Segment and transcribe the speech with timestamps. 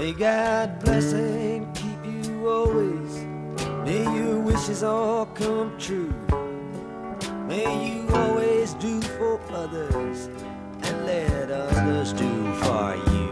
[0.00, 3.22] May God bless and keep you always.
[3.84, 6.14] May your wishes all come true.
[7.46, 10.30] May you always do for others
[10.84, 13.28] And let others do for you.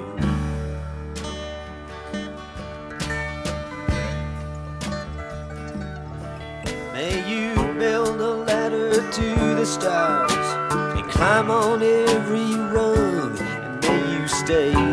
[6.93, 10.33] May you build a ladder to the stars
[10.99, 13.39] And climb on every rung.
[13.39, 14.88] And may you stay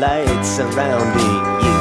[0.00, 1.80] light surrounding you.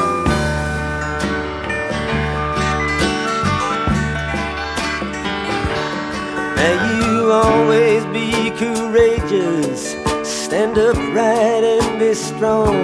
[6.58, 9.96] May you always be courageous
[10.28, 12.76] Stand upright and be strong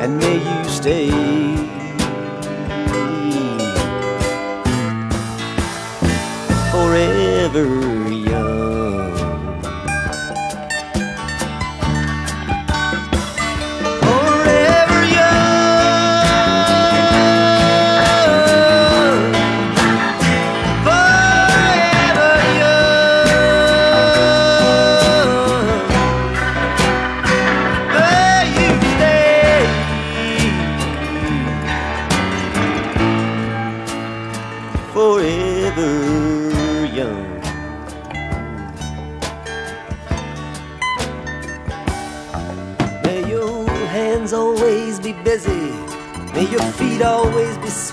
[0.00, 1.10] And may you stay.
[6.70, 7.85] Forever.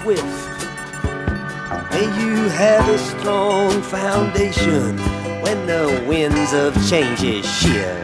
[0.03, 0.23] swift
[1.93, 4.97] And you have a strong foundation
[5.41, 7.95] When the winds of change is sheer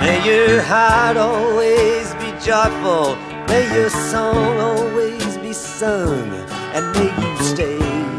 [0.00, 3.16] May your heart always be joyful.
[3.48, 6.30] May your song always be sung.
[6.72, 8.17] And may you stay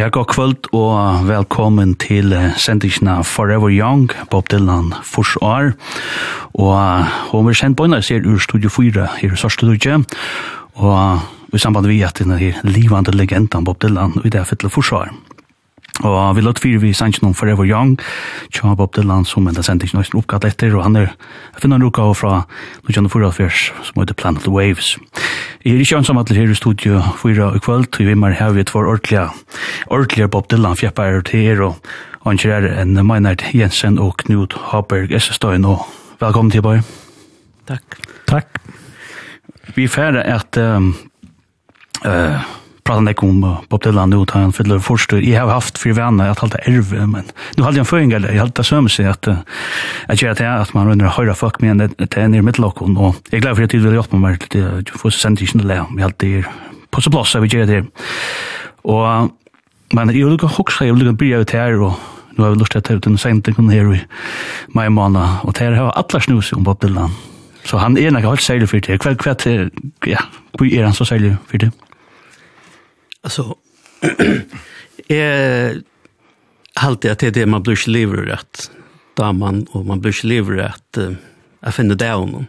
[0.00, 5.74] Ja, god kvöld og velkommen til sendisjena Forever Young, Bob Dylan, Fors År.
[6.56, 9.98] Og hun vil kjent bøyna ser ur Studio 4 her i Sørstudutje.
[10.80, 14.48] Og i samband vi at denne her livande legendan Bob Dylan, og i det er
[14.48, 15.12] fytle Fors År.
[16.00, 17.98] Og vi låt fyrir vi sannsyn om Forever Young,
[18.54, 21.10] tja Bob Dylan som enda sendt ikke nøysen oppgatt etter, og han er
[21.60, 22.44] finner en ruka fra
[22.88, 23.50] 1944
[23.84, 24.94] som heter Planet Waves.
[25.64, 28.54] Jeg er ikke ansam at her i studio fyra i kvöld, og vi mer her
[28.56, 29.26] vi tvår ordentlige,
[29.90, 31.76] ordentlige Bob Dylan fjeppar til her, og
[32.24, 35.84] han kjær en Meinert Jensen og Knut Haberg Essestein, og
[36.20, 36.80] velkommen til Bøy.
[37.68, 38.00] Takk.
[38.26, 38.56] Takk.
[39.76, 40.94] Vi færre at um,
[42.04, 42.40] uh,
[42.90, 45.12] pratar nek om Bob Dylan nu, han fyller först.
[45.12, 47.08] Jag har haft fyra vänner jag har halta ärv.
[47.08, 47.24] men
[47.56, 49.26] nu hade jag en föring, eller jag halta sömmer sig att
[50.08, 52.96] jag göra det att man rönner höra folk med en det är nere i mittlocken,
[52.96, 55.46] och jag är glad för att jag vill hjälpa mig till att få sända i
[55.46, 56.46] sin lä, jag halta er
[56.90, 57.84] på så plats, jag vill göra det.
[58.82, 59.30] Och
[59.92, 61.92] men jag vill också, jag vill börja ut här och
[62.30, 64.00] nu har vi lust att ta ut en sändning här i
[64.68, 67.10] maj månad, och det här har alla snus om Bob Dylan.
[67.64, 68.98] Så han är nog helt särlig för det.
[68.98, 69.70] Kväll, kväll,
[70.06, 70.18] ja,
[70.58, 71.70] hur är han så särlig för det?
[73.22, 73.56] Alltså
[75.08, 75.72] eh
[76.74, 78.70] alltid att det är det man blir lever rätt
[79.16, 81.12] där man och man blir lever rätt uh,
[81.60, 82.46] att finna det honom.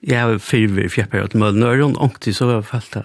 [0.00, 2.96] Jag har fyra fjärpar åt Mölnöron och till så har jag fallit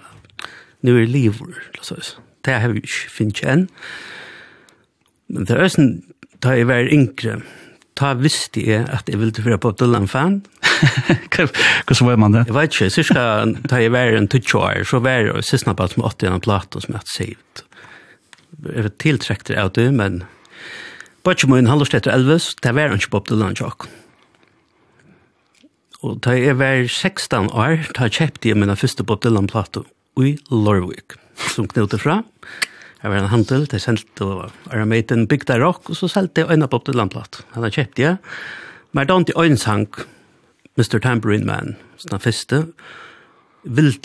[0.80, 1.96] nu är det lever så
[2.40, 3.68] det har vi finns än.
[5.26, 6.02] Men det är sen
[6.42, 7.40] da jeg var yngre,
[8.00, 10.40] da visste jeg at jeg ville være på Dylan fan,
[11.98, 12.44] så var man det?
[12.48, 13.24] Jeg vet ikke, cirka
[13.70, 16.82] da jeg var en 20 år, så var jeg siste på som åtte gjennom plato
[16.82, 17.64] som jeg hadde sivt.
[18.66, 20.22] Jeg var tiltrekt av det, men
[21.24, 23.88] bare ikke min halvårst etter Elvis, det var ikke Bob Dylan tjokk.
[26.00, 29.84] Og da jeg var 16 år, da kjøpte jeg min første Bob Dylan plato
[30.20, 31.16] i Lorvik,
[31.52, 32.22] som knøte fra.
[33.00, 36.68] Jeg var en handel, det sendte og Aramaten bygde rock, og så selte jeg øyne
[36.68, 37.42] på Bob Dylan-platt.
[37.54, 38.16] Han har kjøpt det.
[38.92, 39.86] Men det var ikke øynsang,
[40.80, 40.96] Mr.
[41.04, 42.62] Tambourine Man, som den første,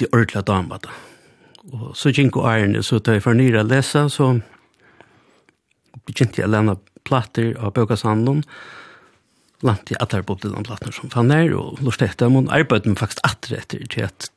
[0.04, 0.92] i ordla dama da.
[1.72, 4.34] Og så gikk og ærene, så da jeg var nyre å lese, så
[6.06, 6.76] begynte jeg å lene
[7.08, 8.44] platter av bøkashandelen,
[9.66, 12.92] lant i atler på den platten som fann her, og lort etter dem, og arbeidde
[12.92, 14.30] meg faktisk atler etter til at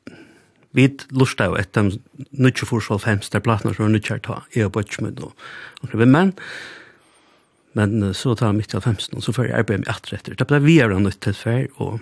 [0.77, 4.69] vi lort av etter dem, nødvendig forsvar femst der platten som var nødvendig ta, jeg
[4.69, 5.33] og bøtjmød og
[5.83, 6.33] omkring, menn,
[7.77, 10.37] men så tar jeg midt av femsten, og så får jeg arbeidet meg atler etter.
[10.39, 11.99] Det ble vi er nødt til før, og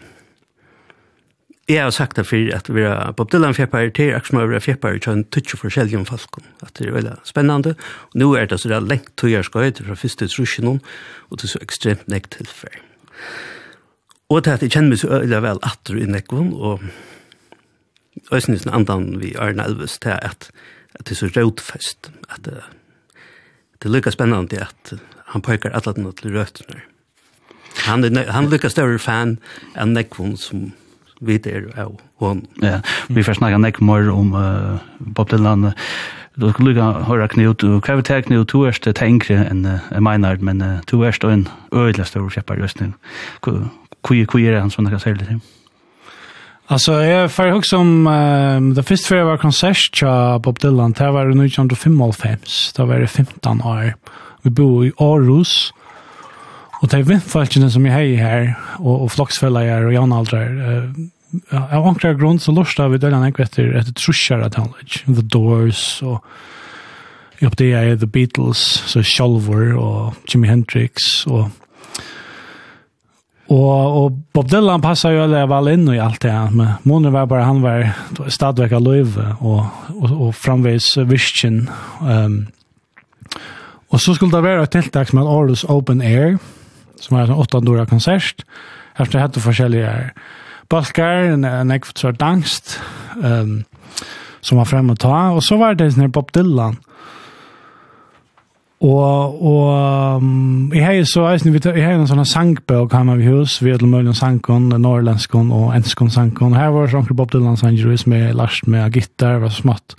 [1.67, 4.95] Jeg har sagt det for at vi er Bob Dylan fjeppar til Aksmøver og fjeppar
[5.03, 6.45] til en tutsi forskjellig om falken.
[6.63, 7.73] At det er veldig spennende.
[8.13, 10.79] Og nå er det så det er lengt tøyerskøyt fra første trusjonen
[11.27, 12.79] og til så ekstremt nekt tilfell.
[14.31, 16.87] Og til at jeg kjenner meg så øyla vel atter i nekvån og
[18.31, 20.49] Øysnisen andan vi Arne Elvis til at,
[20.95, 22.11] at det er så rødfest.
[22.29, 22.63] At det,
[23.83, 24.95] det er lykka spennende at
[25.35, 26.81] han pøker alle den til røtene.
[27.85, 29.37] Han, han lykka større fan
[29.75, 30.69] enn nekvån som
[31.21, 32.45] vi er av hon.
[32.61, 35.71] Ja, vi får snakka nek mer om uh, Bob Dylan.
[36.37, 39.99] Du skal lukka høyra Knut, og hva vi tar Knut, du erst tenkre enn uh,
[39.99, 42.93] Meinard, men uh, du erst en øyla stor kjeppar just nu.
[43.41, 45.39] Hvor er han sånn akka særlig til?
[46.67, 50.91] Altså, jeg får ihåg som um, det första för jag var konsert tja Bob Dylan,
[50.91, 52.39] det var 1995,
[52.75, 53.93] det var 15 år.
[54.43, 55.73] Vi bor i Aarhus,
[56.81, 61.06] Og det er vindfalkene som jeg har her, og, og floksfeller og jaunaldrer, uh,
[61.51, 64.69] av ankrar grunn så lorsta vi døgnet enk etter etter trusjar at han
[65.09, 66.21] The Doors og
[67.37, 71.49] jeg oppde jeg The Beatles, så Shalvor og Jimi Hendrix og
[73.47, 77.30] Og, og Bob Dylan passar jo alle vel inn i alt det men måneder var
[77.31, 77.85] bare han var
[78.28, 79.61] stadigvæk av løyve og,
[79.95, 81.69] og, og framveis virkjen.
[82.01, 82.49] Um,
[83.87, 86.35] og så skulle det være et tiltak som er Aarhus Open Air,
[87.01, 88.44] som er en åtta dora konsert.
[88.97, 89.94] Her det hette forskjellige
[90.69, 92.77] balkar, en, en ekvitsvart dangst,
[93.21, 93.61] um,
[94.42, 95.18] som var fremme å ta.
[95.35, 96.80] Og så var det sånn Bob Dylan.
[98.77, 103.73] Og, og um, jeg har så, jeg har en sånn sangbøk her med hus, vi
[103.73, 106.54] har mulig sangkon, norrlenskon og enskon sangkon.
[106.57, 109.97] Her var sånn Bob Dylan sanger, som er last med gitar, var så smått,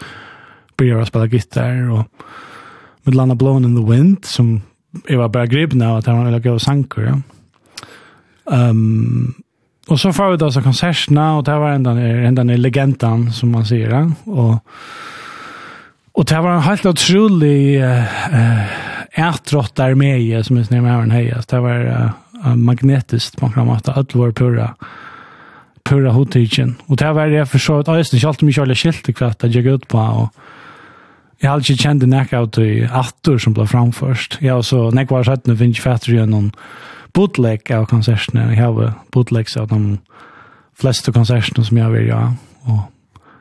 [0.79, 2.07] å spela gitar, og
[3.03, 4.61] med Lana Blown in the Wind, som
[5.09, 7.03] jeg var bare gripen av att han ville gå sanker.
[7.03, 7.21] Ja.
[8.71, 9.35] Um,
[9.89, 13.51] och så får vi då så konsertene, och det var enda ner, ända legenden, som
[13.51, 14.11] man sier, Ja.
[14.25, 14.65] Och,
[16.13, 18.05] och det var en helt utrolig uh,
[19.13, 21.43] ärtrottar med som jeg snämmer med den här.
[21.49, 24.75] Det var uh, magnetiskt man kan mata all vår purra
[25.85, 26.77] purra hotigen.
[26.87, 29.55] Och det var det jag så att jag inte alltid mycket alla skilt kvart att
[29.55, 30.35] jag gick ut på och
[31.41, 34.39] Jag har inte känt en knockout i attor som ble framførst.
[34.41, 36.53] Jeg har så när var sett, nå finner finns fatter igjen noen
[37.15, 38.51] bootleg av konsertene.
[38.55, 39.99] Jeg har bootlegs av de
[40.75, 42.35] fleste konsertene som jeg vill göra.
[42.63, 42.81] Och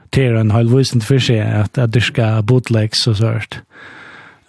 [0.09, 3.59] det är en halv visen til sig att, att det ska bootlegs och sånt.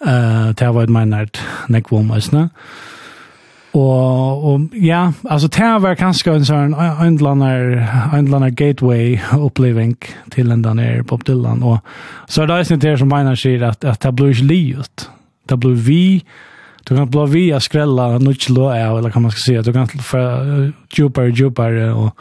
[0.07, 1.37] Uh, det har varit menat
[1.67, 2.23] när jag var med
[3.79, 9.95] Og, og ja, alltså det var kanske en sån ändlanar ändlanar gateway oppleving
[10.29, 11.79] till en där Bob Dylan och
[12.27, 15.09] så där är det som mener sier att att det blir livet.
[15.47, 16.23] Det blir vi
[16.83, 19.87] Du kan blå via skrella noe lå av, eller kan man ska säga du kan
[19.87, 21.93] för og djupere.
[21.93, 22.15] och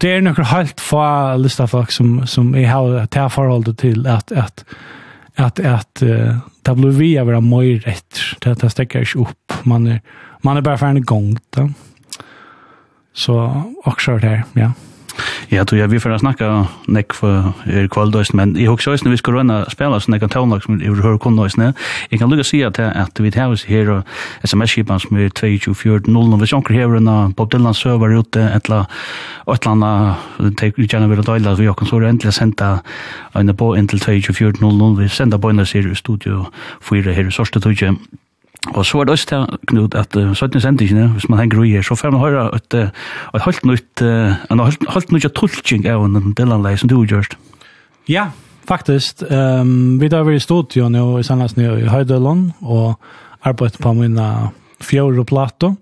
[0.00, 4.32] det är några helt få lista folk som som är har ta forholdet till att
[4.32, 4.64] att
[5.36, 9.86] att att uh, det blir via vara mer rätt det att stekker ikke upp man
[9.86, 10.00] är
[10.44, 11.70] man är bara för en gång då.
[13.12, 13.62] Så
[14.06, 14.72] det her, ja.
[15.48, 16.22] Ja, då jag vi får att
[16.86, 20.28] nek for för er kvaldost men i också när vi skal rønne spela så kan
[20.28, 21.56] tona som vi hører kun nøys.
[21.56, 21.72] när.
[22.10, 24.02] Jag kan lucka se att at vi tar oss her og
[24.44, 28.86] SMS skipan som er 2240 hvis sjunker hever en Bob Dylan server ute ettla
[29.46, 30.16] ettla
[30.56, 32.80] take you gonna with døyla, vi kan så äntligen sända
[33.34, 36.46] en på inntil 2240 vi sender på en i studio
[36.80, 37.96] 4 her i Sørste Tudje.
[38.72, 41.70] Og så er det også til, Knud, at uh, 17 sendingene, hvis man henger ui
[41.70, 42.74] her, så får man høre et,
[43.34, 44.60] et helt nytt, uh, en
[44.94, 47.36] helt nytt tolking av en delanleie som du har gjort.
[48.08, 48.30] Ja,
[48.68, 49.22] faktisk.
[49.30, 52.96] Um, vi har vært i studio nå i Sandlandsnø i Høydølån, og
[53.44, 54.30] arbeidet på mine
[54.80, 55.74] fjord og plato.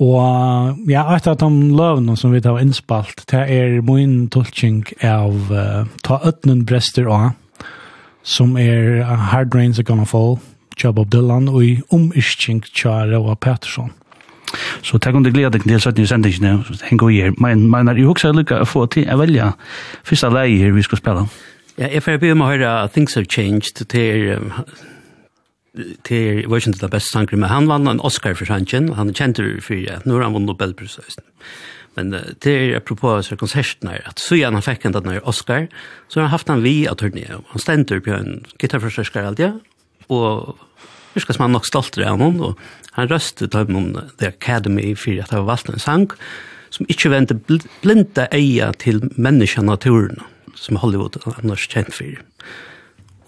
[0.00, 5.52] Og ja, et av de løvene som vi har innspalt, det er min tulltjeng av
[5.52, 7.34] uh, ta øtnen brester av,
[8.24, 10.38] som er uh, Hard Rains Are Gonna Fall,
[10.80, 13.92] tja Bob Dylan og i omyskning tja Roa Pettersson.
[14.82, 17.36] Så takk om du gleder deg til sånn i sendingen, heng og gjør.
[17.42, 19.52] Men, men er jo også lykke å få til å velge
[20.08, 21.26] første leie her vi skal spille.
[21.76, 24.50] Ja, jeg får be om å høre Things Have Changed til um,
[26.04, 29.44] til var ikke det beste sanger, men han vann en Oscar for sangen, han kjente
[29.46, 31.22] det for ja, nå har han vunnet Nobelprisen.
[31.98, 35.20] Men uh, det er apropos så konserten her, at så gjerne han fikk han denne
[35.30, 35.68] Oscar,
[36.08, 39.62] så har han haft han vi av turné, han stender på en gitarforstørskar alltid,
[40.10, 40.58] og
[41.14, 42.62] virka som man nok stolt av honom og
[42.96, 46.08] han røste til hon The Academy for at han valgte en sang
[46.70, 47.36] som ikke vente
[47.82, 50.20] blinda eia til menneska naturen,
[50.54, 52.20] som Hollywood annars kjent for.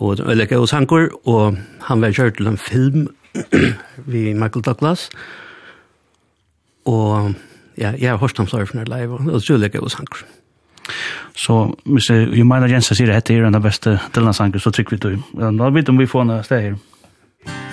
[0.03, 1.59] Og det var hos hankor, og
[1.89, 3.09] han var kjørt til en film
[4.12, 5.09] vi Michael Douglas,
[6.87, 7.35] og
[7.79, 10.25] ja, jeg har hørt ham sørre for når live, og det var hos hankor.
[11.39, 15.01] Så hvis jeg mener Jensen sier at dette er den beste Dylan-sanger, så trykker vi
[15.01, 15.21] til.
[15.39, 17.72] Da vet vi om vi får en sted her.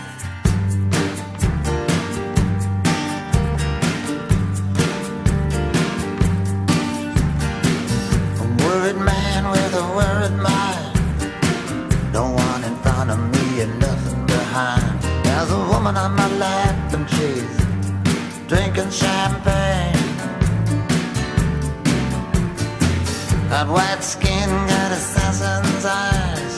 [23.60, 26.56] got white skin got assassin's eyes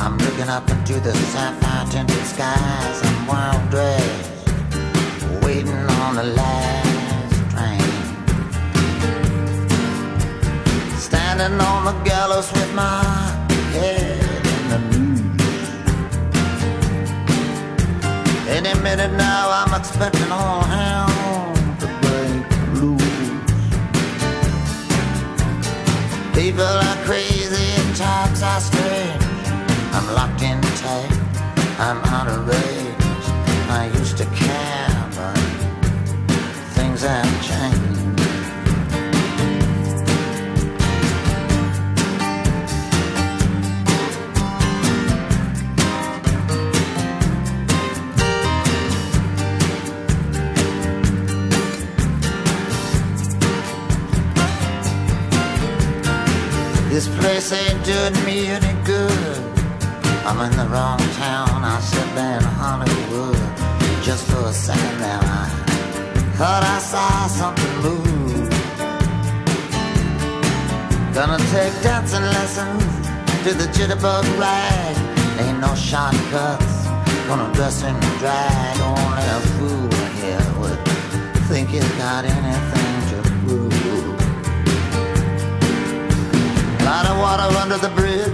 [0.00, 3.00] I'm looking up into the sapphire tinted skies.
[3.04, 4.30] I'm wild dressed
[5.44, 7.80] Waiting on the last train.
[10.98, 13.04] Standing on the gallows with my
[13.76, 15.68] head in the news.
[18.48, 21.05] Any minute now I'm expecting all hell.
[26.36, 29.24] People are crazy and times are strange.
[29.94, 31.10] I'm locked in tight,
[31.78, 32.96] I'm out of range
[33.70, 35.38] I used to care, but
[36.74, 37.85] things have changed.
[56.96, 59.38] This place ain't doing me any good.
[60.24, 63.36] I'm in the wrong town I should be in Hollywood.
[64.02, 65.44] Just for a second now I
[66.38, 68.48] thought I saw something move.
[71.12, 72.82] Gonna take dancing lessons
[73.44, 74.96] To the jitterbug rag.
[75.40, 76.86] Ain't no shortcuts
[77.28, 78.80] Gonna dress in drag.
[78.80, 80.80] Only a fool here would
[81.50, 83.95] think he's got anything to prove
[86.86, 88.32] lot of water under the bridge.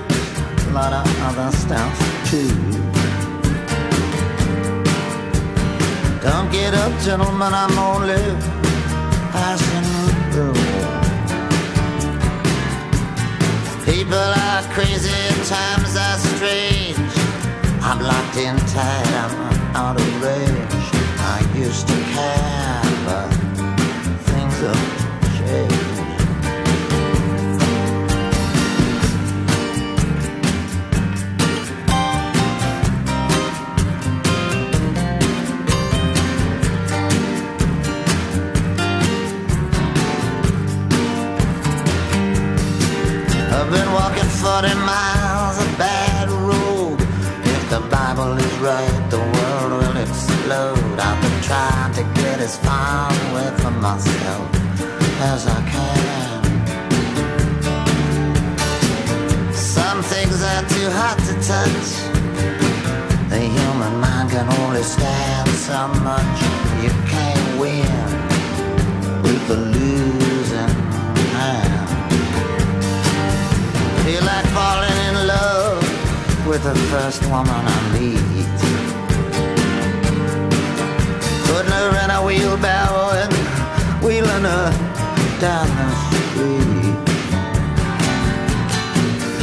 [0.69, 1.93] A lot of other stuff
[2.31, 2.53] too.
[6.21, 8.25] Don't get up gentlemen I'm only
[9.33, 9.89] passing
[10.33, 10.61] through.
[13.91, 17.15] People are crazy and times are strange.
[17.89, 19.35] I'm locked in tight I'm
[19.75, 20.87] out of range.
[21.35, 23.31] I used to care but
[24.29, 24.92] things are
[44.43, 46.99] 40 miles of bad road.
[47.47, 50.99] If the Bible is right, the world will explode.
[50.99, 54.51] I've been trying to get as far away from myself
[55.31, 56.43] as I can.
[59.55, 61.89] Some things are too hot to touch.
[63.31, 66.39] The human mind can only stand so much
[66.83, 67.87] You can't win.
[69.23, 70.22] With the lose
[76.47, 78.19] with the first woman I meet.
[81.47, 83.33] Putting her in a wheelbarrow and
[84.03, 84.71] wheeling her
[85.41, 86.99] down the street.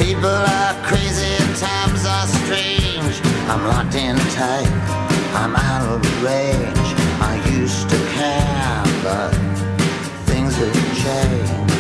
[0.04, 3.22] People are crazy and times are strange.
[3.48, 4.70] I'm locked in tight,
[5.36, 6.90] I'm out of range.
[7.22, 9.32] I used to care, but
[10.26, 11.79] things have changed.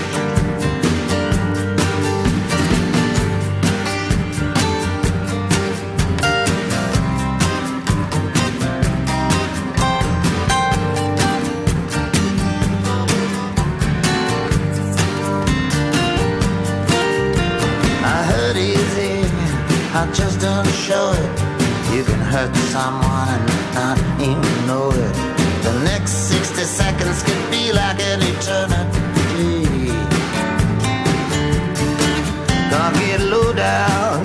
[19.99, 21.29] I just don't show it.
[21.93, 25.15] You can hurt someone and not even know it.
[25.61, 29.91] The next 60 seconds could be like an eternity.
[32.71, 34.23] Gonna get low down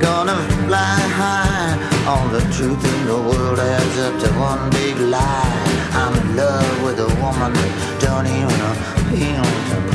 [0.00, 1.76] Gonna fly high.
[2.08, 5.52] All the truth in the world adds up to one big lie.
[6.00, 9.89] I'm in love with a woman that don't even appeal to me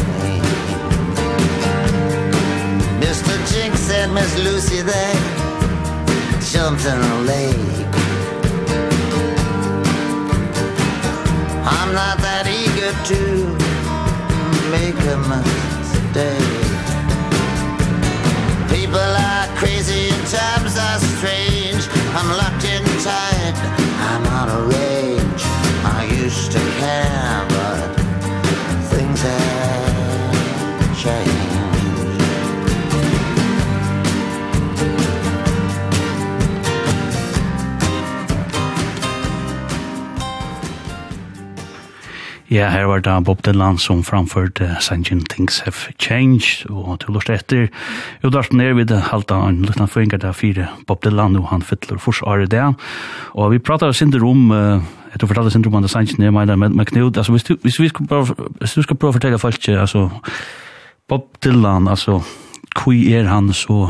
[4.08, 5.16] met Miss Lucy there
[6.52, 7.86] Jumped in a lake.
[11.66, 13.22] I'm not that eager to
[14.72, 16.66] make a mistake.
[18.70, 21.84] People are crazy and times are strange.
[22.16, 23.55] I'm locked in tight.
[42.46, 47.30] Ja, her var det Bob Dylan som framførte Sanjin Things Have Changed, og til lort
[47.34, 47.72] etter,
[48.22, 51.98] jo dart ned vid halta en lukna føringar der fire Bob Dylan, og han fytler
[51.98, 52.62] fors året det,
[53.34, 56.86] og vi pratar sinder om, jeg tror fortalte sinder om andre Sanjin, jeg mener, med
[56.86, 59.70] Knud, altså, hvis du, hvis vi skal prøve, hvis du skal prøve å fortelle folk,
[59.74, 60.10] altså,
[61.10, 62.22] Bob Dylan, altså,
[62.78, 63.90] hvor er han så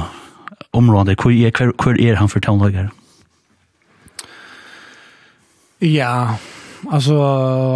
[0.72, 2.88] område, hvor er, hvor er han for tonelager?
[5.82, 6.64] Ja, yeah.
[6.92, 7.16] Alltså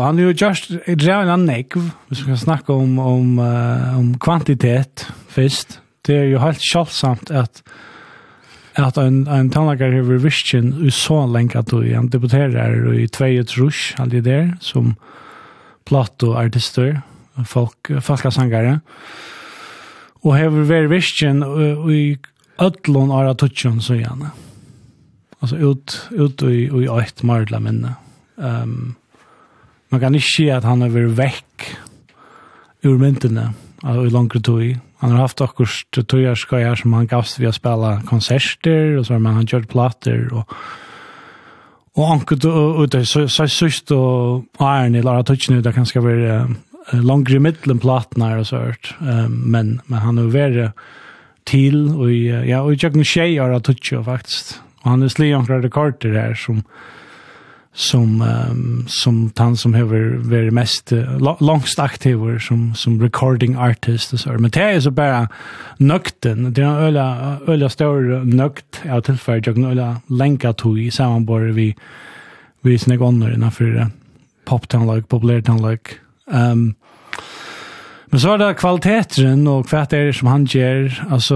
[0.01, 1.73] han är ju just drar en neck.
[2.07, 5.79] Vi ska snacka om om uh, om kvantitet först.
[6.01, 7.63] Det är ju helt självsamt att
[8.73, 13.43] att en en tandläkare har revision i så länge att du han debuterar i två
[13.43, 14.95] trusch all det där som
[15.85, 17.01] platto artister
[17.47, 18.79] folk fasta sangare
[20.21, 22.19] och har varit i
[22.57, 24.31] öllon aratochon så gärna
[25.39, 27.93] alltså ut ut i i ett mardla minne
[28.39, 28.95] Um,
[29.91, 31.69] man kan ikke si at han har vært vekk
[32.87, 33.49] ur myndene
[33.83, 34.75] av i langere tog.
[35.03, 39.23] Han har haft akkurat togjerskøyer som han gavst ved å spille konserter, og så har
[39.23, 40.47] man han kjørt plater, og
[41.99, 46.35] Og anket ut av så jeg og æren i Lara Tutsjene, det kan skal være
[47.03, 48.93] langere i middelen platen her og så hørt,
[49.27, 50.77] men, men han er vært
[51.49, 55.63] til, og ja, og jeg kjøkken tjej Lara Tutsjene faktisk, og han er slik anker
[55.65, 56.63] rekorder her som,
[57.79, 64.13] som um, som han som har varit mest uh, långst aktiv som som recording artist
[64.13, 65.27] och så men det är så bara
[65.77, 71.41] nökten det är öla öla stor nökt jag tillfälligt jag öla länka till i sammanbord
[71.41, 71.75] vi
[72.61, 73.87] vi sina gånger innanför uh,
[74.45, 75.91] pop town like popular town like
[76.31, 76.75] um,
[78.05, 81.03] men så är det kvaliteten och kvart är det som han ger.
[81.09, 81.35] Alltså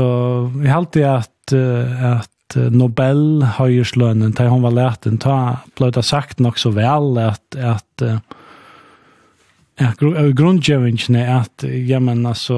[0.56, 5.92] vi har alltid att uh, att Nobel høyeslønnen til hun var lært en ta, ble
[5.94, 8.08] det sagt nok så vel at, at
[9.80, 9.92] Ja,
[10.32, 12.54] grundgevingen är att ja men alltså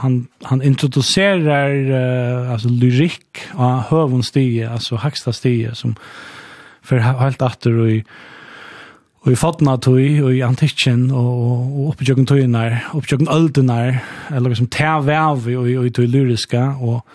[0.00, 5.96] han han introducerar uh, alltså lyrik av hövonstige alltså högsta stige som
[6.82, 8.04] för helt åter och i
[9.20, 13.98] och i fatna tog och i antiken och och uppjögen tog när uppjögen ölden när
[14.30, 17.06] eller som tär och och i lyriska och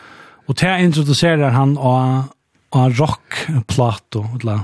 [0.47, 2.31] Og det introduserer han av,
[2.75, 4.63] av rockplato, eller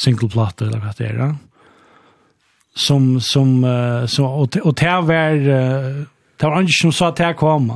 [0.00, 1.34] singleplato, eller hva det er.
[2.76, 6.04] Som, som, uh, som, og, og det var, uh,
[6.40, 7.72] det var ikke som sa til det kom,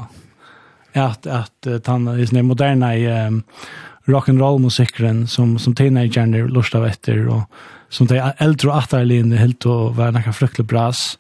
[0.95, 2.95] at, at uh, den, den moderne
[3.29, 3.43] um,
[4.09, 7.43] roll musikeren som, som teenagerne lust av efter och
[7.89, 11.19] som de eldre og atterlinje helt och var några fryktelig brass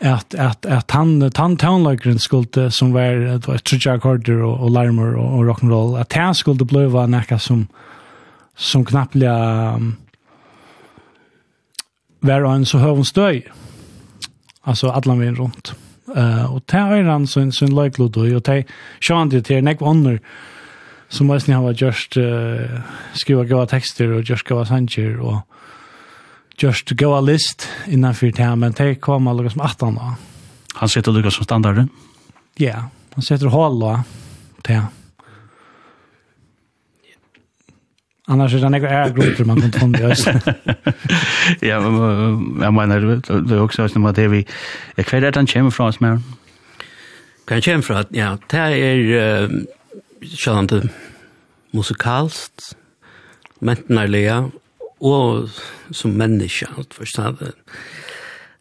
[0.00, 4.70] att att att han han town skulle som var det var jack Carter och, och
[4.70, 7.66] Larmer och, och rock and roll att han skulle bli var näka som
[8.56, 9.96] som knappliga um,
[12.20, 13.48] var en så hög stöj.
[14.62, 15.74] Alltså alla vägen runt.
[16.16, 18.64] Eh och där är han så en sån like då och där
[19.00, 20.20] sjön det där näck under
[21.08, 22.80] som måste ni ha just uh,
[23.12, 25.36] skriva goda texter och just goda sanger och
[26.56, 30.16] just go a list innanför det här, men det kom alla som att han sitter
[30.74, 31.88] Han sätter Lucas som standarden?
[32.56, 34.02] Ja, yeah, han sitter hål då.
[34.62, 34.86] Det
[38.26, 40.26] Annars är det några är grupper man kan ta med oss.
[41.60, 43.00] ja, men jag menar
[43.48, 44.46] det är också som att det vi
[44.96, 46.22] är kvar där han kommer från oss med.
[47.44, 49.50] Kan jag från att ja, det är uh,
[50.22, 50.72] sånt
[51.70, 52.76] musikalst,
[53.58, 54.50] mentnarliga
[55.04, 55.50] og
[55.92, 57.50] som menneske, alt forstå.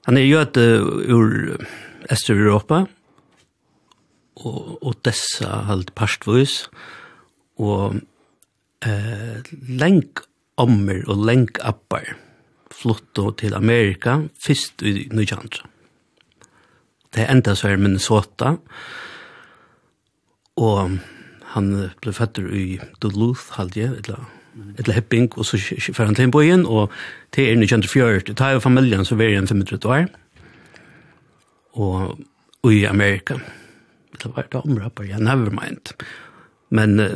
[0.08, 1.56] Han er jøde ur
[2.12, 2.84] Øster-Europa,
[4.44, 6.66] og dessa halt parstvis,
[7.62, 8.02] og
[8.84, 10.26] eh, lenk
[10.60, 12.16] ommer og lenk appar
[12.74, 15.70] flotto til Amerika, fyrst i Nujandra.
[17.14, 18.56] Det enda så er Minnesota,
[20.58, 20.98] og
[21.54, 26.28] han ble født i Duluth, halvdje, eller et eller hepping, og så fer han til
[26.28, 26.92] en bøyen, og
[27.34, 30.06] til er 1924, det tar jo familien, så var jeg en 500 år,
[31.74, 32.20] og,
[32.64, 33.40] og i Amerika.
[34.22, 35.96] Det var da omrapper, ja, never mind.
[36.70, 37.08] Men uh,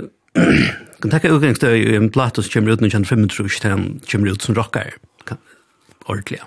[1.01, 4.57] kan takke utgangsdøy i en plato som kommer ut 1925, til han kommer ut som
[4.57, 4.97] rockar,
[6.07, 6.41] ordentlig.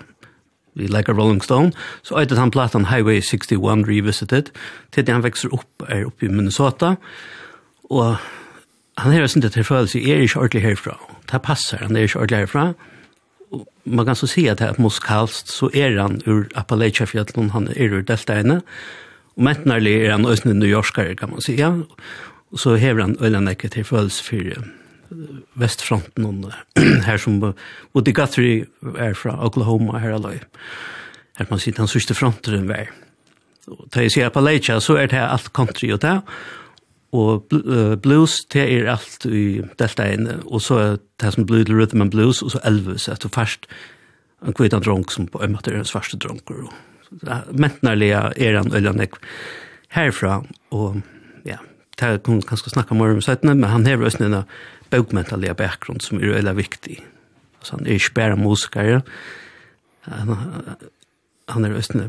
[0.75, 1.71] Vi leker Rolling Stone,
[2.03, 4.51] så eitet han platan Highway 61 Revisited,
[4.91, 6.95] til han vekser opp, er oppe i Minnesota,
[7.91, 8.15] og
[8.97, 10.97] han har sin til følelse, er ikke ordentlig herfra.
[11.31, 12.73] Det passer, han er ikke ordentlig herfra.
[13.51, 17.67] Og man kan så si at det er muskalst, så er han ur Appalachia-fjallet, han
[17.75, 18.61] er ur deltaene.
[19.35, 21.71] Og mentenarlig er han også New Yorkere, kan man si, ja.
[22.51, 24.63] Og så hever han øylandekket til følelse for
[25.55, 26.51] vestfronten, og
[27.07, 27.41] her som
[27.95, 28.65] Woody Guthrie
[28.97, 30.39] er fra Oklahoma, her aløy.
[31.37, 32.91] Her man sier han sørste fronteren vær.
[33.71, 36.17] Og da jeg sier Appalachia, så er det alt country og det,
[37.11, 37.47] Og
[38.03, 42.11] blues, det er alt i delta in og så er det som blir rhythm and
[42.13, 43.67] blues, og så Elvis, at du først
[44.41, 46.69] en kvita dronk som på en måte er en svarste dronker.
[47.51, 49.19] Mentnerlige er han øylandek
[49.91, 50.39] herfra,
[50.71, 51.01] og
[51.45, 51.57] ja,
[51.99, 54.43] det er kun ganske snakka mer om søttene, men han hever også en
[54.91, 56.99] bøkmentalige bakgrunn som er øyla viktig.
[57.63, 59.01] så han er ikke bare musiker
[60.01, 60.35] han,
[61.49, 61.99] han er også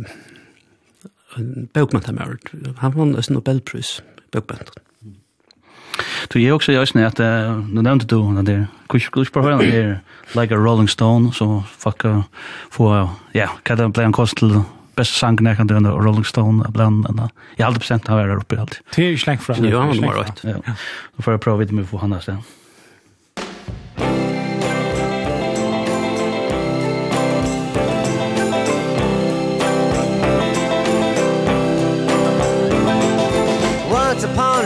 [1.36, 4.91] en bøkmentalige, han vann også en Nobelpris, bøkmentalige.
[6.28, 10.00] Du är också jag snärt den nämnde du när det kusch kusch på hörna där
[10.34, 12.24] like a rolling stone så fucka
[12.70, 14.60] för ja kan det bli en kostel
[14.94, 18.60] bästa sangen när kan den rolling stone bland den jag hade procent har där uppe
[18.60, 18.80] allt.
[18.96, 19.64] Det är släng från.
[19.68, 20.42] Ja, han var rätt.
[21.16, 22.38] Då får jag prova lite med för Hanna sen.
[23.96, 24.31] Thank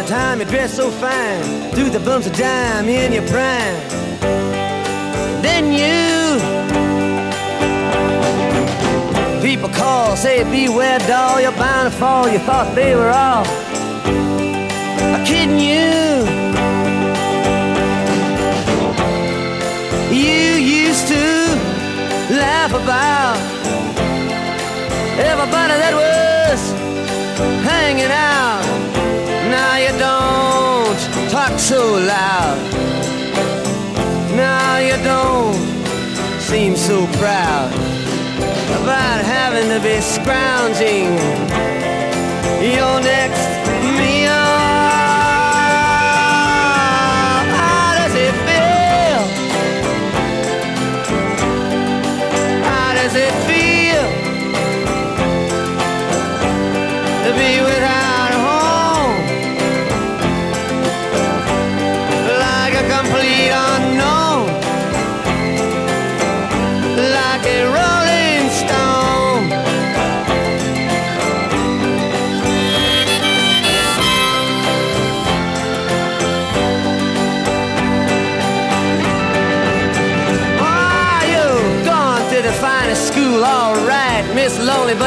[0.06, 1.70] time, you dress so fine.
[1.72, 3.76] Through the bumps of dime in your prime.
[5.42, 6.40] Then you
[9.42, 13.44] People call, say beware doll You're bound to fall, you thought they were all
[15.14, 16.26] I'm kidding you.
[20.14, 21.24] You used to
[22.34, 23.36] laugh about
[25.18, 26.60] Everybody that was
[27.64, 28.65] hanging out
[31.48, 32.58] talk so loud.
[34.36, 35.54] Now you don't
[36.40, 37.72] seem so proud
[38.82, 41.16] About having to be scrounging.
[42.74, 43.65] Your next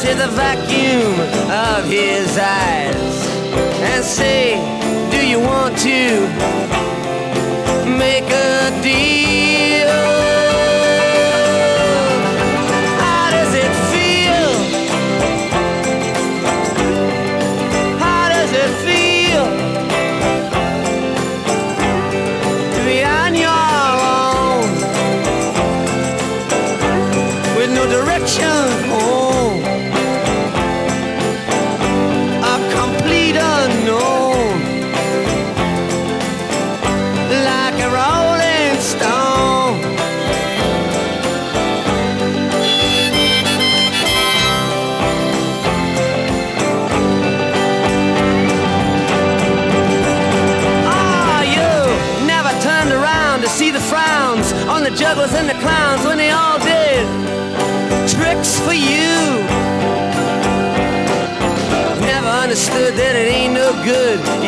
[0.00, 3.26] into the vacuum of his eyes
[3.82, 4.54] and say
[5.10, 6.26] do you want to
[7.98, 10.29] make a deal?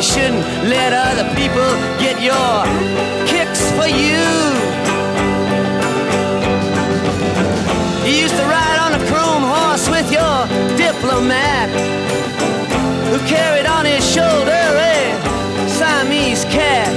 [0.02, 1.70] you shouldn't let other people
[2.02, 2.64] get your
[3.24, 4.26] kicks for you.
[8.04, 10.38] You used to ride on a chrome horse with your
[10.76, 11.70] diplomat
[13.10, 16.90] who carried on his shoulder a Siamese cat.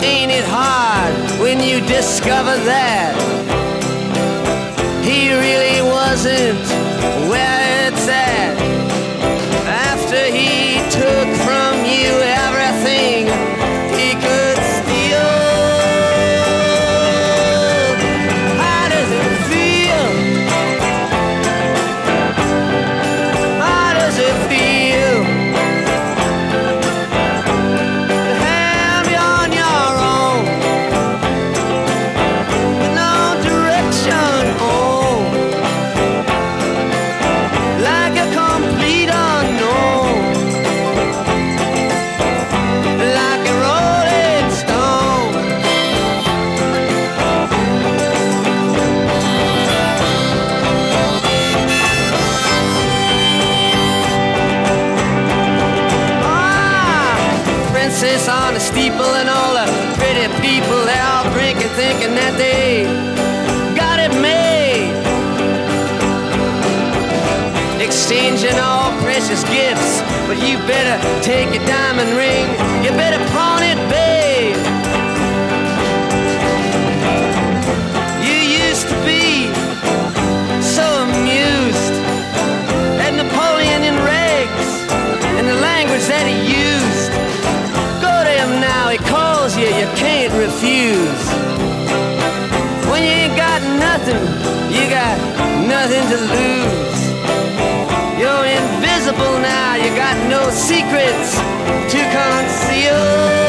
[0.00, 3.16] Ain't it hard when you discover that?
[5.02, 6.69] He really wasn't
[70.70, 72.46] better take your diamond ring.
[72.84, 74.54] You better pawn it, babe.
[78.26, 79.50] You used to be
[80.76, 81.94] so amused
[83.04, 84.68] At Napoleon in rags
[85.38, 87.10] And the language that he used.
[88.06, 91.24] Go to him now, he calls you, you can't refuse.
[92.90, 94.22] When you ain't got nothing
[94.76, 95.16] You got
[95.74, 96.79] nothing to lose
[99.20, 99.74] people now.
[99.74, 101.36] You got no secrets
[101.92, 103.39] to conceal.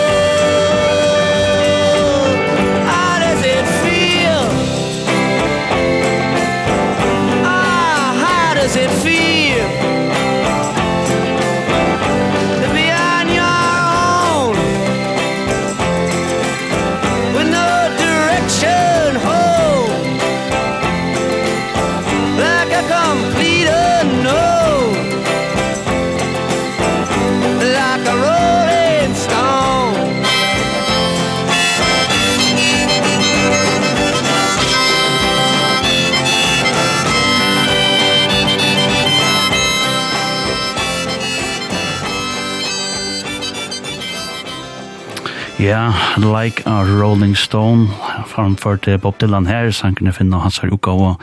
[45.71, 47.87] Ja, Like a Rolling Stone,
[48.27, 51.21] framført Bob Dylan her, sankerne finna hans her uka og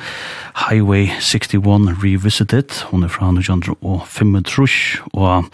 [0.56, 5.44] Highway 61 Revisited, hun er fra 1935, og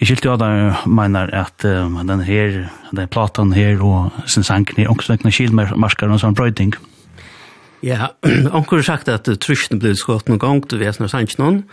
[0.00, 2.56] jeg skilte jo der mener at uh, den her,
[2.96, 6.72] den platan her og sin sankerne, også nekna kilmarskar og sånn brøyding.
[7.84, 8.14] Ja,
[8.56, 11.66] anker sagt at trusjene ble skått noen gang, til vet når noen,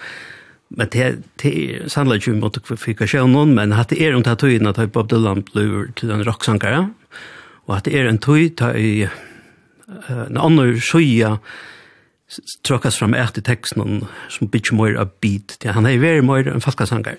[0.69, 4.85] men det det sannla ju mot kvalifikationen men hade er runt att tiden att ha
[4.85, 6.89] Bob Dylan blue till den rocksankare
[7.65, 9.09] och att er en tøy ta i
[10.07, 11.39] en annan skia
[12.67, 15.57] tråkas fram ett i texten som bitch more a beat.
[15.59, 17.17] Det han är very more en falska falkasankare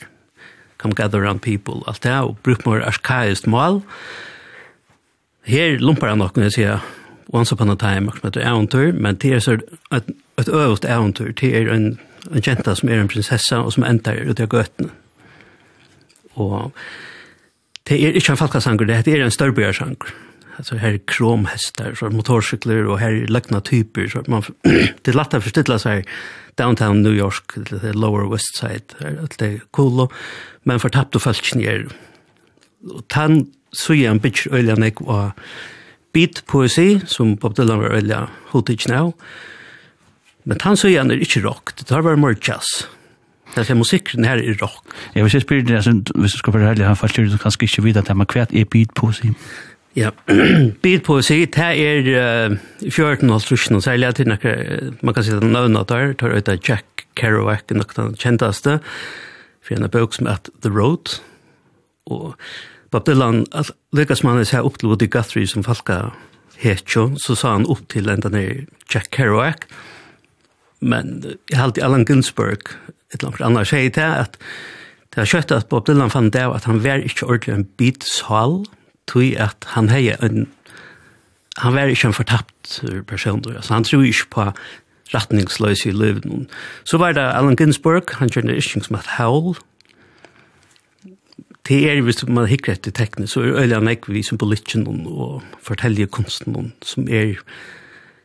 [0.77, 3.81] come gather around people allt det och bruk more arkaiskt mål
[5.43, 6.81] här lumpar han nog när jag sier
[7.27, 9.53] once upon a time, men det äventyr men det är så
[9.91, 11.99] ett ett övrigt äventyr det är en
[12.31, 14.91] en jenta som er en prinsessa og som endar ut i gøtene.
[16.41, 16.73] Og
[17.89, 20.13] det er ikke en falkasanger, det er en størrebøyersanger.
[20.61, 25.09] Altså her er kromhester, så er motorsykler, og her er løgna typer, så man, det
[25.09, 26.09] er lett å forstille seg
[26.61, 28.93] downtown New York, the lower west side,
[29.39, 30.09] det är cool,
[30.65, 31.87] men fortapt og falsk er.
[32.91, 35.33] Og tann så er en bitch øyla nek og
[36.13, 39.15] bit poesi, som Bob Dylan var øyla hotig now, og
[40.45, 42.87] Men han så igjen er ikke rock, det tar bare mer jazz.
[43.55, 44.93] Det er musikken her er rock.
[45.15, 45.81] Jeg vil ikke spyrir det,
[46.15, 48.49] hvis du skal være ærlig, han faller du kanskje ikke vidt at det er beat
[48.55, 49.33] på beatpoesi.
[49.99, 50.11] Ja,
[50.83, 52.57] beatpoesi, det er uh,
[52.91, 54.21] 14 og 13, og særlig at
[55.03, 58.79] man kan si at navnet der, tar ut av Jack Kerouac, nok den kjentaste,
[59.63, 61.19] for en bøk som heter The Road,
[62.07, 62.37] og
[62.91, 63.47] Bob Dylan,
[63.93, 66.13] lykkes man seg opp til Woody Guthrie som falka
[66.61, 69.90] hetjo, så sa han opp til enda nere Jack Kerouac, og
[70.81, 72.75] men jeg halte Allen Ginsberg,
[73.13, 74.39] et eller annet sier det, at
[75.11, 78.07] det har kjøtt at Bob Dylan fann det, at han var ikke ordentlig en bit
[78.07, 78.63] sal,
[79.11, 80.49] tog at han heier en
[81.59, 82.77] han var ikke en fortapt
[83.11, 84.45] person, altså han tror ikke på
[85.15, 86.25] retningsløs i livet.
[86.85, 89.59] Så var det Allen Ginsberg, han kjørte ikke som et haul.
[91.69, 95.43] Det er, hvis man hikker etter tekne, så er øyla han ikke vi symbolikken og
[95.63, 97.37] forteller kunsten som er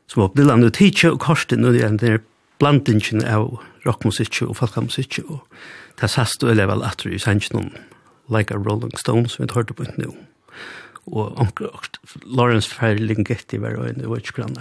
[0.08, 2.18] som Bob Dylan og teacher og korsten og den der
[2.60, 5.41] blandingen av rockmusikk og folkamusikk og
[6.00, 7.74] det sast og elevel atter i sangen
[8.32, 10.13] Like a Rolling Stone som vi hørte på nå
[11.06, 11.70] og onkel
[12.26, 14.58] Lawrence Ferlinghetti var en det var ikke grann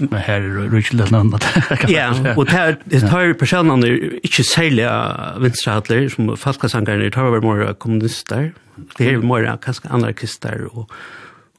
[0.00, 1.44] Men her er det ikke litt annet.
[1.92, 3.90] Ja, og det er det tar personene
[4.24, 8.52] ikke særlig av venstrehatler, som falkasangerne, det har vært mer kommunister,
[8.96, 10.88] det er mer kanskje anarkister og,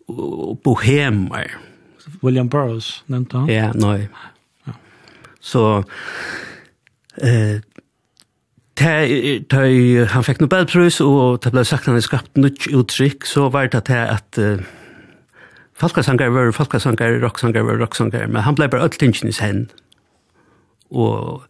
[0.10, 1.54] og bohemer,
[2.21, 3.49] William Burroughs nämnde han.
[3.49, 4.09] Ja, nej.
[4.65, 4.73] Ja.
[5.39, 5.83] Så
[7.21, 7.61] eh
[8.75, 13.77] da han fick Nobelpris och det ble sagt han skapat nytt uttrykk, så var det
[13.77, 14.59] att att uh,
[15.75, 19.69] Falkasangar var Falkasangar, rocksanger var rocksanger, men han blev bara ölltingen i sen.
[20.89, 21.43] Och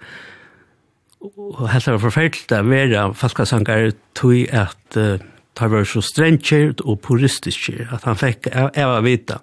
[1.36, 5.18] og helt var forferdelig å være falkasangar tog at uh,
[5.56, 9.40] det var så strengt og puristisk, at han fikk jeg, jeg var vite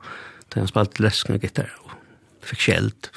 [0.52, 1.96] Da han spalte lesken og gitar og
[2.44, 3.10] fikk kjeld.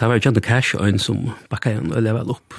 [0.00, 2.58] Da var John Cash og en som bakka igjen og level opp.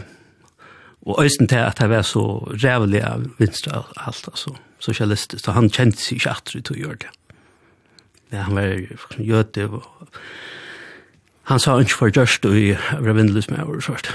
[1.05, 5.43] Og øysten til at det var så rævlig av vinstra og alt, altså, sosialistisk.
[5.43, 7.11] Så han kjente seg ikke atri til å gjøre det.
[8.33, 9.85] Ja, han var jøte og
[11.45, 14.09] han sa ikke for gjørst og i revindelig vindløs med og svart.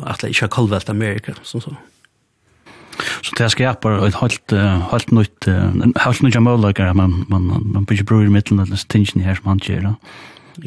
[0.00, 1.78] Og at det ikke har kallvelt Amerika, som sånn.
[3.22, 4.52] Så det skapar ett helt
[4.90, 5.46] helt nytt
[5.96, 9.60] helt nya möjligheter man man man bygger bror i mitten av tingen här som han
[9.62, 9.94] gör.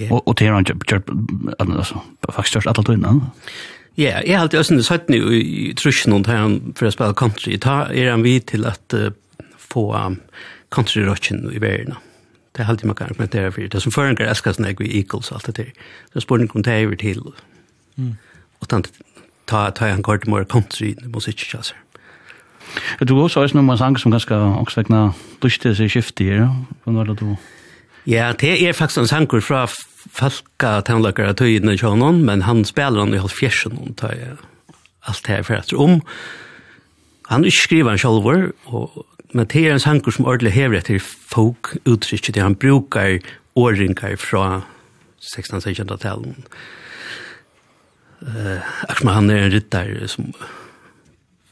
[0.10, 3.22] Och och det är han alltså faktiskt allt innan.
[3.96, 7.56] Ja, jeg har alltid østende sett nu i trusjen og her for å spille country.
[7.63, 9.13] Ta er han vid til at uh,
[9.56, 10.18] få um,
[10.76, 11.96] country-rocken i verden.
[12.52, 13.68] Det er alltid man kan argumentere for.
[13.72, 15.72] Det som føringer elsker sånn jeg vi Eagles og alt det der.
[16.12, 17.24] Så spør om det er til.
[17.96, 18.18] Mm.
[18.60, 18.82] Og ta,
[19.48, 21.80] ta, ta en kort mer country-musikk, altså.
[23.02, 25.02] Du har også også noen sanger som ganske også åksvekna
[25.44, 26.50] dusjte seg skifte ja?
[26.84, 27.36] hvordan var det du?
[28.06, 29.66] Ja, det er faktisk en sanger fra
[30.14, 34.14] falka tannløkere tøyene i Kjønnen, men han spiller han i halv fjersen, og tar
[35.06, 35.97] alt det her for etter om.
[37.32, 41.02] Han ikke skriver han selv, og, men det er en sanger som ordentlig hever etter
[41.02, 43.18] folk uttrykket, han brukar
[43.56, 44.62] åringer fra
[45.26, 46.36] 16-17-tallet.
[48.26, 50.30] Uh, Akkurat han er en rytter som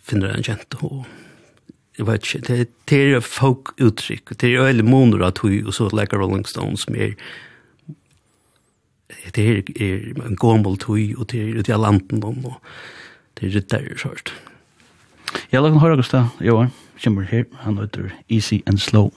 [0.06, 1.04] finner en kjent og
[1.98, 5.90] jeg vet ikke, det, det er folk-uttrykk, det er øyelig måneder av tog, og så
[5.94, 7.14] leker Rolling Stones som er,
[9.36, 12.56] det er, er en gammel tøy, og det er ute i landen, og
[13.38, 14.34] det er rytter, sånn.
[15.54, 16.74] Ja, la kan høre, Gustav, Johan,
[17.04, 19.14] kommer her, han heter Easy and Slow.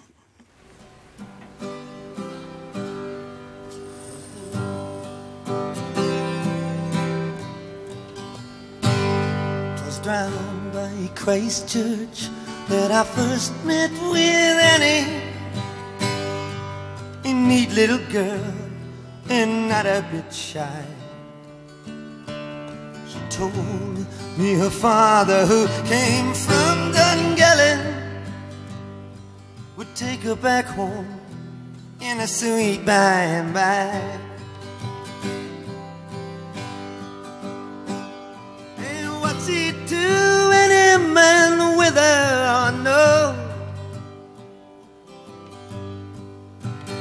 [10.06, 12.30] Drowned by Christchurch
[12.68, 15.22] that I first met with Annie
[17.24, 18.54] A neat little girl
[19.28, 20.84] and not a bit shy
[23.08, 23.96] She told
[24.38, 27.84] me her father who came from Dungelling
[29.76, 31.20] Would take her back home
[32.00, 34.18] in a sweet by and by.
[38.78, 40.45] And what's it to
[41.18, 42.70] and wither I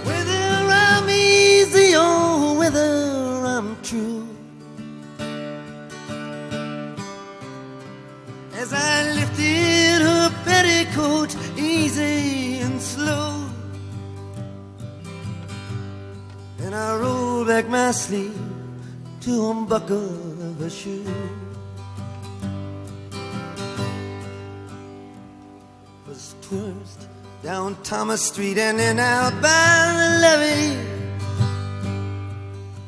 [0.06, 4.28] With Whether I'm easy or whether I'm true.
[8.56, 13.46] As I lifted her petticoat easy and slow
[16.60, 18.40] And I rolled back my sleeve
[19.22, 21.45] to unbuckle her shoe.
[26.46, 27.08] first
[27.44, 30.78] Down Thomas Street and then out by the levee.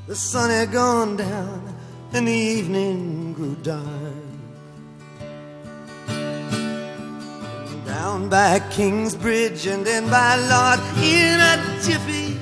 [0.07, 1.75] The sun had gone down
[2.13, 4.13] and the evening grew dark.
[7.85, 12.39] Down by King's Bridge and then by Lord in a jiffy.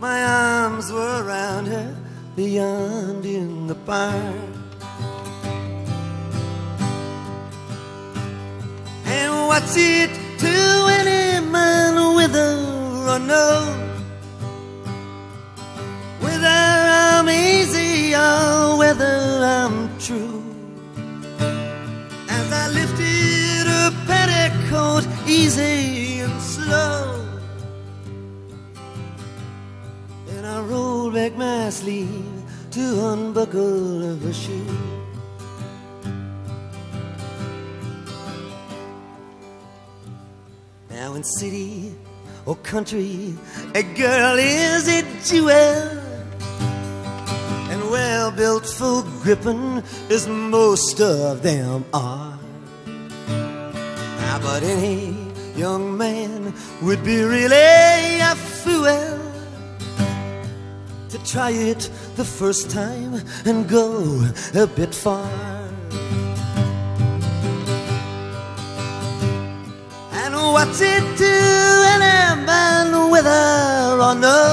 [0.00, 1.96] My arms were around her
[2.36, 4.63] beyond in the park.
[9.16, 10.10] And what's it
[10.42, 10.54] to
[10.98, 12.50] any man whether
[13.12, 13.48] or no
[16.24, 16.58] Whether
[17.06, 19.16] I'm easy or whether
[19.56, 20.42] I'm true.
[22.28, 27.24] As I lifted her petticoat easy and slow.
[30.32, 32.42] And I rolled back my sleeve
[32.72, 34.83] to unbuckle her shoe.
[40.94, 41.92] Now in city
[42.46, 43.34] or country
[43.74, 45.50] A girl is a jewel?
[47.72, 52.38] And well-built full gripping As most of them are.
[52.86, 55.16] Now but any
[55.56, 59.18] young man Would be really a fool
[61.08, 65.53] To try it the first time And go a bit far.
[70.54, 71.36] what to do
[71.92, 74.44] And am and whether or no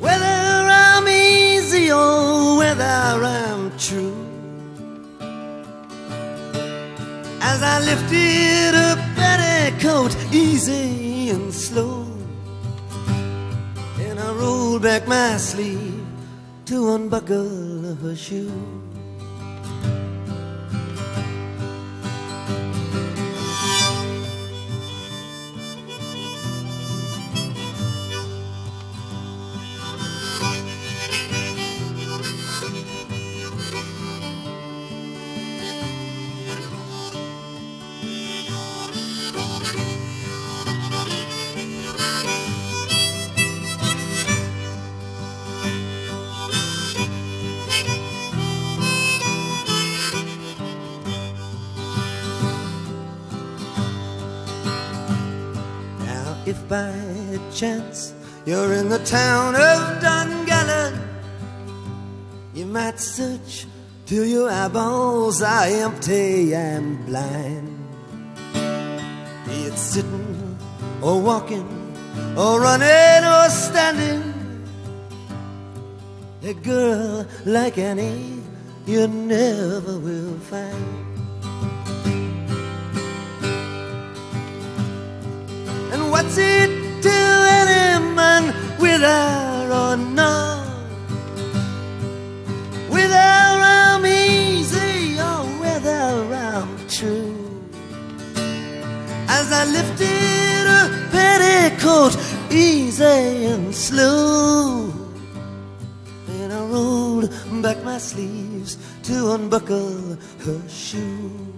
[0.00, 0.38] Whether
[0.84, 4.18] I'm easy or whether I'm true.
[7.40, 12.06] As I lifted up that coat Easy and slow
[14.00, 16.04] And I rolled back my sleeve
[16.66, 18.77] To unbuckle her shoe.
[57.58, 58.14] chance.
[58.46, 60.94] You're in the town of Dungannon.
[62.54, 63.66] You might search
[64.06, 67.76] till your eyeballs are empty and blind.
[69.44, 70.56] Be it sitting
[71.02, 71.66] or walking
[72.36, 74.22] or running or standing.
[76.44, 78.40] A girl like any
[78.86, 80.86] you never will find.
[85.92, 86.77] And what's it
[88.28, 88.44] man
[88.84, 90.68] without or none.
[92.94, 93.30] Whether
[93.80, 96.04] I'm easy or whether
[96.50, 97.36] I'm true.
[99.38, 100.82] As I lifted a
[101.14, 102.14] petticoat
[102.50, 104.92] easy and slow.
[106.36, 107.26] And I rolled
[107.64, 108.72] back my sleeves
[109.08, 110.00] to unbuckle
[110.44, 111.57] her shoes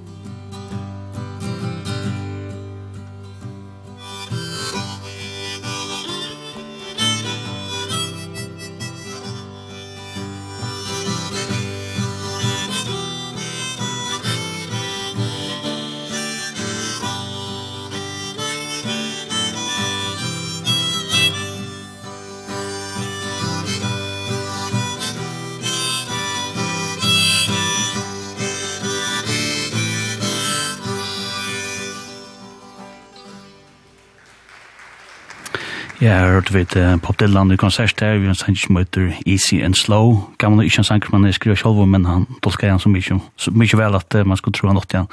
[36.10, 39.12] Ja, jeg hørte vidt Pop Dylan i konsert her, vi har en sang som heter
[39.26, 40.16] Easy and Slow.
[40.42, 43.52] Gamle ikke en sang som man skriver selv, men han tolker han så mye, så
[43.54, 45.06] mye vel at man skulle tro han åtte igjen.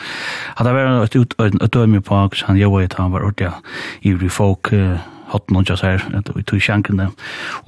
[0.57, 1.19] Hadde vært et
[1.61, 3.51] utdømme på hans, han gjør at han var ordentlig
[4.09, 4.73] ivrig folk,
[5.29, 6.01] hatt noen jazz her,
[6.33, 7.11] vi tog sjankene.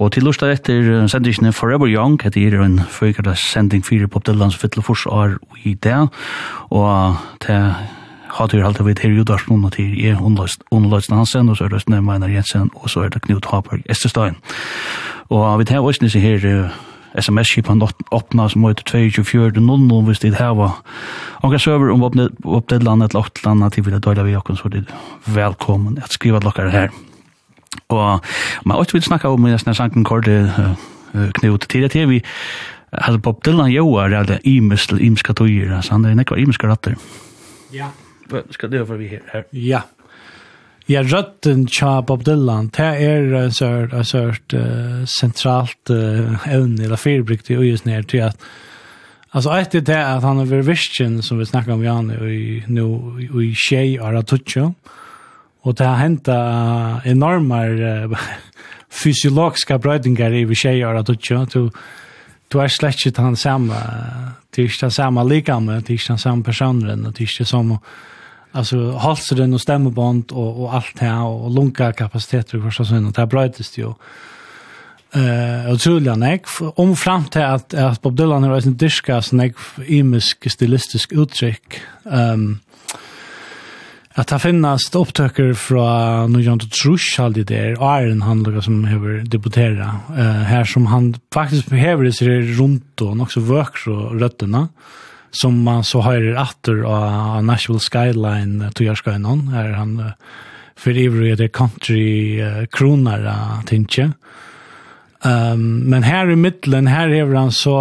[0.00, 4.50] Og til lust etter sendingene Forever Young, heter er en fyrkert sending fire Pop Dylan
[4.50, 6.02] som fytler fors år i det,
[6.74, 7.70] og til
[8.30, 11.72] har du alltid vet her judars noen av tid er underløst Hansen, og så er
[11.72, 14.36] det Østene Meinar Jensen, og så er det Knut Haberg Estestein.
[15.30, 16.70] Og vi tar også disse her
[17.18, 17.82] sms-kipan
[18.14, 20.78] åpna som heter 2240 hvis det her var
[21.42, 24.68] jeg søver om oppdelt landet eller åtte landet til vi det døyla vi okken, så
[24.68, 24.84] er det
[25.26, 26.90] velkommen at skriva lokkar her.
[27.88, 28.20] Og
[28.64, 30.76] man også vil snakka om nesten sanken korte
[31.40, 32.22] knut til det vi
[32.92, 36.96] Alltså Bob Dylan joar eller imisl imiska tøyir, han er nekvar imiska rattar.
[37.72, 37.86] Ja
[38.50, 39.44] skal det vara vi här?
[39.50, 39.82] Ja.
[40.86, 46.84] Ja, rötten tja Bob Dylan, det är en sort, en sort uh, centralt uh, ämne,
[46.84, 48.42] eller fyrbryggt i just ner till att
[49.32, 52.64] Alltså ett är det att han är över vision som vi snackar om Jan i
[52.66, 52.84] nu
[53.42, 54.74] i tjej Aratucho.
[55.60, 56.28] Och det har hänt
[57.04, 58.18] enorma uh,
[59.04, 61.46] fysiologiska brödingar i tjej Aratucho.
[61.52, 61.70] Du,
[62.48, 63.74] du är släckigt han samma,
[64.50, 67.78] det är inte samma likamme, det är inte samma personen, det är inte samma
[68.52, 73.26] alltså halsen och stämband och och allt här och lunga kapaciteter och så sånt där
[73.26, 73.92] brötest ju.
[75.14, 76.38] Eh och Julia
[76.74, 79.54] om fram till att att Bob Dylan har en diska snack
[79.86, 81.80] imisk stilistisk uttryck.
[82.04, 82.60] Ehm um,
[84.14, 89.22] att det finnas upptöker från Nujan och Trush aldrig där och Iron handlar som behöver
[89.24, 94.68] debutera eh här som han faktiskt behöver det sig runt och också vöks och rötterna
[95.30, 99.04] som man så høyrer atter av Nashville Skyline to gjør.
[99.54, 99.98] Her han
[100.80, 104.10] for ivrig er det country-kroner uh, tinsje.
[105.20, 107.74] Um, men her i middelen, her er han så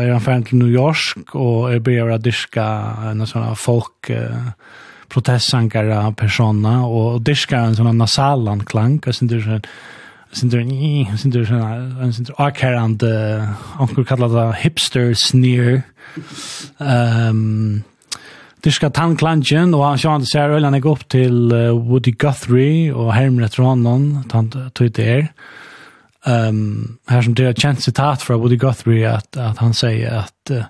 [0.00, 2.64] er han ferdig til New York og er begynner å dyrke
[3.10, 4.54] en sånn folk uh,
[5.12, 9.60] protestsankere personer og dyrker en sånn nasalan klang, og sånn
[10.32, 10.64] sindur
[11.16, 13.02] sindur såna sindur akarand
[13.80, 15.82] onkur kallar ta hipster sneer.
[16.80, 17.84] Ehm um,
[18.60, 23.14] Det ska ta klanchen och han sjön ser ölen jag upp till Woody Guthrie och
[23.14, 25.28] Herman Tronon tant tog det
[26.26, 30.50] Ehm här som det är chans citat från Woody Guthrie att att han säger att
[30.50, 30.62] uh,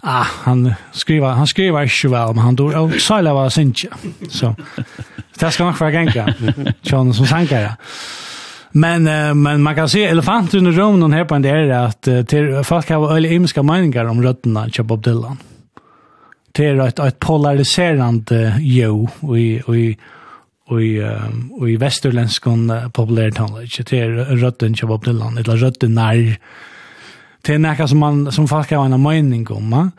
[0.00, 3.74] ah han skriver han skriver ju väl men han då oh, säljer var sin
[4.30, 4.54] så
[5.38, 7.76] det ska nog vara en gång John som sankar
[8.72, 12.24] Men uh, men man kan se elefanten i rummet här på en del att uh,
[12.24, 15.36] till folk har öle imiska meningar om rötterna till Bob Dylan.
[16.52, 19.96] Det är ett ett polariserande jo och i och i
[20.66, 21.02] och i
[21.72, 22.44] i västerländsk
[22.92, 26.38] populärtonlage det är rötten till Bob Dylan eller rötten när
[27.42, 29.70] det är något som man som folk har en mening om.
[29.70, 29.90] Va?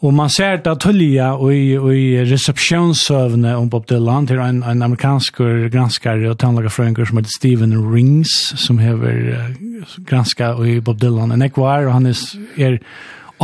[0.00, 4.26] Og man ser det tullia i, i resepsjonssøvne om Bob Dylan.
[4.30, 5.42] Til en, en amerikansk
[5.72, 8.32] granskare og tannlagerfrøyngur som heter Steven Rings
[8.62, 11.34] som hever uh, granska i Bob Dylan.
[11.34, 12.22] En ekvar og han er,
[12.56, 12.78] er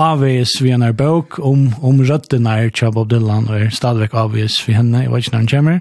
[0.00, 4.62] avvis vi en bok om, om røttene er til Bob Dylan og er stadigvæk avvis
[4.64, 5.04] vi henne.
[5.04, 5.80] I vet ikke når han kommer.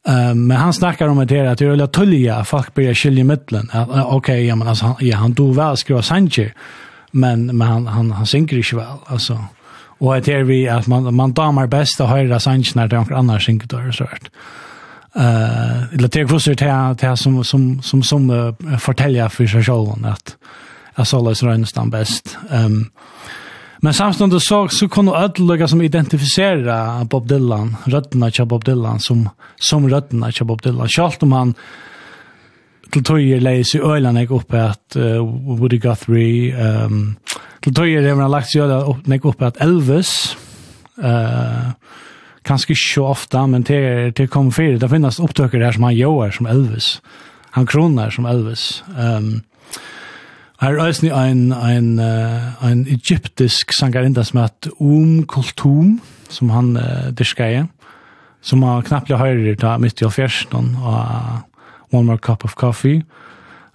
[0.00, 3.20] Um, men han snackar om det här att det är väldigt tulliga folk börjar skilja
[3.20, 3.70] i mittlen.
[3.72, 6.52] Okej, okay, ja, men alltså, han, ja, han dog väl skriva Sanchez
[7.10, 9.38] men men han han han synker inte väl alltså
[10.00, 13.40] Og at er vi at man, man damar best å høre sannsjoner til noen andre
[13.44, 14.30] synketører og sånt.
[15.10, 19.64] Uh, eller det er kvosser til, til som, som, som, som uh, forteller for seg
[19.66, 20.36] selv at
[20.96, 22.36] jeg så løs rønnes den best.
[22.48, 22.84] Um,
[23.80, 29.24] men samtidig så, så kunne ødelegge som identifisere Bob Dylan, røttene til Bob Dylan, som,
[29.56, 30.88] som røttene til Bob Dylan.
[30.88, 31.54] Selv om han
[32.92, 37.16] till tøyer läs i öland jeg oppe at uh, Woody Guthrie ehm um,
[37.62, 40.36] till tøyer det man lagt seg upp jeg oppe at Elvis
[40.98, 41.72] eh
[42.50, 46.30] ikke så ofte, men det til kom fire, det finns opptøkker där som han gör
[46.30, 47.00] som Elvis.
[47.50, 48.84] Han kronar som Elvis.
[48.98, 49.42] Ehm um,
[50.60, 57.10] Her er også en, en, en egyptisk sangarinda som heter Om Kultum, som han uh,
[57.18, 57.62] dyrker i,
[58.42, 61.40] som han knappt høyre da midt i alfersen, og
[61.90, 63.02] One More Cup of Coffee.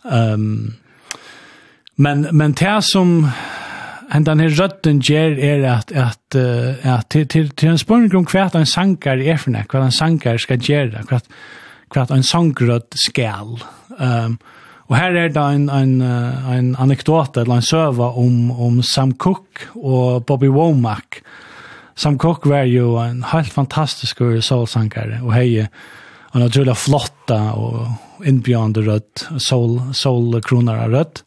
[0.04, 0.74] Um,
[1.96, 3.30] men, men det som
[4.10, 8.56] henda her ger är att, att, uh, att till, till, till en spørning om kvart
[8.56, 11.24] en sankar är för när, hva en sankar ska göra, kvart,
[11.90, 13.60] kvart en sankrött skal.
[14.00, 14.38] Um,
[14.88, 19.62] och här är det en, en, en anekdot eller en söva om, om Sam Cooke
[19.74, 21.24] och Bobby Womack.
[21.96, 25.70] Sam Cooke var ju en helt fantastisk soulsankare, och hej
[26.36, 27.88] en otroligt flotta och
[28.26, 29.28] inbjudande rött
[29.94, 31.24] soul kroner av rødt.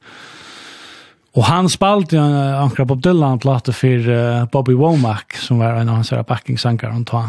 [1.33, 2.23] Och han spalte jo
[2.63, 7.05] ankra Bob Dylan platta för Bobby Womack som var en av hans backing sankar han
[7.05, 7.27] tar.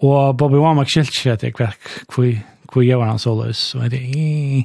[0.00, 1.78] Och Bobby Womack skilt sig att jag kvack
[2.08, 4.64] kvui kvui gör han solos så det är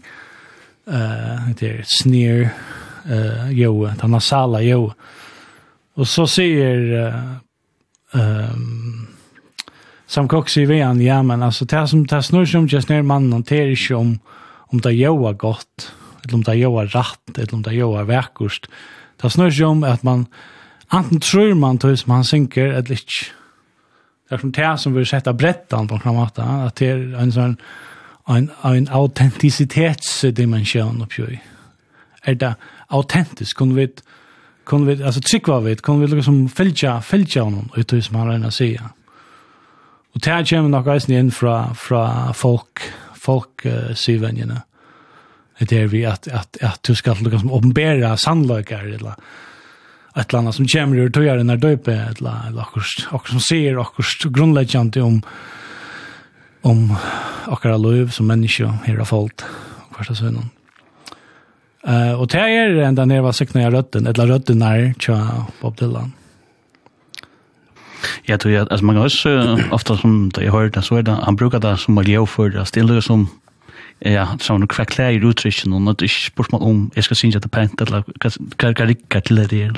[0.88, 2.50] eh det er sneer
[3.06, 4.94] eh jo den nasala jo.
[5.96, 7.14] Och så säger
[8.14, 9.08] ehm
[10.10, 13.34] som Cox i vean, ja, men alltså det som det snur som just när man
[13.34, 14.20] hanterar sig om
[14.72, 15.93] om det gör gott,
[16.24, 18.66] eller om det gör rätt, eller om det gör verkost.
[19.22, 20.26] Det snur sig om att man
[20.88, 23.03] antingen tror man tills man synker eller inte.
[24.30, 27.32] Det är som det som vill sätta brettan på något mått, att det är en
[27.32, 27.57] sån
[28.28, 31.41] en, en autenticitetsdimension uppe i.
[32.22, 32.55] Är det
[32.88, 33.57] autentiskt?
[33.57, 33.89] Kunde vi,
[34.64, 38.51] kunde vi, alltså tryckva vi, kunde vi liksom fälja, fälja honom ut som han redan
[38.51, 38.82] säger.
[40.16, 42.03] Og det kommer nok eisen inn fra, fra
[42.38, 42.82] folk,
[43.18, 44.64] folk uh, syvenjene.
[45.60, 49.20] Det er vi at, at, at du skal lukka som åpenbæra sannløkar, eller
[50.16, 53.80] et eller annet som kommer ur tøyere når døype, eller, eller akkurat, akkurat som sier
[53.82, 55.24] akkurat grunnleggjant om
[56.62, 56.95] om
[57.47, 59.45] akkurat lov som menneske her har falt,
[59.88, 60.49] og hvert av sønnen.
[61.88, 65.20] Uh, og det er enda nere var sikna jeg røtten, eller røtten er tja
[65.62, 66.12] Bob Dylan.
[68.24, 71.12] Ja, tror jag alltså man har också ofta som det jag hörde så är det
[71.12, 72.66] han brukar det som miljö för det.
[72.66, 73.28] Stilla som
[74.00, 77.39] ja så nu crack klär i nutrition och det är spörsmål om jag ska synja
[77.39, 79.72] det pent eller kan kan kan till det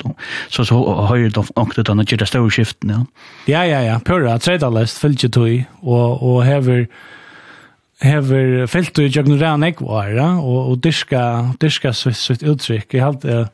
[0.49, 3.05] så så har ju då också då när det stora skiften ja.
[3.45, 3.99] Ja ja ja.
[3.99, 6.87] Pura trade list fyllt ju tog och och haver
[8.01, 13.05] haver fyllt ju jag nu ran ekvara och och diska diska så så uttryck jag
[13.05, 13.47] hade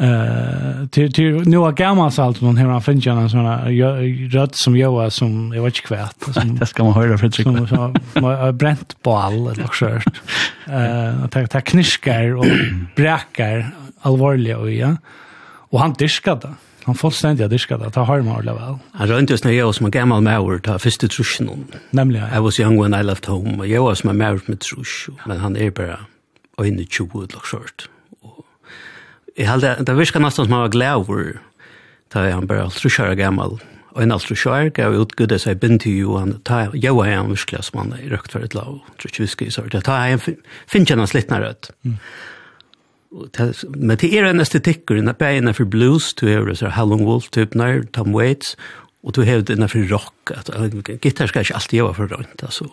[0.00, 3.70] Eh till till nu har gammal salt någon hemma finns ju någon såna
[4.30, 6.16] rött som jag som jag vet inte kvärt
[6.60, 9.86] det ska man höra för sig som så bränt ball eller så
[10.72, 12.46] eh att ta kniskar och
[12.96, 13.70] bräkar
[14.00, 14.96] allvarliga och ja.
[15.70, 16.54] Och han diskade.
[16.84, 17.90] Han fullständigt diskade.
[17.90, 18.76] Ta har man väl.
[18.92, 22.34] Han rönte just när jag som gammal mauer ta första truschen nämligen.
[22.36, 23.66] I was young when I left home.
[23.66, 25.08] Jag var som maur med trusch.
[25.26, 26.00] Men han är bara
[26.56, 27.58] och inne 20 eller så
[29.38, 31.36] jeg held det, det virker nesten som han var glad over
[32.12, 33.58] da han bare alt rusjører gammel,
[33.92, 37.10] og en alt rusjører gav ut gudde seg bind til jo, han ta, jeg var
[37.10, 39.84] han virkelig som han er røkt for et lav, tror ikke viske i sort, jeg
[39.84, 41.70] tar han, finner han slittner rødt.
[43.76, 47.30] Men til er en estetikker, en er en for blues, du har så Helen Wolf
[47.32, 48.56] typ nær, Tom Waits,
[49.04, 50.50] og du har en for rock, at
[51.00, 52.68] gitar skal ikke alltid gjøre for rønt, altså.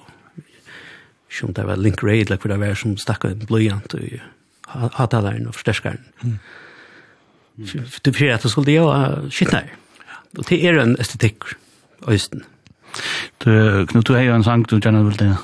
[1.29, 4.19] Sjønt det var Link Raid, eller hva det var som stakk en blyant, og
[4.67, 5.99] hattalaren og forsterskaren.
[6.21, 6.37] Mm.
[7.57, 7.85] Mm.
[8.05, 9.69] Du fyrir at det skulle shit där.
[10.37, 11.43] Og det er en estetikk,
[12.07, 12.43] Øysten.
[13.45, 15.35] Du, Knut, du har jo en sang du gjerne vil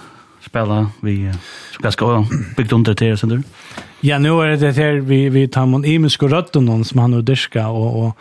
[0.41, 1.31] spela vi
[1.73, 2.25] ska ska
[2.57, 3.43] byggt under det sen du.
[4.01, 7.13] Ja, nu är det här vi vi tar man i och och någon som han
[7.13, 8.17] och diska och och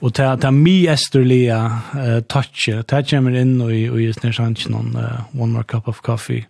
[0.00, 4.56] och ta ta mi esterlia uh, touch ta kommer in och och just när han
[4.68, 6.46] någon uh, one more cup of coffee.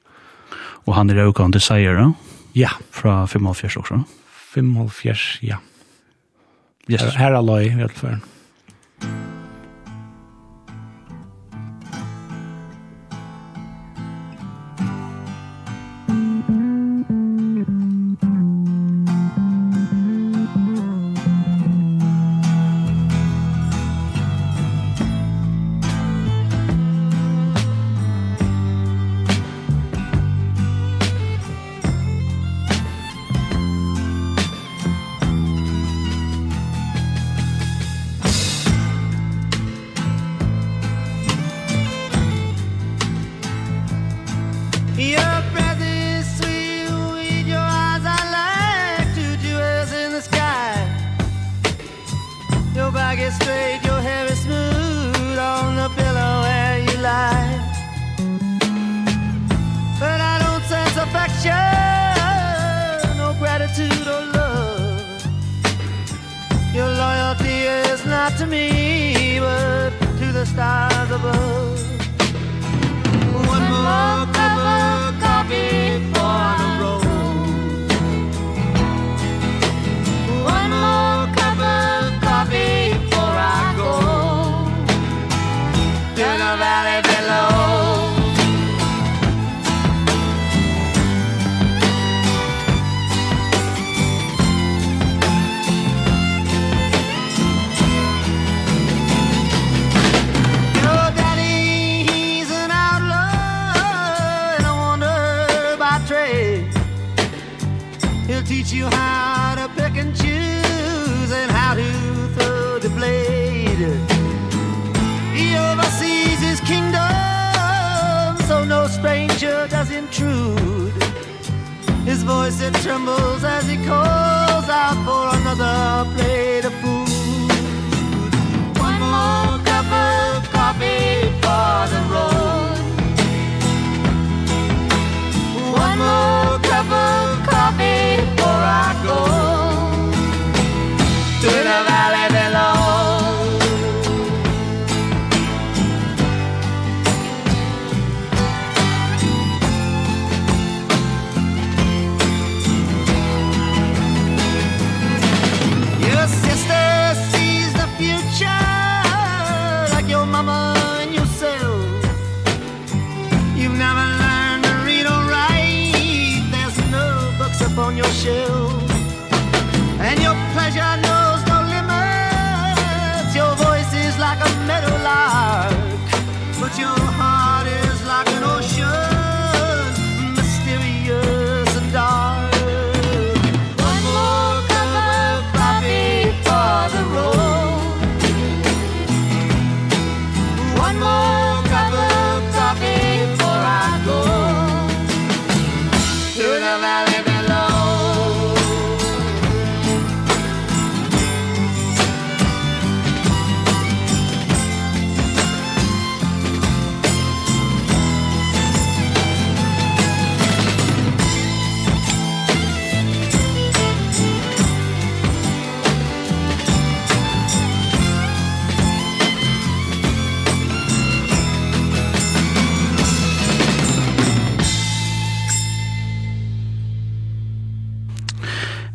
[0.84, 2.12] Och han är ju kan det the då.
[2.54, 4.02] Ja, fra 75 også.
[4.90, 5.56] 4 ja.
[6.90, 7.14] Yes.
[7.14, 8.18] Her, er løy, i hvert fall.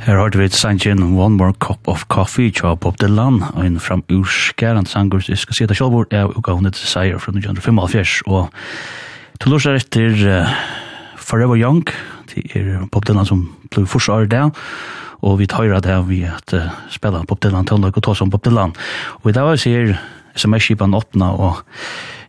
[0.06, 4.04] Her har vi sangen One More Cup of Coffee tja Bob Dylan og en fram
[4.14, 8.22] urskærand sanger jeg skal si det selv hvor jeg og hun etter seier fra 1975,
[8.30, 8.54] og
[9.42, 10.54] til lort er etter uh,
[11.18, 11.82] Forever Young
[12.30, 14.54] det er Bob Dylan som ble første år der
[15.26, 18.46] og vi tar det vi at uh, spela Bob Dylan til og ta som Bob
[18.46, 18.76] Dylan.
[19.24, 19.98] Og i dag ser
[20.36, 21.64] sms-kipan åpna, og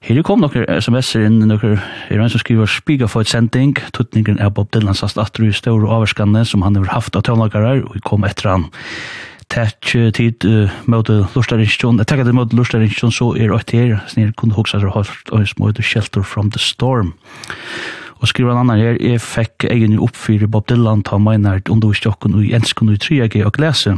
[0.07, 1.79] her kom noen sms-er inn, noen,
[2.11, 5.55] er en som skriver «Spiga for et sending», tuttningen er Bob Dylan sast atru i
[5.57, 8.69] større avvarskane som han har haft av tøvnlagarar, og vi kom etter han.
[9.51, 14.57] Takk tid uh, møte Lorstarinsjon, takk at møte Lorstarinsjon, så er åkt her, snir kunne
[14.57, 17.15] hoksa seg hørt, og små shelter from the storm.
[18.21, 22.55] Og skriver en annan her, jeg fikk egen oppfyrer Bob Dylan ta meinert undervisjokken i
[22.57, 23.97] enskene i 3G og glese.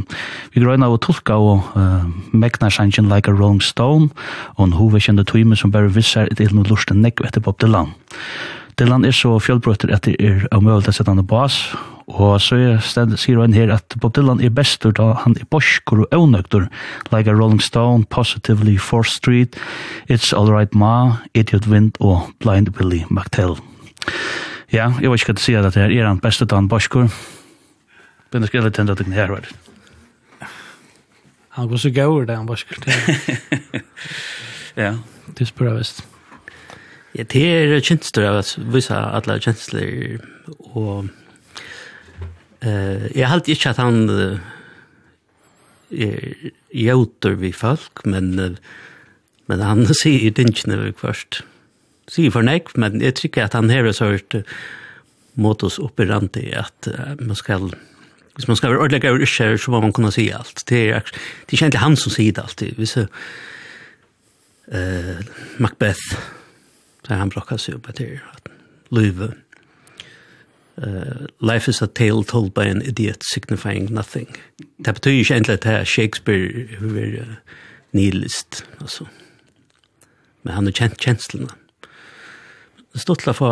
[0.53, 4.09] Vi grøyna og tolka og uh, megna sangen like a rolling stone,
[4.57, 7.95] og en hovedkjende tøyme som bare visser et illen og lusten nekk etter Bob Dylan.
[8.79, 11.57] Dylan er så fjellbrøtter at er av å til han bas,
[12.09, 15.47] og så er sted, sier han her at Bob Dylan er bestur da han er
[15.51, 16.69] borskur og avnøkter,
[17.11, 19.55] like a Rolling Stone, Positively, 4th Street,
[20.07, 23.59] It's All Right Ma, Idiot Wind og Blind Billy McTell.
[24.69, 27.09] Ja, jeg vet ikke hva du sier at det her er han beste Dan Borskur.
[28.29, 29.47] Men det skal jeg litt enda at det her var.
[31.57, 32.77] Han går så gaur det han Borskur.
[34.77, 34.93] Ja.
[35.35, 36.03] Det spør jeg vist.
[37.17, 40.21] Ja, det er kjensler av at vise alle kjensler
[40.69, 41.09] og
[42.61, 44.39] eh jeg halte ikke at han uh,
[45.91, 48.55] er jauter vi folk, men uh,
[49.49, 51.41] men han sier i dinkene vi først.
[51.41, 51.58] Ja
[52.09, 54.35] sier for nek, men jeg tror at han har hørt
[55.39, 56.89] modus operandi at
[57.21, 57.69] man skal
[58.39, 60.63] hvis man skal være ordentlig over ikke, så må man kunne si alt.
[60.69, 62.71] Det er, det er ikke egentlig han som sier det alltid.
[62.79, 63.05] Hvis uh,
[65.59, 66.15] Macbeth,
[67.03, 68.47] så han brakka seg opp etter at
[68.95, 69.33] Løyve.
[70.79, 74.31] Uh, life is a tale told by an idiot signifying nothing.
[74.85, 76.47] Det betyr ikke egentlig at Shakespeare
[76.79, 77.35] er
[77.91, 79.03] nihilist, altså.
[80.43, 81.51] Men han er kjent kjenslene.
[81.51, 81.68] Mm.
[82.99, 83.49] Det stod til å få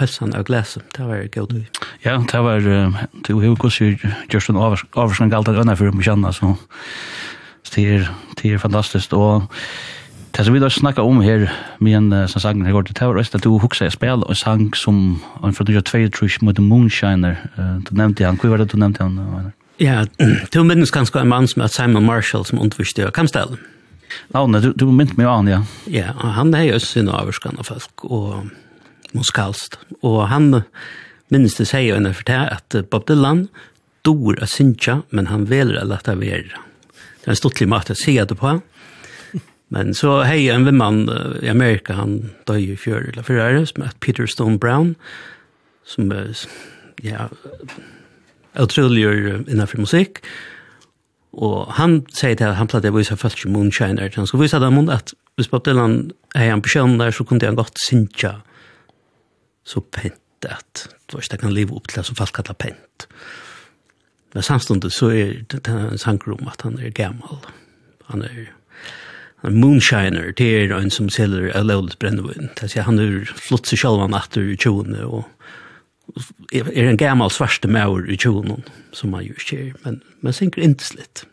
[0.00, 0.82] helsen av glesen.
[0.90, 1.60] Det var gøy du.
[2.02, 6.32] Ja, det var det var jo hvordan Gjørsten Averskan galt av øyne for å kjenne.
[6.34, 8.10] Så det er,
[8.42, 9.14] det er fantastisk.
[9.14, 9.46] Og
[10.34, 11.46] det som vi da snakket om her
[11.78, 14.26] med en som sangen her går til, det var også at du hukse jeg spil
[14.26, 17.38] og sang som han fra 2002 tror jeg mot Moonshiner.
[17.86, 18.42] Du nevnte han.
[18.42, 19.52] Hvor var det du nevnte han?
[19.78, 20.08] Ja,
[20.52, 23.62] du minnes kanskje en mann som er Simon Marshall som underviste av Kamsdalen.
[24.34, 25.66] Navnet, du, du mynt meg an, ja.
[25.86, 28.48] Ja, han er jo sin avskan av folk, og
[29.16, 29.78] musikalst.
[30.02, 30.62] Og han
[31.32, 33.46] minnes det seg for det at Bob Dylan
[34.06, 36.64] dår av Sinja, men han veler å lette være.
[37.18, 38.58] Det er en stortlig mat å si det på.
[39.74, 41.02] Men så hei en vimmann
[41.44, 44.94] i Amerika, han døg i fjør eller fyrre år, som heter Peter Stone Brown,
[45.84, 46.30] som er,
[47.04, 47.26] ja,
[48.56, 49.04] utrolig
[49.44, 50.22] innenfor musikk.
[51.36, 54.62] Og han sier til at han pleide å vise folk som Moonshiner, han skal vise
[54.62, 58.38] dem at hvis Bob Dylan er en person der, så kunne han godt synge
[59.68, 63.08] så pent at det ikke det kan leve opp til det som folk kallar pent.
[64.34, 67.40] Men samstundet så er det en sangrum at han er gammal.
[68.06, 68.52] Han er
[69.44, 72.00] en moonshiner, det er en som selger av lovligt.
[72.00, 75.26] Det er, han er flott seg selv han etter i tjoene og
[76.52, 78.60] er en gammal svarste maur i tjoene
[78.96, 81.24] som han gjør skjer, men, men synker ikke slitt.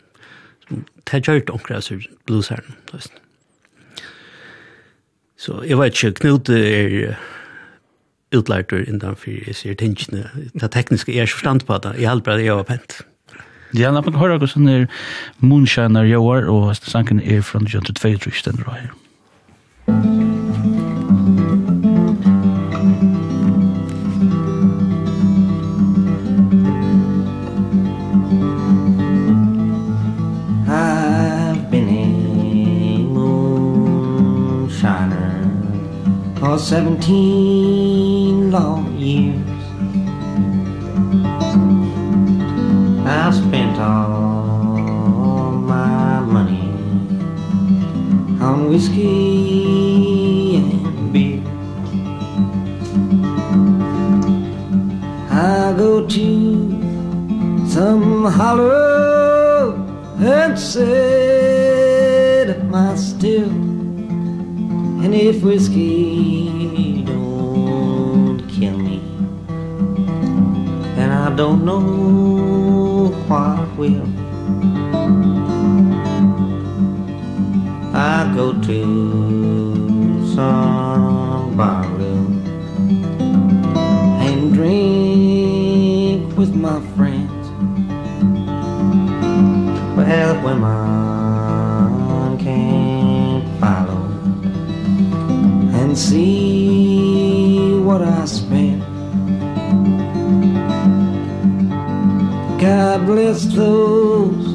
[0.70, 2.76] Det er gjørt omkring altså bluesherren.
[5.38, 7.16] Så jeg vet ikke, Knut er
[8.38, 10.30] utlærtur innan fyrir jeg ser tingene.
[10.54, 11.96] Det tekniske er ikke forstand på det.
[12.00, 13.02] Jeg halper at jeg var pent.
[13.76, 14.86] Ja, la meg høre hvordan er
[15.44, 18.94] Moonshiner Joar, og sangen er fra 1922, tror jeg, den røyer.
[36.56, 37.95] All 17
[38.52, 39.39] long years.
[43.08, 46.70] I spent all my money
[48.41, 51.41] on whiskey and beer.
[55.32, 56.28] I go to
[57.68, 59.76] some hollow
[60.20, 61.88] and said
[62.70, 63.50] my still
[65.04, 66.55] and if whiskey
[71.26, 74.05] I don't know what will
[77.95, 78.82] I go to
[80.36, 82.43] some bar room
[84.21, 87.45] And drink with my friends.
[89.97, 94.05] Well, women can't follow
[95.73, 96.55] And see
[102.66, 104.45] God bless those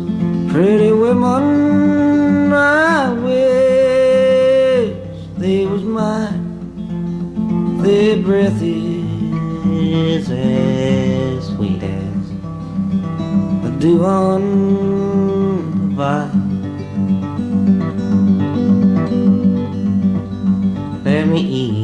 [0.50, 4.96] pretty women I wish
[5.38, 6.42] they was mine.
[7.82, 12.30] Their breath is as sweet as
[13.62, 14.42] the dew on
[15.78, 16.48] the vine.
[21.04, 21.79] Let me eat.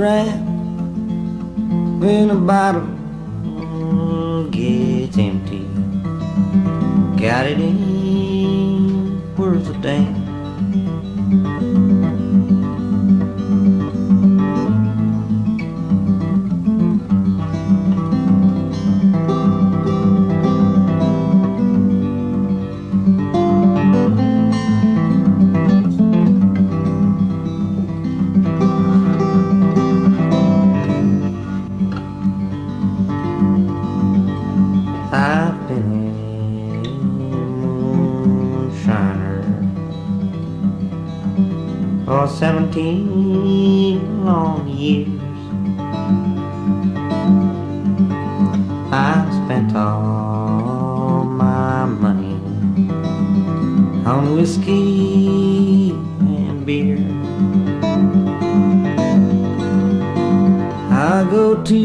[0.00, 2.88] dram when a bottle.
[4.50, 5.66] Gets empty.
[7.22, 10.19] Got it ain't worth a damn.
[42.40, 45.08] seventeen long years.
[48.90, 52.40] I spent all my money
[54.06, 56.96] on whiskey and beer.
[60.90, 61.82] I go to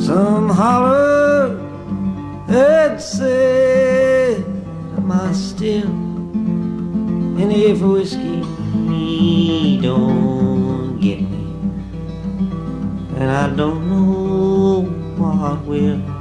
[0.00, 1.56] some holler
[2.48, 4.42] and say
[4.96, 5.86] am I still
[7.40, 8.53] in here whiskey?
[9.80, 11.44] don't get me
[13.18, 14.82] And I don't know
[15.16, 16.13] what will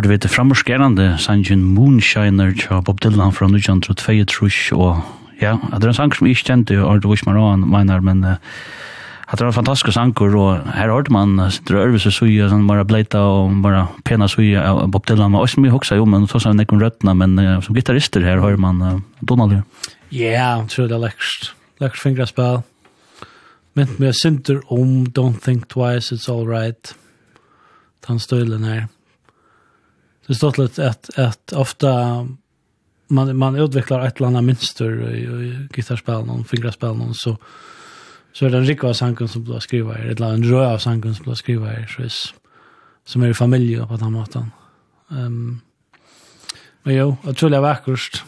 [0.00, 5.02] hørte vi til framorskerande sangen Moonshiner til Bob Dylan fra 1922 og
[5.42, 8.00] ja, det er en sang som jeg ikke kjente og det var Arne Wismaran mener,
[8.00, 8.38] men uh,
[9.28, 12.86] det var en fantastisk sanger og her hørte man sitter og øvelse seg sånn bare
[12.88, 16.40] bleita og bare pena suja av Bob Dylan og også mye hoksa jo, men så
[16.40, 19.66] sa han nekken røttene, men uh, som gitarrister her hører man uh, Donald Ja,
[20.16, 21.50] yeah, tror det er lekkert,
[21.82, 22.62] lekkert fingerspill.
[23.76, 26.94] Mynt med synder om Don't Think Twice, It's All Right.
[28.08, 28.86] Den støylen her.
[28.86, 28.88] Ja
[30.30, 31.88] förstått lite att att ofta
[33.08, 37.36] man man utvecklar ett eller annat mönster i, i gitarrspel någon fingerspel någon så
[38.32, 41.24] så är det en rikva sanken som blir skriva i ett land röa sanken som
[41.24, 42.12] blir skriva i så är,
[43.04, 44.50] som är i familj på den måten.
[45.10, 45.60] Ehm um,
[46.82, 48.24] men jo, jag tror det är vackert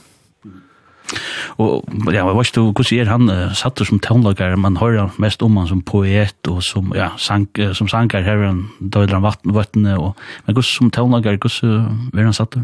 [1.62, 5.22] Og ja, hva vet ikke hvordan er han uh, satt som tonlager, man hører han
[5.22, 9.18] mest om han som poet og som, ja, sang, uh, som sanger her, han døyler
[9.18, 12.60] han vatten, vattnet, og, men hvordan som tonlager, hvordan uh, er han satt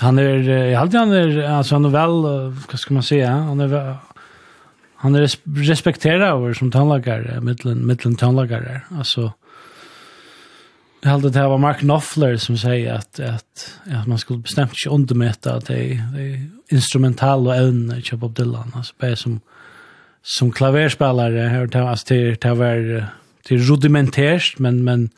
[0.00, 3.22] Han er, jeg halte han er, altså han er vel, uh, hva skal man si,
[3.22, 3.34] ja?
[3.48, 3.80] han er
[4.98, 5.28] han er
[5.62, 9.30] respekterer over som tonlager, mittlen, mittlen tonlager, altså,
[11.00, 14.78] Jag hade det här var Mark Knopfler som säger att, att, att man skulle bestämt
[14.78, 19.40] sig undermäta att det, det instrumentala evne till Bob Dylan alltså bara som
[20.22, 23.06] som klaverspelare hör det alltså till till var
[23.44, 25.10] till rudimentärt men men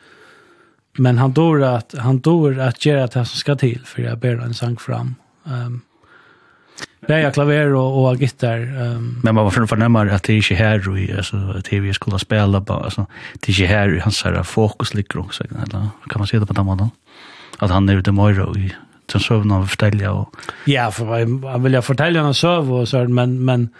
[0.98, 4.36] men han dår att han dår att göra det som ska till för jag ber
[4.36, 5.14] en sång fram.
[5.46, 5.80] Ehm um,
[7.08, 8.80] Bäja klaver och, och gitarr.
[8.80, 9.20] Um.
[9.22, 12.84] Men man var förnämmar att det är inte här i alltså, tv skulle spela bara.
[12.84, 13.06] Alltså,
[13.40, 15.44] det är inte här hans här fokus ligger också.
[15.44, 15.88] Eller?
[16.08, 16.90] Kan man se det på den måten?
[17.58, 18.12] Att han är ute i
[18.58, 18.72] i
[19.12, 20.08] den søvn han forteller.
[20.10, 20.44] Og...
[20.70, 23.70] Ja, for han vil jo fortelle han søv og så, men, men,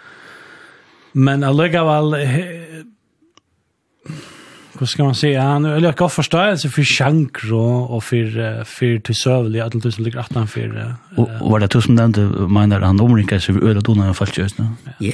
[1.13, 2.15] men allikevel,
[4.81, 7.61] hva skal man si, han har ikke hatt forståelse for sjankro
[7.93, 10.73] og for, for til søvlig, at det som ligger at han for...
[10.73, 14.17] Uh, og var det tusen den du mener han omringer seg ved øde donar han
[14.17, 14.69] falt i Ja,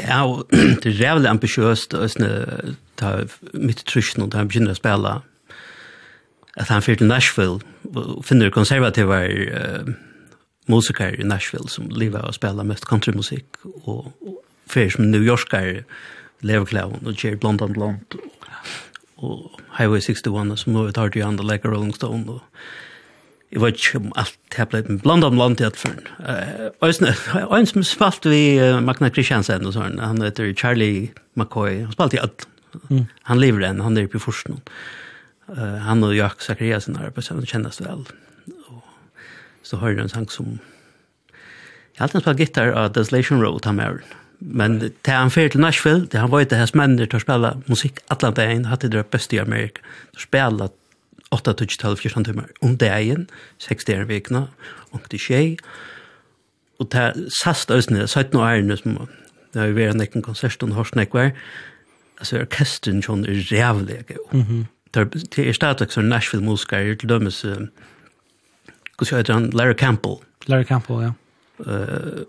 [0.07, 0.47] Ja, og
[0.83, 1.97] det er jævlig ambisjøst
[2.97, 3.11] ta
[3.53, 5.17] mitt trusjen, og da han begynner å spille
[6.57, 7.59] at han fyrt til Nashville
[7.91, 9.91] og finner konservativa uh,
[10.67, 15.83] musiker i Nashville som lever og spelar mest countrymusik och, och för som New Yorkare
[16.39, 18.15] Leo Clown och Jerry Blond and Blond
[19.15, 22.41] och Highway 61 som nu tar til andre like Rolling Stone og
[23.51, 27.13] Jeg vet ikke om alt det har blitt blant om landet jeg hadde
[27.47, 32.13] og En som spalt vi Magna Kristiansen og sånn, han heter Charlie McCoy, han spalt
[32.13, 32.43] i alt.
[33.23, 37.79] Han lever enn, han er i uh, Han og Jack Zachariasen er på sånn, kjennes
[37.79, 38.03] vel.
[38.03, 38.26] Mm
[39.67, 40.55] så har jeg en sang som
[41.97, 44.05] jeg alltid spiller gitar av Desolation Road han med
[44.39, 47.55] men til han fyrir til Nashville det han var ikke hans mennir til å spela
[47.67, 49.81] musikk allan dagen, hatt det det beste i Amerika.
[50.13, 50.67] Til å spela
[51.33, 53.25] 8-12-14 timmar om dagen
[53.65, 54.47] 6 dagen vikna,
[54.93, 55.57] om til tjej
[56.77, 58.99] og til sast øsne 17 år årene som
[59.53, 61.31] det har vært en ekken konsert og horsnek var.
[62.21, 64.03] Altså orkestren sånn er rævlig
[64.93, 65.03] det
[65.41, 67.43] er stadigvæk som Nashville-musikere til dømes
[69.11, 69.49] hur heter han?
[69.49, 70.17] Larry Campbell.
[70.45, 71.13] Larry Campbell, ja.
[71.71, 72.23] Uh,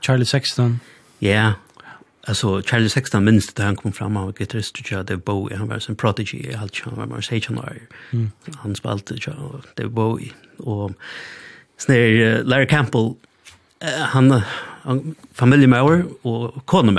[0.00, 0.80] Charlie Sexton.
[1.18, 1.52] Ja, yeah.
[2.26, 5.78] Alltså Charlie Sexton minns det han kom fram av gitarrist och Dave Bowie han var
[5.78, 7.78] som prodigy i allt han var mer sejonar.
[8.10, 8.30] Mm.
[8.56, 9.16] Han spelade
[9.76, 10.92] Dave Bowie och
[11.76, 13.14] snär Larry Campbell
[13.90, 14.42] han,
[14.82, 15.66] han familj
[16.22, 16.92] och kona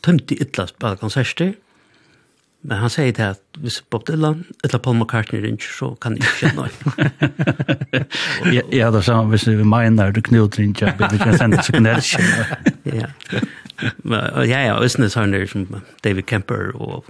[0.00, 1.54] tömte illa spela konserter
[2.68, 6.26] Men han säger det att hvis Bob Dylan eller Paul McCartney ringer så kan det
[6.26, 6.68] ikke noe.
[8.52, 11.88] ja, det er sånn, hvis vi mener du knut ringer, vi kan sende så kan
[11.88, 12.20] det ikke.
[12.98, 13.08] ja.
[14.10, 15.64] Ja, ja, og sånne sånne som
[16.04, 17.08] David Kemper og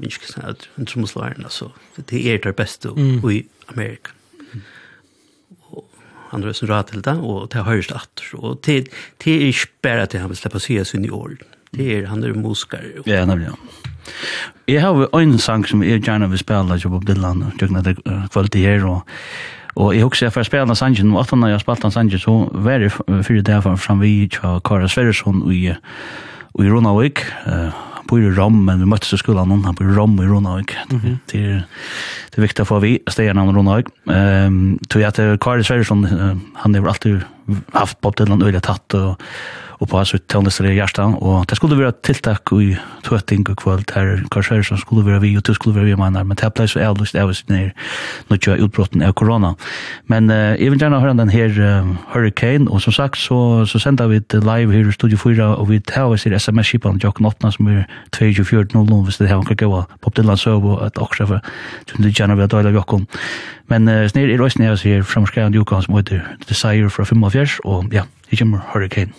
[0.00, 1.70] minske en trommeslageren, så
[2.10, 4.10] det er det beste i Amerika.
[5.70, 5.84] Og
[6.32, 8.80] han har sånn rad til det, og det har hørt at, og det
[9.22, 11.36] er ikke bare at han vil slippe å si sin i år.
[11.70, 13.04] Det er, han er musiker.
[13.06, 13.93] Ja, nemlig, ja.
[14.68, 17.96] Jeg har en sang som jeg gjerne vil spille til Bob Dylan, tjøkken at det
[18.32, 19.02] kvalitet her, og,
[19.76, 22.36] og jeg husker jeg får spille den sangen, og etter når jeg spalte sangen, så
[22.52, 22.92] var det
[23.26, 28.56] fyrir det var fram vi til Kara Sverresson i, i Ronavik, Han bor i Rom,
[28.66, 30.74] men vi møttes i skolen noen han bor i Rom i Ronavik.
[30.90, 31.16] Mm -hmm.
[31.32, 31.64] Det er
[32.36, 33.86] det viktig å få vi, stegerne av Ronavik.
[34.04, 36.04] Um, tror jeg at Kara Sverresson,
[36.54, 37.22] han har alltid
[37.72, 39.16] haft Bob Dylan øyelig tatt, og
[39.84, 42.74] og på sitt tøvnestere i hjertan, og det skulle være tiltak i
[43.04, 46.24] tøtting og kvöld her, kanskje som skulle være vi, og det skulle være vi mannar,
[46.24, 47.74] men det ble så avlyst av oss nere,
[48.30, 49.52] når det utbrotten av korona.
[50.08, 53.78] Men uh, jeg vil gjerne høre den her uh, Hurricane, og som sagt så, så
[53.78, 57.28] sender vi det live her i Studio 4, og vi tar oss i sms-kipan, Jokken
[57.28, 57.84] 8, som er
[58.16, 61.54] 24.00, hvis det her kan gå pop Dylan Søv, og at akkurat for,
[61.98, 63.06] du gjerne vil ha døyla Jokken.
[63.68, 67.60] Men uh, snir i røysene her, så er fremskrevende Jokken som heter Desire fra 45,
[67.64, 69.12] og ja, Det kommer hurricane.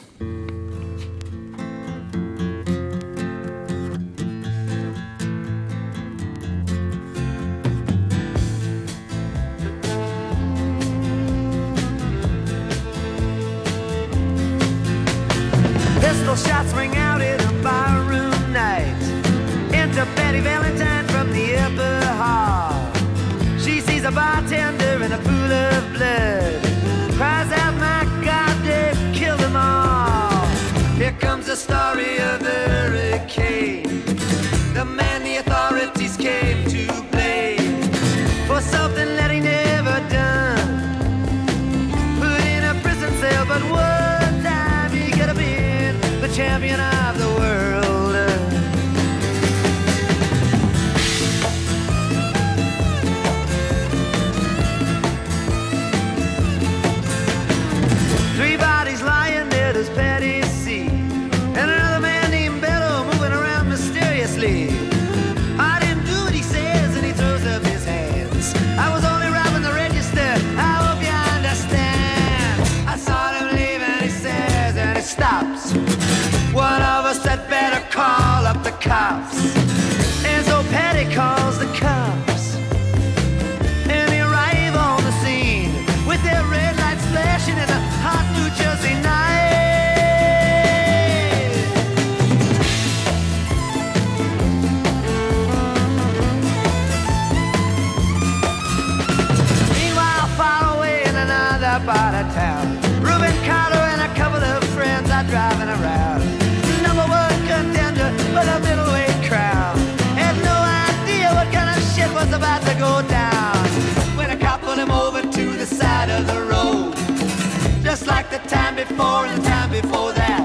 [118.98, 120.44] more in time before that.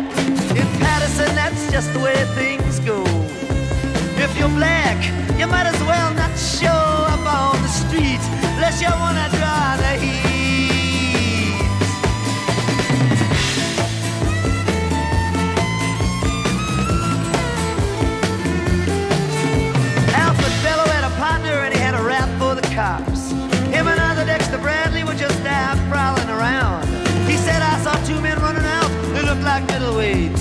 [0.56, 3.02] In Patterson, that's just the way things go.
[4.16, 4.98] If you're black,
[5.38, 6.82] you might as well not show
[7.14, 8.20] up on the street
[8.60, 10.49] Unless you wanna draw the heat.
[29.66, 30.39] middleweight.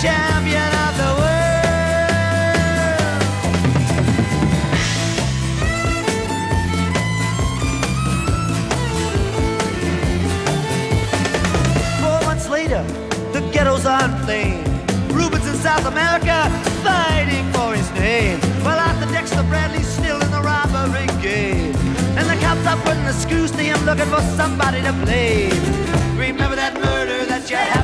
[0.00, 1.34] champion of the world.
[12.48, 12.82] Later
[13.32, 14.64] the ghettos on flame
[15.12, 16.48] Rubens in South America
[16.82, 18.40] fighting for his name.
[18.64, 21.74] While out the Dexter Bradley's still in the robbery game.
[22.16, 25.50] And the cops are putting the screws to looking for somebody to blame.
[26.16, 27.77] Remember that murder that you had?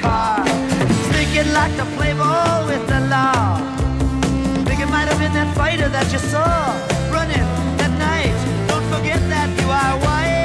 [0.00, 0.44] car.
[1.12, 1.86] Thinking like the
[2.16, 3.58] ball with the law.
[4.66, 6.50] Think it might have been that fighter that you saw
[7.12, 7.48] Running
[7.80, 8.36] that night.
[8.68, 10.40] Don't forget that you are white.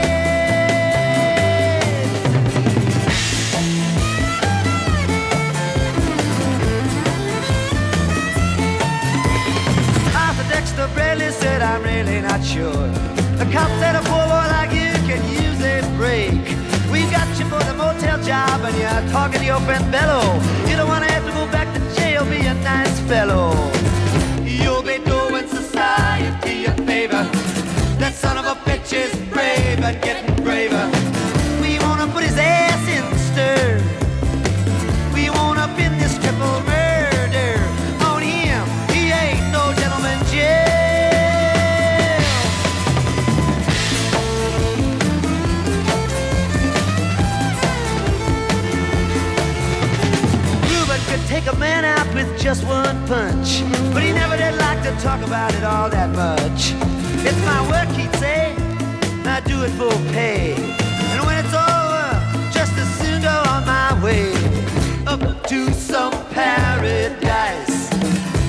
[10.50, 12.88] Dexter Bailey said I'm really not sure.
[13.40, 16.45] The cop said a poor boy like you can use a break
[18.26, 20.22] job and you're talking to your friend Bello.
[20.68, 23.54] You don't want to have to go back to jail, be a nice fellow.
[24.44, 27.24] You'll be doing society a favor.
[28.00, 30.25] That son of a bitch is brave and getting
[52.46, 53.64] just one punch.
[53.92, 56.76] But he never did like to talk about it all that much.
[57.26, 58.54] It's my work, he'd say
[59.26, 60.54] I do it for pay.
[60.54, 62.06] And when it's over
[62.54, 64.30] Just as soon go on my way.
[65.08, 67.90] Up to some paradise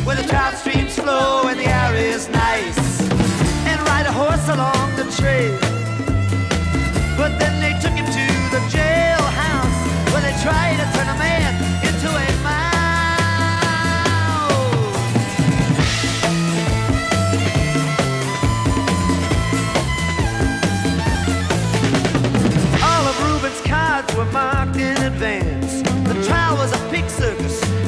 [0.05, 3.01] Where the trout streams flow And the air is nice.
[3.65, 5.57] And ride a horse along the trail.
[7.17, 9.81] But then they took him to the jailhouse
[10.13, 10.96] Where they tried to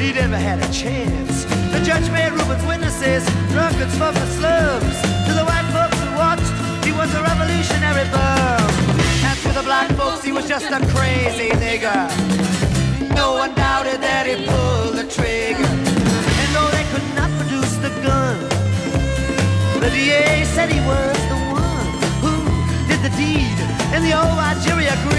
[0.08, 1.44] He never had a chance.
[1.68, 4.96] The judge made Rupert's witnesses Drunkards, smokers, slums.
[5.28, 6.48] To the white folks who watched
[6.82, 8.64] He was a revolutionary bum.
[9.28, 12.08] And to the black folks he was just a crazy nigger.
[13.14, 15.68] No one doubted that he pulled the trigger.
[16.40, 18.40] And though they could not produce the gun
[19.84, 21.88] The DA said he was the one
[22.24, 22.32] Who
[22.88, 23.58] did the deed
[23.92, 25.17] And the old Algeria agreed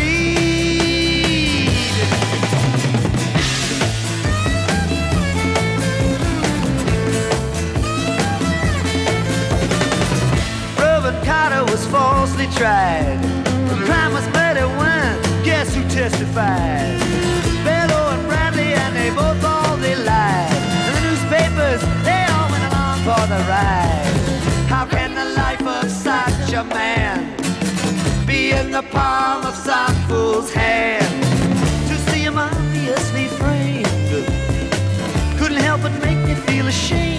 [11.29, 13.19] Carter was falsely tried.
[13.69, 16.97] The crime was better when guess who testified?
[17.63, 22.65] Bello and Bradley and they both all they lied And the newspapers they all went
[22.69, 24.15] along for the ride.
[24.73, 27.17] How can the life of such a man
[28.25, 31.13] Be in the palm of some fool's hand?
[31.89, 33.87] To see him obviously framed
[35.37, 37.18] Couldn't help but make me feel ashamed.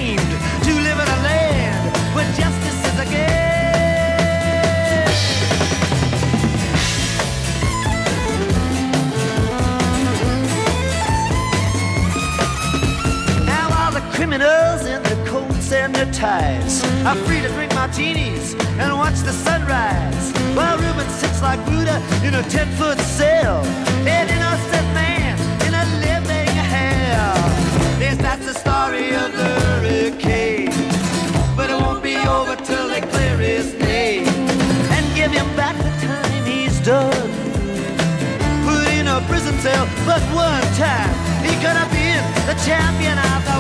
[16.21, 20.33] ties I'm free to drink martinis and watch the sunrise.
[20.55, 23.65] While Ruben sits like Buddha in a ten-foot cell.
[24.05, 25.35] An innocent man
[25.67, 27.41] in a living hell.
[27.99, 30.73] Yes, that's the story of the hurricane.
[31.57, 34.29] But it won't be over till they clear his name.
[34.97, 37.31] And give him back the time he's done.
[38.69, 43.41] Put in a prison cell but one time He could have been the champion of
[43.49, 43.60] the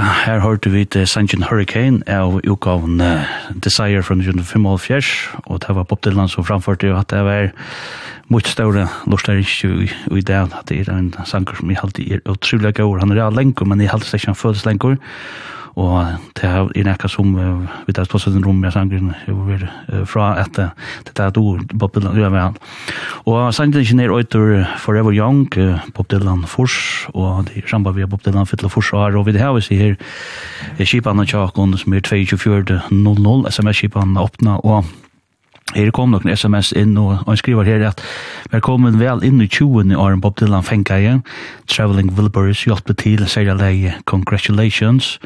[0.00, 5.10] Ja, her hørte vi til Sanjin Hurricane av utgaven uh, Desire fra 1975,
[5.44, 7.50] og det var Bob Dylan som framførte jo at det var
[8.32, 9.74] mot større lortstæringsju
[10.16, 13.26] i det, at det er en sanger som jeg alltid er utrolig gøy, han er
[13.26, 14.96] av lengur, men jeg alltid ikke han føles lengur,
[15.78, 17.34] og det er nekka som
[17.86, 19.12] vi tar stått rom rommet sangren
[20.06, 22.56] fra at det er du Bob Dylan gjør med han
[23.26, 25.46] og sangren ikke nere øyter Forever Young
[25.94, 29.32] Bob Dylan fors og det er samband vi Bob Dylan fytla fors og og vi
[29.36, 29.96] det her vi sier
[30.78, 34.84] kipan og tjakon som er 2400 sms-kipan åpna og
[35.70, 38.02] Her kom noen sms inn, og han skriver her at
[38.50, 39.94] Velkommen vel inn i 20.
[39.94, 41.20] åren Bob Dylan fengeie.
[41.70, 43.94] Traveling Wilburys hjelper til, sier leie.
[44.10, 45.18] Congratulations.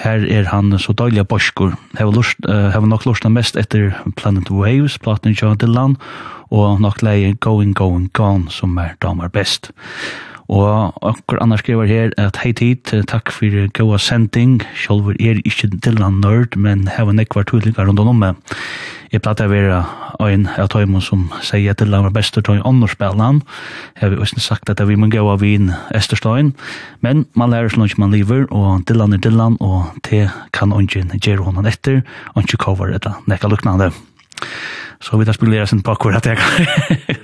[0.00, 1.76] Her er han så deilig borskur.
[1.98, 5.98] Hever, lust, uh, nok lurt mest etter Planet Waves, platen John Dylan,
[6.50, 9.70] og nok leie Going, Going, Gone, som er damer best.
[10.52, 15.70] Og akkur annars skriver her at hei tid, takk fyrir góa sending, sjálfur er ikkje
[15.86, 18.36] dilla nörd, men hefa nekvar tydlingar rundt om meg.
[19.14, 19.84] Jeg platt av vera
[20.20, 23.40] ein av tøymon som sier at dilla var bestur tøy annor spelan,
[24.00, 26.52] hefa også sagt at vi må góa vin Esterstein,
[27.00, 30.26] men man lærer slunch man lever, og dillan er dillan, og det
[30.56, 32.02] kan ongen gjer honan etter,
[32.36, 33.94] ongen kovar etta nekka luknande.
[35.04, 36.38] Så vi tar spillera sin på at jeg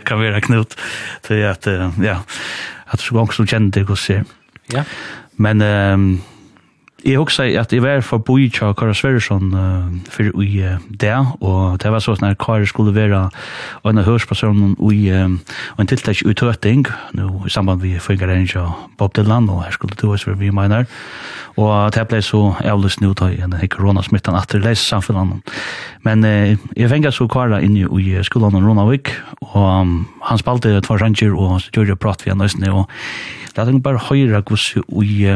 [0.09, 0.77] kan være knut,
[1.25, 1.67] til at,
[2.03, 2.19] ja,
[2.91, 4.27] at så gong som kjenne det hos jeg.
[4.73, 4.85] Ja.
[5.37, 6.09] Men um,
[7.05, 11.79] jeg husker at jeg var forbi til Kara Sverresson uh, for i uh, det, og
[11.83, 13.23] det var sånn at Kara skulle være
[13.89, 15.33] en av hørspersonen i uh,
[15.81, 16.85] en tiltak uttøting,
[17.17, 20.53] nå i samband med Fingeren og Bob Dylan, og her skulle du også være vi
[20.55, 20.87] mener,
[21.57, 25.57] og det ble så avlyst nå i en koronasmittan at det leser samfunnet.
[26.05, 29.15] Men uh, jeg fengt så Kara inn i skolen av Ronavik,
[29.55, 29.99] og um,
[30.29, 32.91] han spalte et par ranger, og gjorde prat vi han nøysene, og
[33.57, 35.27] la er bare høyre hvordan vi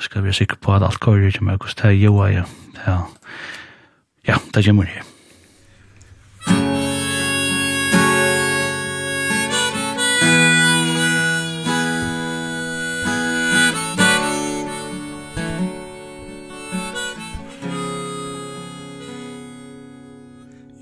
[0.00, 2.42] skal være sikker på at alt kører til meg, hvordan det er jo, ja,
[2.86, 2.98] ja,
[4.28, 5.02] ja, det kommer her.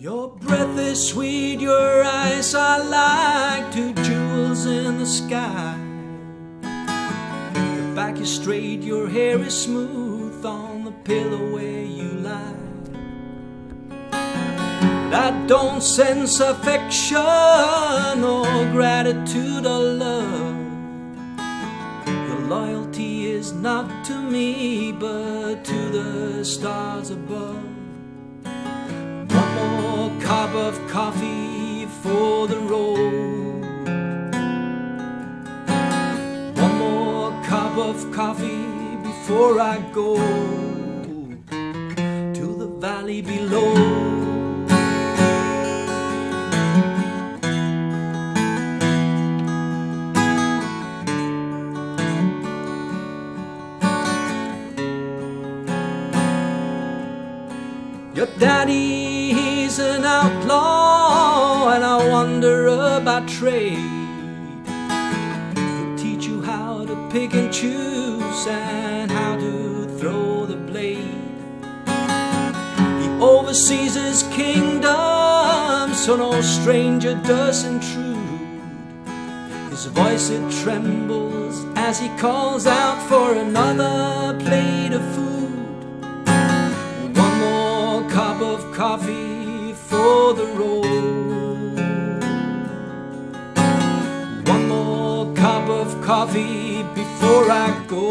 [0.01, 5.88] Your breath is sweet, your eyes are like two jewels in the sky
[7.99, 12.55] back is straight, your hair is smooth on the pillow where you lie.
[15.11, 20.57] that I don't sense affection or gratitude or love.
[22.07, 27.65] Your loyalty is not to me but to the stars above.
[29.41, 33.48] One more cup of coffee for the road
[37.79, 40.17] cup of coffee before I go
[42.35, 43.75] to the valley below.
[58.15, 63.98] Your daddy he's an outlaw and I wonder about trade.
[67.11, 71.15] pick and choose and how to throw the blade.
[73.01, 78.19] He oversees his kingdom so no stranger does intrude.
[79.71, 86.05] His voice it trembles as he calls out for another plate of food.
[87.17, 91.38] One more cup of coffee for the road.
[96.09, 98.09] coffee before I go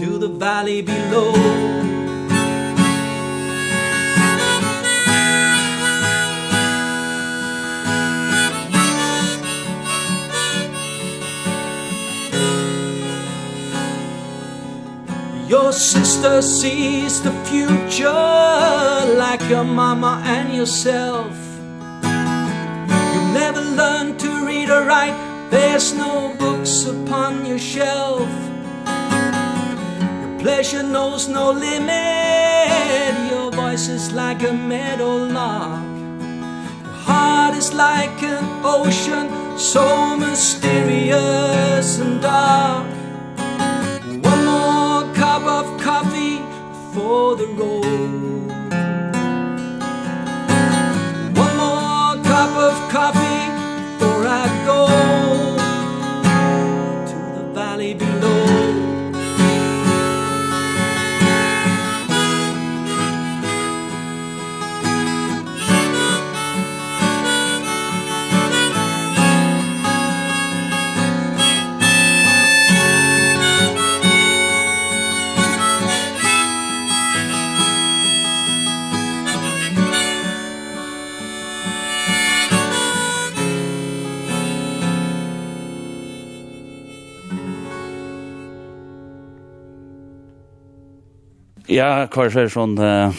[0.00, 1.32] To the valley below.
[15.48, 18.12] Your sister sees the future
[19.24, 21.34] like your mama and yourself.
[23.14, 25.31] You never learn to read or write.
[25.52, 28.30] There's no books upon your shelf.
[28.86, 33.30] Your pleasure knows no limit.
[33.30, 35.84] Your voice is like a meadowlark
[36.84, 42.86] Your heart is like an ocean So mysterious and dark.
[44.32, 46.38] One more cup of coffee
[46.94, 48.48] for the road.
[51.44, 53.44] One more cup of coffee
[53.98, 55.21] before I go
[91.72, 93.14] Ja, hva er sånn, uh,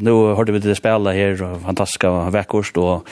[0.00, 3.08] nu hørte vi det spela her, fantastiska vekkost, og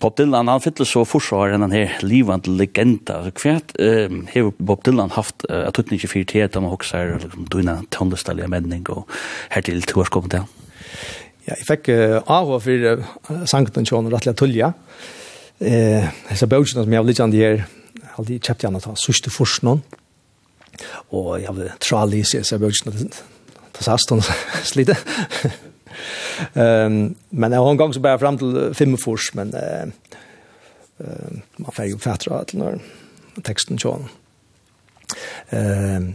[0.00, 3.20] Bob Dylan, han fyller så forsvar enn han her livande legenda.
[3.36, 7.18] Kvært uh, har Bob Dylan haft uh, at utnyttje fyrt her, da man hoksa her,
[7.22, 9.04] liksom, døgna tåndestallige menning, og
[9.52, 10.48] her til to års til.
[11.44, 14.72] Ja, jeg fikk uh, avhå for uh, sangten til rettelig tulja.
[15.60, 17.62] Eh, disse bøkene som jeg har litt an de her,
[18.18, 19.84] aldri kjøpte jeg an at han sørste forsen,
[21.14, 23.12] og jeg vil tra lise disse bøkene
[23.74, 24.22] fast hastan
[24.62, 24.98] slite.
[26.54, 29.86] Ehm men jag har en gång så bara fram till fem fors men eh
[31.56, 32.78] man får ju fatta att när
[33.42, 34.08] texten John.
[35.50, 36.14] Ehm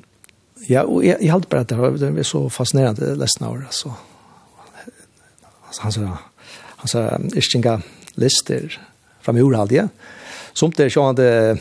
[0.68, 3.94] ja och jag jag hade bara att det var så fascinerande läsna år alltså.
[5.65, 6.18] Alltså han så
[6.76, 7.81] han så istinga
[8.15, 8.80] lister
[9.22, 9.90] fram Uraldia.
[10.53, 11.57] Som det Somt det så hade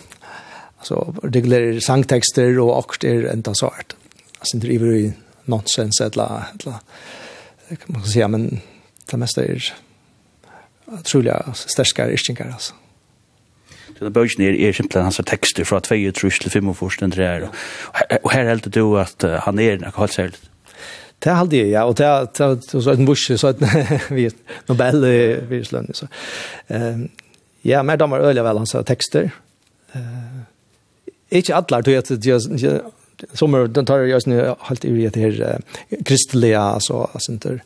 [0.78, 3.96] alltså reglerar sangtexter och akter ända så art.
[4.38, 5.12] Alltså det är ju
[5.48, 6.78] nonsens eller, eller
[7.68, 8.60] kan man säga, men
[9.10, 9.74] det mesta är
[10.86, 12.74] otroliga stärskare ischingar alltså.
[13.98, 17.48] Så det bøkene er, er simpelthen hans tekster fra 22 til 5 den der.
[18.22, 20.38] Og her heldur du at han er noe helt særlig.
[21.18, 21.82] Det er alltid, ja.
[21.82, 23.60] Og det er, det er så en bursje, så et
[24.68, 25.04] Nobel
[25.50, 26.06] i Så.
[27.64, 29.30] ja, mer damer øyelig vel hans tekster.
[29.94, 30.46] Uh,
[31.30, 32.08] ikke atler, du vet,
[33.32, 35.60] Sommer, den tar jag nu helt i det här
[36.04, 37.62] kristliga, så center,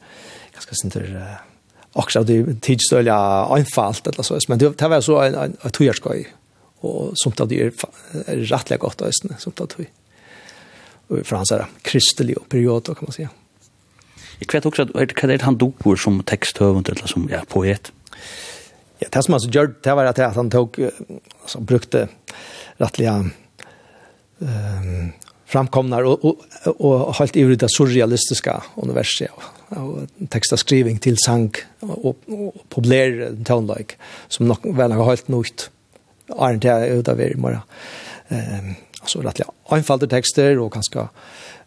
[0.52, 1.26] ganska center,
[1.92, 6.28] också av det tidsstölja anfallt eller så, men det var så en, en, tojarskoj,
[6.80, 7.72] och som det är
[8.26, 9.02] rättligt gott,
[9.38, 9.66] som tar
[11.06, 13.28] och från så här kristliga period, kan man säga.
[14.38, 17.92] Jag vet också att det han dog som texthövund eller som ja, poet.
[18.98, 20.90] Ja, det som han gjør, det var att han tog,
[21.42, 22.08] altså, brukte
[22.76, 23.30] rättliga
[24.38, 25.12] um,
[25.52, 26.38] framkomnar och och,
[26.80, 29.30] och helt i det surrealistiska universet
[29.68, 29.98] och
[30.28, 33.94] texta skriving till sank och, och populär tone like
[34.28, 35.70] som nog väl har helt nytt
[36.40, 37.62] är inte utav er mera
[38.28, 41.08] ehm alltså rättliga enfaldiga texter och ganska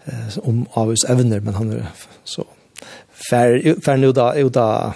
[0.06, 1.86] eh, om August Evner men han är
[2.24, 2.46] så
[3.30, 4.94] fär fär nu då uta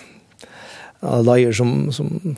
[1.02, 2.36] layer som som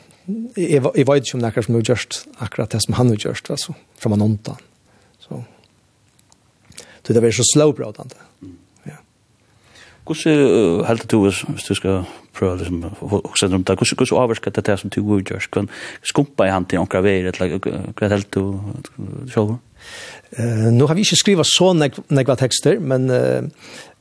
[0.56, 4.58] i vet som näkar som just akkurat det som han har gjort alltså från någonstans
[7.02, 8.14] Så det var så slowbrådande.
[8.42, 8.56] Mm.
[8.86, 8.98] Ja.
[10.04, 14.66] Hvordan heldt du, hvis du skal prøve liksom, å sende om det, hvordan avvarsker det
[14.66, 15.42] det som du gjør?
[15.48, 15.70] Hvordan
[16.02, 17.58] skumpa i hand til omkring veier, eller
[17.98, 18.42] hva du
[19.32, 19.58] selv?
[20.38, 23.42] Uh, nu har vi ikke skrivet så neg negva tekster, men uh,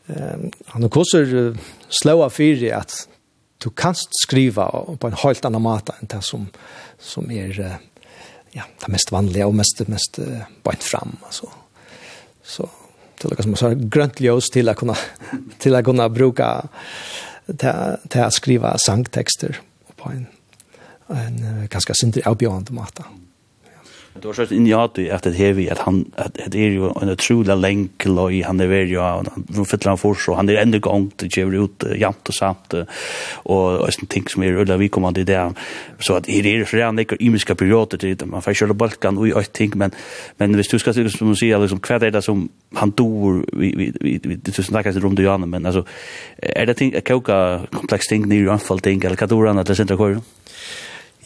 [0.10, 1.58] uh, han har kosser uh,
[1.90, 3.08] för fyri at
[3.64, 4.70] du kanst skriva
[5.00, 6.48] på en helt annan mata enn det som,
[6.98, 7.80] som er
[8.52, 11.18] ja, det mest vanliga och mest, mest uh, bant fram.
[11.24, 11.50] Alltså.
[12.44, 12.70] Så
[13.22, 14.96] till något som så grönt ljus till att kunna
[15.58, 16.66] till att kunna bruka
[18.08, 19.60] till att skriva sangtexter
[19.96, 20.26] på en
[21.14, 23.04] en ganska synd avbjörande matta.
[23.08, 23.21] Mm.
[24.12, 27.14] Det var sånn inni at det her vi, at han, at det er jo en
[27.14, 30.82] utrolig lenk løy, han er veri, og han fyller han for så, han er enda
[30.84, 35.30] gang til kjøver ut, jant og samt, og sånne ting som er ulla vikommende i
[35.30, 35.40] det,
[36.04, 39.22] så at det er så rann ikke imiske perioder til det, man får kjøre balkan
[39.22, 39.96] og i alt ting, men,
[40.44, 42.44] men hvis du skal som du sier, liksom, hva er det som
[42.78, 45.88] han dor, vi, vi, vi, vi, vi, tusen takkast i rundt i men altså,
[46.38, 49.96] er det ting, kauka kompleks ting, nyr anfall ting, eller hva dor han, eller sentra
[49.96, 50.20] kvar?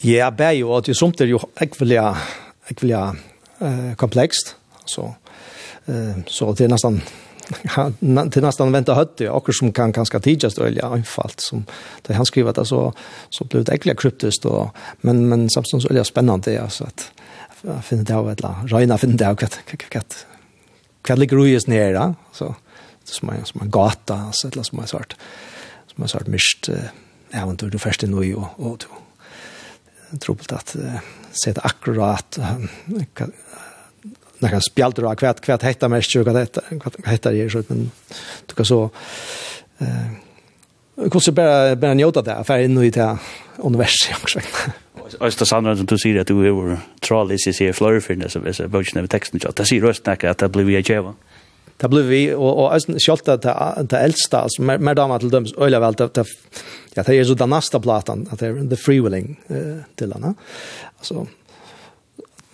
[0.06, 2.10] Ja, bæg jo, at jo somt er jo ekvelige,
[2.68, 3.16] jag vill ja
[3.58, 5.14] eh komplext så
[5.86, 7.00] eh så det är nästan
[8.30, 11.64] till nästan vänta hött det och som kan ganska tidigast välja anfallt som
[12.02, 12.92] det han skriver att så
[13.30, 17.12] så blev det äckliga kryptiskt och men men samtidigt så är det spännande alltså att
[17.84, 20.26] finner det av ett la Reina finner det av kat kat
[21.02, 22.54] kat ligger ju nära så
[23.04, 25.16] som är som en gata alltså eller som man svart
[25.94, 26.68] som är svart mist
[27.30, 28.84] äventyr du först nu och och
[30.20, 30.76] trubbelt att
[31.44, 32.38] sett akkurat
[34.38, 36.60] när kan spjälta och kvätt kvätt heter mest ju sjuka detta
[37.04, 37.90] heter det så men
[38.46, 38.90] du kan så
[39.78, 39.86] eh
[40.96, 43.18] hur bara bara njuta där för in i det
[43.56, 44.40] universum också.
[45.20, 49.00] Östa Sandra som du säger att du är troll i sig flöjfinnes av dessa böckerna
[49.00, 49.40] med texten.
[49.56, 50.84] Det säger röstnacka att det blir vi att
[51.80, 53.40] det blev vi, og, og selv det,
[53.90, 56.24] det eldste, altså, mer, mer damer til dømes, øyla vel, det,
[56.96, 60.32] ja, det er så den neste platan, at det er The Freewilling eh, til henne.
[60.98, 61.26] Altså,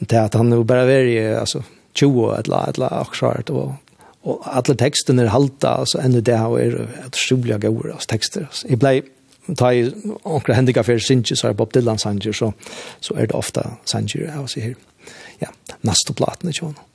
[0.01, 1.63] det at han jo bare var altså,
[1.95, 3.75] 20 eller et eller akkurat, og
[4.23, 8.45] og alle tekstene er halta, altså, enda det har er et utrolig gode, altså, tekster.
[8.47, 8.69] Altså.
[8.71, 9.03] Jeg blei,
[9.59, 9.83] ta i
[10.25, 12.53] onkra hendiga fyrir Sinji, så er Bob Dylan Sanji, så,
[13.01, 14.75] så er det ofta Sanji, jeg vil si her.
[15.43, 15.51] Ja,
[15.83, 16.92] nasta platan ikke hva noe.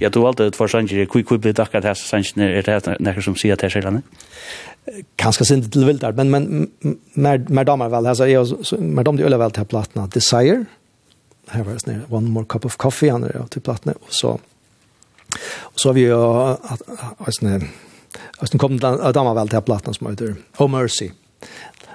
[0.00, 3.22] Ja, du valgte et forsanger, hvor hvor blir det akkurat her sanger, er det noe
[3.22, 4.02] som sier til skjellene?
[5.18, 9.24] Kanskje sint til vildar, men, men mer, mer damer vel, altså, jeg, mer damer de
[9.24, 10.64] øler vel til platene Desire,
[11.52, 14.36] her var det sånn, One More Cup of Coffee, han er til platene, og så,
[15.34, 16.20] og så har vi jo,
[17.30, 17.68] sånn,
[18.38, 21.10] Alltså kom damer vel til till som heter Oh Mercy.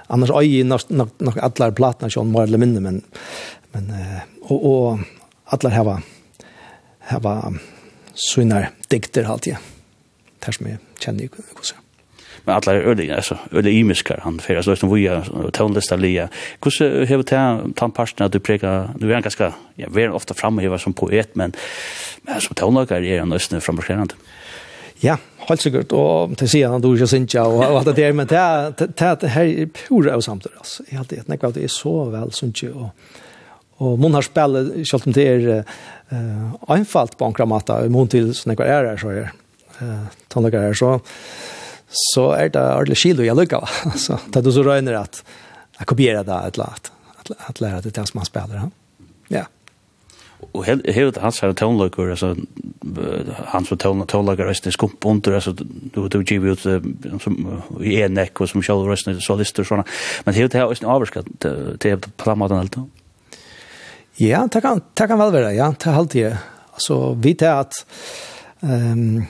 [0.06, 3.02] Annars är nok, nok alle alla plattan som mer eller mindre men
[3.72, 3.94] men
[4.42, 4.98] og, og
[5.44, 6.02] alle här var
[6.98, 7.58] här var
[8.20, 9.56] sånne dikter alltid.
[10.40, 11.86] Det er som jeg kjenner ikke hvordan
[12.44, 16.28] men alla är öliga alltså öliga imiskar han för alltså som vi är tonlista lia
[16.62, 20.62] hur hur tar tant parten att du präga du är ganska ja väl ofta framme
[20.62, 21.52] här som poet men
[22.22, 24.14] men som tonlagare är han nästan framme skärande
[25.02, 25.16] Ja,
[25.48, 28.36] helt sikkert, og til siden han dår ikke sinja, og alt det der, men det
[28.36, 30.82] er, det her er pura av samtidig, altså.
[30.90, 32.90] Jeg har alltid, jeg det er så vel synes jeg, og,
[33.78, 35.62] og man har spillet, selv om det er, uh,
[36.10, 39.30] eh einfalt på en matta i mån til sånne kvar är så er
[39.80, 41.00] Eh tonlagar är så
[41.90, 45.24] så är det ordentligt kilo jag lucka så det du så röner att
[45.78, 46.92] jag kopierar det ett lat
[47.36, 48.70] att lära det tills man spelar ja
[49.28, 49.44] ja
[50.52, 52.36] och helt han så tonlagar alltså
[53.46, 55.52] han så tonlagar är skump under alltså
[55.94, 56.60] du du ger ut
[57.22, 59.84] som i en neck och som själva rösten så listor såna
[60.24, 61.26] men helt här är en avskatt
[61.78, 62.88] till på matten alltså
[64.20, 66.40] Ja, det kan, det kan vel være, ja, det er alltid.
[66.76, 67.78] Altså, vi tar at
[68.60, 69.22] um,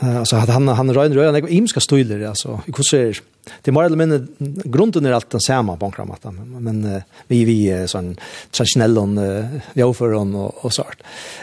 [0.00, 3.74] altså, at han han røyner rör rör er imska støyler, altså, i kurser det er,
[3.74, 7.56] mer eller mindre grunden er alt den samme på kramat men men uh, vi vi
[7.74, 8.16] er sån
[8.52, 11.02] traditionell uh, vi offer og, og sånt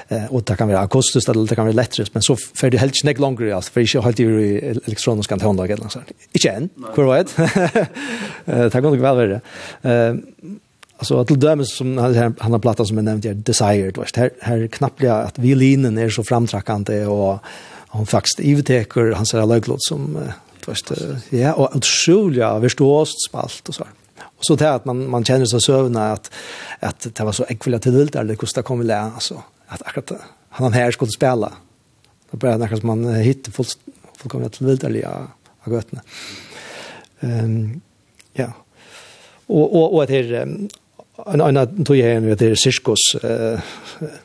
[0.10, 2.80] Uh, og det kan være akustisk, eller det kan være lettere, men så får det
[2.80, 6.50] helt snack längre alltså för jag har ju elektroniska kan handla eller noe sånt Ikke
[6.50, 7.30] igen hvor var det
[8.46, 9.42] det kan nog vel være.
[9.86, 10.60] Uh,
[11.00, 14.68] Alltså till dömes som han han har plattan som jag nämnde Desired vart här här
[14.68, 17.40] knappliga att violinen är så framträckande och
[17.88, 20.18] hon faktiskt ivteker han säger löglott som
[20.62, 20.92] först
[21.30, 23.84] ja och otroliga förstås spalt och så.
[24.22, 26.32] Och så det att man man känner sig sövna att
[26.80, 30.12] att det var så ekvivalent till det eller kosta kommer lä alltså att akkurat
[30.50, 31.54] han här skulle spela.
[32.32, 33.68] då bara när som man hittar folk
[34.18, 35.28] folk kommer till det eller ja
[35.60, 35.92] har gått
[37.20, 37.82] Ehm
[38.34, 38.54] ja.
[39.46, 40.48] Och och och det
[41.28, 43.60] en en tog jag en vet det cirkus eh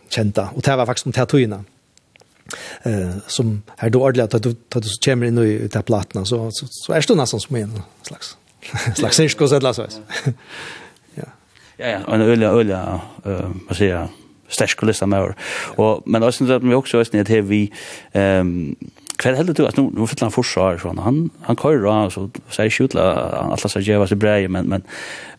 [0.08, 1.64] kända och det var faktiskt om tatuina.
[2.82, 6.50] Eh som här då ordentligt att du att du kommer in i ta plattan så
[6.52, 8.36] så, så är det nästan som en slags
[8.94, 9.82] slags cirkus eller så.
[11.14, 11.24] ja.
[11.76, 14.08] Ja ja, en öliga öliga eh vad säger jag?
[14.48, 15.34] stark kulissa.
[15.76, 17.72] Och men då syns att vi också är det här vi
[18.12, 18.76] ehm
[19.16, 22.70] Kvar heldur du att nu nu fyllan forsar så han han kör då så säger
[22.70, 24.82] skjutla alla så jävla så bra men men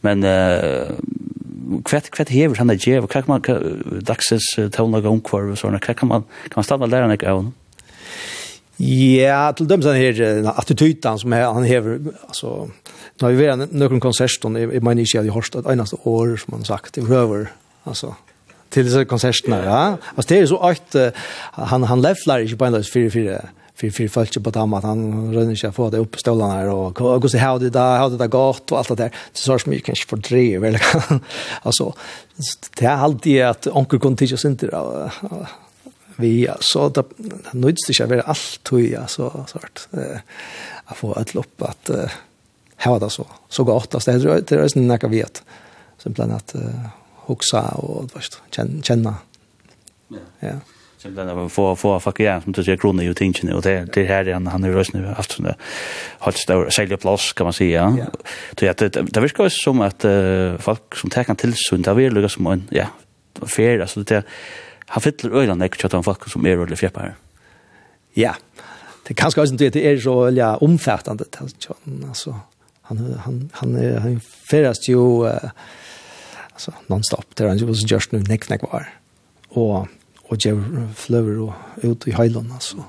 [0.01, 0.91] men eh
[1.85, 3.41] kvätt kvätt hever han där jävla kan man
[4.01, 7.53] dagsens tona gång kvar så när kan man kan man stanna där när gång
[8.77, 12.69] Ja, til dem sen här attityden som han hever alltså
[13.21, 16.65] när vi var någon konsert ikke at jeg har Horstad eneste år som han har
[16.65, 17.45] sagt i røver,
[17.85, 18.13] altså,
[18.71, 19.95] til disse konsertene, ja.
[20.17, 20.95] Altså, det är så att
[21.53, 25.55] han han levlar ikke på en 4-4 för för folk på tam att han rönner
[25.55, 28.71] sig få det upp stolarna här och och så hade det där hade det gått
[28.71, 29.11] och allt det där.
[29.33, 30.77] Så så mycket kanske för tre väl
[31.61, 31.93] alltså
[32.79, 34.69] det är alltid att onkel kunde inte syns inte
[36.15, 37.03] vi så det
[37.51, 40.19] nöjts det är allt tror jag så sort eh
[40.85, 41.89] att få ett lopp att
[42.83, 43.95] ha det så så gott.
[43.95, 45.43] Att det är det är sån vet.
[45.97, 46.55] Som att
[47.25, 48.23] huxa och vad
[48.83, 49.15] känna.
[50.07, 50.17] Ja.
[50.39, 50.59] Ja
[51.09, 54.05] den av få få fuck igen som du säger krona ju tingen och det det
[54.05, 55.55] här han han är röst nu haft såna
[56.19, 57.97] halt stor sälja plats kan man säga.
[57.99, 58.05] Ja.
[58.59, 60.05] Så att det verkar som att
[60.63, 62.87] folk som tar kan till sund där vill som en ja
[63.47, 64.23] fair alltså det
[64.87, 67.15] har fyller öland det jag folk som är eller fjäppar.
[68.13, 68.35] Ja.
[69.07, 71.25] Det kanske också inte det är så ja omfattande
[72.07, 72.39] alltså
[72.81, 74.21] han han han han
[74.51, 75.27] färdas ju
[76.53, 78.89] alltså nonstop där han ju just nu neck neck var.
[79.49, 79.87] Och
[80.29, 80.61] og gjev
[80.97, 82.81] fløver og ut i heilen, altså.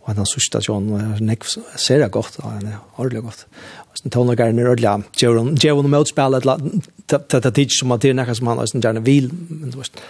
[0.00, 3.22] Og han har sørsta til han, og nek ser det godt, og han er ordentlig
[3.26, 3.46] godt.
[3.90, 8.02] Og sånn tåner gæren er ordentlig, gjev han med utspill, et eller annet, som han
[8.02, 10.02] til nekka som han, og sånn gjerne vil, men du vet,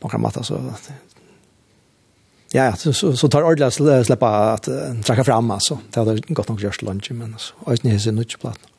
[0.00, 0.60] på en måte, så,
[2.54, 5.80] ja, ja, så, så tar ordelig å slippe at han trekker frem, altså.
[5.90, 8.70] Det hadde gått nok gjørst lunch men altså, og sånn hisser nødt platt.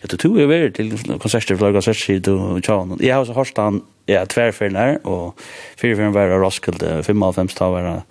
[0.00, 2.96] Ja, det tog jo vært til konserter, flere konserter, du tjaen.
[3.02, 5.40] Jeg har også hørt han ja, tvärfärden här och
[5.76, 8.02] fyrfärden var det Roskilde, 55 ta var det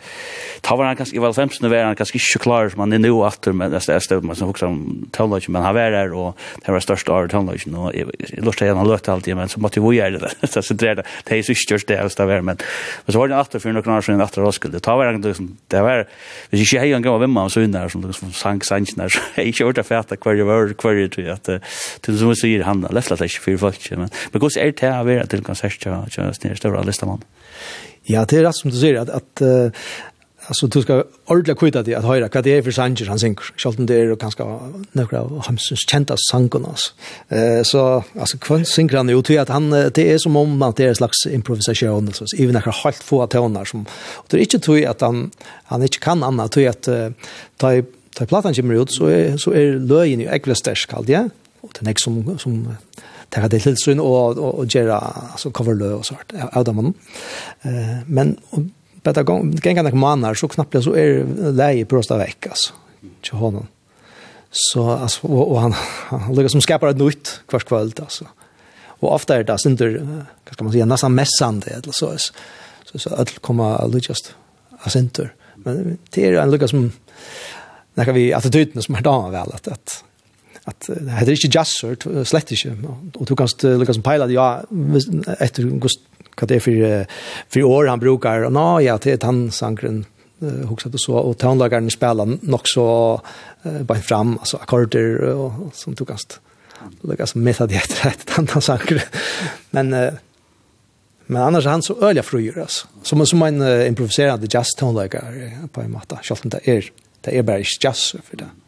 [0.61, 2.99] ta var han kanske i var 15 var han ganska inte klar som han är
[2.99, 4.77] nu åter men det är stöd man som också
[5.11, 8.11] tonlage men han var där och det var största av tonlage och jag
[8.45, 11.53] lustar han löt allt men så måtte vi göra det så det det är så
[11.55, 12.57] störst det helst var men
[13.05, 14.79] men så var det efter för några år sedan åter Roskilde.
[14.79, 16.07] Ta var han liksom det var
[16.49, 19.83] vi ska hejan gå vem man så där som liksom sank sank när jag körde
[19.83, 21.49] färta kvar ju var kvar ju att
[22.01, 24.81] till som så i handen lätt lätt för folk men men går så är det
[24.81, 27.21] här att det kan tja, tja, tja, stora listaman.
[28.03, 29.71] Ja, det är rätt som du säger att, att uh,
[30.47, 33.39] alltså du ska ordentligt kvita dig att höra vad det är för sanger han synger.
[33.57, 34.59] Självt om det är ganska
[34.91, 36.67] några av hans kända sangerna.
[36.67, 36.91] Alltså.
[37.29, 40.75] Eh, så alltså kvant synger han ju till att han, det är som om att
[40.75, 42.13] det är en slags improvisation.
[42.13, 43.65] så även några helt få toner.
[43.65, 43.85] Som,
[44.15, 45.31] och det är inte till att han,
[45.63, 47.09] han inte kan annat till att uh,
[47.57, 47.83] ta i
[48.15, 50.59] Ta platan kommer ut så är så är löjen ju äckligt
[51.07, 51.29] ja.
[51.61, 52.75] Och det är som som
[53.33, 54.99] ta det til syn og og, og gjøre
[55.37, 56.93] cover coverlø og sånt av dem.
[57.65, 58.37] Eh men
[59.03, 62.73] bättre gång gänga några månader så knappt så är läge på rosta veck alltså.
[63.21, 63.67] Till honom.
[64.51, 65.73] Så alltså och, och han
[66.09, 68.25] han lägger som skapar ett nytt kvart kväll alltså.
[68.85, 72.33] Och ofta är det sånt där vad ska man säga nästan mässande eller så så
[72.85, 74.35] så, så att komma just
[74.79, 75.33] asenter.
[75.55, 76.91] Men det är en lucka som
[77.93, 80.03] när vi attityden som är då väl att att
[80.65, 81.95] att det är inte just så
[82.25, 83.47] slett inte och du kan
[83.79, 84.63] lyckas som pilot ja
[85.39, 85.99] efter gust
[86.41, 87.05] vad det är för
[87.49, 90.05] för år han brukar och nå, ja det han sankren
[90.43, 93.21] uh, huxar det så och tonlagaren spelar nog så
[93.65, 96.17] uh, bara fram alltså akkorder och som du kan
[97.01, 98.99] lukke som method det rätt han sankren
[99.69, 100.13] men uh,
[101.25, 102.87] Men annars han så öliga fröjer alltså.
[103.03, 106.91] Som som en uh, improviserande jazz tonläggare på en måte, selv om det är
[107.21, 108.43] det är bara jazz för det.
[108.43, 108.62] Mm.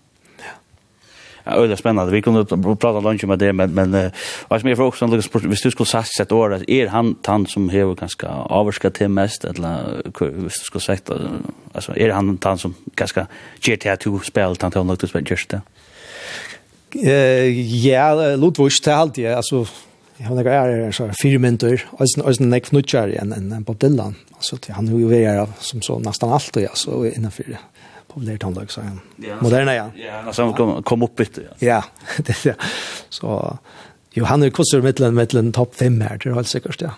[1.48, 2.12] Ja, öle spännande.
[2.12, 2.46] Vi kunde
[2.76, 4.12] prata lunch om det men men
[4.48, 7.16] vad som är för också Lucas hvis du skulle sagt sett år att är han
[7.26, 11.10] han som har ganska avskar till mest eller hvis du skulle sagt
[11.74, 13.28] alltså är han han som ganska
[13.62, 15.62] GTA 2 spelat han till något spel just det.
[17.04, 19.66] Eh ja, Ludwig ställt ja alltså
[20.18, 23.64] Jag har några är så fyra minuter och sen och sen näck fnutchar igen en
[23.64, 24.16] Bob Dylan.
[24.34, 27.58] Alltså han hur ju är som så nästan alltid alltså innanför
[28.16, 29.00] kom det tandlag så han.
[29.16, 29.92] Ja, Moderna ja.
[29.96, 31.42] Ja, alltså kom kom upp lite.
[31.42, 31.68] Ja.
[31.68, 31.84] ja,
[32.18, 32.54] det ja.
[33.10, 33.58] Så
[34.14, 36.92] Johan är kusser mellan mellan topp 5 här det är helt säkert ja.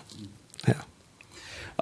[0.66, 0.74] Ja.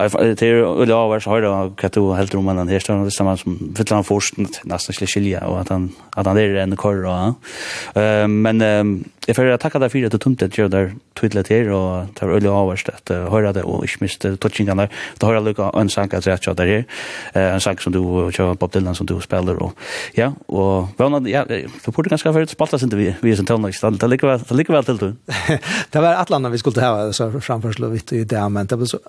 [0.08, 1.48] Det är väl av så har det
[1.94, 5.68] du helt om han här står det som Fittland forst nästan skulle skilja och att
[5.68, 7.34] han att han är en korra.
[7.94, 11.70] Ehm men Jeg føler får takka deg for at du tomte til der tydelig til,
[11.74, 15.00] og det var øyelig avvarst at du hører det, og ikke minst touchingene der.
[15.20, 16.84] Du hører lukka en sang at jeg der er,
[17.54, 19.74] en sang som du kjører Bob Dylan som du spiller, og
[20.16, 23.74] ja, og vana, ja, du burde ganske for spalta sin vi, vi er sin tøvnlig,
[24.00, 25.08] det ligger vel til du.
[25.92, 28.78] Det var et land vi skulle ha så framførsel og vitt i det, men det
[28.78, 29.00] var så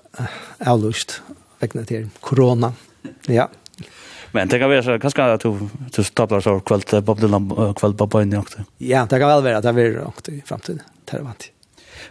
[0.66, 1.20] avlust,
[1.62, 2.72] vekkene til korona,
[3.28, 3.46] ja.
[4.32, 7.48] Men det kan være så hva skal du, du stabler så kveld Bob Dylan,
[7.78, 8.64] kveld Bob Bøyne i okte.
[8.84, 10.82] Ja, det kan vel være at det blir okte i fremtiden.
[11.08, 11.48] Det er vant.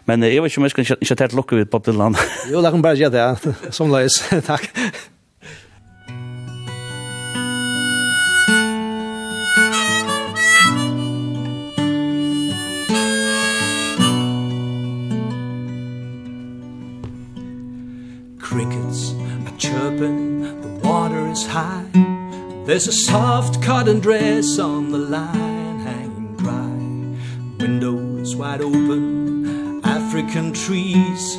[0.05, 2.17] Men jeg vet ikke om jeg skal ikke ta et lukke ut Bob Dylan.
[2.51, 3.73] jo, det kan bare gjøre det.
[3.75, 4.23] Som løs.
[4.49, 4.71] Takk.
[18.39, 20.36] Crickets are chirping
[21.37, 22.65] mountains high.
[22.65, 27.65] There's a soft cotton dress on the line hanging dry.
[27.65, 31.37] Windows wide open, African trees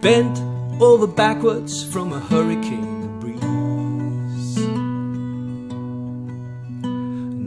[0.00, 0.38] Bent
[0.82, 4.58] over backwards from a hurricane breeze.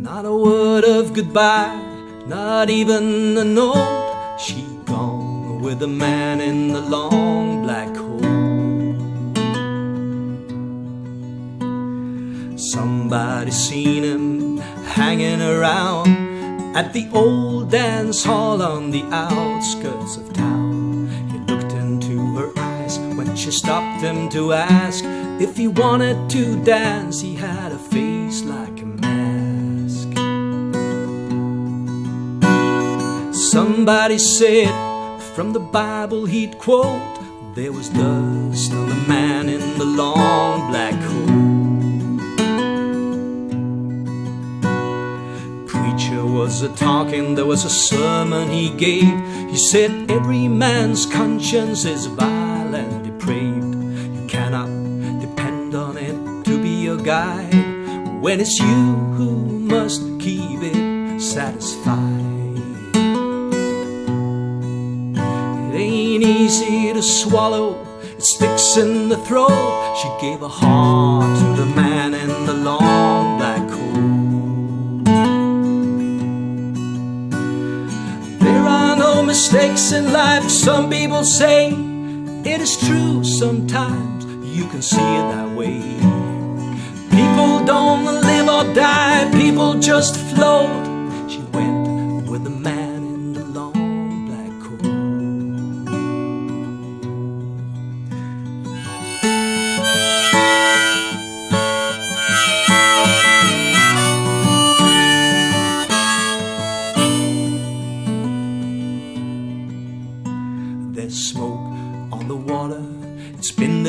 [0.03, 1.79] Not a word of goodbye,
[2.25, 4.39] not even a note.
[4.39, 8.26] She gone with the man in the long black coat
[12.57, 16.07] Somebody seen him hanging around
[16.75, 21.07] At the old dance hall on the outskirts of town.
[21.31, 25.03] He looked into her eyes when she stopped him to ask
[25.39, 27.21] If he wanted to dance.
[27.21, 30.09] He had a face like a mask.
[33.51, 34.73] Somebody said
[35.35, 37.19] from the Bible he'd quote
[37.53, 41.26] There was dust on the man in the long black coat.
[46.37, 49.17] was a talking, there was a sermon he gave.
[49.49, 53.73] He said every man's conscience is vile and depraved.
[54.15, 54.69] You cannot
[55.19, 58.21] depend on it to be your guide.
[58.21, 58.85] When it's you
[59.17, 59.31] who
[59.73, 61.97] must keep it satisfied.
[65.67, 67.83] It ain't easy to swallow,
[68.15, 69.97] it sticks in the throat.
[69.99, 71.96] She gave a heart to the man.
[79.67, 81.69] mistakes in life Some people say.
[82.45, 84.25] It is true sometimes
[84.55, 85.81] You can see it that way.
[87.09, 90.69] People don't live or die People just float.
[91.29, 92.86] She went with the man.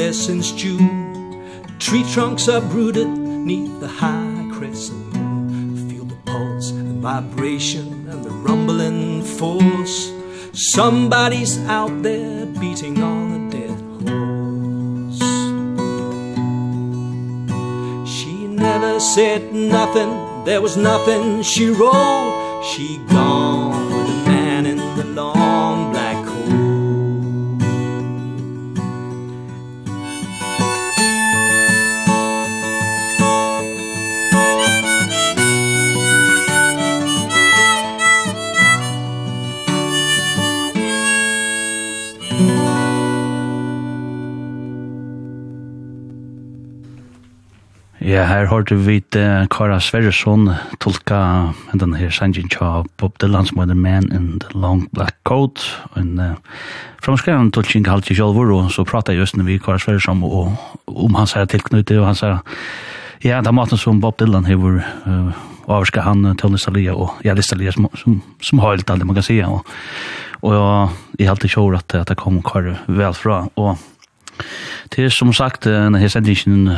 [0.08, 5.12] there since June Tree trunks are brooded neath the high crescent.
[5.90, 10.10] Feel the pulse and vibration and the rumbling force.
[10.52, 15.20] Somebody's out there beating on a dead horse.
[18.14, 20.10] She never said nothing,
[20.46, 22.64] there was nothing she wrote.
[22.72, 23.87] She gone.
[48.08, 50.48] Ja, her har du vidt uh, Kara Sverresson
[50.80, 55.60] tolka den her sangen tja Bob Dylan som heter Man in the Long Black Coat.
[55.92, 56.62] En uh,
[57.04, 60.56] framskreven tolking i sjølver, og så prata jeg just når vi Kara Sverresson og,
[60.86, 62.38] om hans her tilknyttet, og hans her,
[63.24, 65.36] ja, den maten som Bob Dylan hever uh,
[65.68, 69.36] avska han til Listalia, og ja, Listalia som, som, som har alt man kan si,
[69.44, 69.68] og,
[70.40, 73.76] og jeg halte sjølver at, at det kom Kara vel fra, og
[74.94, 76.70] Det er som sagt, denne her sendingen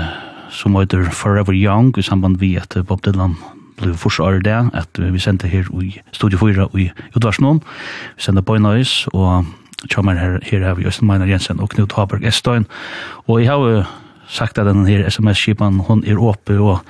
[0.50, 3.36] som heter Forever Young i samband vi at Bob Dylan
[3.80, 7.62] blev forsvaret det, at vi sendte her i Studio 4 i Udvarsnån,
[8.16, 9.46] vi sendte en Noise, og
[9.94, 12.66] kommer her, her har vi Østen Meiner Jensen og Knut Haberg Estein,
[13.26, 16.84] og jeg har sagt at den her SMS-skipan, hon er åpe, og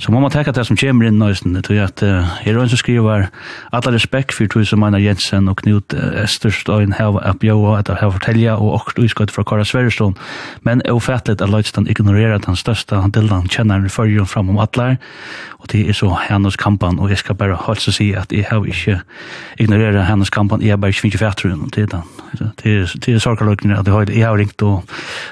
[0.00, 2.56] så må man tenke det som kommer inn nøysen, det tror jeg at uh, her
[2.56, 3.28] er en som skriver,
[3.76, 8.12] alle respekt for tog som Einar Jensen og Knut Esterstøyen her at bjøa etter her
[8.14, 10.16] fortelja, og også utskott fra Kara Sverrestånd,
[10.64, 14.96] men er ufattelig at Løystein ignorerer den største delen kjenner den førjen fram om atler,
[15.58, 18.46] og det er så hennes kampan, og jeg skal bare holde seg si at jeg
[18.48, 19.00] har ikke
[19.60, 22.06] ignorerer hennes kampan, jeg er bare ikke finner fætrun, det er den.
[22.62, 24.84] Det er sorgarløkene at jeg har ringt, og,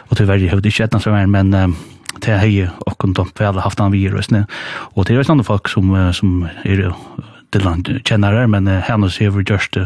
[0.08, 1.76] og tyverre, jeg har ikke etnast som er, men men
[2.20, 4.44] det har ju och kunde de väl haft han virus nu.
[4.94, 6.94] Och det är ju andra folk som som är
[7.52, 9.76] Dylan kjenner men henne ser vi just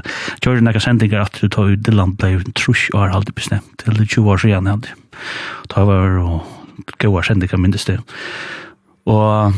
[0.43, 4.31] gjør noen sendinger at du tar Dylan ble trus og har alltid bestemt til 20
[4.33, 4.95] år siden hadde.
[5.69, 6.41] Ta var og
[6.99, 7.99] gode sendinger minnes det.
[9.07, 9.53] Og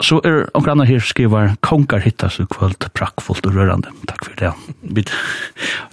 [0.00, 4.34] så er omkring annan her skriver Kongar hittas så kvöld prakkfullt og rørande Takk for
[4.40, 5.04] det.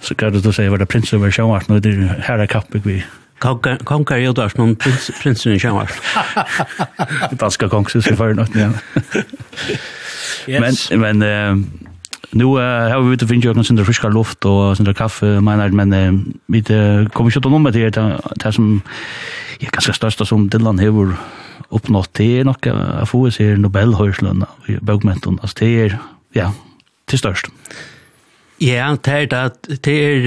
[0.00, 2.82] Så kan du si var det prinsen var sjåvart nå er det her er kappig
[2.86, 3.02] vi
[3.38, 5.92] Konkar i Odarsnum, prinsen i Kjamar.
[7.38, 8.74] Danska kongsen skal føre nått igjen.
[10.48, 11.58] Men, men uh,
[12.32, 15.74] nu uh, har vi ute og jo noen sindre friska luft og sindre kaffe, mener,
[15.76, 16.14] men uh,
[16.48, 18.70] vi uh, kommer ikke til å noe med det her, det som
[19.58, 21.12] er ganske største som Dylan hever
[21.68, 25.98] oppnått, det er nok å få seg Nobelhøyslønna i bøkmenten, altså det er,
[26.38, 26.48] ja,
[27.10, 27.52] til størst.
[27.52, 27.97] Ja.
[28.58, 30.24] Ja, det er det, det er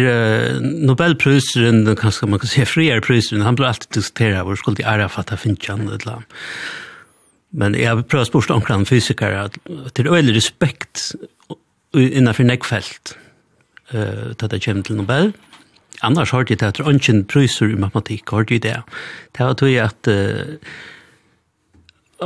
[0.55, 5.35] uh, kanskje man kan si friarpryseren, han blir alltid diskuteret hvor skulle de ære ha
[5.35, 6.37] finnet han et eller annet.
[7.51, 11.11] Men jeg har prøvd spørst om hvordan fysikere, at det er veldig respekt
[11.91, 13.17] innenfor nekkfelt
[13.91, 15.33] uh, til det kommer til Nobel.
[16.01, 18.79] Annars har de det at det er ikke i matematikk, har de det.
[19.35, 20.55] Det var tog at uh,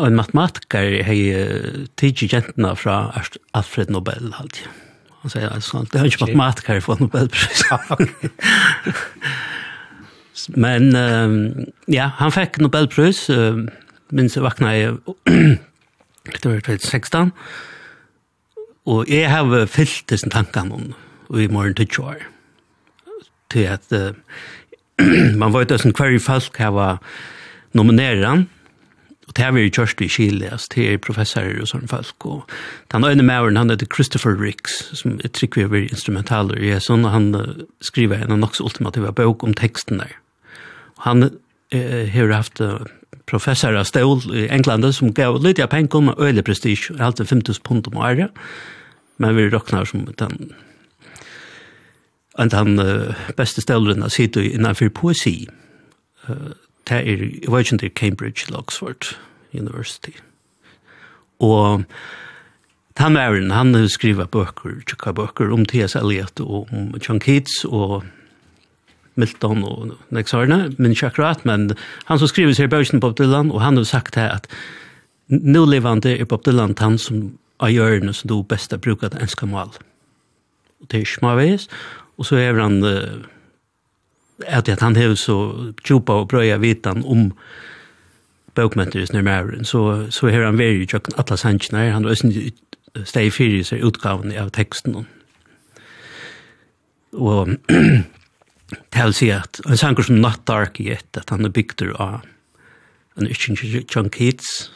[0.06, 3.24] en matematiker har tidsi jentene fra
[3.56, 4.85] Alfred Nobel, alltid.
[5.26, 7.64] Han sier, altså, det har inte matematiker for Nobelpris.
[10.62, 13.64] Men um, ja, han fikk Nobelpris, uh,
[14.14, 14.84] minns jeg vakna i
[16.44, 17.34] 2016.
[18.86, 20.86] Og jeg har fyllt disse tankene om
[21.34, 22.22] og i morgen til år,
[23.50, 24.14] Til at uh,
[25.42, 27.02] man vet at hver folk har
[27.74, 28.50] nomineret han,
[29.36, 32.26] det har vi kjørst i Chile, altså, det er professorer og sånne folk.
[32.26, 32.52] Og
[32.94, 37.36] den øyne mauren, han heter Christopher Ricks, som er tryggvever instrumentaler i Jesun, og han
[37.36, 40.16] uh, skriver en av nokså ultimativa bok om teksten der.
[41.04, 42.88] Han uh, har haft uh,
[43.28, 47.26] professor av Stål i England som gav litt av penger med øyne prestige, og halte
[47.26, 48.32] 5000 pund om året,
[49.18, 50.56] men vi råkner som den
[52.40, 55.48] en den uh, beste stålene sitter innenfor poesi.
[56.28, 56.52] Uh,
[56.90, 59.18] det er, jeg vet ikke er Cambridge eller Oxford
[59.54, 60.14] University.
[61.40, 61.84] Og
[62.98, 65.96] han var en, han skrivet bøker, tjukka bøker om T.S.
[65.96, 68.06] Eliot og om John Keats og
[69.16, 71.72] Milton og Nexarne, men ikke akkurat, men
[72.06, 74.48] han som skriver seg i bøkene Bob Dylan, og han har sagt her at
[75.28, 77.30] nå levande er Bob Dylan han som
[77.64, 79.72] av hjørne som du best har brukat enska mal.
[80.84, 81.70] Og det er smavis,
[82.20, 83.24] og så er han uh,
[84.44, 85.38] at, at han hevur so
[85.84, 87.32] djupa og brøya vitan om
[88.56, 93.64] bókmentir i mæren, så, så har han vært i tjøkken atlas han har også fyrir
[93.68, 95.06] seg utgávan av teksten.
[97.12, 97.56] Og
[98.94, 102.24] det vil at ein sanger sum not Dark yet at han er bygd av
[103.16, 104.72] en ikke John Keats,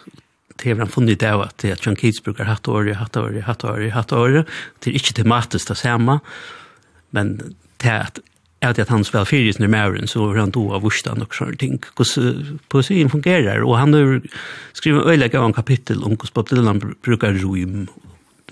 [0.60, 3.64] det har han funnet av at at John Keats brukar hatt året, hatt året, hatt
[3.64, 4.48] året, hatt året,
[4.80, 6.20] det er ikke tematisk det samme,
[7.12, 7.38] men
[7.80, 8.20] det er at
[8.60, 11.80] är det han spelar fyris när Mauren så han då av vurstan och sånt ting.
[11.96, 12.18] Kus
[12.68, 14.22] poesin fungerar och han har
[14.74, 17.88] skrivit av en kapitel om hur Bob Dylan brukar rym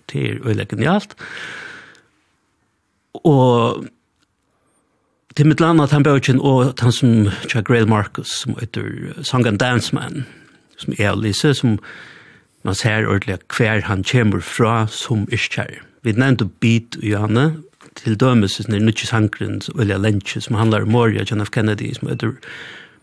[0.06, 1.16] till öjläggen i allt.
[3.12, 3.84] Och
[5.34, 9.48] till mitt land att han bögen och han som Chuck Grail Marcus som heter Song
[9.48, 10.24] and Dance Man
[10.78, 11.78] som är Lise som
[12.62, 15.82] man ser ordentligt kvar han kommer fra som iskär.
[16.02, 17.56] Vi nämnde Beat och Janne
[17.98, 21.52] til dømes i nutje sangren, Ulla Lynch, som handlar om Moria, John F.
[21.52, 22.36] Kennedy, som heter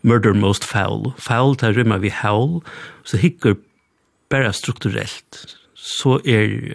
[0.03, 1.13] Murder Most Foul.
[1.17, 2.61] Foul, det rymmer vi howl,
[3.03, 3.57] så hikker
[4.29, 6.73] bare strukturelt, så er,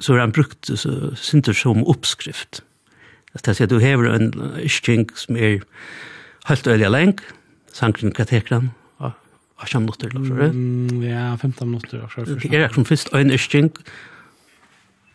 [0.00, 2.62] så er han brukt så, sinter som oppskrift.
[3.34, 4.32] Det er at du hever en
[4.64, 5.60] iskjeng som er
[6.48, 7.34] helt øyelig lenge,
[7.72, 8.72] sangren katekran,
[9.58, 10.48] og kjem notter, eller så
[11.02, 13.78] Ja, 15 minutter, eller så Det er akkurat først en ischink.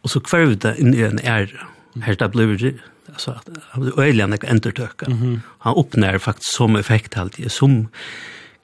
[0.04, 1.73] og så kvarv det inn i en ære.
[2.02, 2.74] Her det blir det,
[3.08, 3.36] altså,
[3.72, 5.06] han blir öjligen en entertöka.
[5.60, 7.88] Han oppnær faktisk som effekt alltid som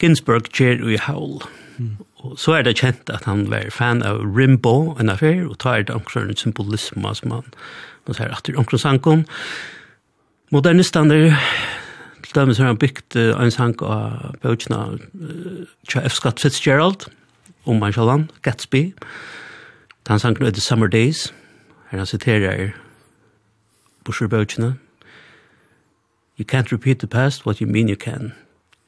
[0.01, 1.43] Ginsberg ger i Howl.
[1.77, 1.97] Mm.
[2.15, 5.81] Och så er det kjent at han var fan av Rimbo en affær, og tar
[5.81, 7.53] det omkring en symbolism som han,
[8.07, 9.25] man sier, at det också sankon
[10.51, 11.35] Moderne där
[12.23, 14.97] til dem har han byggt en sank av Bouchna
[15.95, 16.11] F.
[16.11, 17.05] Scott Fitzgerald
[17.65, 18.93] om Magellan Gatsby.
[20.07, 21.33] Han sank nu The Summer Days.
[21.89, 22.71] her han siterer
[24.09, 24.73] Busher-bøkene.
[26.37, 28.33] You can't repeat the past, what you mean you can.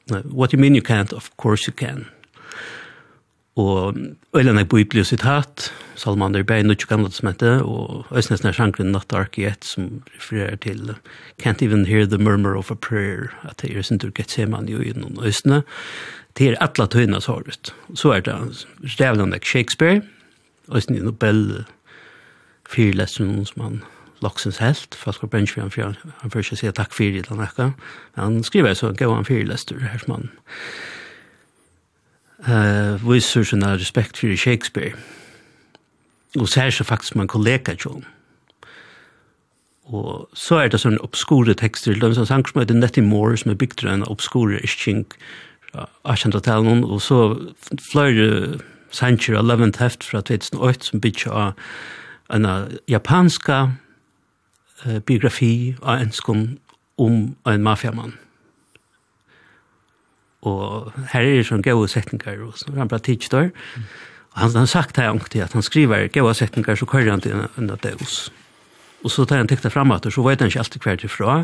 [0.09, 2.07] No, what you mean you can't, of course you can.
[3.55, 3.95] Og
[4.35, 9.37] øylen er bøybelig sitat, Salman er bein utjå gamle smette, og Østnes er sjankren nattark
[9.37, 10.95] i Yet, som refererer til
[11.43, 14.81] Can't even hear the murmur of a prayer, at det er sin tur gett jo
[14.81, 15.61] i noen Østene.
[16.37, 17.75] Det er atla tøyna såret.
[17.93, 20.01] Så er det Stavlandek Shakespeare,
[20.71, 21.65] Østene Nobel,
[22.65, 23.81] fyrlesen som han
[24.21, 27.41] loksens helt, for skal at for han for han først sier takk for det, han
[27.41, 27.71] ekka.
[28.15, 30.29] Han skriver så, gav han fyrir lester, her som han
[32.47, 34.93] uh, viser sin respekt for Shakespeare.
[36.39, 38.01] Og sær så faktisk man kollega jo.
[39.85, 43.37] Og så er det sånne obskure tekster, det er en sang som heter Nettie Moore,
[43.37, 45.17] som er bygd av en obskure ischink,
[46.03, 47.17] 1800-talen, og så
[47.79, 48.59] flere
[48.91, 51.53] sanger av Levent Heft fra 2008, som bygd av
[52.31, 52.47] en
[52.91, 53.69] japanska
[55.05, 56.59] biografi av enskon
[57.01, 58.15] om en mafiamann.
[60.41, 63.51] Og her er det sånn gode setninger, og sånn, han bare tidsdør.
[64.31, 67.45] Og Han har sagt her anktig at han skriver gode setninger, så kører han til
[67.57, 68.31] en av deus.
[69.03, 71.43] Og så tar han tekta fram at så vet han ikke alltid hver til fra,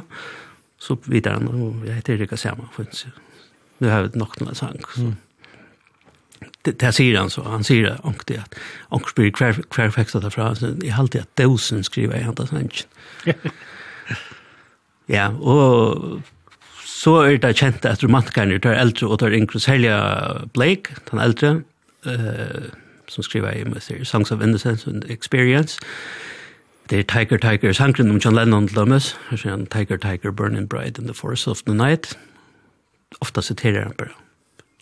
[0.80, 3.11] så vidar han, og jeg heter Rika Sama, for ikke.
[3.80, 4.77] Nu har vi nok noen sang.
[4.97, 5.15] Mm
[6.65, 8.57] det, det sier han så, han sier det ordentlig at
[8.93, 12.26] onker spyr hver, hver fekst det fra, så jeg har alltid at døsen skriver i
[12.26, 12.89] hentas hengen.
[15.18, 16.22] ja, og
[16.88, 19.93] så er det kjent at romantikerne tar eldre og tar yngre, særlig
[20.53, 21.53] Blake, den eldre,
[22.07, 22.69] uh,
[23.07, 24.03] som skriver i Mr.
[24.03, 25.80] Songs of Innocence and Experience,
[26.89, 29.18] Det er Tiger Tiger, sangren om John Lennon til dømes,
[29.72, 32.18] Tiger Tiger, Burning Bright in the Force of the Night,
[33.22, 34.14] ofta siterer han bare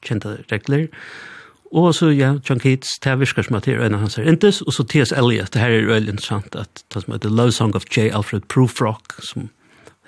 [0.06, 0.90] kjente regler, og
[1.76, 4.28] Og så, ja, John Keats, det virker som at det er en av hans her
[4.32, 5.12] intes, og så T.S.
[5.12, 8.08] Eliot, det her er veldig interessant, at det som heter Love Song of J.
[8.16, 9.50] Alfred Prufrock, som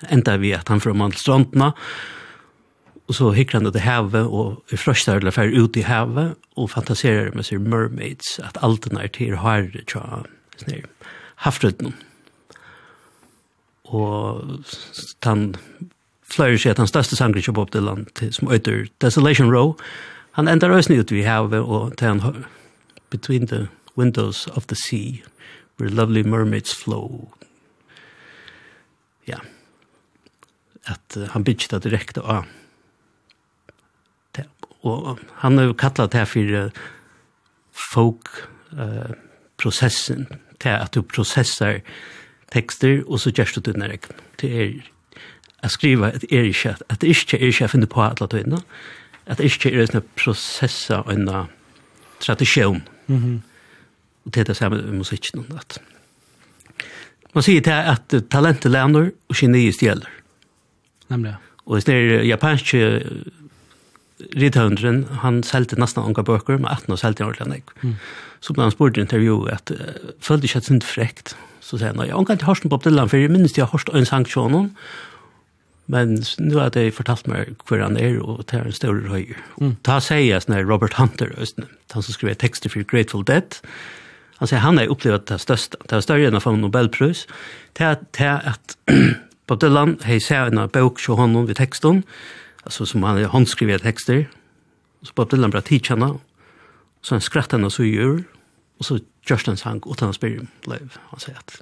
[0.08, 1.74] enda vi at han får mann til strandene,
[3.08, 6.72] og så hikker han det havet, og i frøsta eller fer ut i havet, og
[6.72, 10.24] fantaserer med seg mermaids, at alt den er til har tja,
[10.60, 10.84] sånn
[11.44, 11.94] hafrøtten.
[13.88, 14.60] Og
[15.24, 15.50] han
[16.28, 19.76] fløyer seg at han største sangren til land, Dylan, som øyter Desolation Row,
[20.38, 22.20] Han endar ösni ut vi have og ten
[23.10, 23.66] between the
[23.96, 25.24] windows of the sea
[25.78, 27.32] where lovely mermaids flow.
[29.26, 29.38] Ja.
[30.86, 32.46] At uh, han byggde det direkte av.
[34.86, 36.70] Og han har jo kallat det for uh,
[37.74, 38.30] folk
[38.78, 39.10] uh,
[39.58, 40.28] processen
[40.60, 41.80] til at du processar
[42.54, 44.22] tekster og så gjerst du denne regn.
[44.38, 44.70] Det er
[45.66, 48.30] å skrive at det er ikke at det ikke er ikke jeg finner på alle
[48.30, 48.62] tøyene,
[49.28, 51.28] at det ikke er en prosess av en
[52.24, 52.82] tradisjon.
[53.06, 53.40] Mm.
[54.24, 55.46] Og det er det samme med musikken.
[55.56, 55.78] At
[57.34, 60.08] man sier til at talentet lærer og geniet stjeler.
[61.12, 61.36] Nemlig.
[61.66, 62.80] Og hvis det er japanske
[64.36, 67.94] rithøndren, han selte nesten unga bøker, men 18 og selte han ordentlig mm.
[68.40, 71.36] Så ble han spurt i intervjuet at uh, følte ikke at det er frekt.
[71.60, 73.74] Så sier han, jeg har ikke hørt på Bob Dylan, for jeg minnes jeg har
[73.74, 74.70] hørt en sang til
[75.88, 79.38] Men nu har det fortalt meg hvor han er, og det er en større høyer.
[79.56, 79.78] Mm.
[79.88, 83.56] Da sier jeg sånn Robert Hunter, han som skriver tekster for Grateful Dead,
[84.38, 85.80] han sier han har opplevd det største.
[85.88, 87.86] Det er større enn å få en Det
[88.20, 88.76] er at
[89.48, 92.04] Bob Dylan har sett en bok til honom ved teksten,
[92.64, 94.26] altså som han har håndskrivet tekster,
[95.02, 95.88] så Bob Dylan bare tid
[97.02, 98.20] så han skrattar henne så gjør,
[98.78, 101.60] og så gjørs den sang, og han spyr, han sier at,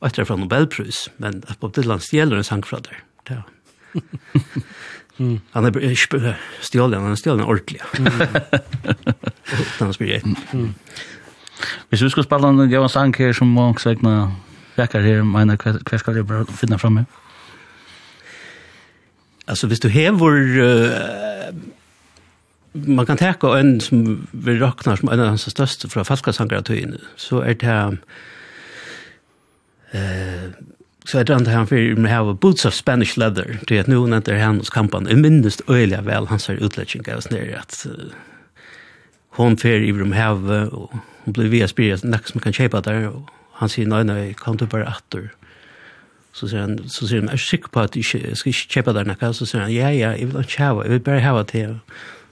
[0.00, 3.44] og etter fra Nobelprøys, men at Bob Dylan stjeler en sang fra der klart,
[3.94, 4.00] ja.
[5.18, 5.40] Mm.
[5.52, 5.94] Han är er
[6.60, 7.82] stjälen, han stjälen ordentligt.
[9.78, 10.24] Han spelar ett.
[11.88, 14.32] Hvis vi skulle spille en Johan Sang her som mange svegna
[14.76, 17.06] vekker her, mener hva skal jeg bare finne fremme?
[19.48, 20.32] Altså, hvis du hever...
[20.60, 21.54] Uh,
[22.74, 26.98] man kan teka en som vi raknar som en av hans største fra falska sangaratøyene,
[27.16, 27.98] så er det
[29.94, 30.52] uh,
[31.06, 33.58] så jag tror han för med have boots of Spanish leather.
[33.66, 37.14] Till att nu när det här hos kampan i minst öliga väl hans ser utläggning
[37.14, 37.86] av snär att
[39.30, 40.92] hon för i rum have och
[41.24, 44.56] hon blev via spirit nästa som kan köpa där och han säger nej nej kom
[44.56, 45.30] du bara åter
[46.32, 48.02] så säger han så säger han är sick på att du
[48.34, 51.00] ska köpa där nästa så säger han ja ja jag vill inte ha jag vill
[51.00, 51.78] bara ha det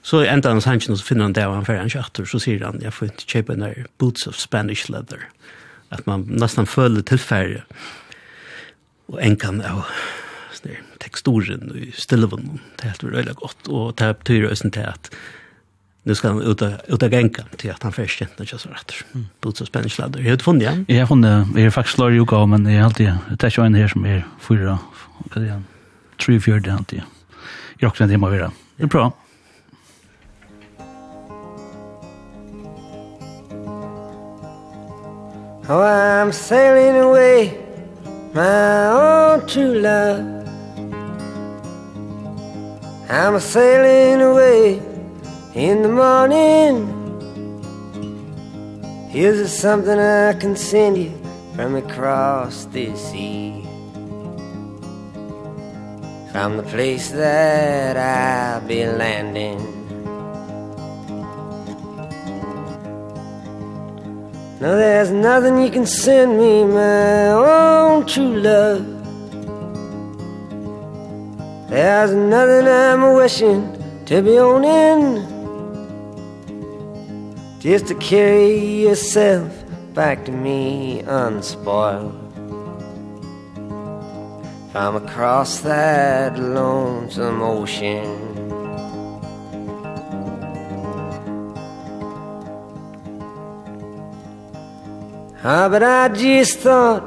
[0.05, 2.37] Så enda hans hansen og så finner han det og han fyrir han kjattur, så
[2.37, 5.23] sier han, jeg får ikke kjøpe den der boots of Spanish leather.
[5.89, 7.63] At man nesten føler tilfærre
[9.07, 9.85] og enkan av
[10.55, 15.11] sånne teksturen og stilleven, det er helt veldig godt, og det betyr også til at
[16.05, 18.93] nu skal han ut ut av gänka til at han först kände inte så rätt.
[19.41, 20.19] Bult så spännande sladdar.
[20.19, 20.85] Jeg har funnet igjen.
[20.87, 21.45] Jeg funnit igen.
[21.45, 23.75] Jag hon är faktiskt lär ju gå men jeg jag alltid det er ikke en
[23.75, 24.77] her som er fyra
[25.17, 25.61] vad det är.
[26.19, 26.97] Tre fyra det alltid.
[26.99, 27.05] Jeg
[27.81, 28.51] Jag också det måste være.
[28.77, 29.11] Det er bra.
[35.67, 37.64] Oh, I'm sailing away
[38.35, 40.19] my own true love.
[43.09, 44.81] I'm sailing away
[45.53, 46.91] in the morning.
[49.09, 51.13] Here's a something I can send you
[51.55, 53.61] from across the sea.
[56.33, 59.84] From the place that I'll be landing.
[64.61, 68.85] Now there's nothing you can send me my own true love.
[71.69, 73.63] There's nothing I'm wishing
[74.05, 75.25] to be on in
[77.59, 79.51] Just to carry yourself
[79.93, 82.15] back to me unspoiled.
[84.71, 88.24] From across that lonesome ocean.
[95.47, 97.03] Ah, but I just thought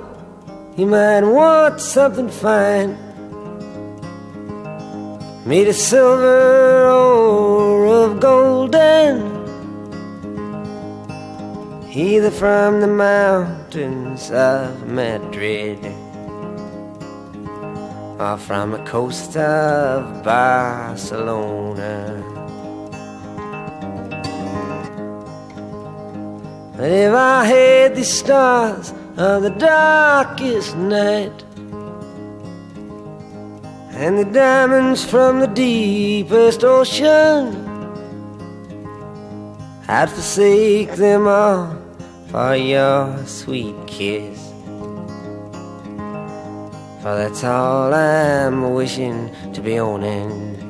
[0.76, 2.96] you might want something fine.
[5.44, 9.26] Made of silver or of golden.
[11.90, 15.84] Either from the mountains of Madrid
[18.20, 22.37] Or from the coast of Barcelona.
[26.78, 31.44] And if I had the stars on the darkest night
[33.90, 37.68] And the diamonds from the deepest ocean
[39.90, 41.74] I'd forsake them all
[42.28, 44.38] for your sweet kiss.
[47.00, 50.67] For that's all I'm wishing to be owning.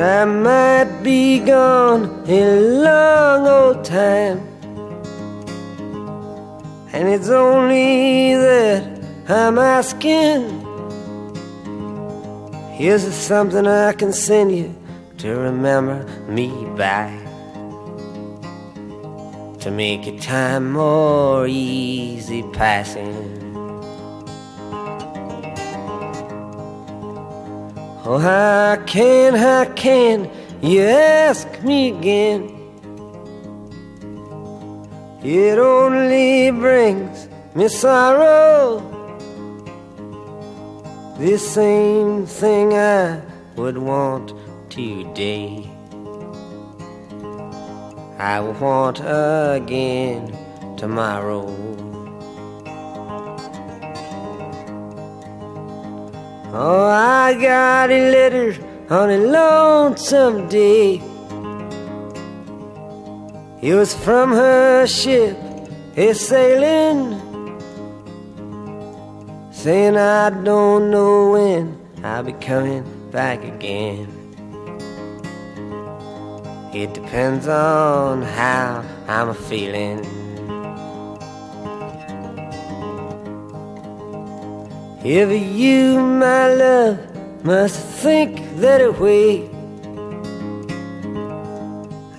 [0.00, 4.38] I might be gone a long old time.
[6.94, 10.60] And it's only that I'm asking.
[12.72, 14.74] Here's something I can send you
[15.18, 17.18] To remember me by.
[19.60, 23.31] To make your time more easy passing.
[28.14, 30.30] Oh, how can, how can
[30.60, 32.42] you ask me again?
[35.24, 38.80] It only brings me sorrow.
[41.18, 43.22] The same thing I
[43.56, 44.34] would want
[44.68, 45.70] today.
[48.18, 50.36] I want again
[50.76, 51.71] tomorrow.
[56.54, 58.54] Oh, I got a letter
[58.90, 61.00] on a lonesome day.
[63.62, 65.38] It was from her ship
[65.96, 67.20] a sailing
[69.62, 74.08] Saying I don't know when I'll be coming back again.
[76.74, 80.21] It depends on how I'm feeling.
[85.04, 89.50] If you, my love, must think that way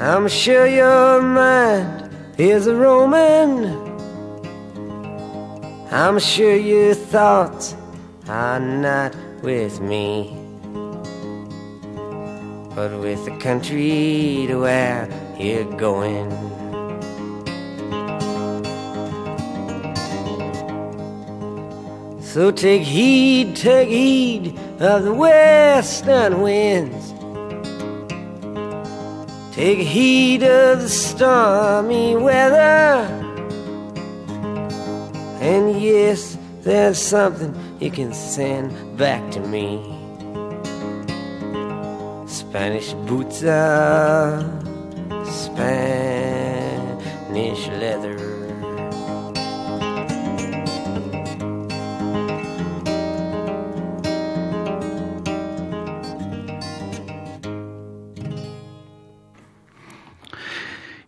[0.02, 3.80] I'm sure your mind is a roaming
[5.92, 7.74] I'm sure your thoughts
[8.28, 10.36] are not with me
[12.76, 15.08] But with the country to where
[15.40, 16.53] you're going.
[22.34, 27.14] So take heed, take heed of the western winds.
[29.56, 33.06] Take heed of the stormy weather.
[35.42, 39.78] And yes, there's something you can send back to me.
[42.26, 44.42] Spanish boots are
[45.24, 45.68] Spanish
[47.68, 48.33] leather.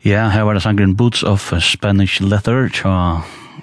[0.06, 3.22] Ja, her var det sangren Boots of Spanish Leather tja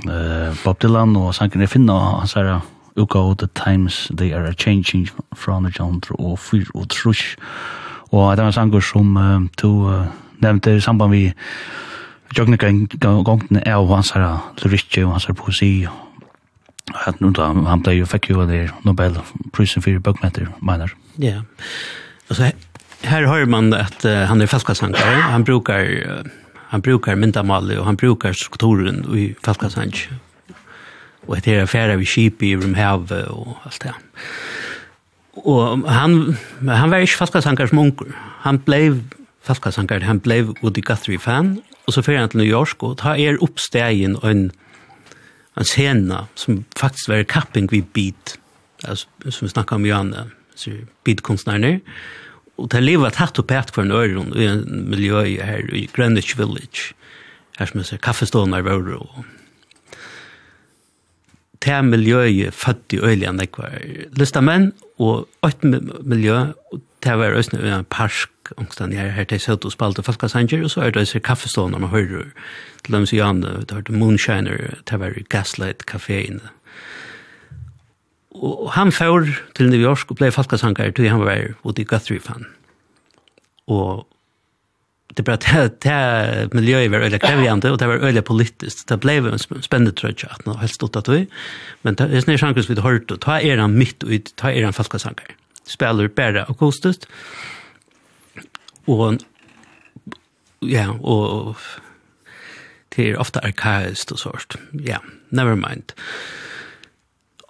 [0.09, 2.65] uh, Bob Dylan, og sangren er finna, og han sier
[2.99, 7.37] Ugo, the times they are changing fra the John, og fyr og trush.
[8.11, 10.11] Og det var sanger som uh, to uh,
[10.43, 11.33] nevnte i samband vi
[12.39, 15.87] jogne gongten er og hans her lyrikje og hans her poesi.
[17.07, 20.91] At nu da, han ble jo fikk jo det Nobelprisen for bøkmeter, mener.
[21.23, 21.43] Ja,
[22.29, 22.51] altså
[23.03, 25.15] här hör man att uh, han är falskasankare.
[25.15, 26.23] Han brukar uh,
[26.55, 30.09] han brukar myndamal och han brukar strukturen i falskasank.
[31.27, 33.95] Och det är affärer vi skip i rum hav och allt det.
[35.35, 36.37] Och han
[36.69, 38.07] han var ju som munker.
[38.41, 39.03] Han blev
[39.43, 43.17] falskasankare, han blev Woody Guthrie fan och så för han till New York och tar
[43.17, 44.53] er uppstegen och en
[45.55, 48.39] en scena som faktiskt var kapping vid beat
[48.89, 50.71] alltså som vi snackar om Janne så
[51.05, 51.81] beatkonstnärer
[52.61, 56.37] og det lever tatt og pæt for en øren i en miljø her i Greenwich
[56.39, 56.93] Village,
[57.59, 59.25] her som heter kaffestående er våre og
[61.63, 63.77] det er miljøet født i øylian det var
[64.19, 66.39] lysta menn og et miljø
[66.73, 70.65] og det var også en parsk omstand her her til søtt og Spalte og folkasanger
[70.65, 72.33] og så er det også kaffestående man hører
[72.85, 76.51] til dem sier han det var Moonshiner det var Gaslight Café inne
[78.33, 79.29] Og han får
[79.59, 82.47] til New York og ble falkasankar til han var ute i Guthrie-fan.
[83.71, 84.07] Og
[85.13, 88.87] det ble det, det miljøet var øyelig krevjande, og det var øyelig politisk.
[88.89, 91.27] Det ble en spennende trøtje at nå helst stått at vi.
[91.85, 94.65] Men det er snakk vi har hørt, og ta er han midt ut, ta er
[94.65, 95.37] han falkasankar.
[95.69, 97.05] Spiller bare akustisk.
[98.89, 99.21] Og
[100.65, 101.61] ja, og
[102.97, 104.57] det er ofte arkaist og sånt.
[104.73, 104.99] Ja,
[105.31, 105.93] never mind.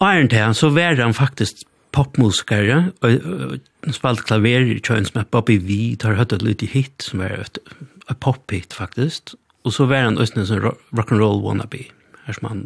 [0.02, 1.62] Iron Town så var han faktisk
[1.92, 7.04] popmusikere, og spalt klaver i kjøen som er Bobby V, tar høyt et lite hit,
[7.04, 7.60] som er et,
[8.08, 10.64] et pop-hit faktisk, og så var han østene som
[10.96, 11.84] rock'n'roll wannabe,
[12.26, 12.62] her som han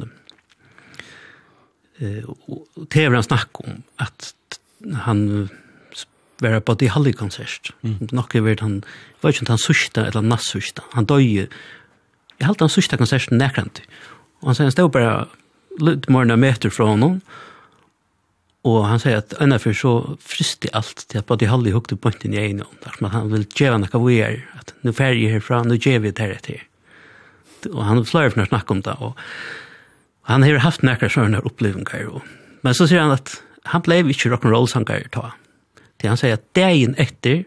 [2.00, 4.32] eh, og det var han snakk om at
[5.04, 5.48] han
[6.44, 7.72] var på det halve konsert.
[7.80, 8.12] Mm.
[8.12, 8.82] Nok er vært han,
[9.22, 11.48] var ikke han sørste eller nass sørste, han døg,
[12.36, 13.82] jeg halte han sørste konserten nekrant,
[14.42, 15.26] og han sier han stod bare
[15.82, 17.20] litt mer enn meter fra honom.
[18.66, 21.74] Og han sier at ennå for så frist i alt til at både halde i
[21.74, 22.73] hukte pointen i egen om.
[22.82, 24.40] At han vil gjøre noe vi er.
[24.59, 26.65] At nå færger jeg herfra, nå gjør vi det etter.
[27.70, 28.97] Og han flere for å snakke om det.
[28.98, 29.15] Og
[30.27, 32.11] han har haft noen sånne opplevelser.
[32.66, 33.36] Men så sier han at
[33.70, 35.31] han ble ikke rock'n'roll-sanger ta.
[36.01, 37.44] Til han sier at dagen etter,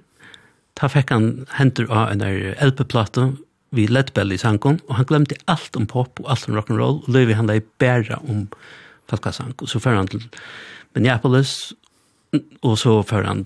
[0.79, 3.27] da fikk han henter av en LP-plate
[3.75, 6.79] vi Ledbell i sangen, og han glemte alt om pop og alt om rock and
[6.81, 8.47] roll, og løyvi han lei bæra om
[9.09, 10.25] falkasang, og så fyrir han til
[10.95, 11.73] Minneapolis,
[12.61, 13.45] og så fyrir han,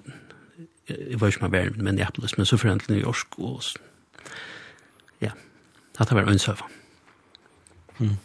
[0.89, 3.61] jeg var ikke med verden Minneapolis, men så fyrir han til New York, og
[5.21, 5.35] ja,
[5.99, 6.71] det var en søva.
[7.99, 8.17] Mm.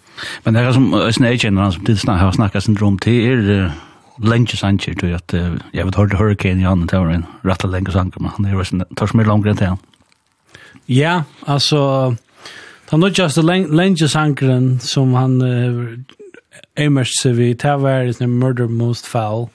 [0.44, 3.70] Men det er som Øystein agent han som tidsna har snakka syndrom til, er
[4.18, 5.34] lenge sanger, tror jeg at,
[5.74, 8.64] jeg vet, Hurricane Jan, det var en rett og lenge sanger, men han er jo
[8.96, 9.87] tar som er langere til han.
[10.88, 12.14] Ja, altså,
[12.86, 15.98] det er nok just lenge sangren som han uh,
[16.76, 19.48] emerst seg vid, det var murder most foul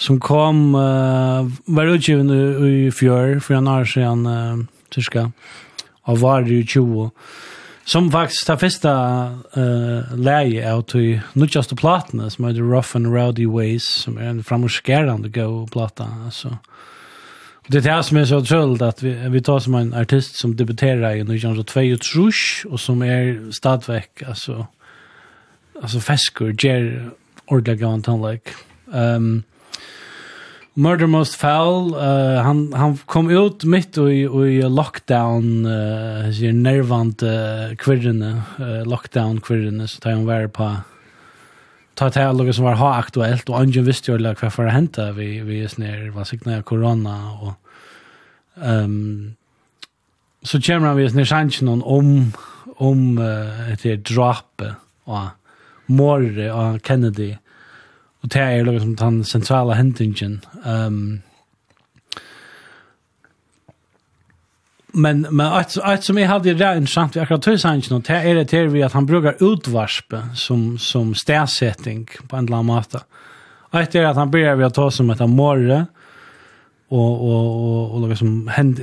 [0.00, 5.30] som kom uh, var utgiven i, i fjör för en år sedan uh, tyska
[6.02, 7.10] og var i 20
[7.84, 8.90] som faktisk det første
[9.56, 14.30] uh, leie av till nuttigaste platene, som er The Rough and Rowdy Ways som er
[14.30, 16.56] en framåtskärande go-platta altså.
[17.70, 20.36] Det är det här som är så otroligt att vi, vi tar som en artist
[20.36, 24.66] som debuterar i Norge så två och trus och som är stadväck alltså
[25.82, 27.10] alltså fäskor ger
[27.46, 28.50] ordentligt gammalt han like
[28.92, 29.42] um,
[30.74, 37.76] Murder Most Foul uh, han, han kom ut mitt i, i lockdown uh, nervant uh,
[37.76, 40.76] kvirrene uh, lockdown kvirrene så tar han vare på
[42.00, 44.64] ta ta här något som var ha aktuellt och ingen visste jo like vad för
[44.64, 47.54] det vi vi är snär vad sikna corona och
[48.64, 49.34] ehm um,
[50.42, 52.32] så kommer vi snär chansen om
[52.76, 54.74] om uh, det droppe
[55.04, 55.26] och
[55.86, 57.36] morre og Kennedy
[58.22, 61.20] och det är liksom som den centrala händingen ehm um,
[64.92, 68.34] Men men att att som jag hade det intressant vi akkurat hus han inte är
[68.34, 73.00] det här vi att han brukar utvarspe som som stäsättning på en lamata.
[73.70, 75.86] Att det är att han börjar vi att ta som ett morre
[76.88, 78.80] och och och och liksom händ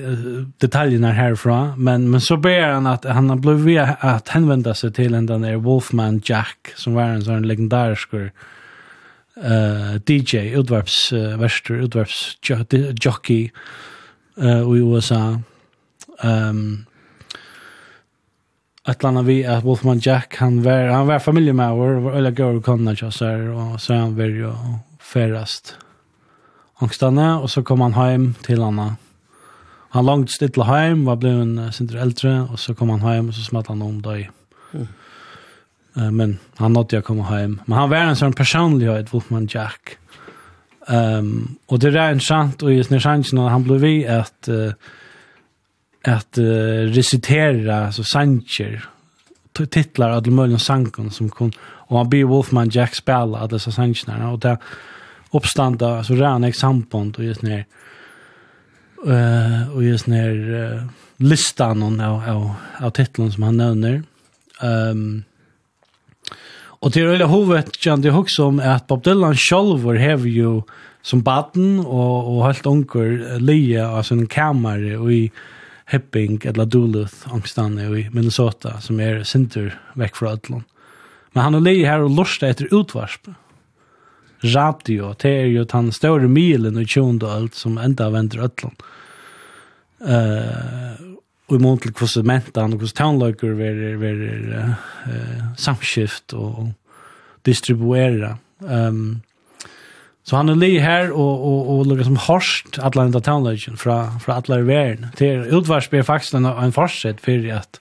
[0.57, 5.13] detaljerna härifrån men men så ber han att han har blivit att hänvända sig till
[5.13, 11.73] en den där Wolfman Jack som var en sån legendarisk eh DJ utvarps uh, värster
[11.73, 12.37] utvarps
[13.01, 13.51] jockey
[14.41, 15.39] eh i USA
[16.21, 16.85] Ehm
[18.87, 22.61] att landa vi att Wolfman Jack han var han var familjemedlem och var eller går
[22.61, 24.53] kunna jag så här och så han var ju
[24.99, 25.75] färrast.
[26.79, 28.95] Angstanna och så kom han hem till Anna.
[29.89, 33.35] Han långt stilla hem var blev en sin äldre och så kom han hem och
[33.35, 34.31] så smatt han om dig.
[34.73, 34.87] Mm.
[35.97, 37.61] Uh, men han nådde jag komma hem.
[37.65, 39.97] Men han var en sån personlighet Wolfman Jack.
[40.87, 44.71] Ehm um, och det är intressant och just när chansen han blev vi att uh,
[46.07, 48.89] att uh, recitera så Sanger
[49.65, 54.27] titlar av möjligen sanken som kon och han blir Wolfman Jack spela av disse sangene
[54.31, 54.57] och där
[55.31, 57.65] uppstanda så ran exempel och just när
[59.07, 60.83] eh och just när uh,
[61.17, 64.03] listan och av av titeln som han nämner
[64.61, 65.23] ehm um,
[66.79, 70.29] Och det är väl hovet kan det också om att Bob Dylan själv var have
[70.29, 70.61] you
[71.01, 75.31] som baden och och helt onkel lia alltså en kammare och i
[75.89, 80.63] Hepping eller Duluth angstande i Minnesota som är center veck från Ödlund.
[81.31, 83.27] Men han har legat här och lustat efter utvarsp.
[84.43, 88.83] Radio, det er jo den större milen och alt som enda venter Ödlund.
[90.01, 91.79] Uh, og i mån
[92.23, 94.75] mentan og hvordan konsumtanlöker vil være
[95.07, 96.67] uh, samskift och
[97.43, 98.37] distribuera.
[98.59, 99.21] Um,
[100.27, 104.19] Så han er li här och och och lukar som harst Atlanta Town Legend från
[104.19, 105.07] från Atlar verden.
[105.17, 107.79] Det utvarsp er faktiskt en en forsett för att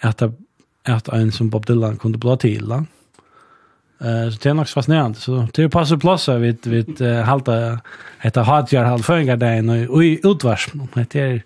[0.00, 0.22] att
[0.82, 2.70] att en som Bob Dylan kunde blå till.
[2.70, 5.18] Eh så det är nog fascinerande.
[5.18, 7.78] Så det passar plats vi uh, halta
[8.18, 11.42] heter Hadjar halvfängar där och i utvärs det är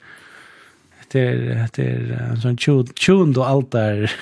[1.12, 2.56] det är det är en sån
[2.96, 4.12] tjund och allt där.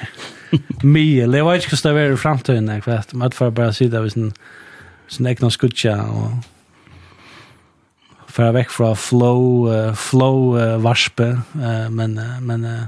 [0.82, 3.72] me det vet inte hur det är i framtiden, jag vet inte, men att bara
[3.72, 4.32] sitta vid sin
[5.12, 6.42] sin egna skutja og
[8.32, 12.84] för veck från flow uh, flow uh, varspe uh, men uh, men uh,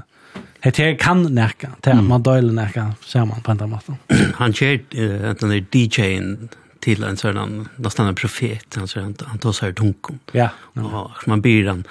[0.63, 3.95] Det här kan närka, det här man döjlar närka, ser man på andra måte.
[4.33, 6.47] Han kör uh, den där DJ'n
[6.79, 9.93] till en sådan, nästan en profet, han, han, han tar sig här
[10.31, 10.49] Ja.
[10.73, 11.11] ja.
[11.15, 11.83] Och man blir han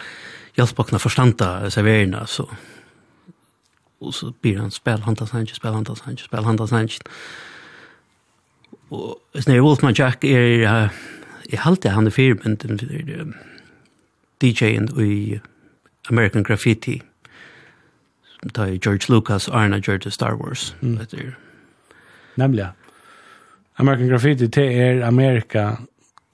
[0.54, 2.48] hjälpa att kunna förstanta serverna så
[3.98, 6.44] och så blir han spel, han tar sig inte, spel, han tar sig inte, spel,
[6.44, 6.96] han tar sig inte
[8.94, 10.90] og Snare Wolfman Jack er
[11.50, 13.34] jeg halte han er firmynden for
[14.42, 15.40] DJ'en i
[16.10, 17.00] American Graffiti
[18.40, 20.96] som tar George Lucas Arna George Star Wars mm.
[20.96, 21.34] det etter
[22.36, 22.66] Nemlig
[23.78, 25.76] American Graffiti det er Amerika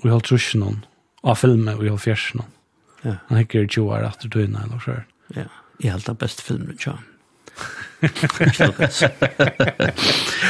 [0.03, 0.81] vi har trusjon noen
[1.23, 2.57] av filmen vi har fjersen noen
[3.05, 3.17] ja.
[3.29, 5.01] han hikker 20 år du døgnet eller så
[5.37, 5.47] ja,
[5.81, 6.99] jeg halte best filmen ja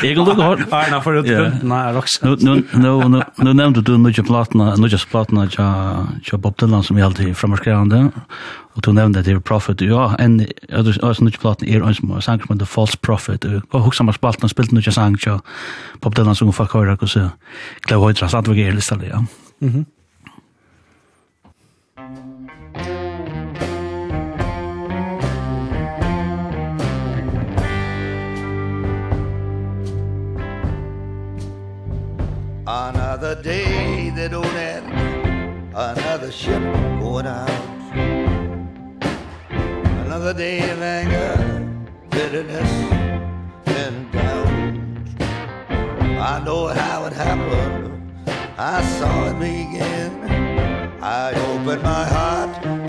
[0.02, 0.60] Jag kan lukka hårt.
[0.70, 1.52] Arna, nej, förut.
[1.62, 2.26] Nej, också.
[2.26, 2.36] Nu,
[2.72, 7.04] nu, nu, nu nämnde du nudja platna, nudja platna tja, tja Bob Dylan som är
[7.04, 8.10] alltid framåtskrivande.
[8.74, 9.80] Och du nämnde det är Prophet.
[9.80, 10.46] Ja, en,
[11.02, 13.44] alltså nudja platna är en som sang som heter False Prophet.
[13.70, 15.40] Och hos samma spalten spilt nudja sang tja
[16.00, 17.28] Bob Dylan som folk hör och så.
[17.80, 19.24] Klau höjdra, sant vad är listalliga.
[19.58, 19.70] Mhm.
[19.70, 19.84] Mm
[36.30, 36.62] the ship
[37.00, 37.50] going out
[40.06, 41.34] Another day of anger,
[42.10, 42.70] bitterness,
[43.66, 44.46] and doubt
[46.30, 48.12] I know how it happened,
[48.56, 50.12] I saw it begin.
[51.02, 52.79] I opened my heart.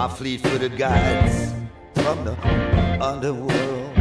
[0.00, 1.52] my fleet-footed guides
[1.96, 2.34] from the
[3.04, 3.94] underworld.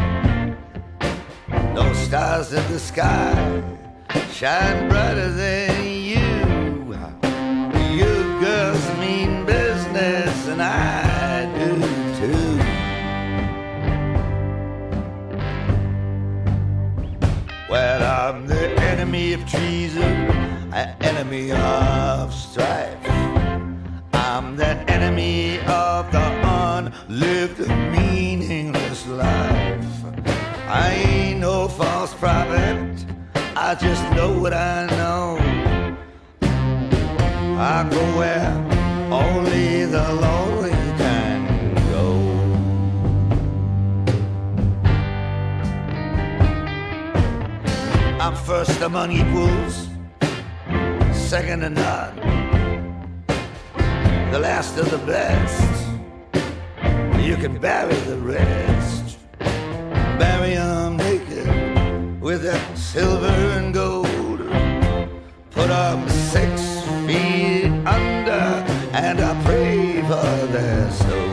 [1.75, 3.61] No stars in the sky
[4.31, 6.29] shine brighter than you.
[7.97, 11.71] You girls mean business and I do
[12.19, 12.53] too.
[17.69, 20.13] Well, I'm the enemy of treason
[20.71, 23.28] An enemy of strife.
[24.31, 29.83] I'm the enemy of the unlived meaningless life.
[30.67, 33.05] I ain't no false prophet.
[33.55, 35.39] I just know what I know.
[37.57, 38.53] I go where
[39.11, 41.39] only the lonely can
[41.91, 42.05] go.
[48.23, 49.87] I'm first among equals
[51.11, 52.38] second to none
[54.31, 55.87] the last of the best.
[57.19, 59.17] You can bury the rest.
[60.19, 64.39] Bury them naked With that silver and gold.
[65.51, 68.45] Put them six feet under
[68.93, 71.29] And I pray for their soul.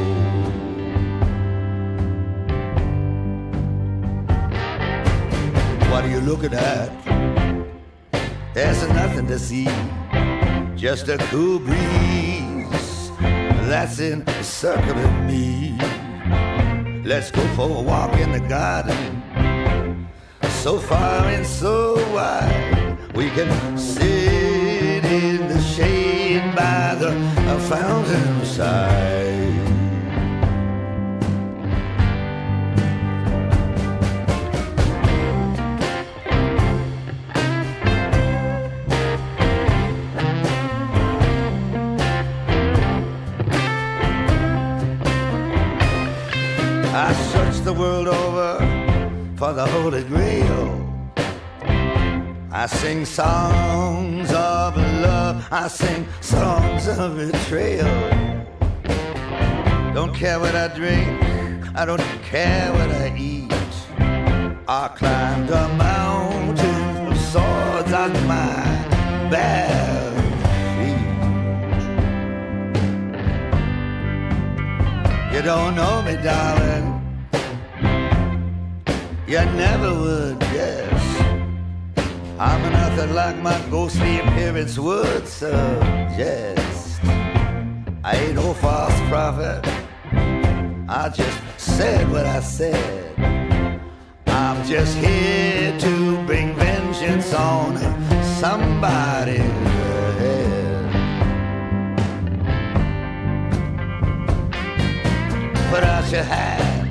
[5.90, 6.90] What are you looking at?
[8.54, 9.68] There's nothing to see.
[10.76, 12.45] Just a cool breeze
[13.66, 15.76] that's encircling me.
[17.04, 20.08] Let's go for a walk in the garden.
[20.62, 27.12] So far and so wide We can sit in the shade by the
[27.68, 29.15] fountain side.
[46.98, 48.56] I searched the world over
[49.36, 50.82] for the Holy Grail.
[52.50, 55.46] I sing songs of love.
[55.50, 57.84] I sing songs of betrayal.
[59.92, 61.20] Don't care what I drink.
[61.74, 63.52] I don't care what I eat.
[64.66, 70.05] I climbed a mountain of swords on my back.
[75.36, 76.86] You don't know me, darling.
[79.28, 81.04] You never would, guess.
[82.38, 87.00] I'm nothing like my ghostly appearance would suggest.
[88.02, 89.60] I ain't no false prophet.
[90.88, 93.18] I just said what I said.
[94.28, 97.76] I'm just here to bring vengeance on
[98.40, 99.42] somebody.
[105.76, 106.88] what I should have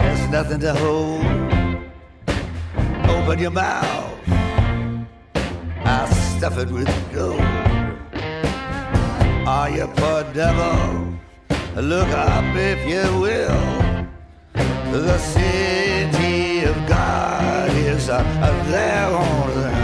[0.00, 1.24] There's nothing to hold.
[3.08, 4.20] Open your mouth.
[5.92, 6.06] I'll
[6.36, 7.40] stuff it with gold.
[9.56, 11.16] Are you poor devil?
[11.92, 13.62] Look up if you will.
[14.92, 18.22] The city of God is uh,
[18.68, 19.83] there on the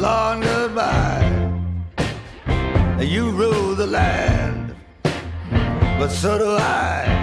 [0.00, 1.50] long goodbye
[3.00, 4.74] You rule the land
[6.00, 7.20] But so do I.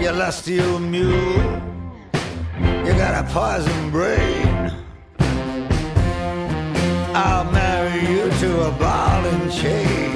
[0.00, 1.60] You lusty old mule.
[2.86, 4.70] You got a poison brain.
[7.16, 10.12] I'll marry you to a ball and chain.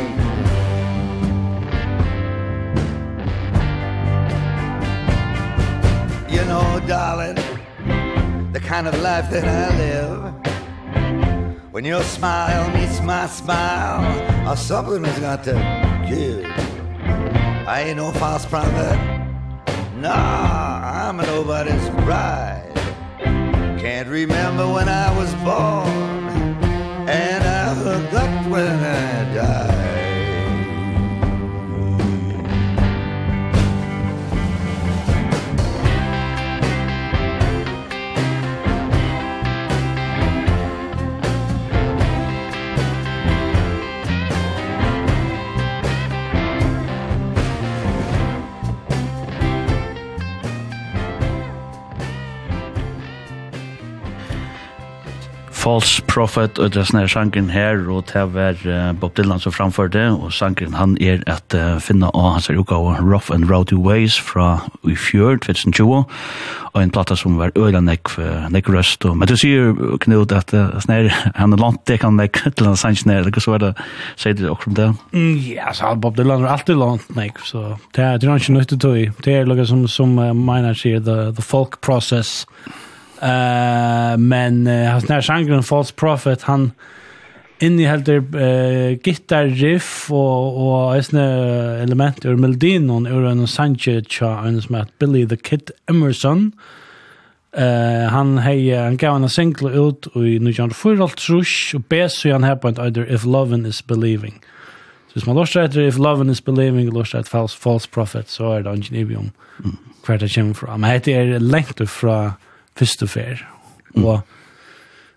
[6.30, 7.38] You know, darling
[8.52, 10.47] The kind of life that I live.
[11.78, 14.02] When your smile meets my smile
[14.50, 15.52] Or something has got to
[16.08, 16.44] give.
[17.68, 18.98] I ain't no false prophet.
[19.94, 22.72] Nah, I'm nobody's bride.
[23.78, 25.88] Can't remember when I was born
[27.08, 29.67] And I forgot when I died.
[55.68, 58.56] False Prophet og det er sånne sjanken her og det var
[58.96, 62.94] Bob Dylan som framførte og sangen han er at uh, finne av hans uka utgave
[63.04, 65.92] Rough and Rowdy Ways fra i fjør 2020
[66.72, 68.14] og en platta som var øyla nek,
[68.48, 72.16] nek røst og, men du sier Knut at uh, sånne han er lant det kan
[72.16, 73.72] nek til han sangen nere eller så er det
[74.16, 74.90] sier du også om det?
[75.52, 79.24] Ja, så Bob Dylan er alltid lant nek så det er ikke nøyt til tog
[79.28, 82.46] det er noe som, som uh, meiner sier the, the folk process
[83.22, 86.72] Eh men uh, hans nær sangren False Prophet, han
[87.60, 91.24] innehelder uh, gitar riff og, og eisne
[91.82, 96.52] element ur melodinon ur en sanje tja en som heter Billy the Kid Emerson.
[97.56, 102.74] Uh, han, hei, han gav en single ut i 1904 og besu han her på
[102.76, 104.38] either If Lovin' is Believing.
[105.08, 108.30] Så hvis man lortar etter If Lovin' is Believing og lortar etter false, false Prophet
[108.30, 109.30] så er det angenivium
[109.64, 109.78] mm.
[110.06, 110.76] hver det kommer fra.
[110.76, 112.36] Men hette er lengt fra
[112.78, 113.46] fyrst og fär.
[113.94, 114.04] Mm.
[114.04, 114.20] Och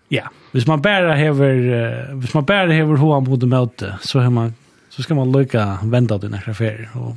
[0.08, 4.20] ja, hvis man bare hever uh, hvis man bare hever hur han bodde möte så
[4.20, 4.54] har man
[4.90, 7.16] så skal man lycka til dina affärer og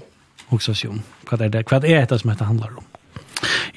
[0.52, 2.84] också se om hva er det hva er det som dette handlar om.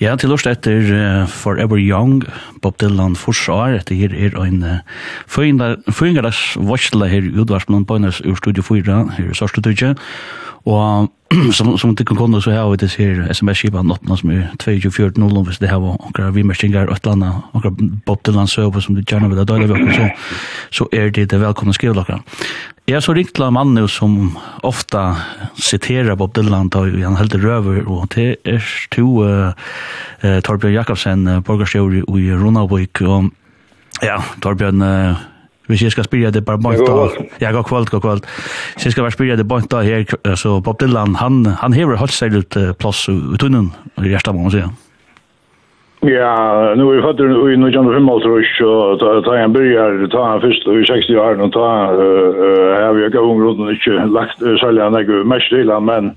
[0.01, 2.23] Ja, til lort etter uh, Forever Young,
[2.63, 4.79] Bob Dylan forsvar, etter her er en uh,
[5.27, 9.97] føyngardags varsla her i utvarsmannen på hennes ur Studio 4, her i Sørstudutje,
[10.69, 11.11] og
[11.53, 14.31] som som det kan kunna så här vet det ser SMS skivan något något som
[14.31, 17.71] är 2440 hvis det har och några vi mästingar och landa några
[18.07, 20.11] Bob Dylan så som du gärna vill dela vi så
[20.71, 22.23] så är det det välkomna skrivlockan.
[22.85, 25.17] Jag så ringt till man nu som ofta
[25.55, 28.65] citerar Bob Dylan då han helt röver och det är
[28.95, 29.25] två
[30.21, 33.25] eh Torbjörn Jakobsen borgarstjord i Runavík och
[34.01, 34.83] ja Torbjörn
[35.69, 38.27] hvis jeg skal spyrja det bare bort av, ja, god kvöld, god kvöld,
[38.75, 40.05] hvis jeg skal bare spyrja det bort av her,
[40.37, 44.49] så Bob Dylan, han, han hever holdt seg ut plass i tunnen, i hjertet, må
[44.49, 44.67] man si.
[46.07, 50.41] Ja, nu er vi fattar i 1905 tror jag, så ta en börjar, ta en
[50.41, 51.69] først i 60 år, og ta,
[52.85, 56.13] har vi ikke gått runt och lagt særlig han ikke mest til han, men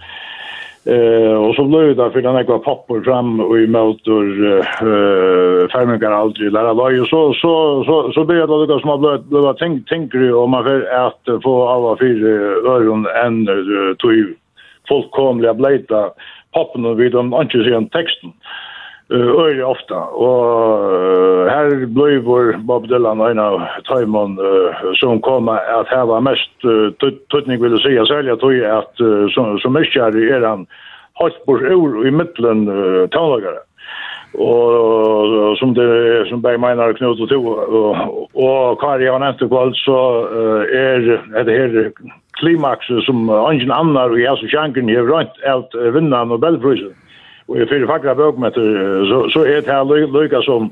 [0.85, 6.11] Eh och så blev det för den ekva papper fram och i motor eh färmingar
[6.11, 9.57] aldrig lära var ju så så så så blev det något som har blivit blivit
[9.57, 12.27] tänk tänker ju om man för att få alla fyra
[12.73, 13.45] öron en
[13.97, 14.33] tog
[14.87, 16.09] fullkomliga blöta
[16.53, 18.29] pappen och vid de inte ser texten.
[18.29, 18.70] Eh
[19.11, 24.39] öre ofta och här blev vår Bob Dylan en av Timon
[24.95, 26.51] som kom att här var mest
[27.31, 28.95] tutning vill säga sälja tror jag att
[29.33, 30.65] som som mycket är er han
[31.13, 32.65] Hasbors ur i mitten
[33.11, 33.59] talagare
[34.33, 37.49] och som det som Berg menar Knut och Tove
[38.33, 40.25] och Kari har nämnt kväll så
[40.71, 41.91] är det här
[42.39, 46.93] klimax som ingen annan och jag så chanken har rönt att vinna Nobelpriset
[47.51, 48.67] og jeg fyrir fakra bøkmeter,
[49.11, 50.71] så, så er det her lykka som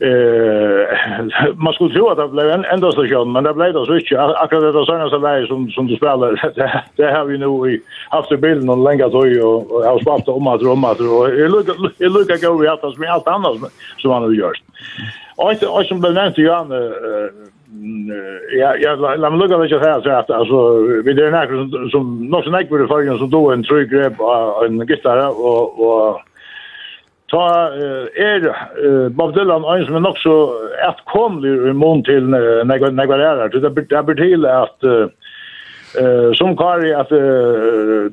[0.00, 0.86] eh
[1.64, 4.20] man skulle tro att det blev en enda station men det blev det så inte
[4.20, 7.80] akkurat det såna så där som som du spelar det, det har vi nu i
[8.10, 11.28] haft i bilden och länge tog och, och har sparat om att rumma att och
[11.28, 13.56] det lukar det lukar gå vi att som allt annat
[13.98, 14.62] som han har gjort.
[15.36, 16.72] och och som blev nämnt ju han
[18.58, 21.90] ja, ja, la mig lukka lite här så att alltså vi det är några som
[21.90, 24.12] som något som ekbur för som då en true grip
[24.66, 26.20] en gitarr och och
[27.30, 27.70] ta
[28.14, 28.40] er
[29.08, 30.54] Bob Dylan en som är nog så
[30.88, 35.10] att komlig i mån til när när jag til där det blir till at
[35.98, 37.08] Eh som Kari att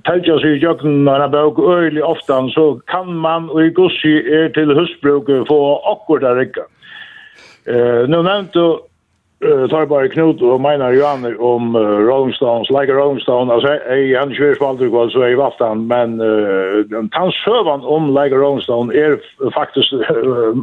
[0.03, 4.75] tälja sig jökn när bok öjlig ofta så kan man og i gussi er til
[4.75, 6.61] husbruk få akkurat rikka.
[7.65, 8.90] Eh nu nämnt du
[9.45, 14.11] uh, tar bara Knut och menar Johan om uh, Rolling Stones, like Rolling Stone, jeg
[14.11, 18.35] er en svær spalter kvar så jeg valgte han, men uh, hans søvann om like
[18.35, 19.19] Rolling Stone är
[19.53, 20.55] faktiskt uh,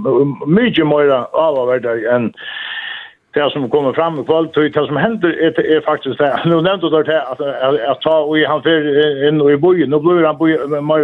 [0.46, 2.32] mycket mer avvärda än
[3.34, 6.40] det som kommer fram i kväll till det som händer är, är faktiskt det.
[6.44, 9.90] Nu nevnte du det at, att, att ta och han för in i bojen.
[9.90, 11.00] Nu blir han mer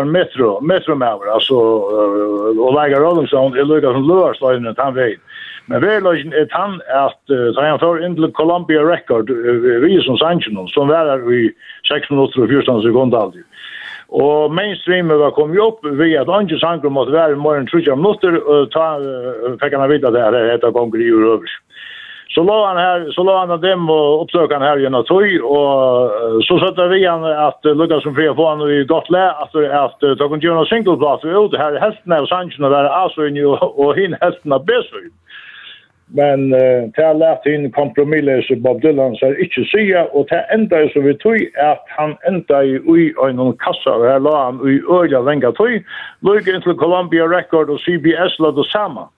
[0.00, 1.26] en metro, metro, metromäver.
[1.34, 1.54] Alltså,
[2.64, 5.16] och lägger Rolling Stone er lyckas som lörs där han den.
[5.70, 10.18] Men veløgjen er han at uh, han får inn til Columbia Record, uh, vi som
[10.18, 11.44] sannsjonen, som var her i
[11.90, 13.44] 6 minutter og 14 sekunder aldri.
[14.12, 18.40] Og mainstreamet var kommet opp ved at andre Sanger måtte være i morgen 30 minutter,
[18.42, 21.58] og ta, uh, fikk han vite at det er et av gonger i Røvers.
[22.34, 26.12] Så la han her, så la han dem og oppsøk han her gjennom tøy, og
[26.16, 29.24] uh, så søtte vi han at uh, Lukas som fria på han i godt le,
[29.44, 32.72] at at uh, det han gjør noen singleplass ut her i hesten av Sanchen og
[32.72, 35.12] være Asøyne og og hinn hesten av Besøyne
[36.14, 40.42] men uh, til har lært inn kompromiller som Bob Dylan sier ikke sige, og det
[40.54, 44.36] enda så vi tog at han enda i ui og noen kassa, og her la
[44.44, 45.80] han ui øyla lenga tog,
[46.28, 49.08] lykke inn til Columbia Record og CBS la det samme.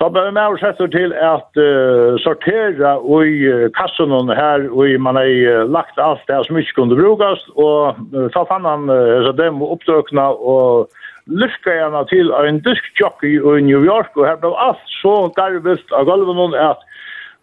[0.00, 4.96] Så ble vi med og setter til at uh, sortera ui uh, kassen her, ui
[4.96, 8.88] man har uh, lagt alt det som ikke kunne brukast, og uh, så fann han
[8.90, 10.88] uh, dem oppdøkna og
[11.26, 16.04] lyska henne til en diskjockey i New York, og her blev allt så garvist av
[16.08, 16.82] gulven at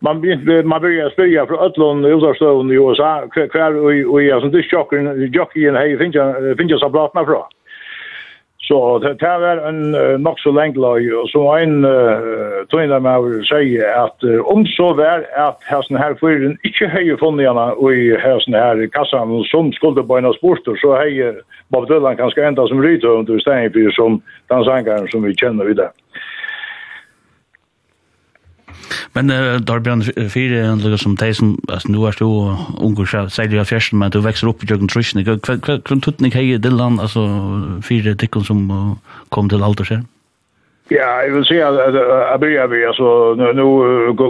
[0.02, 4.24] man begynte man började spela för Ötlund i Udarstöven i USA, kvar och i, och
[4.24, 7.59] i, och i, och i, och i, och i, och
[8.70, 12.66] Så det här var en uh, nok så lenge lag og så var en uh,
[12.70, 17.18] tvinna med å si at uh, om så var at här her fyren ikke höjer
[17.18, 21.42] funnet och i här her här kassan som skulle på en av sporter så höjer
[21.68, 25.66] Bob Dylan kanskje enda som rytter under stedet for som den sangeren som vi kjenner
[25.66, 25.90] vid det.
[29.14, 33.56] Men uh, Darbjørn fyra en noe som de som, altså nå er du så säger
[33.56, 35.40] jag först men du växer upp i jorden Jørgen Trusjene.
[35.86, 39.00] kan er tuttning hei det land alltså fyra tikkene som
[39.30, 40.04] kom til alder her?
[40.92, 43.64] Ja, jag vill säga att jag börjar vi, alltså nu nu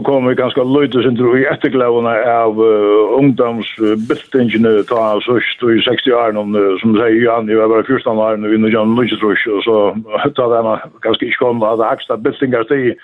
[0.04, 2.10] kommer vi ganska lite sen tror jag etterklavene
[2.44, 8.42] av uh, ungdomsbildingene ta av i 60-årene, som säger Jan, jeg var bare 14 årene,
[8.42, 9.16] nu vinner Jan en løyte
[9.64, 9.96] så
[10.36, 13.00] ta det ganske ikke kom, at det haksta bildingar stig,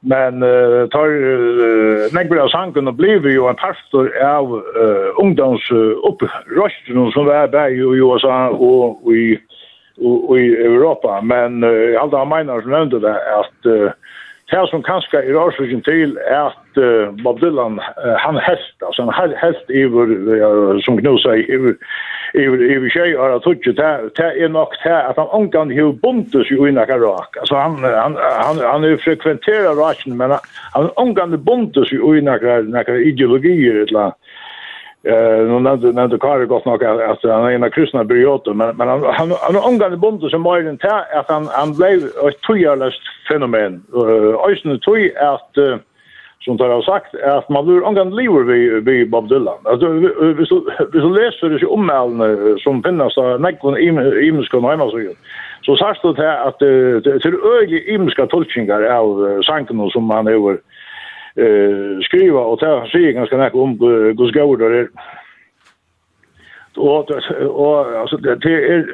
[0.00, 7.10] men uh, tar uh, nekbra sangen og blir jo en pastor av uh, ungdoms uh,
[7.14, 9.36] som er bæg i USA og, i,
[10.00, 11.20] og, i Europa.
[11.20, 13.92] Men uh, alt av mener som nevnte det at uh,
[14.50, 19.06] Her som kanskje er årsøkken til er at uh, Bob Dylan, uh, han helst, altså
[19.06, 21.76] han helst iver, uh, som Gnu sier, iver,
[22.34, 26.50] iver, iver tjej og at hukje, det er nok det at han omgang hiv buntes
[26.50, 27.38] jo inna karak.
[27.40, 30.34] Altså han, han, han, han er frekventerar raken, men
[30.74, 34.18] han omgang buntes jo inna karak ideologier, et eller annet
[35.02, 38.88] Eh nu nämnde nämnde Karl gott nog att han är en kristna byrjoter men men
[38.88, 43.02] han han han omgående bonde som var den här att han han blev ett tjärlöst
[43.28, 43.82] fenomen.
[43.94, 45.52] Eh ösnen tjär att
[46.44, 49.58] som tar har sagt att man blir omgående lever vi vi Bob Dylan.
[49.64, 51.88] Alltså vi så vi så läser det ju om
[52.64, 53.86] som finnas där näkon i
[54.26, 55.14] i muskon hemma så ju.
[55.62, 56.58] Så sagt det att
[57.22, 60.58] till öliga imska tolkningar av sanken som han över
[61.36, 64.90] eh, skriva, og det sier ganske nek om uh, Guds gaur der er.
[66.76, 67.10] Og,
[67.50, 68.84] og altså, det er,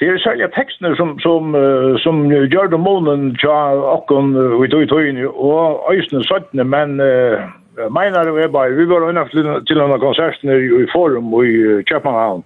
[0.00, 3.58] det er særlig tekstene som, som, uh, som gjør det månen tja
[3.94, 7.46] okken uh, i tog tøyene, og øysene søttene, men uh,
[7.92, 12.44] menar vi bare, vi var unna til, til denne konserten i Forum i Kjøpenhavn,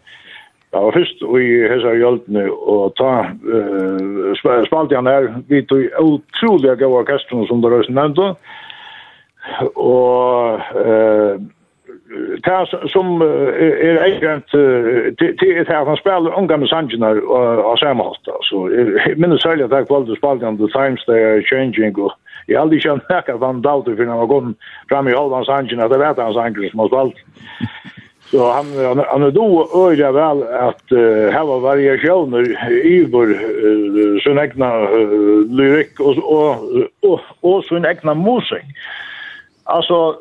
[0.75, 4.33] Ja, og først i hesa hjøltene og ta uh,
[4.67, 8.33] spalt han her vi tog utrolig gode orkestren som det røysen nevnte
[9.75, 11.37] og eh
[12.45, 18.69] tas som er eigent til at han spelar unga med Sanjinar og Samalta så
[19.21, 22.13] minns selv at jeg valgte spalt on the times they are changing og
[22.49, 24.55] jeg aldri kjent nekka van Dauter for han var gått
[24.89, 27.19] fram i Holland Sanjinar det vet han Sanjinar som har spalt
[28.31, 28.67] Så han
[29.13, 29.47] han er do
[29.85, 32.43] öra vel at uh, här var variationer
[32.87, 38.65] i vår uh, sin egna uh, lyrik og og og och sin egna musik.
[39.65, 40.17] Alltså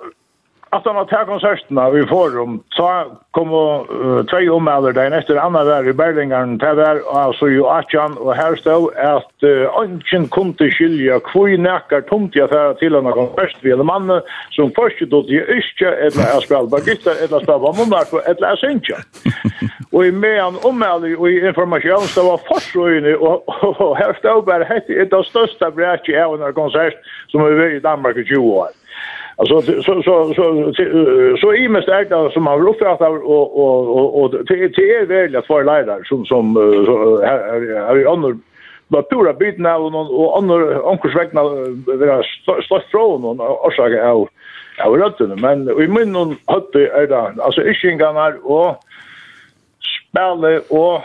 [0.75, 5.09] att han har tagit konserterna vi får om så kom och uh, tre omälder där
[5.09, 9.67] nästa andra där i Berlingaren där var alltså ju Achan och här stod att uh,
[9.85, 13.57] ingen kunde skilja kvui näkar tomt jag för till en konsert.
[13.61, 14.21] Vi eller man
[14.51, 18.29] som först då det är inte eller är spel bagista eller spel vad man där
[18.29, 18.97] eller är synja
[19.91, 25.05] och i medan omälder och i information så var försröjne och här stod bara hette
[25.05, 26.93] det största bräcket i en konsert
[27.27, 28.67] som vi var i Danmark i 20 år.
[29.35, 33.97] Alltså så så så så så i mest är det som har uppfattat och och
[33.97, 36.55] och och till till är väl att för ledare som som
[37.87, 38.37] har ju andra
[38.87, 42.23] natura biten av någon och andra onkursvägna vara
[42.67, 44.27] slått från och orsaka av
[44.85, 48.83] av rötten men i munnen hade är det alltså iskingarna och
[50.13, 51.01] spille og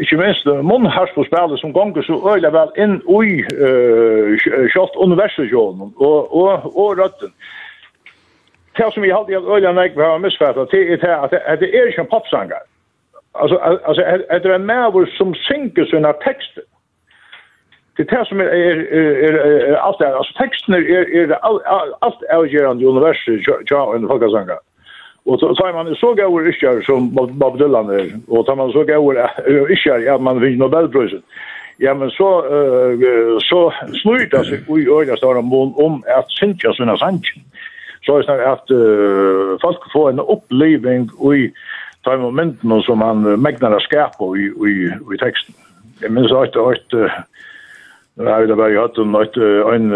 [0.00, 4.38] ikke minst munnhars på spille som gonger så øyla vel inn i uh,
[4.72, 7.32] shot universet og, og, og røtten
[8.76, 11.78] det som vi alltid har öliga nek vi har missfattat det är det att det
[11.78, 12.64] är ju en popsångare.
[13.32, 16.64] Alltså alltså det är en mer som synker sina texter.
[17.96, 20.80] Det är det som är är allt här alltså texten är
[21.16, 21.38] är
[22.00, 24.58] allt avgörande i universum ja en folkasångare.
[25.24, 28.84] Och så tar man så gaur ischar som Bob Dylan är och tar man så
[28.84, 29.14] gaur
[29.72, 31.22] ischar, ja man vinner Nobelpriset.
[31.76, 33.72] Ja men så uh, så
[34.02, 37.42] snurrar sig i öra står om om att synka sina sanchen
[38.02, 41.52] så är det att uh, folk får en upplevelse i
[42.02, 45.54] de momenten som han megnar att skapa i, i, i texten.
[46.00, 46.92] Jag minns att det har ett,
[48.14, 49.92] när jag ville börja hatt en, en,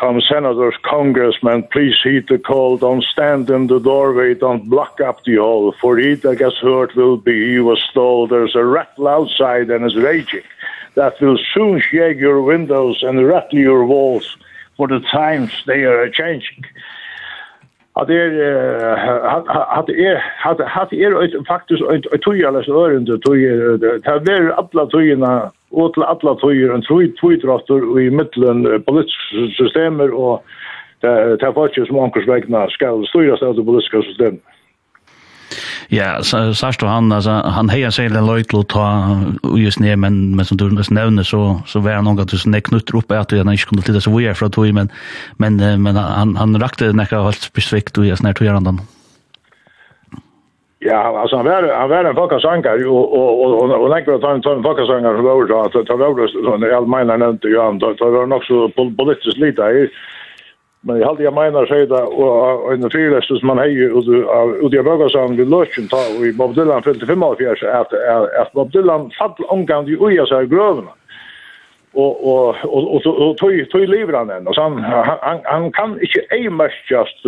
[0.00, 5.22] come senators, congressmen, please heed the call, don't stand in the doorway, don't block up
[5.24, 9.06] the hall, for he that gets hurt will be, he was told, there's a rattle
[9.06, 10.42] outside and it's raging,
[10.94, 14.38] that will soon shake your windows and rattle your walls,
[14.78, 16.64] for the times they are changing
[17.98, 18.30] at det er
[19.78, 20.18] at det er
[20.50, 25.32] at det er faktisk et tøyales ørende tøyer det er ver alla tøyene
[25.72, 30.42] og til alla tøyer en tøy tøydraster og i midten politiske systemer og
[31.02, 34.40] det er faktisk som ankers vegna skal styres av det politiske systemet
[35.88, 39.16] Ja, så Sarsto han alltså han hejar sig den löjt låt ta
[39.56, 42.96] just ner men men som du nämnde så så var han något att sen knutter
[42.96, 44.88] upp att jag inte kunde titta så vi är för att vi men
[45.36, 48.80] men men han han rakte näka helt specifikt och jag snart gör han den.
[50.82, 54.22] Ja, alltså han var han var en folkasankar och och och och och länkar att
[54.22, 57.48] han tar en folkasankar som då så att ta var så när all mina nämnde
[57.48, 58.68] ju han då var nog så
[58.98, 59.62] politiskt lite
[60.80, 64.84] Men jag hade jag menar sig där och en fyrläst som man hejer och jag
[64.84, 67.92] börjar sån vid lunchen ta och i Bob Dylan fyllde 45 att
[68.40, 70.90] att Bob Dylan fall omgång i oja så grövna.
[71.92, 75.90] Och och och och så tog tog lever han än och han han han kan
[76.00, 77.26] inte ej mest just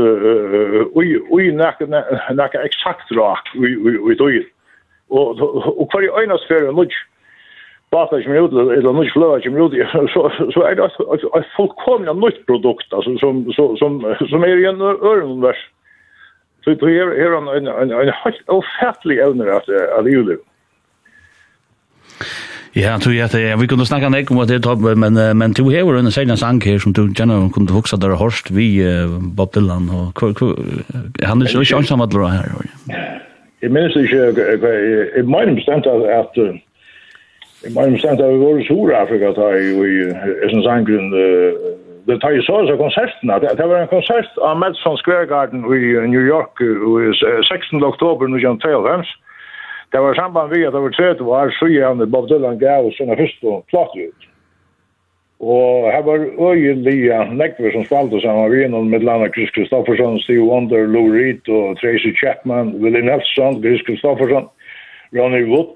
[0.95, 1.87] oj oj näka
[2.35, 4.47] näka exakt rakt oj oj oj
[5.09, 5.41] och
[5.81, 7.07] och kvar i önas för lunch
[7.93, 9.73] Bata som ut, eller nytt flöva som ut,
[10.15, 10.21] så,
[10.55, 10.85] så är det
[11.39, 15.57] ett fullkomligt nytt produkt alltså, som, som, som, som är i en öronvers.
[16.65, 19.69] Så det är en, en, en, en helt ofärtlig ämne att,
[19.99, 20.33] att ljuda.
[22.75, 25.63] Ja, tror jag att vi kunde snacka nek om att det topp men men du
[25.63, 28.69] har en sällan sank här som du känner kunde huxa där Horst vi
[29.37, 30.23] Bob Dylan och
[31.23, 32.47] han är ju ensam att dra här.
[33.61, 34.39] Jag minns inte jag
[35.17, 36.37] jag minns inte att
[37.65, 39.69] Jeg må bestemt at vi var i Sur-Afrika da i
[40.45, 41.13] Østens Angrun.
[42.09, 43.37] Det tar jo så av konsertene.
[43.43, 47.85] Det var en konsert av Madison Square Garden i New York 16.
[47.93, 49.07] oktober 1993.
[49.93, 53.15] Det var samband vi at det var 30 år så siden Bob Dylan gav sina
[53.15, 54.29] første platt ut.
[55.43, 56.19] Og her var
[56.51, 61.49] øyelige nekver som spalte sammen vi innom med landet Chris Kristoffersson, Steve Wonder, Lou Reed
[61.49, 64.47] og Tracy Chapman, Willie Nelson, Chris Kristoffersson,
[65.17, 65.75] Ronnie Wood,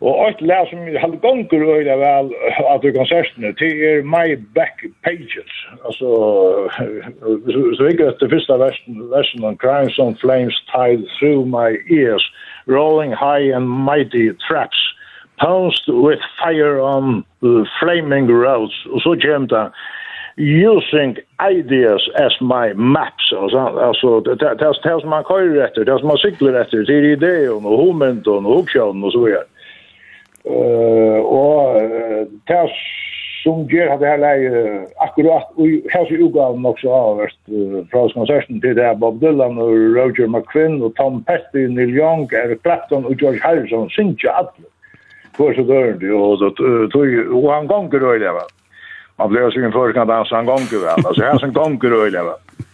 [0.00, 2.30] Og ett lær som jag hade gånger och det väl
[2.68, 5.52] att du konserten till er My Back Pages.
[5.84, 6.08] Altså,
[7.52, 12.24] så så gick det första versen versen on Crimes on Flames tied through my ears
[12.66, 14.80] rolling high and mighty traps
[15.40, 18.86] pounced with fire on the flaming roads.
[18.86, 19.70] og så kjem det,
[20.36, 21.16] using
[21.50, 25.98] ideas as my maps och så alltså det det det som man kører etter det
[25.98, 29.44] som man sykler etter det är idéer och moment och option och så videre
[30.44, 32.60] Uh, og uh, det
[33.42, 34.62] som gjør at det her leie
[35.04, 39.74] akkurat, og her så ugav også avhørst uh, fra konserten til det Bob Dylan og
[39.96, 44.68] Roger McQuinn og Tom Petty, Neil Young, Eric Clapton og George Harrison, synes ikke alle
[45.36, 48.32] for så dørende, og, og, og han ganger øyelig,
[49.18, 52.24] man blir jo sikkert først kan danse, han ganger vel, altså her som ganger øyelig,
[52.28, 52.66] vel.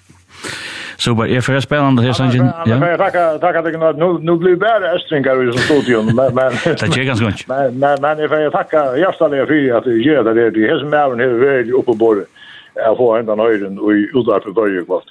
[0.97, 2.31] Så bara är för spännande här sen.
[2.67, 2.89] Ja.
[2.89, 7.05] Jag tackar tackar dig nu nu blir bara östringar i studion men men det är
[7.05, 7.47] ganska gott.
[7.49, 9.19] Men men men jag får tacka hjärtligt
[9.49, 10.51] för att du gör det.
[10.51, 12.29] Det är som är här väl uppe på bordet.
[12.75, 15.05] Jag får ända nöjden och utarpa börjar kvart.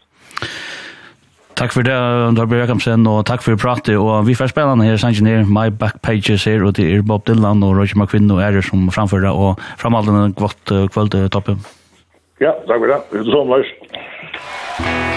[1.55, 5.29] Takk for det, Andra Bjørkamsen, og takk for pratet, og vi får spille her, sangen
[5.29, 8.61] her, My Back Pages her, og det er Bob Dylan og Roger McQuinn og ærer
[8.61, 11.63] som framfører, og framhalden en kvart kvöld toppen.
[12.43, 12.99] Ja, takk for det.
[13.11, 15.14] Det ses om, Lars.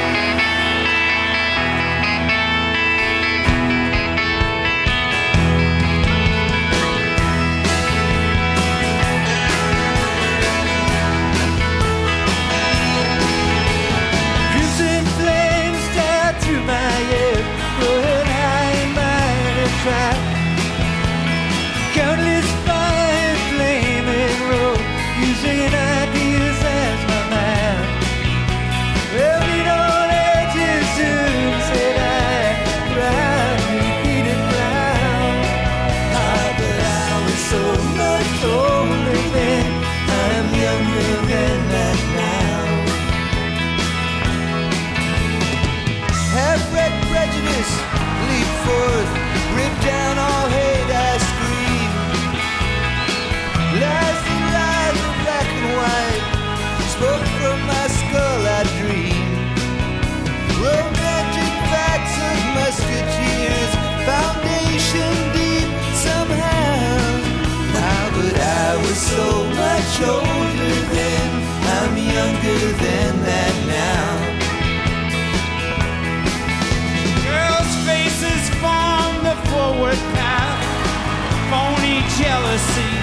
[82.48, 82.96] policy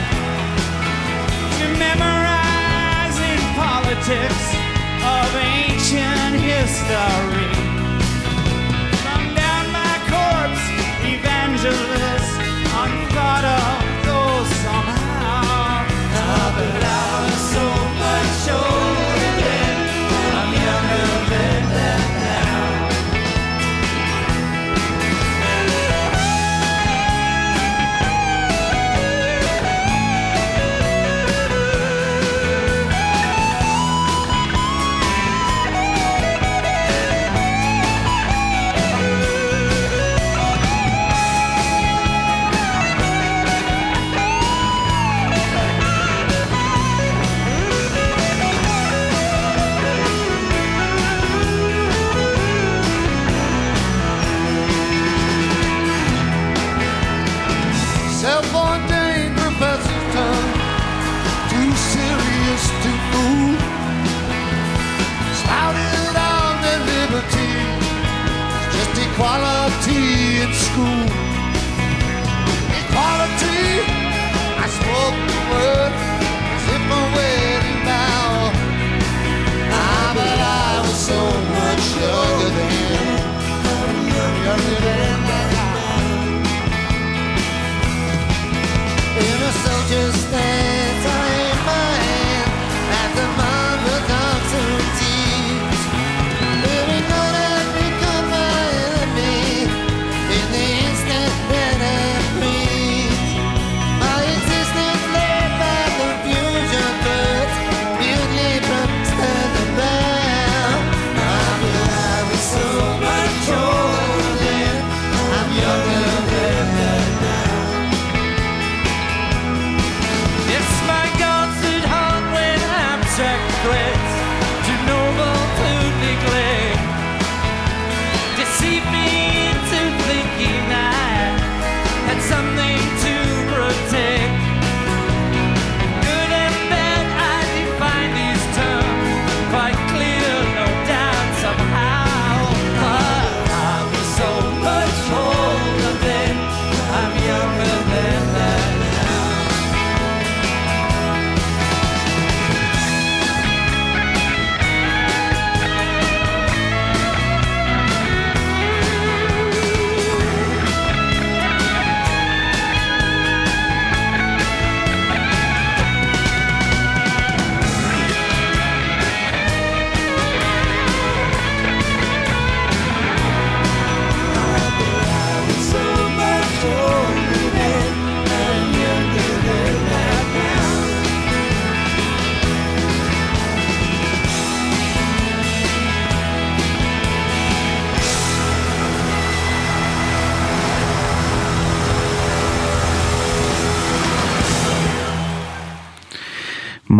[1.77, 4.43] memorize in politics
[5.05, 7.44] of ancient history.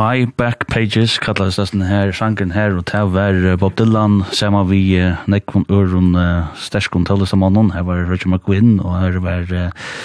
[0.05, 4.99] My Back Pages kallast den her sangen her, og ta var Bob Dylan, sama vi
[5.01, 9.95] uh, Nekvon urun uh, Sterskon Tøllesamannen, her var Roger McGuinn, og her var uh,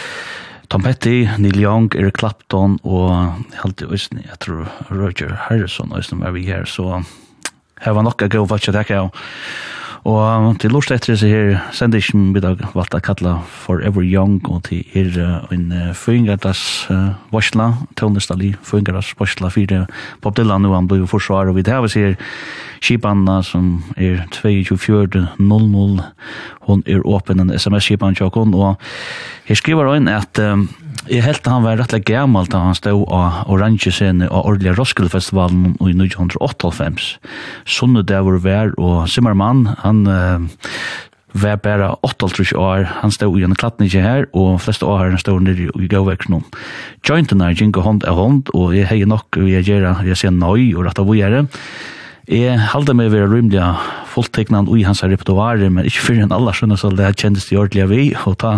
[0.73, 6.25] Tom Petty, Neil Young, Eric Clapton, og helt i Øysten, jeg tror Roger Harrison, Øysten
[6.25, 7.03] var vi her, så
[7.85, 8.81] her var nok a go watch it,
[10.09, 13.35] Og til lort etter så her sender ikke vi da valgt å kalle
[13.67, 15.19] Forever Young, og til er
[15.53, 16.63] en føringardas
[17.33, 19.83] varsla, tøvnestalli føringardas varsla, fire
[20.23, 22.17] Bob Dylan, og han blir jo forsvar, og vi tar vi ser
[22.81, 26.05] Kipanna, som er 22.00,
[26.69, 28.81] hun er åpen en sms-kipanna, og
[29.45, 30.69] her skriver han at um,
[31.09, 35.79] Jeg helt han var rettelig gammel da han stod av orange scene av Ordelig Roskildefestivalen
[35.81, 37.15] i 1998.
[37.65, 40.45] Sunne der var vær og Simmermann, han uh,
[41.33, 45.23] var bare 38 år, han stod i en klatten ikke her, og fleste år han
[45.23, 46.43] stod nere i gavveksten nå.
[47.07, 50.37] Jointen er gikk hånd av hånd, og jeg heier nok, og jeg gjør, jeg ser
[50.37, 51.47] nøy, og rett av å gjøre.
[52.31, 53.59] Jeg halde meg vera rymlig
[54.07, 57.89] fullteknan ui hans repertoire, men ikkje fyrir enn alla skjønna så det kjendes det ordelig
[57.91, 58.53] vi, og ta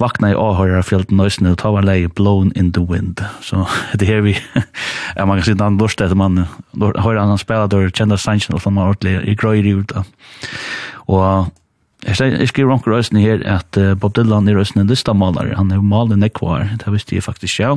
[0.00, 3.20] vakna i avhøyra fjelten nøysene, og ta var lei blown in the wind.
[3.44, 3.66] Så
[4.00, 4.32] det her vi,
[5.18, 6.46] ja, man kan sitte an lort etter man,
[6.80, 10.06] høyra han spela dår, kjenda sannsyn, og man ordelig i grøyri ut da.
[11.12, 11.52] Og
[12.04, 15.54] Jeg skriver omkring røysene her at Bob Dylan er røysene en listamaler.
[15.56, 17.70] Han er maler nekvar, det visste jeg faktisk ja.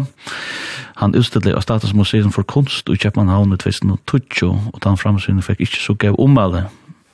[1.00, 5.64] Han utstedde av Statusmuseet for kunst i Kjøpmanhavn i 2012, og da han fremsynet fikk
[5.68, 6.66] ikke så gav ommelde.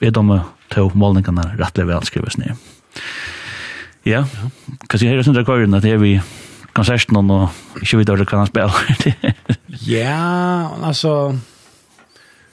[0.01, 0.41] Vi er dømme
[0.73, 2.57] til målningene rettelig vel skrives ned.
[4.07, 4.25] Ja,
[4.89, 6.17] kanskje jeg er sånn rekorden at det er vi
[6.73, 9.17] konserten og ikke videre hva han spiller.
[9.95, 11.35] ja, altså...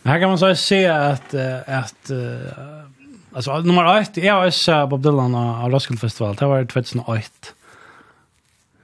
[0.05, 1.35] Här kan man så se att,
[1.67, 2.11] att
[3.33, 6.34] Alltså nummer 1, jag har Bob Dylan av Roskilde Festival.
[6.34, 7.23] Det var 2008.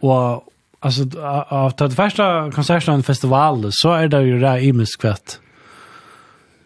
[0.00, 0.44] Och
[0.80, 1.02] alltså
[1.48, 5.40] av det första konserten av festivalen så är det ju där i miskvätt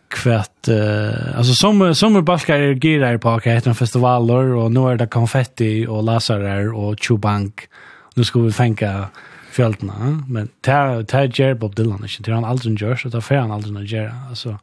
[0.08, 4.96] kvätt eh alltså som som sommarbalkar är gear på att heter festivaler och nu är
[4.96, 7.68] det konfetti och lasarer och chubank.
[8.14, 9.08] Nu ska vi fänka
[9.50, 13.92] fjällarna men tar tar Jerry Bob Dylan inte han aldrig gör så tar han aldrig
[13.92, 14.58] gör alltså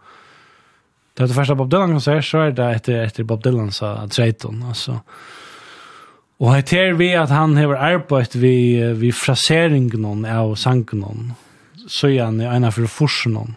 [1.18, 4.64] Det var det första Bob Dylan-konsert, så är det efter, efter Bob Dylan sa Drayton,
[4.68, 5.00] alltså.
[6.40, 11.34] Og jeg ter vi at han har arbeidt vi, vi fraseringen av sangen
[11.88, 13.56] så er han ena av for forsen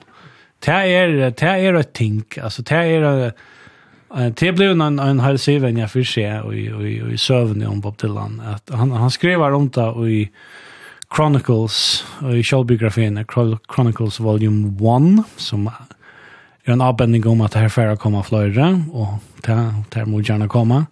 [0.64, 3.32] Det er, det er et ting, altså det er
[4.40, 8.00] det blev en, en hel syven jeg for se og, i, i søvn om Bob
[8.02, 8.40] Dylan.
[8.40, 10.28] At han, han skriver om det i
[11.14, 13.24] Chronicles, i kjølbiografien
[13.72, 15.99] Chronicles Volume 1, som er
[16.70, 19.08] är en avbändning om att det här färre kommer flöjra och
[19.42, 19.52] det
[19.94, 20.86] här må gärna komma.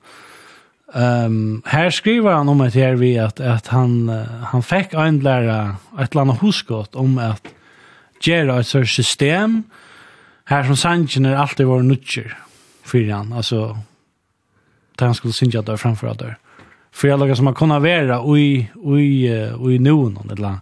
[0.95, 4.09] Um, här skriver han om ett här vi att, att han,
[4.45, 7.47] han fick en lära ett landa huskott om att
[8.27, 9.63] göra ett sånt system
[10.45, 12.39] här som sanchen är alltid var nutcher
[12.85, 13.79] för han, alltså
[14.97, 16.37] där han skulle synja där framför att där.
[16.93, 20.59] För jag lagar som man kunna vara och i, och i, och någon eller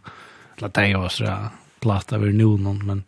[0.56, 1.36] eller det är så
[1.80, 3.04] platt över någon men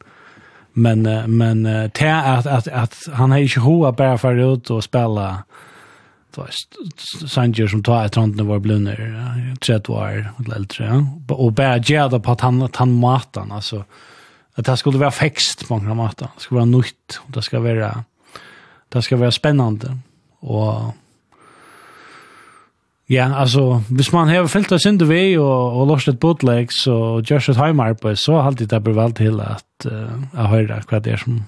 [0.78, 1.02] men
[1.36, 5.42] men det är att att att han har ju hoa bara för ut och spela
[7.26, 12.20] Sanger som tar ett rand när var blunner tredje år eller äldre och bara gärda
[12.20, 13.84] på att han att han matan alltså
[14.58, 16.28] att det skulle vara fäxt på några matan.
[16.34, 18.04] Det skulle vara nytt och det ska vara
[18.88, 19.98] det ska vara spännande
[20.40, 20.94] och
[23.08, 27.22] Ja, alltså, hvis man har fyllt oss in vei og, og lost et bootleg, så
[27.24, 31.14] gjørs et heimarbeid, så har alltid det blir valgt til at uh, høyre hva det
[31.14, 31.38] er som,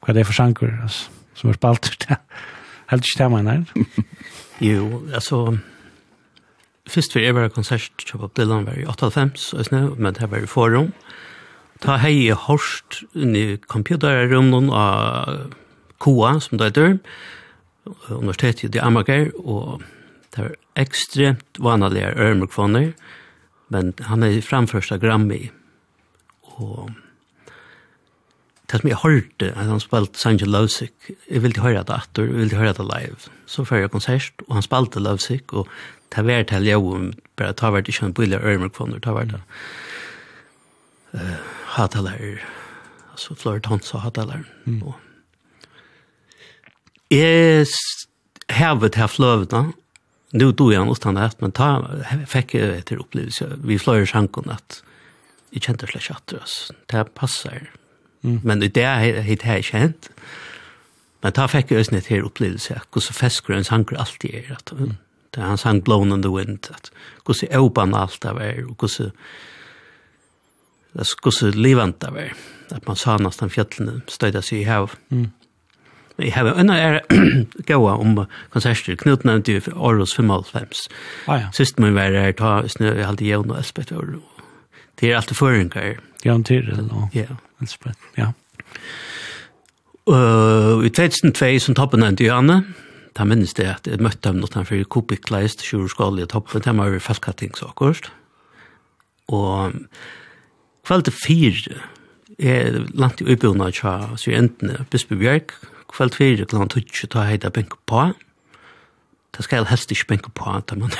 [0.00, 2.08] hva det er for sanker, altså, som er spalt ut.
[2.90, 3.84] Helt ikke det man er.
[4.64, 5.58] Jo, altså,
[6.88, 10.92] først for jeg var konsert på Dylan var i 8.5, men det var i forum.
[11.84, 15.50] Ta hei i Horst, inni computerrummen av
[16.00, 17.02] KOA, som det heter,
[18.08, 19.82] universitetet i Amager, og
[20.32, 22.92] det var ekstremt vanlige ørmerkvåner,
[23.72, 25.48] men han er framførst av Grammy.
[26.56, 26.92] Og
[28.66, 32.34] det som jeg hørte, at han spalte Sanji Lovsick, jeg ville høre det atter, jeg
[32.34, 33.30] ville høre det live.
[33.46, 35.68] Så før jeg konsert, og han spalte Lovsick, og
[36.14, 39.42] det var til jeg om, bare ta var ikke en billig ørmerkvåner, ta var det.
[41.14, 41.38] Uh,
[41.76, 42.42] hatalærer,
[43.12, 44.44] altså Flore og hatalærer.
[44.64, 44.82] Mm.
[44.82, 44.94] Og
[47.10, 47.66] jeg
[48.50, 49.72] hevet her fløvene,
[50.36, 51.88] nu tog jag utan att men ta
[52.26, 54.82] fick jag ett upplevelse vi flöjer sjanken att
[55.50, 56.32] jag kände slash att
[56.86, 57.70] det passar
[58.24, 58.40] mm.
[58.44, 60.10] men det är hit här känt
[61.20, 64.72] men ta fick jag ett här upplevelse hur så fäsker en sanker alltid är att
[64.72, 64.94] mm.
[65.30, 66.90] det han sang blown on the wind att
[67.26, 69.10] hur så öppen allt av är och hur så
[70.92, 72.30] det skulle levanta vara
[72.70, 75.30] att man sa nästan fjällen stödde sig i hav mm.
[76.18, 77.00] Jeg har en er
[77.68, 78.16] gåa om
[78.50, 78.96] konserter.
[78.96, 80.86] Knut nevnte jo Aarhus 55.
[81.28, 81.50] Ah, ja.
[81.52, 84.22] Sist man var her, ta snø, jeg halte jævn og Elspeth var det.
[85.02, 86.00] Er alltid føringer.
[86.24, 87.36] Jævn til det, og ja.
[87.60, 88.32] Elspeth, ja.
[90.06, 92.62] Uh, I 2002 som toppen nevnte Johanne,
[93.18, 96.92] da minnes det at jeg møtte ham noe for Kubik Kleist, i toppen, de var
[96.94, 97.00] jo
[97.68, 98.10] akkurat.
[99.28, 99.72] Og
[100.86, 101.80] kveld til fire,
[102.38, 105.56] jeg landet i utbyggnad fra Syrentene, Bispe Bjørk,
[105.92, 108.08] kveld fyrir klant tutsi ta heita benka på.
[109.36, 110.92] Det skal helst ikke benka på, da man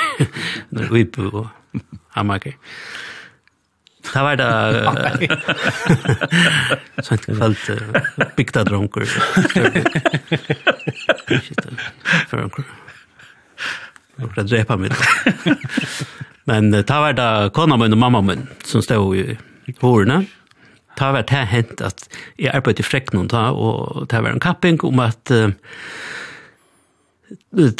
[0.76, 1.46] er uibu og
[2.16, 2.56] hamager.
[4.06, 4.48] Det var da
[7.02, 7.58] sånt kveld
[8.36, 9.06] bygda dronker.
[12.28, 12.64] For dronker.
[14.16, 14.96] Jeg ble drepa mitt.
[16.48, 19.36] Men det var da kona min og mamma min som stod i
[19.80, 20.22] hårene
[20.96, 22.06] ta var det hent at
[22.40, 25.52] jeg arbeidde i Freknund da, og det var en kapping om at uh,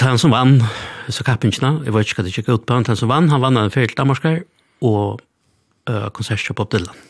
[0.02, 0.60] han som vann,
[1.08, 3.58] så kappingene, jeg vet ikke hva det gikk ut på, han som vann, han vann
[3.60, 4.42] en fyrt Danmarskar,
[4.84, 5.20] og
[5.90, 7.04] uh, konsertkjøp opp Dylan.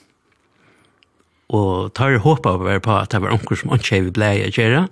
[1.56, 4.86] Og tar håpa være på at det var onker som ikke vi blei å gjøre,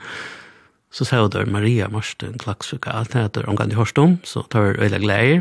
[0.94, 4.84] så sa jeg Maria Marsten Klaksvika, at det er omgang i Horstom, så tar jeg
[4.86, 5.40] øyla gleier,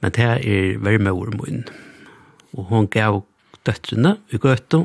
[0.00, 1.64] men det er vermeor mun.
[2.54, 3.24] Og hon gav
[3.66, 4.84] døttrene i gøtta,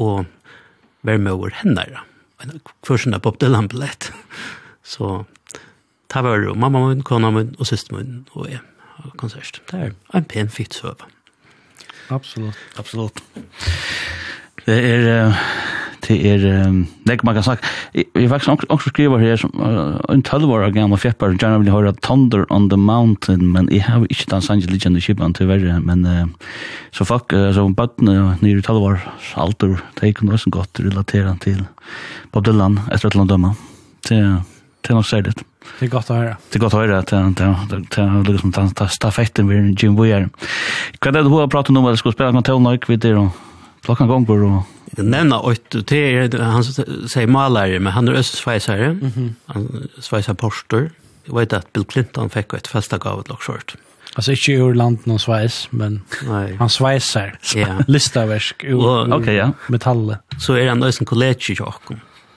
[0.00, 0.24] og
[1.06, 1.84] være med over henne.
[2.86, 4.10] Først er Bob Dylan billett.
[4.82, 5.24] Så
[6.10, 8.60] det var jo mamma min, kona min og syster min og jeg
[8.96, 9.62] har konsert.
[9.70, 11.04] Det er en pen fitt søv.
[12.10, 12.58] Absolutt.
[12.80, 13.22] Absolutt.
[14.70, 15.06] Det er
[16.00, 16.44] det er
[17.06, 19.52] nek man kan sagt vi faktisk også onkel skriver her som
[20.10, 24.06] en 12 år gammal fjepper gjerne vil høre thunder on the mountain men jeg har
[24.08, 26.06] ikke den angel legend the ship on verre men
[26.92, 29.04] så fuck så bøttene nere 12 år
[29.36, 31.66] alter det kan også godt relatera til
[32.32, 33.54] Bob Dylan etter at landa dømma
[34.08, 34.24] det
[34.80, 36.36] det nok sier det Det er godt å høre.
[36.48, 37.44] Det er godt å høre at det
[38.00, 38.52] er liksom
[38.88, 40.24] stafetten ved Jim Boyer.
[40.98, 43.49] Hva er det du har pratet om at du spille med Tell Nøyk videre og
[43.80, 44.62] Klockan på och
[44.96, 48.84] Jag nämner åt det är han säger malare men han är östsvejsare.
[48.84, 49.34] Mm.
[49.46, 50.90] Han svejsar Porsche.
[51.24, 53.76] Jag vet att Bill Clinton fick ett första gåva lock short.
[54.14, 56.56] Alltså inte ur land någon svejs men Nej.
[56.56, 57.38] han svejsar.
[57.54, 57.78] Ja.
[57.86, 59.52] Listaverk ur okay, ja.
[59.66, 60.18] metalle.
[60.38, 61.96] Så är han ösen college i Jakob.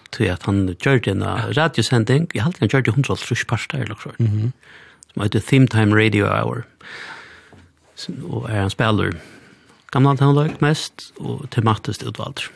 [0.09, 2.27] Tror att han gjorde en radiosändning.
[2.33, 4.09] Jag hade han gjorde 100 trusch pasta eller så.
[4.17, 4.51] Mhm.
[5.13, 6.63] Som heter Theme Time Radio Hour.
[8.29, 9.13] Och är han spelar
[9.93, 12.49] gamla tonløk mest, og tematisk utvalgt.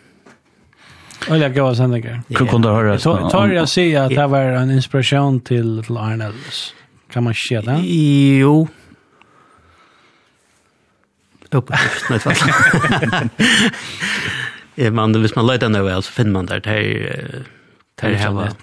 [1.28, 2.22] Eller goda sändningar.
[2.28, 3.00] Hur kunde höra?
[3.00, 6.74] så Tar jag se att det var en inspiration till, till Arnells.
[7.12, 7.80] Kan man se det?
[8.40, 8.68] Jo.
[11.52, 11.70] Upp.
[12.10, 12.44] Nej, fast.
[14.80, 17.46] Ja, man, hvis man leter nå väl så finner man der, der,
[18.02, 18.54] der här var,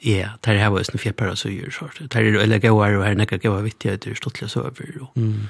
[0.00, 3.14] ja, der här var en så og så gjør, der er, här gøyere, og her
[3.14, 5.48] nekker gøyere vittigheter, stortlige sover, og, mm.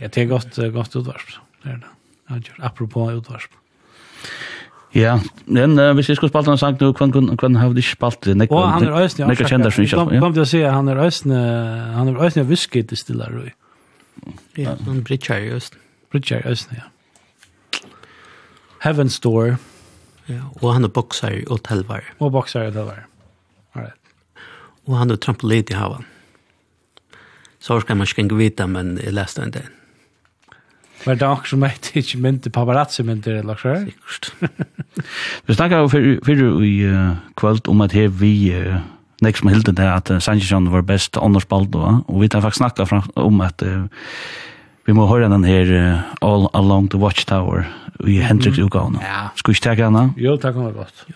[0.00, 1.38] Ja, det er godt, godt utvarsp.
[1.62, 1.92] Det er det.
[2.30, 3.54] Ja, apropos utvarsp.
[4.96, 8.24] Ja, men uh, hvis jeg skulle spalte en sang nå, hvem har du ikke spalt
[8.24, 8.36] det?
[8.36, 9.26] Nek, og han er øyne, ja.
[9.28, 10.04] Nekka kjender som ikke.
[10.14, 11.40] Jeg kom til å si, han er øyne,
[11.96, 13.50] han er øyne whisky til stille røy.
[14.56, 15.82] Ja, han Bridger i øyne.
[16.12, 16.88] Bridger i øyne, ja.
[18.86, 19.58] Heaven's Door.
[20.30, 22.08] Ja, og han er bokser og telvar.
[22.18, 23.04] Og bokser og telvar.
[23.76, 24.00] Alright.
[24.86, 26.08] Og han er trampolin i havan.
[27.60, 29.68] Så skal man ikke vite, men jeg leste den der.
[31.06, 33.76] Var det också som ett inte mynte paparazzi mynte eller så?
[33.76, 34.32] Sikkert.
[35.46, 38.54] Vi snakket jo för för i kväll om at her vi
[39.22, 42.58] nek som helt det att Sanchez var best annars bald då och vi tar faktiskt
[42.58, 43.62] snacka om att
[44.86, 47.64] vi må høre den här All Along the Watchtower
[48.06, 48.98] i Hendrix utgåvan.
[49.02, 49.30] Ja.
[49.34, 50.12] Skal vi ikke takke henne?
[50.16, 51.06] Jo, tack om det gott.
[51.06, 51.14] Ja.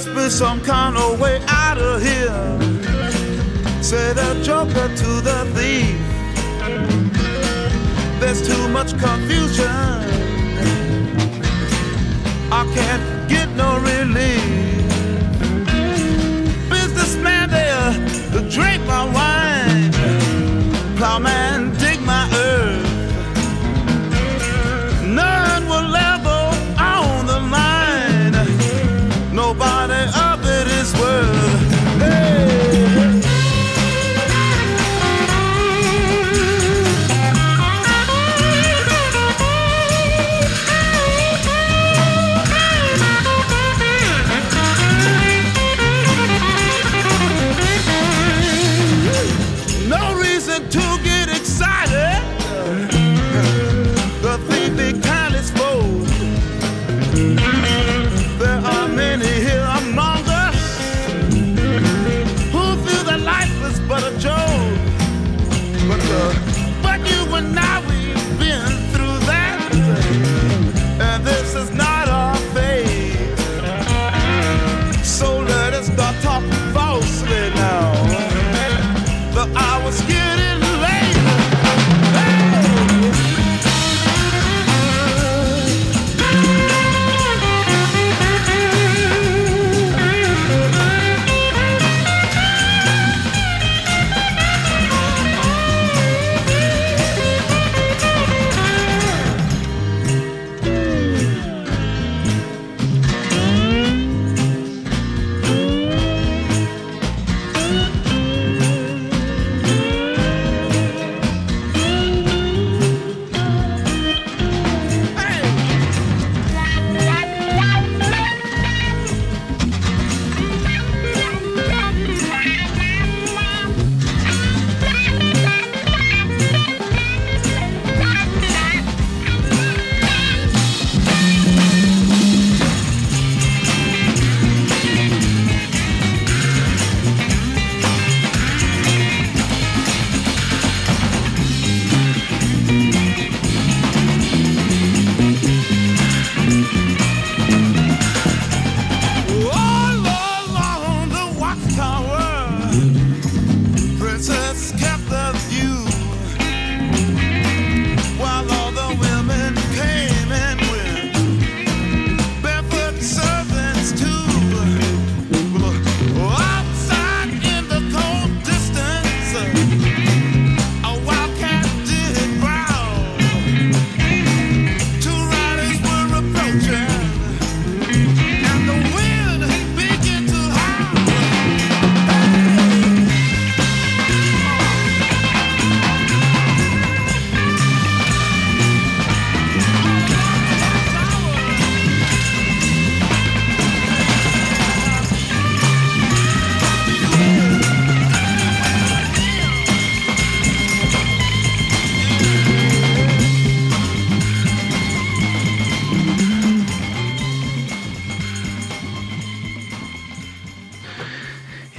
[0.00, 2.32] must be some kind of way out of here.
[3.82, 6.00] Said the joker to the thief.
[8.18, 9.66] There's too much confusion.
[12.50, 14.88] I can't get no relief.
[16.70, 17.92] Businessman there,
[18.32, 19.92] the drink my wine.
[20.96, 21.79] Plowman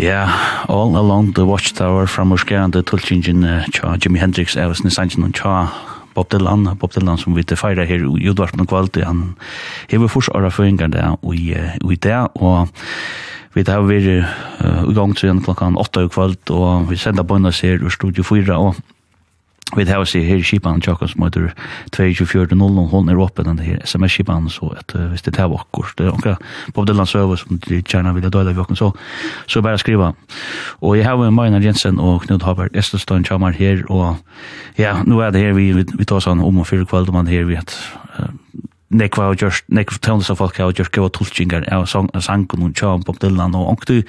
[0.01, 0.25] Ja,
[0.67, 5.67] All Along the Watchtower fra morskerande uh, Cha, Jimi Hendrix er sin sangen og tja
[6.15, 9.35] Bob Dylan, Bob Dylan som vi feirar her i Udvart og Kvalti, han
[9.91, 12.67] hever fors åra føringar der og i det, og
[13.53, 13.99] vi tar vi
[14.89, 18.57] i gang til klokkan 8 i kvalt, og vi sender bøyna seg ur Studio 4,
[18.57, 18.75] og
[19.77, 21.51] Vi tar oss i her skipan tjokka som heter
[21.95, 26.07] 2240 hun er oppe den her sms-skipan så at uh, hvis det er vakkert det
[26.07, 26.37] er omkring
[26.73, 28.91] Bob Dylan søver som de kjerna vil døyla vi så
[29.47, 30.13] så bare skriva.
[30.81, 34.17] Og jeg har Maina Jensen og Knud Haber Estelstein Kjamar her og
[34.77, 37.21] ja, nå er det her vi, vi, vi tar sånn om og fyrir kveld om
[37.21, 37.75] han her vi at
[38.91, 42.75] nekva og just nekva tøvnes av folk og gjørst gøy og tulkingar av sangen og
[42.77, 44.01] tjøen på Dylan og ångtu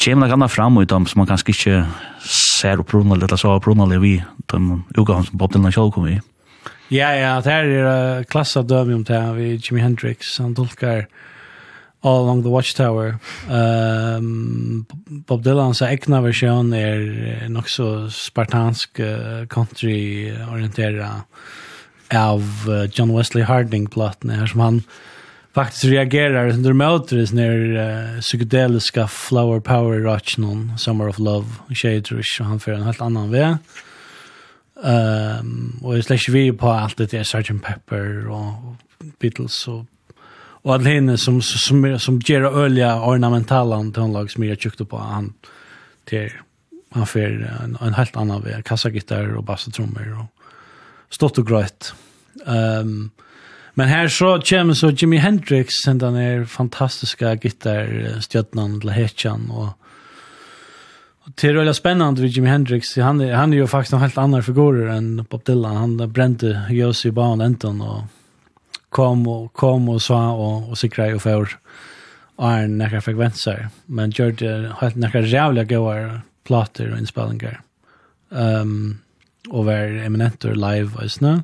[0.00, 1.78] kjem nok anna fram ut dem som man kanskje ikke
[2.26, 4.18] ser opprunal eller så opprunal vi
[4.52, 4.60] de
[4.98, 6.20] ugahan som Bob Dylan sjálf kom i
[6.90, 11.06] Ja, ja, det her er klassa dømi om det vi Jimi Hendrix, han tulkar
[12.02, 13.18] All Along the Watchtower.
[13.46, 14.86] Um,
[15.28, 19.02] Bob Dylans egna versjon er nok så spartansk
[19.52, 21.10] country orientera
[22.14, 22.42] av
[22.92, 24.82] John Wesley Harding platten her, som han
[25.54, 32.60] faktiskt reagerar under mötres när uh, psykedeliska flower power ratchnon summer of love shaderish han
[32.60, 33.56] för en helt annan väg.
[34.84, 38.52] Ehm um, och jag släcker vi på allt det är Sgt Pepper och
[39.18, 39.84] Beatles och
[40.62, 45.32] och all henne som som som ger olja ornamentala tonlag som jag tjukt på han
[46.04, 46.30] till
[46.90, 47.20] han för
[47.64, 50.39] en, en helt annan väg kassagitarr och basstrummor och
[51.10, 51.94] stått og gröjt.
[52.46, 53.10] Um,
[53.74, 59.68] men här så kommer så Jimi Hendrix sen den är fantastiska gitarrstjötnan til Hetchan och
[61.34, 62.96] Det är väldigt spännande vid Jimi Hendrix.
[62.96, 65.76] Han är, han är ju faktiskt en helt annan figur än Bob Dylan.
[65.76, 68.02] Han brände Josi i barn enten och
[68.88, 71.48] kom och kom och sa och och sikra grej och för
[72.38, 73.68] är några frekvenser.
[73.86, 77.60] Men gjorde helt några jävla goda plater och inspelningar.
[78.32, 78.98] Ehm um,
[79.50, 81.40] og var eminenter live eisne.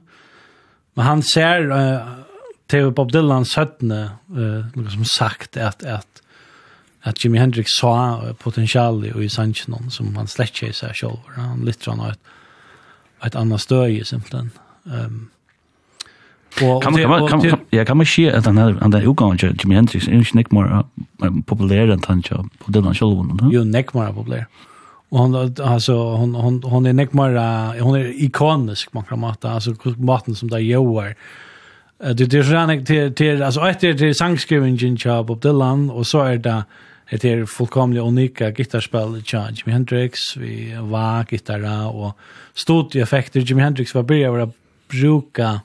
[0.96, 2.24] Men han ser uh,
[2.70, 6.22] til Bob Dylan 17, uh, som sagt, at, at,
[7.04, 11.22] at Jimi Hendrix sa potential i Sanchinon som han slett ikke seg selv.
[11.36, 12.20] Han litt sånn et,
[13.26, 14.52] et annet støy, simpelthen.
[14.86, 15.26] Um,
[16.62, 19.36] og, kan man, kan man, kan, ja, kan man se at han han er utgangen
[19.38, 20.86] til Jimi Hendrix, er ikke nekk mer
[21.44, 23.34] populær enn han til Bob Dylan selv?
[23.52, 24.46] Jo, nekk mer populær.
[24.46, 24.72] Ja.
[25.08, 29.74] Och hon alltså hon hon hon är neckmara hon är ikonisk man kan mata alltså
[29.96, 31.14] maten som där joar.
[31.98, 36.06] Det det är ju till till alltså ett det är sangskrivningen tja Bob Dylan och
[36.06, 36.64] så är det
[37.10, 42.18] det är fullkomligt unika gitarrspel tja Jimi Hendrix vi var gitarra och
[42.54, 44.50] studioeffekter Jimi Hendrix var börjar vara
[44.88, 45.60] bruka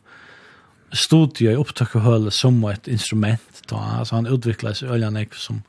[0.91, 5.61] studio i höll som ett instrument då alltså han utvecklades öljande som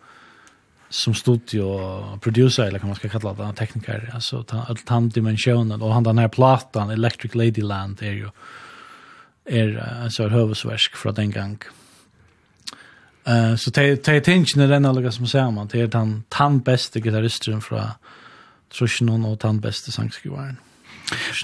[0.93, 5.95] som studio producer eller kan man ska kalla det tekniker alltså all han dimensionen och
[5.95, 8.29] han den här plattan Electric Ladyland är ju
[9.45, 11.59] är alltså ett huvudverk från den gång.
[13.25, 17.01] Eh så te te tension den alla som säger man det är han han bästa
[17.01, 17.89] gitarristen från
[18.79, 20.45] Trushnon och han bästa sångskrivaren.
[20.45, 20.72] Mm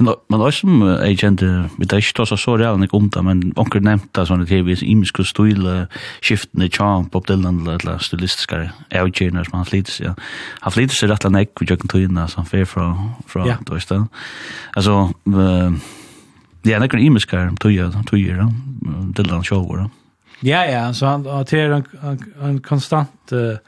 [0.00, 1.48] man har som jeg kjente,
[1.78, 5.24] vi tar ikke så så realen ikke om det, men onker nevnte sånne TV, imiske
[5.28, 5.88] stile,
[6.20, 10.26] skiftende tjam, Bob Dylan, eller stilistiske avgjørende som han flyter seg.
[10.64, 12.88] Han flyter seg rett og slett ved jøkken tøyene, så han fer fra,
[13.28, 13.58] fra ja.
[13.68, 14.08] det stedet.
[14.76, 15.10] Altså,
[16.64, 18.44] det er nekker imiske tøyer, tøyer,
[19.16, 19.88] Dylan sjåver.
[20.47, 23.58] Ja, ja, så han, har han, en, en konstant uh,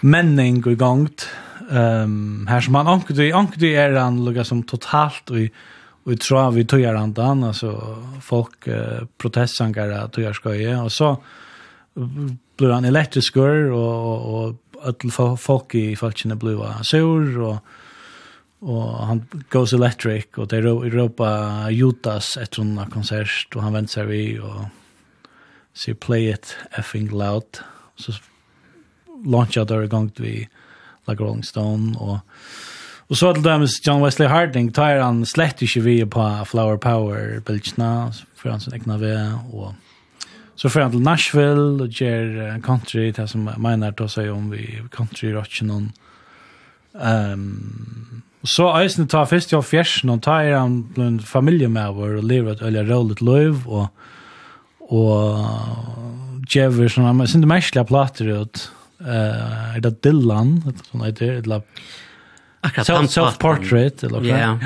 [0.00, 1.26] menning i gangt,
[1.70, 5.36] Um, här som han ankar i ankar är han lugga som totalt och
[6.04, 10.92] och tror vi tog han då alltså folk uh, protestsangar tog jag ska ju och
[10.92, 11.22] så
[12.56, 17.56] blir han elektrisk och och all folk i falskna blåa sur och
[18.58, 23.88] och han goes electric och det är Europa Jutas ett sån konsert och han vänder
[23.88, 24.64] sig vi och
[25.74, 27.58] så play it effing loud.
[27.96, 28.12] Så
[29.24, 30.48] launchar going to vi
[31.08, 32.20] like Rolling Stone og
[33.12, 37.40] Og så til dem John Wesley Harding tar han slett ikke vi på Flower Power
[37.44, 39.12] bildene, for han som egnet vi,
[39.52, 39.74] og
[40.56, 44.24] så fer han til Nashville og gjør country, det som jeg mener til å si
[44.32, 45.82] om vi country rocken og
[46.94, 52.18] um, og så eisen tar først til fjersen og tar han en familie med vår
[52.18, 53.88] og lever et øyelig roligt liv og
[54.92, 58.64] og gjør vi sånne, men jeg synes det merkelig plater ut,
[59.00, 61.62] eh er det Dylan som heter eller
[62.84, 64.58] self, self portrait eller ja.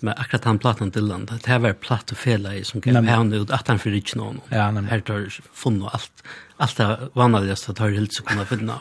[0.00, 3.24] Men akkurat han platan Dylan det här var platt och fel i som kan ha
[3.34, 6.24] ut att han för rich någon ja nej här tar funn och allt
[6.56, 8.80] allt det vanligaste tar helt så kunna finna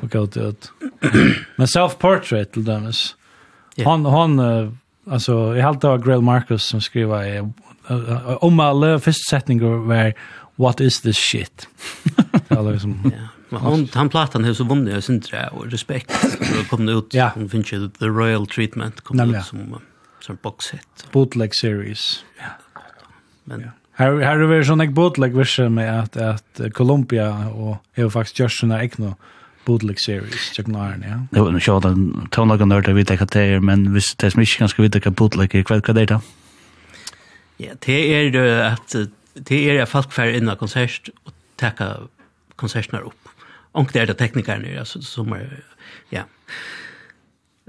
[0.00, 0.72] och gå ut
[1.56, 3.16] men self portrait till Dennis
[3.84, 4.40] han han
[5.10, 7.52] alltså jag halte av Grail Marcus som skriver i
[8.40, 10.14] om alla första sättningar var
[10.60, 11.68] what is this shit?
[12.48, 13.12] Det som
[13.50, 17.14] Hon han plattan hus och vunnit jag syns det och respekt för att komma ut
[17.14, 17.30] ja.
[17.34, 19.80] hon finns ju the royal treatment kom ut som
[20.20, 22.44] som box set bootleg series ja
[23.44, 23.70] men ja.
[23.92, 28.38] Här här är det sån en bootleg version med att att Colombia och är faktiskt
[28.38, 29.14] just såna ekno
[29.64, 31.26] bootleg series check nine ja.
[31.30, 34.58] Det var nog så att Tona kan nörda vita kategorier men visst det är mycket
[34.58, 36.20] ganska vita kan bootleg i kväll kadet då.
[37.56, 38.94] Ja, det är det att
[39.34, 41.96] det är jag fast för innan konsert och täcka
[42.56, 43.19] konserterna upp
[43.72, 45.64] onkel är det teknikern alltså som är
[46.10, 46.22] ja.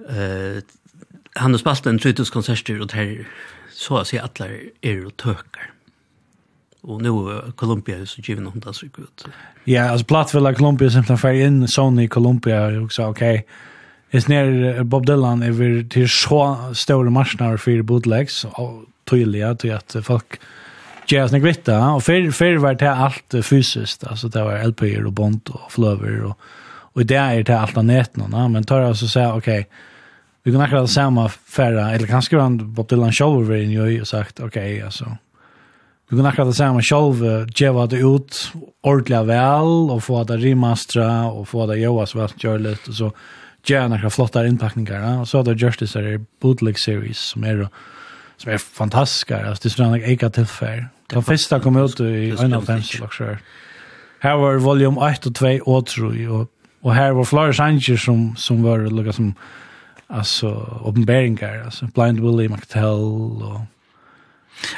[0.09, 0.63] Eh
[1.33, 3.27] han har spalt en truteskonserter och där
[3.71, 5.71] så att säga alla är och tökar.
[6.81, 9.25] Och nu Columbia är så given hon där så ut.
[9.63, 13.47] Ja, alltså platt vill Colombia som tar färg in Sony Columbia och så okej.
[14.09, 19.95] Är ner Bob Dylan över till så stora marsnar för bootlegs och tydliga till att
[20.03, 20.39] folk
[21.09, 25.07] gjøre sånn kvitt Og før, før var det alt fysiskt, altså det var LP och
[25.07, 26.35] og bond og fløver og,
[26.93, 28.29] og det er det alt av netten.
[28.29, 29.67] Men tar jeg så og sier, ok,
[30.43, 34.07] vi kan akkurat samma färra, eller kanske han Bob Dylan själv var inne i och
[34.07, 35.17] sagt, okej, alltså.
[36.09, 41.47] Vi kan akkurat samma själv, geva det ut ordentligt väl och få det remastera, och
[41.47, 43.11] få det joas väl som och så
[43.65, 45.19] gör han flotta inpackningar.
[45.19, 47.69] Och så har det Justice är bootleg series som är
[48.41, 49.47] som är fantastiska.
[49.47, 50.85] Alltså det är sådana egna tillfällen.
[51.07, 53.19] De första kom ut i en av fem slags
[54.19, 56.47] Här var volym 1 och 2 och 3 och,
[56.81, 59.33] och här var flera sanger som, som var lika som
[60.07, 60.47] alltså
[60.85, 61.63] uppenbaringar.
[61.65, 63.61] Alltså Blind Willie McTell och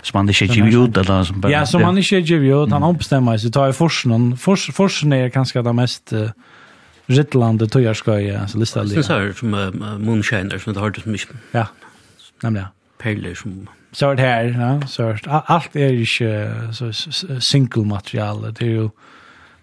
[0.02, 1.52] Som han ikke gjør ut, eller som bare...
[1.52, 5.64] Ja, som han ikke gjør ut, han ombestemmer seg, tar i forsen, forsen er kanskje
[5.64, 6.30] det mest uh,
[7.12, 9.04] Rittlandet tog jag ska ju så lista det.
[9.04, 11.36] Så här som uh, moonshiner som det har du så mycket.
[11.52, 11.68] Ja.
[12.44, 12.68] Nämligen
[13.04, 13.66] perler som...
[13.94, 15.42] Så er det her, ja, så er det.
[15.54, 16.30] Alt er ikke
[16.74, 16.88] så
[17.52, 18.88] single material, det er jo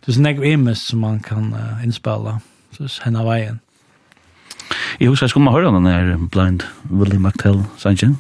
[0.01, 2.39] det er sånn jeg imest som man kan uh, innspille,
[2.73, 3.59] så henne veien.
[5.01, 8.15] Jeg husker skulle man høre den her Blind Willie McTell, sant ikke?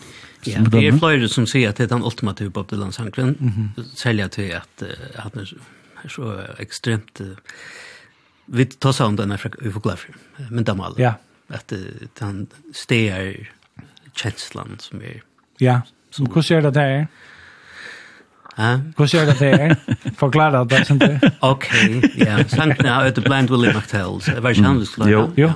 [0.48, 3.84] Ja, det er flere som sier at det er den ultimative Bob Dylan-sangren, mm -hmm.
[3.96, 5.46] særlig til at, at han er
[6.08, 7.20] så ekstremt...
[7.20, 7.36] Uh,
[8.46, 10.12] vi tar seg om den her ufoklafer,
[10.50, 10.98] men det er alle.
[10.98, 11.12] Ja.
[11.48, 13.32] At uh, han steger
[14.16, 15.20] kjenslan som er...
[15.60, 15.80] Ja,
[16.10, 17.06] så hvordan er det der?
[18.56, 18.76] Hæ?
[18.96, 19.74] Hvordan er det der?
[20.18, 21.32] Forklare det, sant det?
[21.40, 21.66] Ok,
[22.18, 22.42] ja.
[22.48, 24.20] Sankt nå er det Blind Willie McTell.
[24.26, 25.52] Det var ikke han du skulle Jo, jo.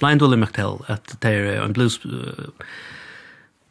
[0.00, 2.00] Blind Willie McTell, at det er en blues...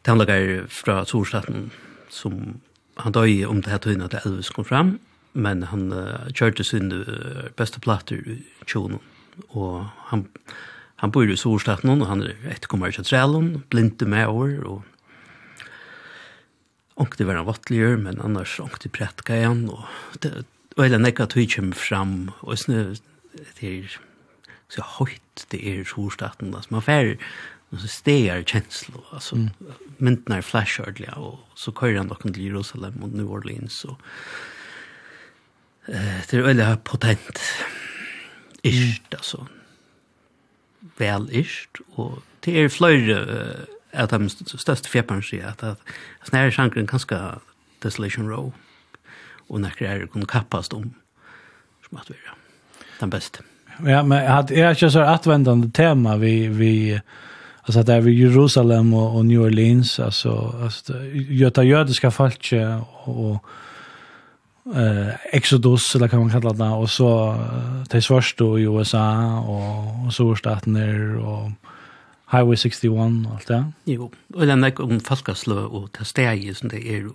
[0.04, 1.70] Tandlager fra Torstaten,
[2.10, 2.58] som
[2.98, 4.98] han døg om det her tøyne at Elvis kom fram,
[5.32, 8.98] men han uh, kjørte sin uh, beste platter i tjonen,
[9.50, 10.26] og han...
[10.26, 10.71] Uh,
[11.02, 14.82] Han bor i Sorstaten og han er etterkommer til Trælund, blinde med over, og
[17.02, 19.82] ångte var han vatteligjør, men annars ångte prætka igjen, og
[20.22, 20.44] det
[20.78, 22.94] var det nekka tog kjem fram, og sånn
[23.58, 23.96] det er
[24.72, 27.16] så høyt det er i Sorstaten, altså man fer
[27.72, 29.72] og så stegar kjenslo, altså mm.
[30.04, 33.96] myndene er flashardlige, og så kører han noen til Jerusalem og New Orleans, og
[35.88, 37.42] eh, det er veldig potent,
[38.62, 39.16] ish, mm.
[39.18, 39.46] altså,
[40.98, 43.20] vel ist, og det er fløyre
[43.92, 47.18] av de største fjeperne sier at, at snære sjankeren kanskje
[47.82, 48.52] Desolation Row,
[49.48, 50.92] og nekker er kunne kappast om
[51.88, 52.36] som at vi er
[53.00, 53.42] den beste.
[53.86, 57.00] Ja, men at er ikke så attvendende tema vi, vi
[57.62, 62.52] alltså att det vid Jerusalem och, och New Orleans alltså alltså göta jödiska folk
[63.04, 63.44] och
[64.64, 67.36] eh Exodus eller kan man kalla det och så
[67.88, 71.50] till svårst då i USA och och så och
[72.30, 72.92] Highway 61
[73.32, 73.72] allt det.
[73.84, 75.00] Jo, och den där om
[75.46, 77.10] og och testej som det är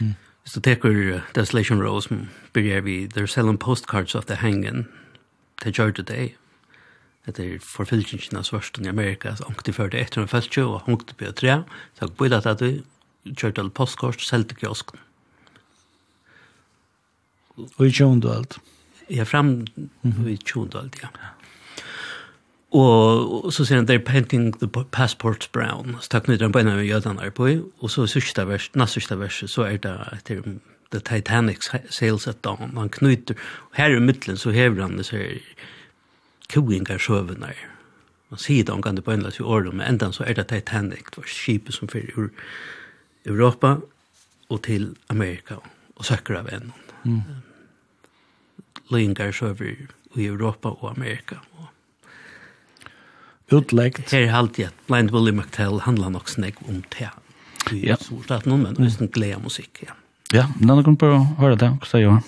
[0.00, 0.14] Mm.
[0.44, 4.84] Så tar Desolation Rose som börjar vi they're selling postcards of the hanging
[5.62, 6.36] the George Day.
[7.24, 11.32] Det är förfilkningen av svårsten i Amerika så ångte för det 150 och ångte på
[11.32, 11.62] tre.
[11.98, 12.82] Så på det att du
[13.36, 14.98] kjørte alle postkort selte kiosken.
[14.98, 15.13] Mm
[17.56, 18.58] Og i tjondalt.
[19.10, 19.66] Ja, fram
[20.26, 21.12] i tjondalt, ja.
[22.74, 25.94] Og, og så sier han, they're painting the passports brown.
[26.02, 27.46] Så takk nøyder han beina med jødene her på,
[27.78, 30.42] og så sørste vers, nast sørste vers, så er det etter
[30.90, 32.74] The Titanic Sails at Dawn.
[32.76, 33.38] Han knyter,
[33.70, 35.22] og her i midtelen så hever han det disse
[36.50, 37.70] koingar sjøvene her.
[38.34, 41.12] Man sier det omgående på en løs i året, men enda så er det Titanic,
[41.14, 42.30] det var skipet som fyrir ur
[43.26, 43.76] Europa
[44.50, 45.62] og til Amerika
[45.94, 46.83] og søkker av ennå.
[47.04, 47.22] Mm.
[48.92, 51.40] Løyngar så over i Europa og Amerika.
[51.58, 51.68] Og
[53.52, 54.10] Utleggt.
[54.10, 57.10] Her er alltid at Blind Willie McTell handlar nok snakk om det.
[57.72, 57.96] Ja.
[58.00, 59.96] Så det er noen, men det er glede musikk, ja.
[60.34, 62.22] Ja, men den kan bare høre det, hva sier jeg?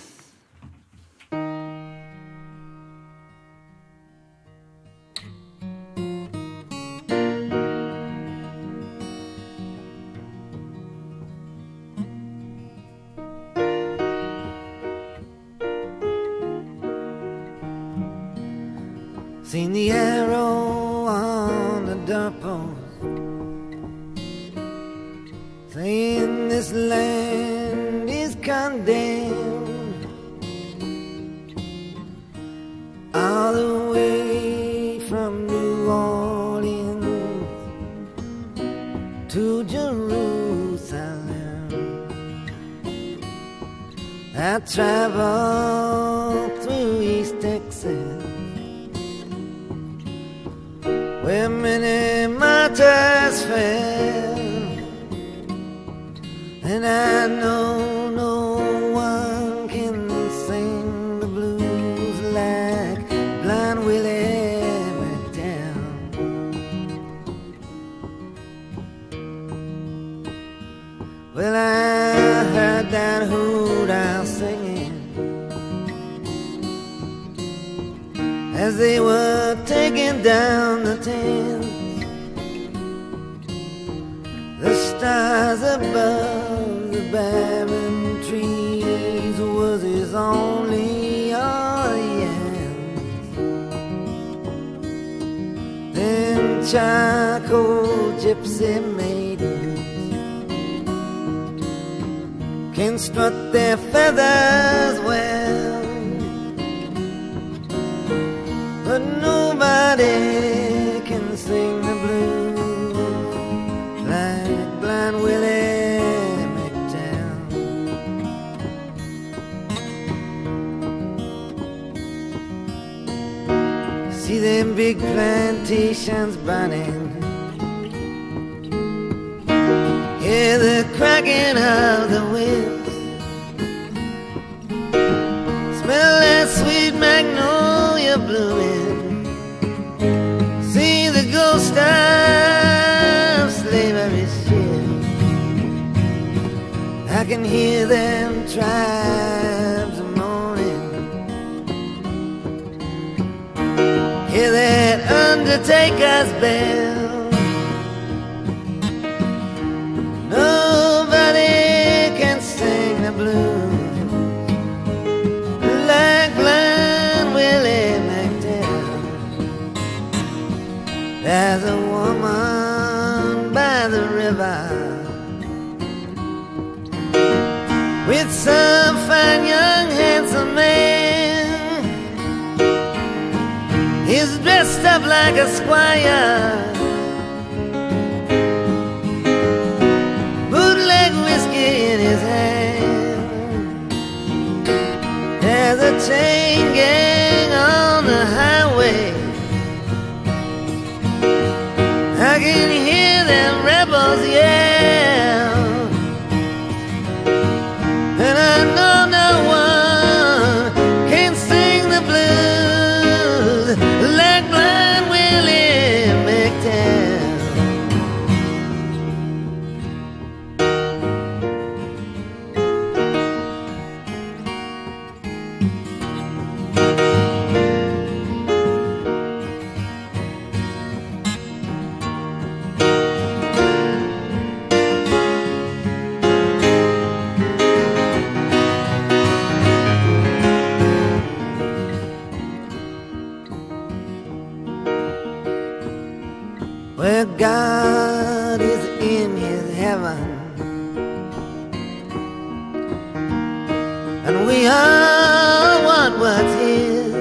[254.27, 257.13] and we are what was his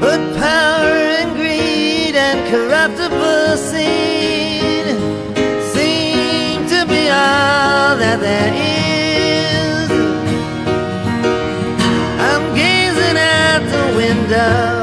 [0.00, 4.96] but power and greed and corruptible sin
[5.74, 9.90] seem to be all that there is.
[12.28, 14.77] I'm gazing out the window.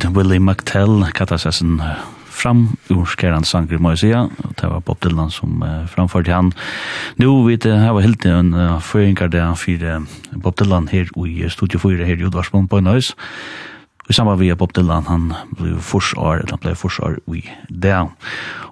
[0.00, 1.74] Blind Willie McTell kallar seg sin
[2.32, 6.32] fram ur skæran sanger må jeg sige, og det var Bob Dylan som uh, framførte
[6.32, 6.52] han.
[7.18, 11.04] nu vet jeg, her var helt en uh, føringar der for uh, Bob Dylan her
[11.26, 13.14] i Studio 4 her i Udvarsmån på Nøys.
[14.08, 18.08] I samband med Bob Dylan, han blev forsvar, eller han blev forsvar i det.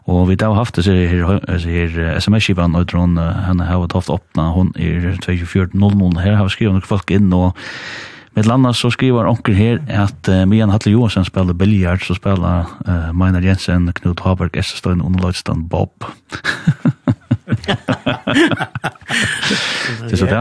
[0.07, 4.73] Og vi har haft det her, her sms-skipen, og dron, henne har haft åpna, hun
[4.77, 7.53] er 24.00 her, har vi skrivet noen folk inn, og
[8.39, 12.69] Med landa så skriver onkel her at uh, Mian Hatle Johansen spiller biljard, så spiller
[12.87, 15.91] uh, Meinar Jensen, Knut Haberg, Estestøyen, Underløydstein, Bob.
[20.07, 20.39] det er så det.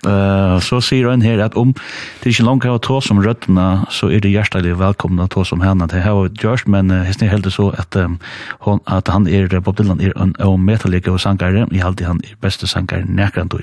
[0.00, 1.74] Uh, så sier han her at om
[2.22, 5.60] det ikke langt av å ta som røttene, så er det hjertelig velkomna ta som
[5.60, 5.88] henne.
[5.92, 8.16] Det har jo gjørst, men uh, hesten er heldig så at, um,
[8.64, 12.38] hon, at han er, Bob Dylan er en ometalig og sangare, i halde han er
[12.40, 13.54] beste sangare nærkant.
[13.54, 13.60] og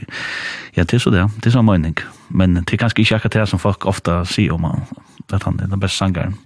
[0.77, 1.97] ja, det er så det, det er sånn mening.
[2.29, 4.85] Men det er kanskje ikke akkurat det som folk ofta sier om han,
[5.33, 6.37] at han er den beste sangaren.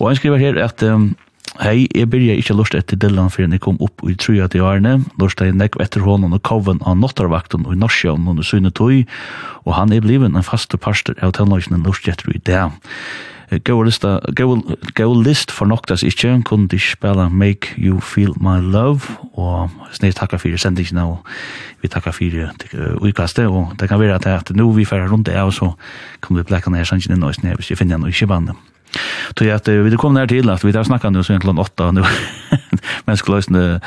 [0.00, 1.10] Og han skriver her at um,
[1.58, 5.00] Hei, jeg byrja ikke lort etter Dylan før jeg kom opp i trua til årene.
[5.18, 9.02] Lort jeg nekv etter hånden og koven av nottarvakten og i Norsjøen under syne tøy,
[9.66, 12.62] og han er bliven en faste parster av tennløsene lort etter i det.
[13.66, 19.10] Gå lista, gå list for noktas ikkje, kunne de spela Make You Feel My Love,
[19.34, 21.26] og snir takka fyrir sendingina, og
[21.82, 22.54] vi takka fyrir
[23.02, 25.50] uikaste, og det kan være at det er at nu vi fyrir rundt det, og
[25.58, 25.72] så
[26.22, 28.54] kan vi blekka ned sannsyn og nøysene, hvis vi finner noe i kibane.
[29.38, 31.90] Så jag det vi kom ner till att vi där snackar nu så egentligen åtta
[31.90, 32.04] nu.
[33.04, 33.80] Men skulle lösna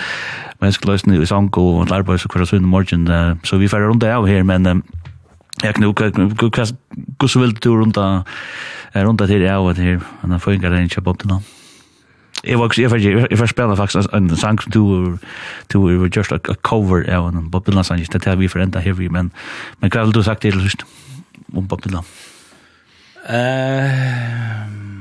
[0.59, 3.80] men skulle lösna i sanko och larbo så kvar så i morgon så vi får
[3.80, 4.83] runt av här men
[5.61, 7.98] jag knok hur så vill du runt
[8.93, 11.43] runt till det av här och då får jag den chip upp till någon.
[12.43, 15.17] Jag var jag var jag var spelar faktiskt en sang to
[15.67, 18.49] to we were just a, a cover av en Bob Dylan sang det här vi
[18.49, 19.32] för ända här vi men
[19.80, 20.85] men kan du sagt det just
[21.53, 22.03] om Bob Dylan.
[23.27, 24.92] Eh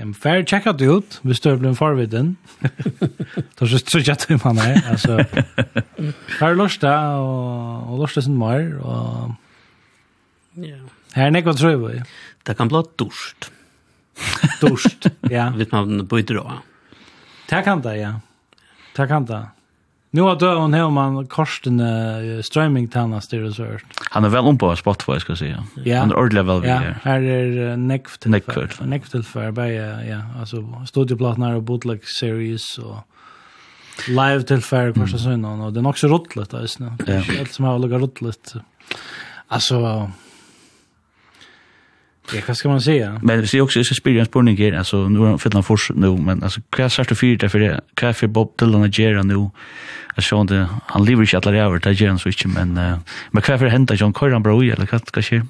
[0.00, 2.32] Um, Fær tjekka det ut, hvis du er blevet farvidden.
[3.58, 4.80] Da synes jeg ikke at du mann er.
[4.88, 5.18] Altså,
[6.38, 9.34] her er Lorsta, og, og Lorsta sin mar, og...
[10.60, 10.80] Ja.
[11.14, 12.00] Her er nekva trøy vi.
[12.46, 13.50] Det kan bli dorst.
[14.60, 15.50] Dorst, ja.
[15.56, 16.60] Hvis man bøyder av.
[17.50, 18.12] Det kan det, ja.
[18.96, 19.42] Det kan det.
[20.16, 21.90] Nu har døven her man korstene
[23.30, 24.00] det og sånt.
[24.10, 25.50] Han er vel om på Spotify, skal jeg si.
[25.86, 26.00] Ja.
[26.02, 26.78] Han er ordentlig vel ja.
[26.82, 26.96] her.
[27.04, 28.74] Her er nekv tilfør.
[28.90, 30.24] Nekv tilfør, bare, ja.
[30.42, 33.04] Altså, studieplatene og bootleg series og
[34.10, 35.54] live tilfør, hva skal jeg si nå.
[35.70, 36.98] Det er nok så rottlet, da, jeg synes.
[37.04, 38.54] Det er alt som har lukket rottlet.
[39.50, 39.78] Altså,
[42.32, 43.20] Ja, hva skal man säga?
[43.22, 45.90] Men det ser också så spelar en spårning här alltså nu har fyllt han fors
[45.94, 49.22] nu men alltså krävs starta fyra för det Hva krävs för Bob Dylan att göra
[49.22, 49.50] nu.
[50.14, 52.98] Jag såg det han lever inte alla över det gör så inte men uh,
[53.30, 55.42] men hva krävs för hända John Curran bra i, eller hva ska ske?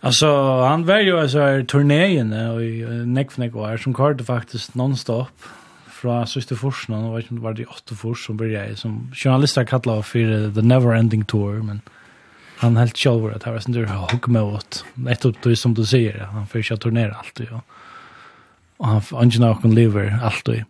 [0.00, 0.26] Alltså
[0.62, 5.42] han var ju alltså här turnén och i neck var som kallade faktiskt nonstop
[5.90, 10.62] från Sista forsen, och var det åtta fors som började, som journalister kallade för The
[10.62, 11.70] Never Ending Tour, men...
[11.70, 11.80] Mm
[12.58, 14.84] han helt själv att det var sån där hugg med åt.
[15.08, 17.46] Ett upp det som du säger, han får ju turnera allt ju.
[18.76, 20.64] Och han Angela kan lever allt ju.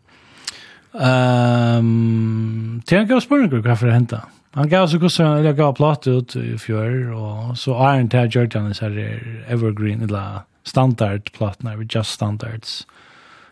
[1.01, 4.27] Ehm, tänker jag spurning hur det hända.
[4.51, 8.75] Han gav så kus han gav platt ut i fjör och så Iron Tag Jordan
[8.75, 12.87] så här evergreen eller standard plattna vi just standards.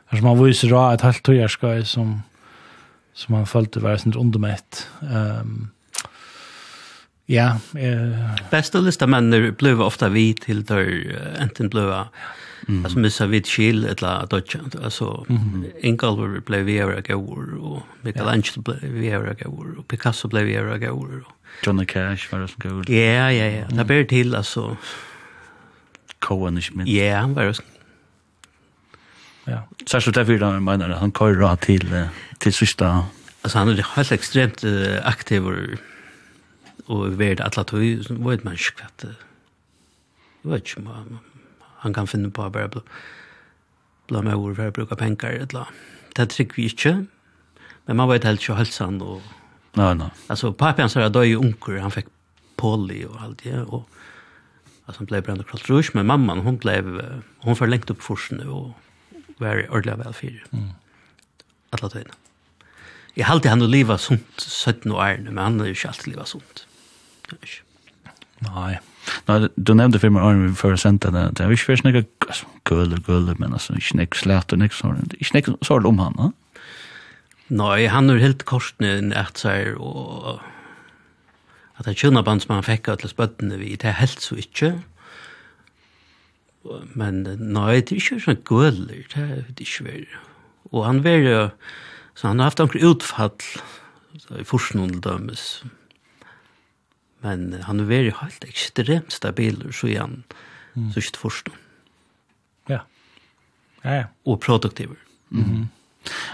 [0.08, 2.22] Alltså man visar då ett helt tojarskaj som
[3.14, 4.88] som han följde var sånt undermätt.
[5.02, 5.70] Ehm um,
[7.26, 7.58] Ja.
[7.74, 8.50] Eh.
[8.50, 12.06] Bästa listamänner blev ofta vi till där enten blev
[12.68, 12.84] Mm.
[12.84, 14.56] Alltså missa vid skil eller dodge.
[14.84, 15.64] Alltså mm.
[15.80, 20.54] Ingolver blev vi över går och Michelangelo blev vi över går och Picasso blev vi
[20.54, 21.24] över går.
[21.62, 22.90] Johnny Cash var det som går.
[22.90, 23.66] Ja, ja, ja.
[23.70, 24.76] Det blir till alltså
[26.18, 26.92] Cohen ikke minst.
[26.92, 27.60] Ja, han var det.
[29.46, 29.60] Ja.
[29.86, 32.08] Særskilt derfor jeg mener han kører til,
[32.40, 33.04] til sista.
[33.44, 35.54] Alltså han är helt extremt uh, aktiv och
[36.86, 39.14] og ved atla tog, så vet man ikke hva det
[40.44, 41.18] Jeg vet ikke, man,
[41.82, 42.82] han kan finne på å bare bli
[44.06, 45.72] bla med ord for å bruke penger, eller
[46.16, 46.94] Det trykker vi ikke,
[47.86, 49.24] men man vet helt ikke helsen og...
[49.76, 50.08] Nei, nei.
[50.32, 52.08] Altså, han sa døy unker, han fikk
[52.56, 53.84] poli og alt det, og
[54.86, 56.78] altså, han ble brent og kralt rush, men mamman, hun ble,
[57.44, 58.72] hun forlengt opp forsene og
[59.42, 60.48] var ordentlig vel fire.
[60.56, 60.70] Mm.
[61.76, 62.16] Atla tøyene.
[63.16, 66.12] Jeg har alltid han å leva sunt 17 år, men han har jo ikke alltid
[66.14, 66.65] leva sunt.
[68.38, 68.80] Nej.
[69.26, 71.30] Nei, du nevnte för mig arm før senta där.
[71.32, 72.04] Det är ju först några
[72.64, 75.06] gull gull men altså, ikke näck slett og näck sånn.
[75.18, 76.34] Ikke näck sånn om han.
[77.48, 80.40] Nej, han är helt korsen att så här och
[81.74, 84.82] att han kunde band som han fick att spötten vi det helt så inte.
[86.92, 90.20] Men nei, det er ikke sånn gull det er det ikke svär.
[90.72, 91.50] Og han var
[92.14, 93.30] så han har haft några utfall
[94.40, 95.85] i forskning dømes, Mm
[97.24, 100.18] Men han har vært helt ekstremt stabil, så er han
[100.74, 100.90] mm.
[100.92, 101.54] så ikke forstå.
[102.72, 102.82] Ja.
[103.84, 104.04] Ja, ja.
[104.26, 104.96] Og produktiv.
[105.30, 105.66] Mm -hmm.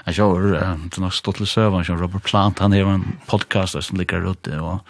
[0.07, 3.77] Jeg ser, det er nok stått til søvann som Robert Plant, han har en podcast
[3.83, 4.81] som ligger ute, og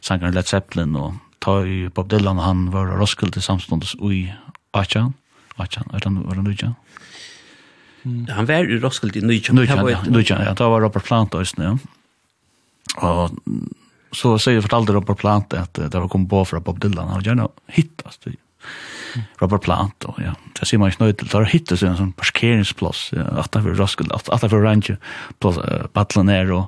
[0.00, 4.32] sangeren Led Zeppelin, og ta i Bob Dylan, og han var Roskilde samståndes ui
[4.72, 5.14] Achan,
[5.58, 6.74] Achan, er han, var han Nujan?
[8.04, 8.26] Mm.
[8.28, 9.54] Han var i Roskilde i Nujan.
[9.54, 11.76] Nujan, ja, Nujan, ja, da var Robert Plant også, ja.
[12.96, 13.36] Og
[14.12, 17.48] så säger fortalde Robert Plant att det var kom på för Bob Dylan och gärna
[17.66, 18.32] hittas det.
[19.38, 21.28] Robert Plant och ja, det ser man ju snöjt till.
[21.28, 24.96] Där hittas en sån parkeringsplats ja, att det för Roskilde, att det för Rancho
[25.38, 26.66] plus uh,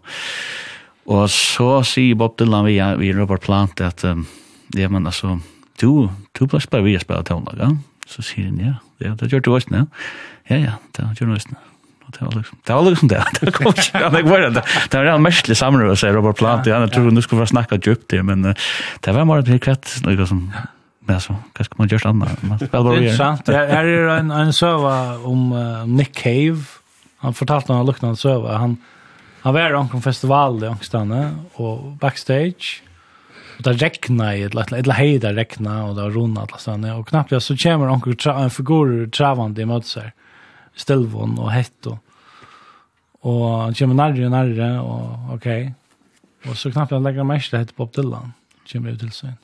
[1.05, 4.27] och så säger Bob Dylan vi vi Robert Plant att um,
[4.69, 5.41] ja men alltså
[5.79, 7.77] du du plats på vi spelar tonlaga.
[8.07, 9.87] Så säger han ja, det gör du också nu.
[10.45, 11.72] Ja ja, det gör du också nu
[12.19, 13.25] det var liksom det var liksom det.
[13.41, 14.63] Det kom inte jag var det.
[14.91, 16.67] Det var en mestlig samråd så Robert Plant.
[16.67, 18.43] Jeg tror nu skulle få snacka djupt det men
[19.01, 20.47] det var mer kvett noe som
[21.03, 24.31] men altså hva skal man gjøre sånn man er bara intressant det här är en
[24.31, 26.63] en söva om uh, Nick Cave.
[27.19, 28.77] Han fortalte noen luknade söva han
[29.43, 32.83] han var på en festival i Angstane og backstage.
[33.57, 37.09] Och det regna i ett lätt ett hejda regna och det har runnat alltså och
[37.09, 40.13] knappt så kommer onkel en figur travande i mötser
[40.79, 41.99] stilvån og hett og
[43.23, 45.45] og han kommer nærre og nærre og ok.
[46.51, 48.33] Og så knappt han legger mest hett på Dylan
[48.67, 49.37] kommer ut til seg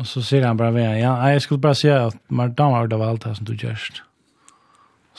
[0.00, 2.98] og så sier han bare ved ja, jeg skulle bare si at man damer det
[3.00, 4.02] var alt det som du gjørst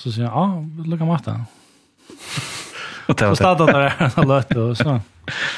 [0.02, 1.44] så sier han, ah, lukka maten
[3.08, 4.98] og det var det så startet han der han løte og så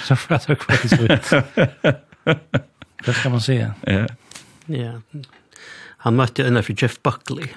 [0.03, 1.93] så får jeg takk for det så ut
[3.03, 3.71] det skal man si ja.
[3.87, 4.11] Yeah.
[4.67, 4.91] ja.
[5.15, 5.23] Yeah.
[6.03, 7.47] Han møtte innenfor Jeff Buckley.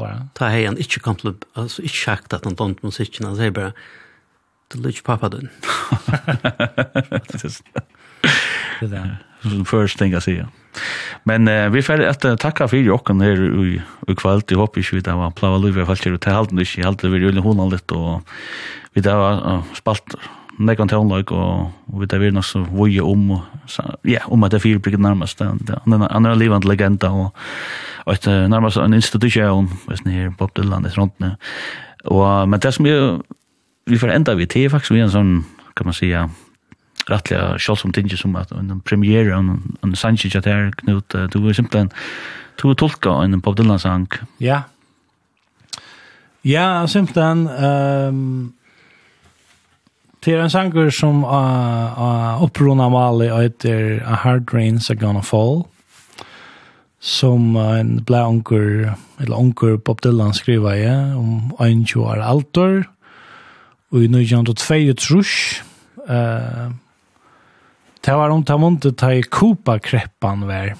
[0.08, 0.28] Ja.
[0.32, 3.50] Ta hej han inte kom till alltså inte sagt att han tant musiken han säger
[3.50, 3.72] bara
[4.72, 5.48] det lutch pappa den.
[8.80, 9.16] Det där.
[9.42, 10.46] Så first thing I see.
[11.24, 14.82] Men eh, vi får att tacka för jocken här i i kväll till hopp i
[14.82, 17.70] skit där var plava luva fallet och till halden det är alltid vi vill hon
[17.70, 18.22] lite och
[18.92, 20.14] vi där var spalt
[20.58, 23.64] nekkan tånløyk, og, og vi tar vi nok så voje om, og,
[24.08, 25.40] ja, om at det er fyrbygget nærmest.
[25.40, 27.32] Han er en livende legenda, og,
[28.06, 31.34] og et, nærmest en institusjon, hvis ni er Bob Dylan, et rundt nu.
[32.04, 33.20] Og, men det som jeg,
[33.86, 35.36] vi får enda vi til, faktisk, vi er en sånn,
[35.76, 36.28] kan man säga,
[37.06, 41.52] rättliga självsom tinge som at en premiere en en Sanchez att her knut du var
[41.52, 41.90] simpelthen
[42.62, 44.08] du tolka en Bob Dylan sang.
[44.38, 44.62] Ja.
[46.42, 48.52] Ja, simpelthen um,
[50.24, 54.96] Det er en sanger som uh, uh, opprona Mali og heter A Hard Rain's Are
[54.96, 55.66] Gonna Fall
[57.04, 62.86] som uh, en blei onker, eller onker Bob Dylan skriva i om 21 år altor
[63.92, 65.36] og i 1902 trus
[66.08, 66.72] uh,
[68.00, 70.72] det var om ta munte ta i kopa kreppan var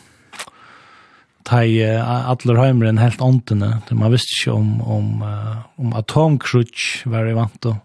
[1.45, 7.05] ta i uh, atler heimren helt åndene man visste ikke om, om, uh, om atomkrutsch
[7.13, 7.83] var i vant og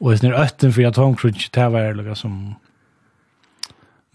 [0.00, 2.56] Og hvis ni er øtten for at Tom Cruise det var lukka som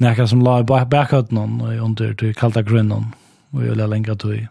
[0.01, 3.14] nekka som la i bakhøtten hon og under til kalta grunnen
[3.51, 4.48] og jo jeg lenka til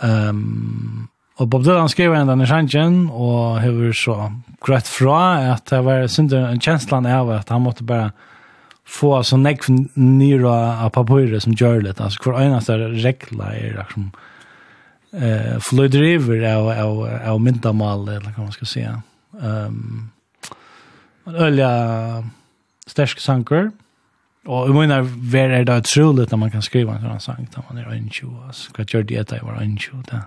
[0.00, 1.08] um,
[1.40, 4.16] og Bob Dylan skrev en den i sjangen og hever så
[4.64, 5.20] grøtt fra
[5.54, 8.12] at det var synder en kjenslan av at han måtte bare
[8.88, 14.10] få så nekk nyra av papirer som gjør litt altså hver eneste regla er liksom
[15.16, 17.00] eh, fløydriver av, av,
[17.32, 19.00] av myndamal eller hva man skal si ja
[19.32, 20.10] Um,
[21.26, 21.70] en øyla
[22.86, 23.70] stersk sanker.
[24.44, 27.66] Og jeg mener, hver er det utrolig når man kan skriva en sånn sang, når
[27.68, 30.24] man er øyntjo, altså, hva gjør det etter jeg var øyntjo, da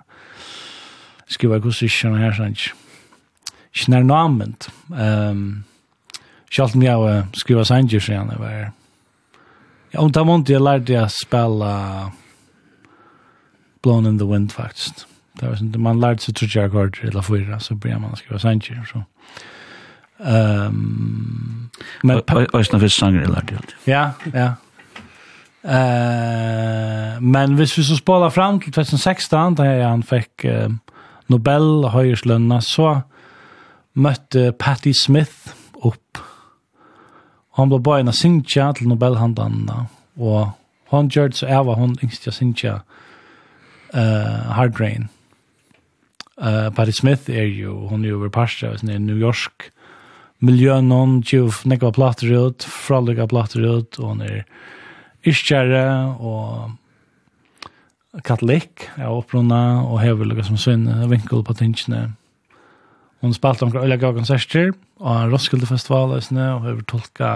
[1.28, 2.54] skriva hos ikke noe her, sånn,
[3.74, 4.68] ikke nær noe anvendt.
[4.90, 5.64] Um,
[6.56, 8.72] Selv om jeg skriva sanger, så gjerne var
[9.92, 12.12] Ja, om det var vondt, jeg lærte jeg spela
[13.82, 15.06] Blown in the Wind, faktisk.
[15.36, 18.84] Det var sånn, man lærte seg trutje akkord eller fyra så började man skriva sanger
[18.88, 19.02] så.
[20.24, 21.70] Ehm
[22.02, 22.22] men
[22.54, 23.74] ösna för sanger eller det.
[23.84, 24.54] Ja, ja.
[25.62, 30.68] Eh men hvis vi så spolar fram till 2016 där han fick uh,
[31.26, 33.00] Nobel höjerslönna så
[33.92, 36.18] mötte Patti Smith upp.
[37.56, 40.48] Han blev bare en sinja till Nobelhandarna och
[40.88, 42.80] hon det så jeg var hun yngst sinja
[43.94, 45.08] eh uh, Hard Rain
[46.36, 49.70] Uh, Patti Smith er jo, hun er jo over parster, hun er New York
[50.44, 54.42] miljøen, hun tjuv nekva plater ut, fralika plater ut, og hun er
[55.26, 55.86] iskjære,
[56.20, 56.76] og
[58.26, 62.00] katolikk, er opprunna, og hever lukka som sin vinkel på tingene.
[63.24, 67.30] Hun spalte omkring øyla gav konserter, og Roskilde Festival, og hever tolka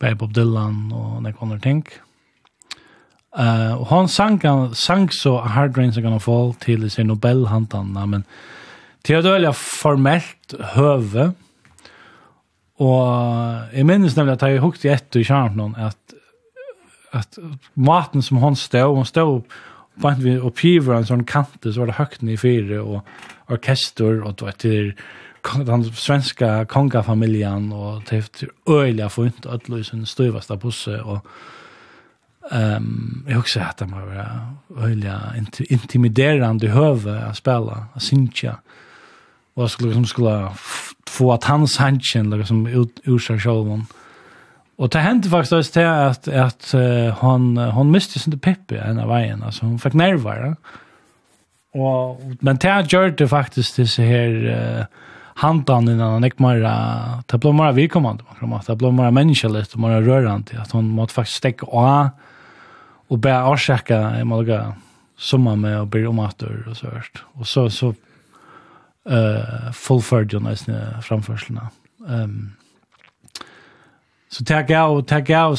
[0.00, 1.84] Babe Bob Dylan, og nekva andre ting.
[1.84, 1.90] Og
[3.38, 4.08] Uh, hon
[4.42, 8.24] han sank, så Hard Rain's Are Gonna Fall till sin Nobelhantan, men
[9.02, 11.32] till att välja formellt höve.
[12.76, 13.06] Och
[13.72, 16.14] jag minnes nämligen att jag hukt i ett i Kärnplån att,
[17.10, 17.38] att
[17.74, 19.44] maten som hon stod, hon stod
[20.00, 23.04] på vi piver en sån kante så var det högt i fire, och
[23.46, 24.94] orkester och var till
[25.66, 28.24] den svenska kongafamiljen och till
[28.68, 31.26] öjliga funt ödlösen styvaste busse och
[32.50, 35.20] Ehm jag också att man var öliga
[35.68, 38.56] intimiderande höve att spela, att synka.
[39.54, 40.48] Och jag skulle liksom skulle
[41.06, 43.84] få att hans handsken liksom ut ur sig själv.
[44.76, 46.74] Och det hände faktiskt just det att, att
[47.18, 49.42] hon, hon miste sin Pippi en av vägen.
[49.42, 50.56] Alltså hon fick nerver.
[51.74, 54.86] Och, men det gör det faktiskt det så här
[55.34, 56.64] handan innan han ikke mer,
[57.26, 58.24] det ble mer vidkommende,
[58.66, 62.10] det ble mer menneskelig, det ble mer rørende, at hun måtte faktisk stekke av,
[63.10, 64.74] og bara avsäcka i Malaga
[65.18, 67.24] sommer med å bli omater og så hørt.
[67.38, 67.94] Og så så
[69.06, 71.70] eh uh, fullförd ju nästan framførselene.
[72.08, 72.52] Ehm um,
[74.32, 75.58] Så tag jag og tag jag och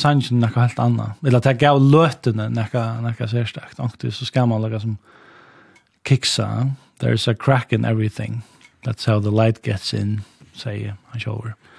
[0.56, 1.16] helt anna.
[1.28, 4.14] Eller tag jag och löten något något så starkt.
[4.14, 4.98] Så skal man lägga som
[6.08, 6.72] kiksa.
[7.00, 8.42] There's a crack in everything.
[8.86, 10.22] That's how the light gets in,
[10.54, 11.46] say, I shower.
[11.46, 11.71] Mm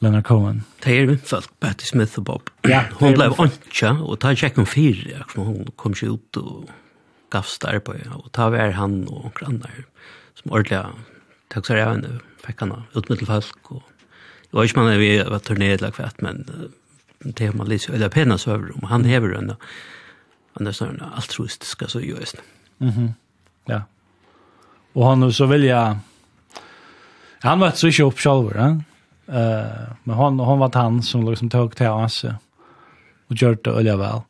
[0.00, 0.64] Leonard Cohen.
[0.84, 2.50] Det er min folk, Patti Smith og Bob.
[2.68, 6.68] Ja, hun ble åndsja, og ta tjekk om fire, hun kom ikke ut og
[7.30, 7.92] på.
[7.92, 9.84] Och og ta vær han og grannar,
[10.34, 10.80] som ordentlig
[11.50, 13.82] takk seg jeg henne, fikk han ut og
[14.48, 16.46] det var ikke man vi var turné lag kvett, men
[17.20, 19.56] det man så eller pena søver om, han hever henne,
[20.56, 22.36] han er snarere altruistiska så just.
[22.78, 23.14] Mhm,
[23.68, 23.82] ja.
[24.94, 25.98] Og han så vilja,
[27.42, 28.74] han var ikke opp sjalver, ja.
[29.28, 32.24] Uh, men hon, hon var han som liksom tog till oss
[33.28, 34.20] och gjorde det öliga väl.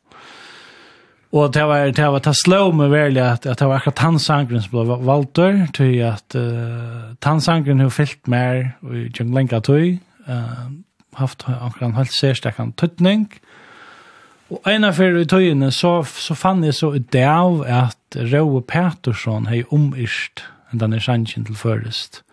[1.31, 4.19] Och det var det var ta slå med väl att att det var akkurat han
[4.19, 9.61] sangren som blev Walter till att uh, han sangren har fyllt mer och jag länkar
[9.61, 9.97] till
[10.29, 10.71] uh,
[11.13, 11.45] haft
[11.81, 13.39] en helt särstakan tutning.
[14.49, 18.63] Og en av fyrir i tøyene så, så fann jeg så det av at Rauwe
[18.65, 22.23] Petersson hei omyrst enn den sjansen sannsyn til først.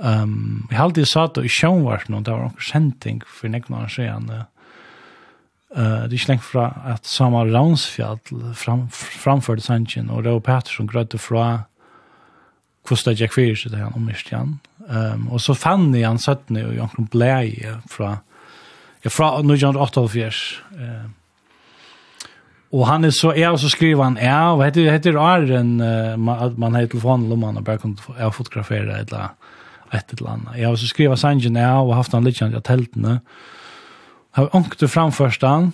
[0.00, 3.76] Um, jeg har alltid satt og i sjønvart nå, det var noen senting for nekken
[3.76, 4.30] år siden.
[4.32, 8.16] Uh, det er ikke lengt fra at Samar Ransfjall
[8.56, 11.50] fram, framførte sannsyn, og Rau Pettersson grødde fra
[12.88, 14.56] hvordan det gikk fyrir seg til han om Myrstjan.
[14.88, 17.60] Um, og så fann jeg han søttene og Jankron blei
[17.92, 18.16] fra,
[19.04, 20.40] ja, fra 1988.
[20.80, 21.04] Eh,
[22.72, 26.16] og han er så, ja, og så skriver han, ja, og heter, heter Arren, uh,
[26.18, 29.56] man, man har telefonen lomman og bare kunne ja, fotografere et eller annet
[29.92, 30.56] ett eller annet.
[30.56, 33.20] Jeg har også skrivet sangen nu og haft han litt kjent av teltene.
[34.38, 35.72] Har ångte framførst han,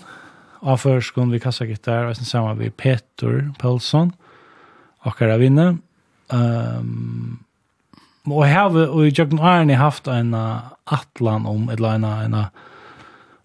[0.64, 4.14] av førskolen vi kassagittar, og sen sammen vi Peter Pelsson,
[5.06, 5.76] akkurat vinne.
[6.32, 7.38] Um,
[8.26, 12.34] og jeg har og i Jøkken Arne haft en atlan om, eller en, en,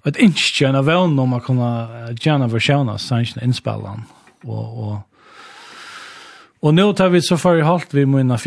[0.10, 1.70] et innskjøn av vevn om å kunna
[2.16, 4.08] gärna versjøne sangen innspillene.
[4.48, 4.96] Og, og,
[6.66, 8.42] og nå tar vi så far i halvt vi må inn av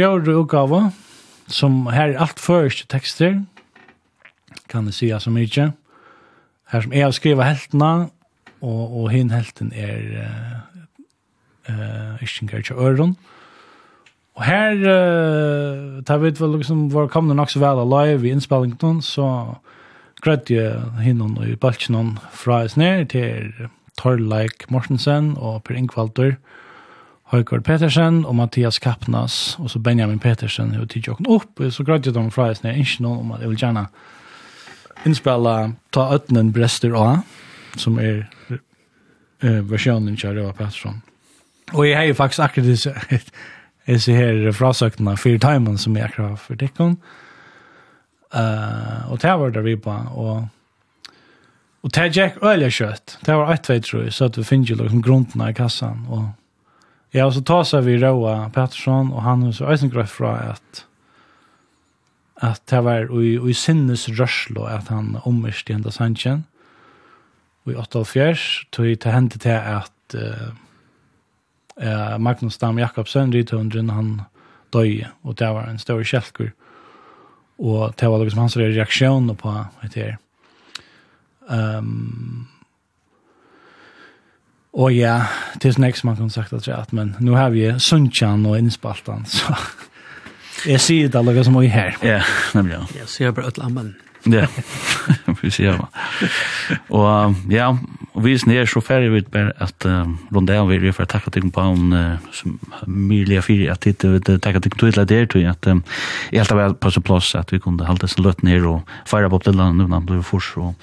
[1.47, 3.45] som här är allt först texter
[4.67, 5.73] kan det säga så mycket.
[6.67, 8.09] Här som är att skriva helterna
[8.61, 10.31] och och hin helten är
[11.69, 13.17] eh Ishingar til Øron.
[14.35, 19.03] Och här uh, tar vi väl liksom var kom det också väl live i innspillingen,
[19.03, 19.55] så
[20.23, 23.69] grötte jeg hinnon i balchen från Fries ner till
[24.69, 26.37] Mortensen och Per Ingvaldur.
[27.35, 31.85] Høykord Petersen og Mathias Kappnas, og så Benjamin Petersen, og tidlig åkne opp, og så
[31.85, 33.87] grødde dem fra oss ned, ikke noen om at jeg vil gjerne
[35.05, 35.55] innspille
[35.93, 37.09] Ta Øtnen Brester A,
[37.81, 38.23] som er
[38.53, 41.03] uh, versjonen av Røva Pettersson.
[41.73, 42.95] Og jeg har jo faktisk akkurat disse,
[43.91, 46.99] disse her frasøktene, Fyre Timen, som jeg akkurat har for dekken.
[48.35, 50.49] Uh, og det var der vi på, og
[51.85, 53.19] Og det gikk øyelig kjøtt.
[53.27, 56.07] Det var ett vei, tror jeg, så at vi finner jo liksom grunden i kassan,
[56.09, 56.31] og
[57.15, 60.87] Ja, og så tar vi Roa Pettersson och han så Eisen fra att
[62.35, 66.45] att det var i i sinnes rørslo att han ommerst i enda sannsjen.
[67.65, 74.23] Og i 84 tog det til till att eh Magnus Dam Jakobsen ritunden han
[74.73, 76.53] døy och det var en stor kjelkur.
[77.59, 80.17] Och det var liksom hans reaktion på det här.
[81.51, 82.49] Ehm um,
[84.75, 85.21] Og ja,
[85.63, 88.59] det er snakk som man kan sagt at jag men nu har vi Sunchan og
[88.59, 89.55] Innspaltan, så
[90.67, 91.97] jeg sier det alla som er her.
[92.03, 92.23] Ja,
[92.55, 93.95] nemlig Ja, Jeg jag bare et lammen.
[94.27, 94.47] Ja,
[95.27, 95.61] vi precis.
[95.61, 95.89] Ja.
[96.89, 97.79] Och ja,
[98.15, 101.11] Og vi er nere så færre vi bare at um, Rondell vil gjøre for å
[101.11, 102.55] takke ting på en uh, som
[102.87, 105.83] mulig er fyrir at det vil takke ting til det der til at um,
[106.31, 108.95] jeg helt av er på så plass at vi kunne halte sin løtt ned og
[109.11, 110.75] feire på til landet når han ble fors og,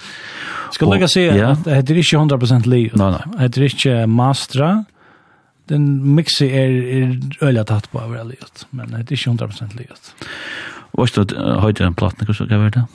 [0.76, 1.54] Skal jeg si ja.
[1.56, 3.24] at det er ikke 100% liv nei, nei.
[3.32, 4.72] det heter ikke mastra
[5.72, 5.88] den
[6.18, 10.12] mixi er, er øyla tatt på over livet men det er ikke 100% livet
[10.92, 12.86] Og ikke at høyde en platt, hva skal være det?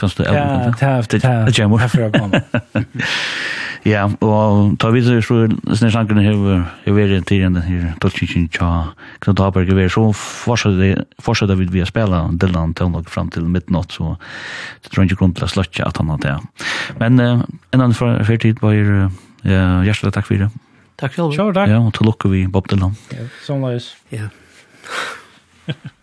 [0.00, 0.82] Kanst du elva det?
[0.82, 1.82] Ja, det er det jammer.
[3.82, 5.40] Ja, og ta videre så
[5.74, 6.36] snedsanken har
[6.86, 8.68] jo vært til den her Dolchichen Cha
[9.24, 14.14] Knut Haberg er så fortsatte vi å spille Dylan til nok fram til midnatt, så
[14.84, 16.36] det tror jeg ikke grunn til å sløtje at han har det.
[17.00, 17.42] Men uh,
[17.74, 18.78] en annen fyrtid var
[19.42, 20.52] hjertelig takk for det.
[21.02, 21.50] Takk selv.
[21.56, 21.72] Takk.
[21.72, 22.94] Ja, og til lukke vi Bob Dylan.
[23.10, 23.96] Ja, som løs.
[24.14, 24.30] Ja.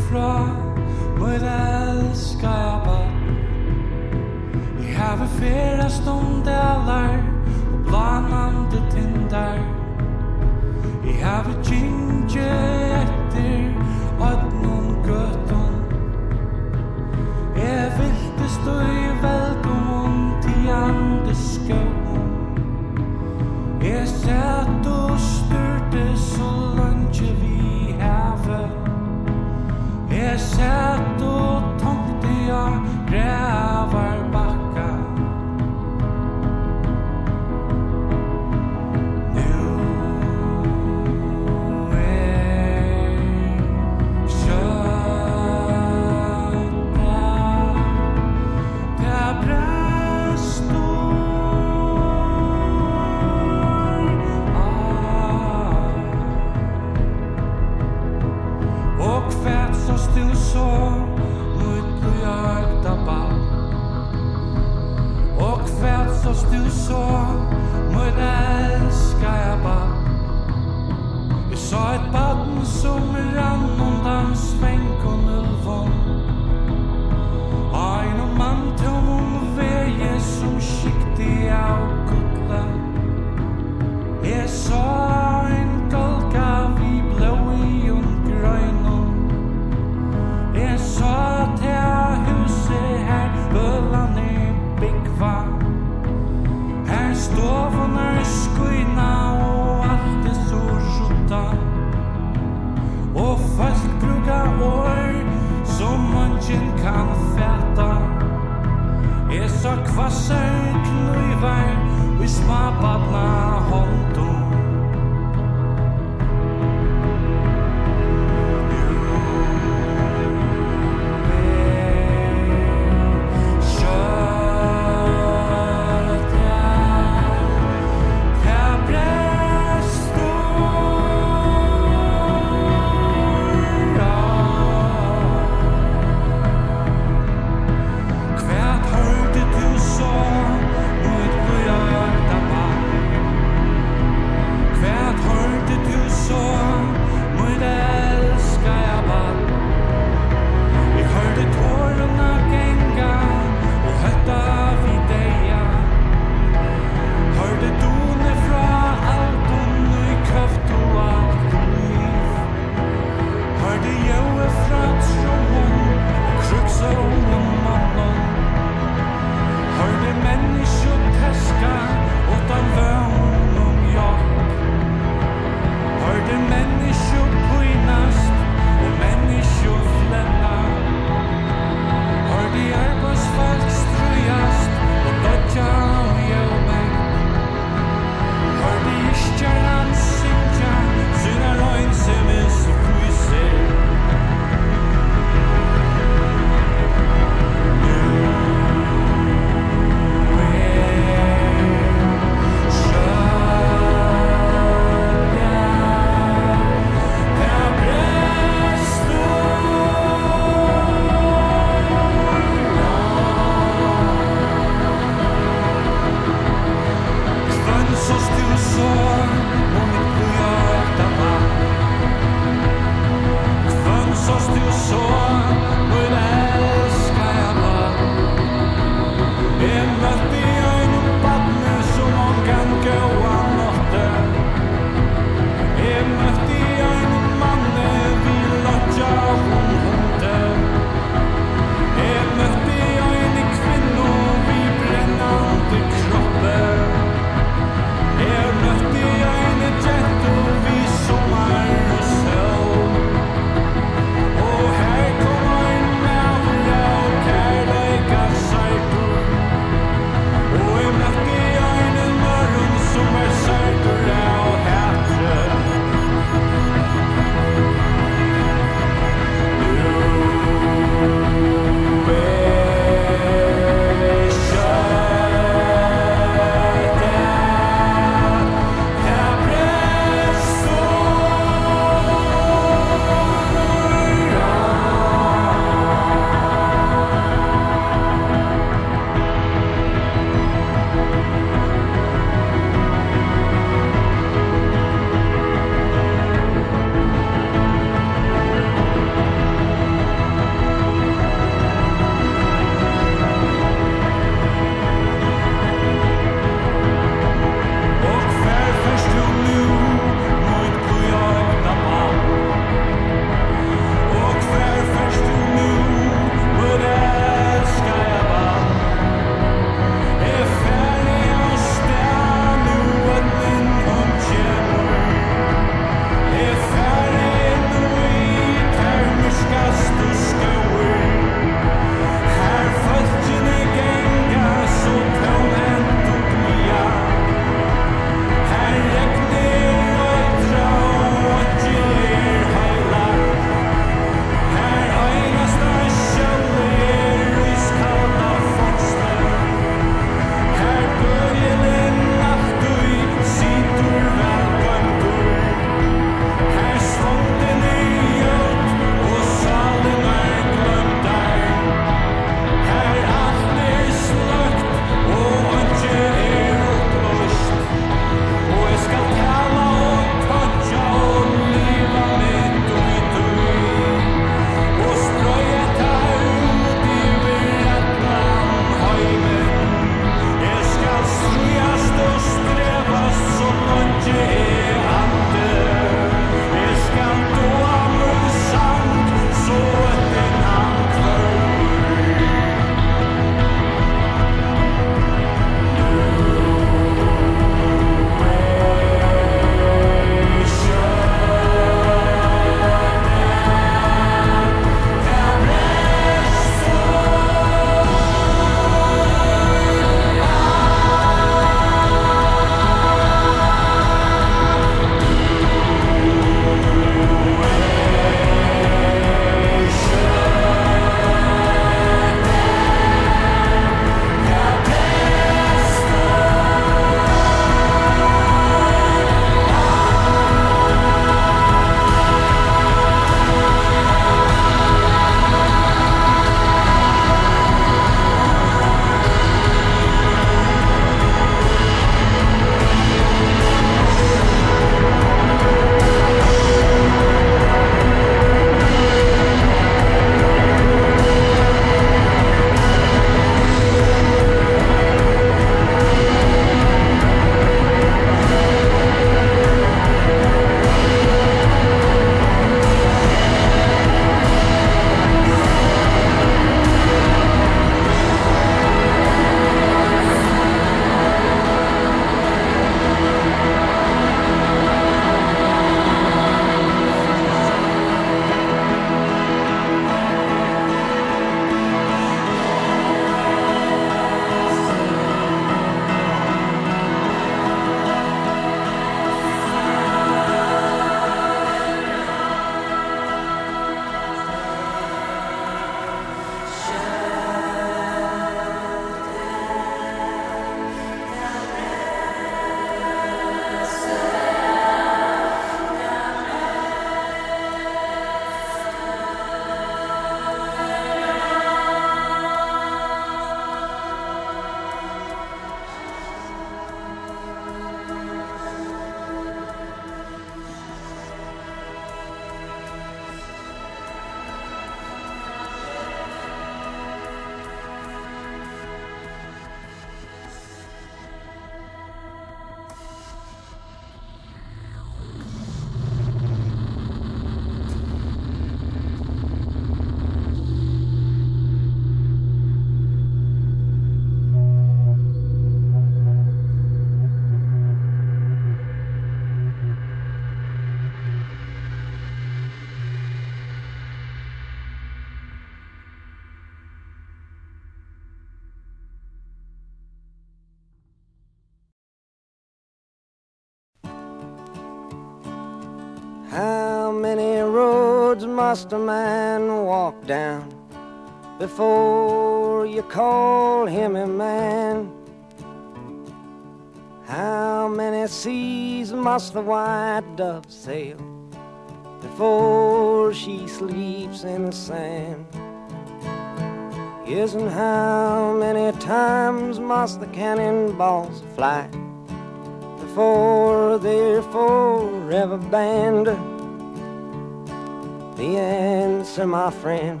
[599.20, 600.00] answer, my friend,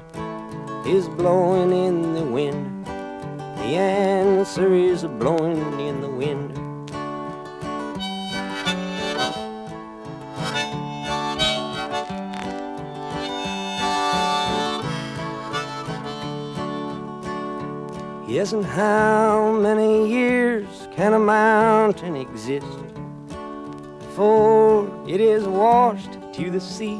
[0.86, 2.86] is blowing in the wind.
[2.86, 6.56] The answer is blowing in the wind.
[18.26, 22.66] Yes, and how many years can a mountain exist
[23.98, 26.99] before it is washed to the sea?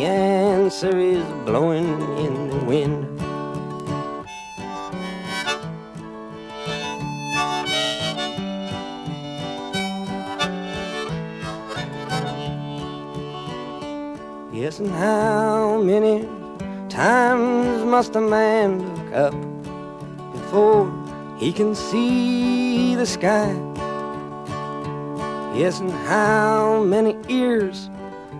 [0.00, 3.04] The answer is blowing in the wind.
[14.54, 16.26] Yes, and how many
[16.88, 19.34] times must a man look up
[20.32, 20.90] Before
[21.36, 23.52] he can see the sky?
[25.54, 27.90] Yes, and how many ears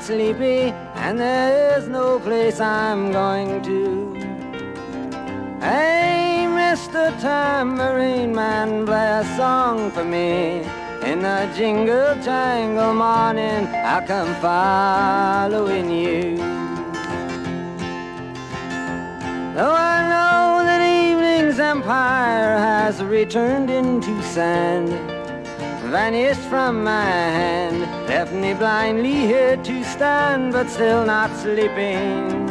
[0.00, 4.14] got sleepy and there's no place I'm going to
[5.60, 7.18] Hey Mr.
[7.20, 10.64] Tambourine Man play a song for me
[11.02, 16.36] In the jingle jangle morning I'll come following you
[19.54, 25.19] Though I know that evening's empire has returned into sand
[25.90, 27.80] vanished from my hand.
[28.08, 32.46] Left me blindly here to stand But still not sleeping.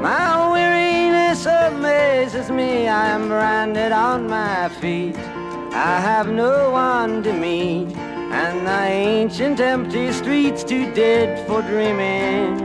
[0.00, 2.86] My weariness amazes me.
[2.86, 5.16] I am branded on my feet.
[5.72, 12.58] I have no one to meet And the ancient empty streets too dead for dreaming.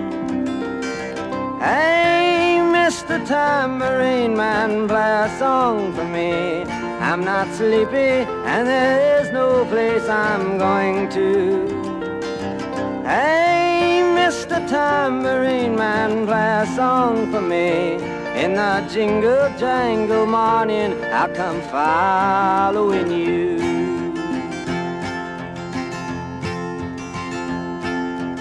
[1.59, 3.25] Hey, Mr.
[3.27, 6.80] Tambourine Man, play a song for me.
[7.01, 11.65] I'm not sleepy and there is no place I'm going to.
[13.03, 14.69] Hey Mr.
[14.69, 17.95] Tambourine Man play a song for me.
[18.39, 23.57] In the jingle jangle morning I'll come following you.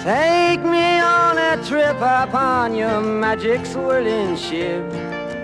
[0.04, 4.84] Take me on a trip upon your magic swirling ship.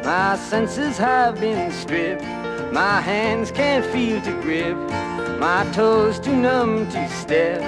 [0.05, 2.46] My senses have been stripped.
[2.73, 4.77] My hands can't feel to grip.
[5.39, 7.61] My toes too numb to step.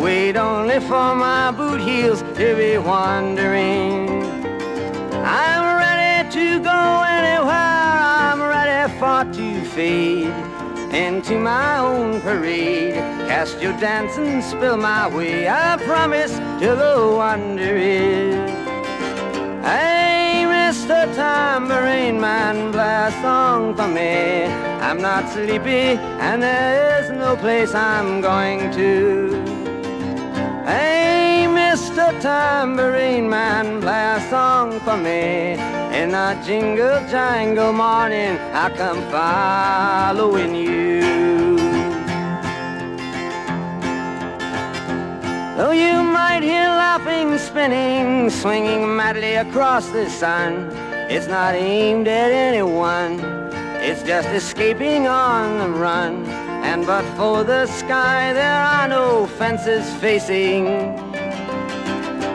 [0.00, 4.08] Wait only for my boot heels to be wandering.
[5.12, 7.50] I'm ready to go anywhere.
[7.50, 10.32] I'm ready for to fade
[10.94, 12.94] Into my own parade.
[13.28, 15.48] Cast your dance and spill my way.
[15.48, 17.76] I promise to go under
[19.62, 20.27] Hey
[20.68, 21.06] Mr.
[21.14, 24.44] Tambourine Man, play a song for me.
[24.84, 29.30] I'm not sleepy and there is no place I'm going to.
[30.66, 32.20] Hey, Mr.
[32.20, 35.52] Tambourine Man, play a song for me.
[36.00, 41.57] In a jingle jangle morning, I come following you.
[45.58, 50.70] Though you might hear laughing, spinning, swinging madly across the sun
[51.10, 53.18] It's not aimed at anyone.
[53.82, 56.26] It's just escaping on the run.
[56.62, 61.07] And but for the sky there are no fences facing.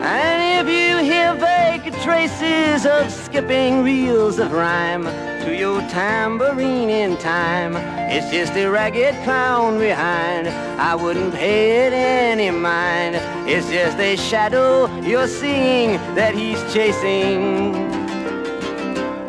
[0.06, 5.04] And if you hear vague traces of skipping reels of rhyme
[5.44, 7.74] To your tambourine in time
[8.10, 10.48] It's just a ragged clown behind.
[10.48, 13.16] I wouldn't pay it any mind.
[13.48, 17.72] It's just a shadow you're seeing that he's chasing.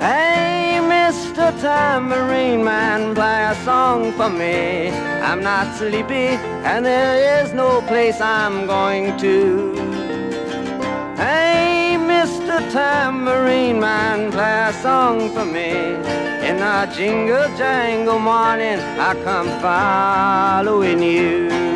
[0.01, 1.57] Hey, Mr.
[1.61, 4.89] Tambourine Man, play a song for me.
[4.89, 6.35] I'm not sleepy
[6.67, 9.84] and there is no place I'm going to.
[11.15, 12.59] Hey, Mr.
[12.73, 15.71] Tambourine Man, play a song for me
[16.49, 21.74] In a jingle jangle morning, I come following you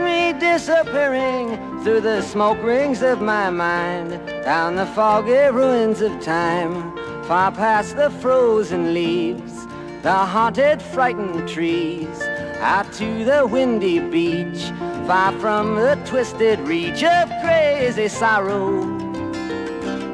[0.00, 4.10] me disappearing Through the smoke rings of my mind
[4.44, 9.66] Down the foggy ruins of time Far past the frozen leaves
[10.02, 12.20] The haunted frightened trees
[12.60, 14.70] Out to the windy beach
[15.06, 19.09] Far from the twisted reach of crazy sorrow.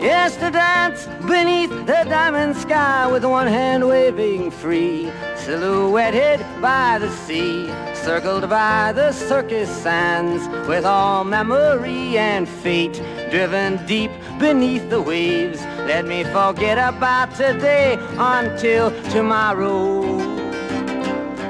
[0.00, 7.10] Yes, to dance beneath the diamond sky With one hand waving free Silhouetted by the
[7.10, 15.00] sea Circled by the circus sands With all memory and fate Driven deep beneath the
[15.00, 15.60] waves.
[15.86, 20.35] Let me forget about today Until tomorrow.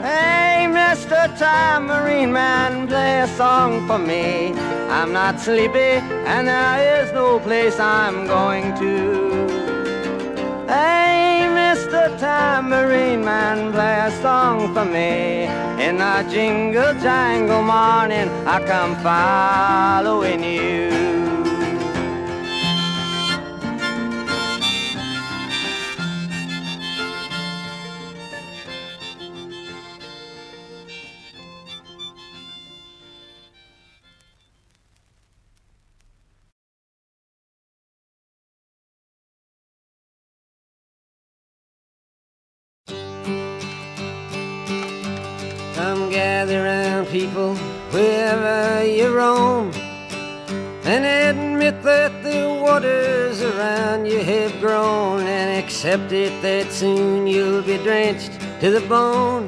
[0.06, 1.36] Hey, Mr.
[1.36, 4.52] Tambourine Man, play a song for me.
[4.88, 5.98] I'm not sleepy
[6.30, 8.94] and there is no place I'm going to.
[10.68, 12.16] Hey, Mr.
[12.20, 15.48] Tambourine Man, play a song for me.
[15.84, 21.25] In a jingle jangle morning, I come following you.
[52.76, 58.82] waters around you have grown And accept it that soon you'll be drenched to the
[58.86, 59.46] bone.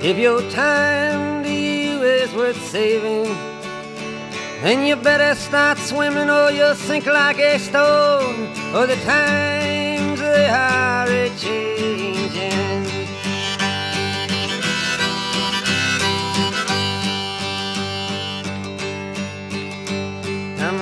[0.00, 3.26] If your time to you is worth saving
[4.62, 8.46] Then you better start swimming or you'll sink like a stone.
[8.74, 12.21] Or the times they are a-changing.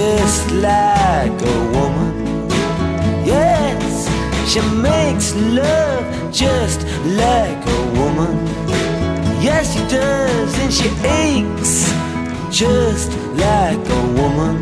[0.00, 2.48] just like a woman.
[3.32, 4.08] Yes,
[4.50, 6.80] she makes love just
[7.22, 8.34] like a woman.
[9.46, 11.74] Yes, she does and she aches
[12.50, 13.10] just
[13.44, 14.56] like a woman.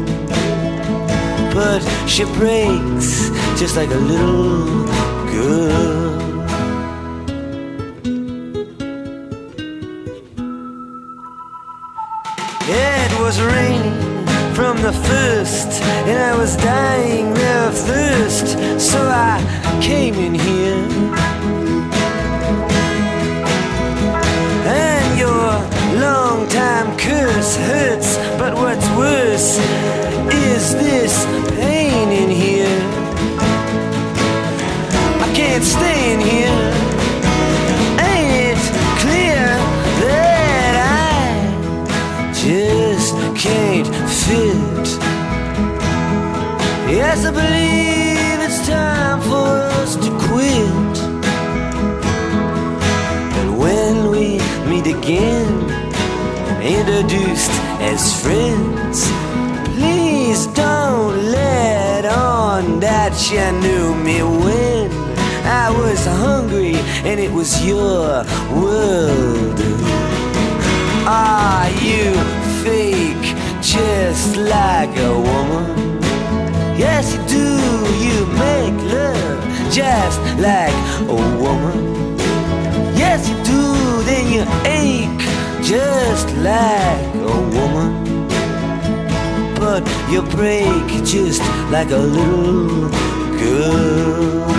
[1.55, 4.87] But she breaks just like a little
[5.35, 6.19] girl.
[12.67, 14.08] It was raining
[14.59, 15.69] from the first
[16.11, 18.59] And I was dying of thirst
[18.91, 19.37] So I
[19.81, 20.83] came in here.
[24.67, 25.49] And your
[26.03, 29.59] long time curse hurts But what's worse
[30.49, 31.15] is this
[31.55, 32.81] pain in here.
[35.25, 36.78] I can't stay in here.
[47.19, 50.99] Yes, I believe it's time for us to quit.
[53.39, 54.39] And when we
[54.71, 55.51] meet again
[56.63, 59.11] Introduced as friends
[59.75, 64.93] Please don't let on that you knew me when.
[65.45, 68.23] I was hungry and it was your
[68.55, 69.59] world.
[71.05, 72.15] Are you
[72.63, 75.88] fake just like a woman?
[76.79, 77.45] Yes you do.
[78.07, 82.17] You make love Just like a woman.
[82.97, 84.03] Yes you do.
[84.05, 85.27] Then you ache
[85.61, 87.91] Just like a woman.
[89.57, 91.43] But you break Just
[91.73, 92.89] like a little
[93.41, 94.58] girl.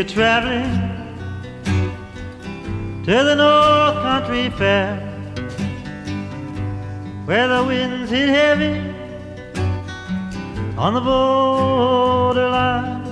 [0.00, 0.72] you're traveling.
[3.04, 4.96] To the North Country Fair
[7.26, 8.94] Where the winds hit heavy
[10.78, 13.04] On the borderline.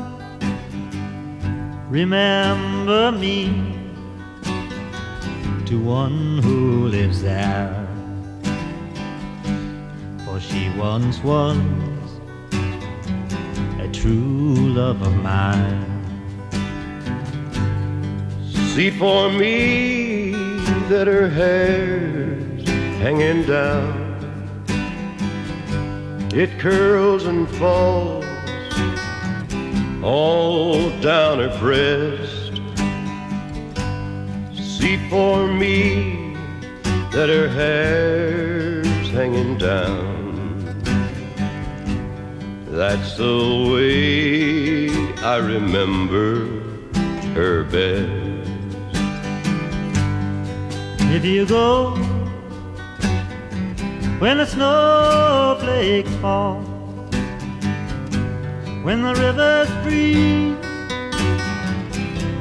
[1.90, 3.74] Remember me
[5.66, 7.86] To one who lives there.
[10.24, 11.58] For she once was
[13.78, 15.87] A true love of mine
[18.78, 20.30] see for me
[20.88, 22.68] that her hair's
[23.02, 23.90] hanging down
[26.32, 28.24] It curls and falls
[30.00, 32.54] all down her breast.
[34.54, 36.36] See for me
[37.10, 40.14] that her hair's hanging down
[42.70, 43.38] That's the
[43.72, 44.88] way
[45.34, 46.46] I remember
[47.34, 48.17] her best.
[51.10, 51.96] If you go
[54.18, 56.60] When the snowflakes fall
[58.82, 60.56] When the rivers freeze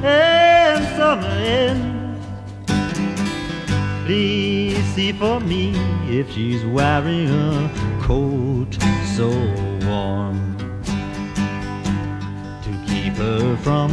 [0.03, 2.25] And summer ends
[4.05, 5.71] Please see for me
[6.09, 7.71] If she's wearing a
[8.01, 8.77] coat
[9.15, 9.29] so
[9.87, 10.57] warm
[12.63, 13.91] To keep her from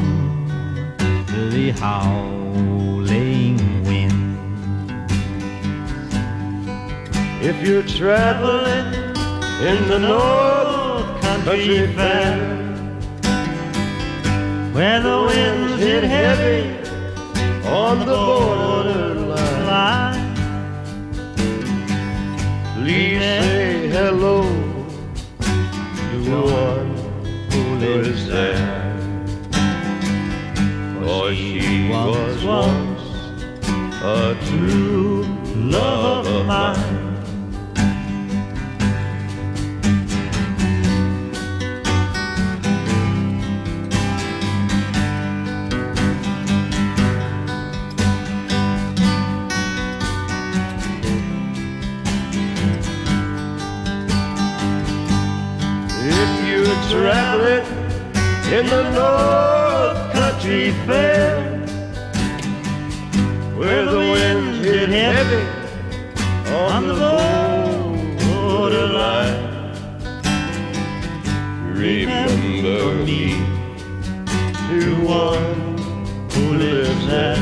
[1.28, 2.93] the house.
[7.46, 8.94] If you're traveling
[9.60, 12.38] in the North Country Fair
[14.72, 16.74] Where the winds hit heavy
[17.68, 19.66] on the borderline.
[19.66, 20.34] Line.
[22.76, 24.42] Please say hello
[25.40, 26.96] to the one
[27.50, 28.96] who lives there.
[30.98, 33.02] For she was once
[34.02, 35.24] a true
[35.54, 36.93] love of mine.
[58.52, 61.40] in the North Country Fair
[63.56, 65.64] Where the winds hit heavy
[66.52, 66.94] on the
[68.24, 69.72] borderline.
[71.72, 73.30] Remember me
[74.68, 75.78] to one
[76.30, 77.36] who lives there.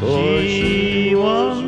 [0.00, 1.59] For she was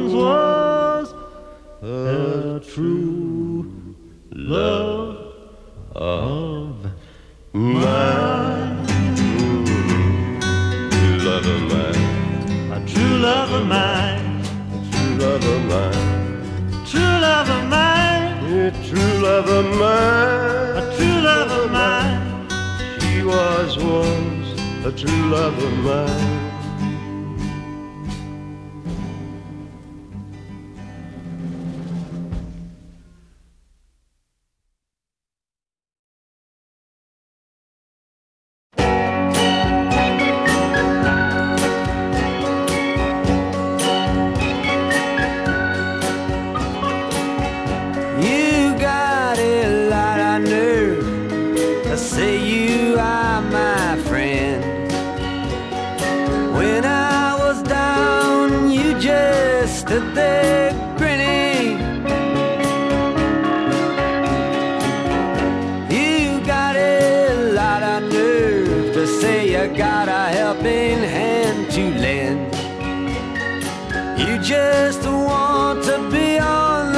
[15.73, 16.85] mine.
[16.91, 18.33] True love of mine.
[18.53, 20.77] Yeah, true love of mine.
[20.81, 22.21] A true love of mine.
[23.01, 24.49] She was once
[24.85, 26.32] a true love of mine.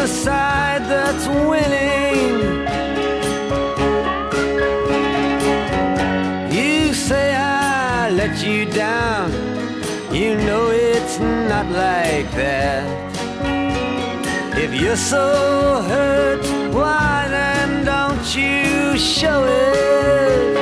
[0.05, 2.29] the side that's winning.
[6.53, 9.33] You say I let you down.
[10.13, 12.85] You know it's not like that.
[14.65, 15.27] If you're so
[15.91, 16.45] hurt
[16.79, 20.55] Why then don't you show it?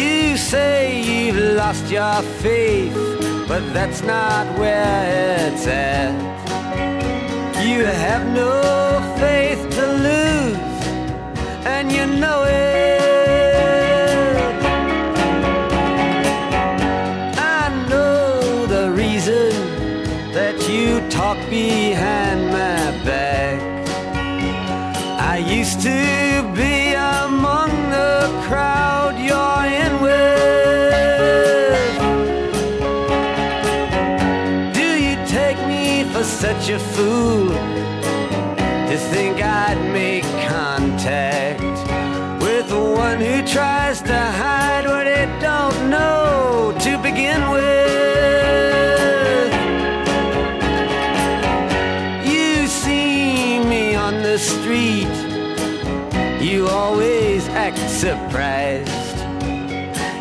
[0.00, 3.19] You say you've lost your faith.
[3.50, 6.14] But that's not where it's at.
[7.66, 8.52] You have no
[9.18, 10.56] faith to lose
[11.66, 13.00] And you know it.
[17.36, 19.50] I know the reason
[20.32, 23.58] That you talk behind my back.
[25.18, 26.29] I used to
[36.60, 41.62] such a fool to think I'd make contact
[42.42, 47.60] with the one who tries to hide what it don't know to begin with.
[52.26, 55.16] You see me on the street.
[56.42, 59.16] You always act surprised.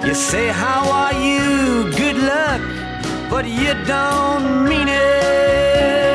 [0.05, 1.91] You say how are you?
[1.97, 2.61] Good luck.
[3.29, 6.08] But you don't mean it.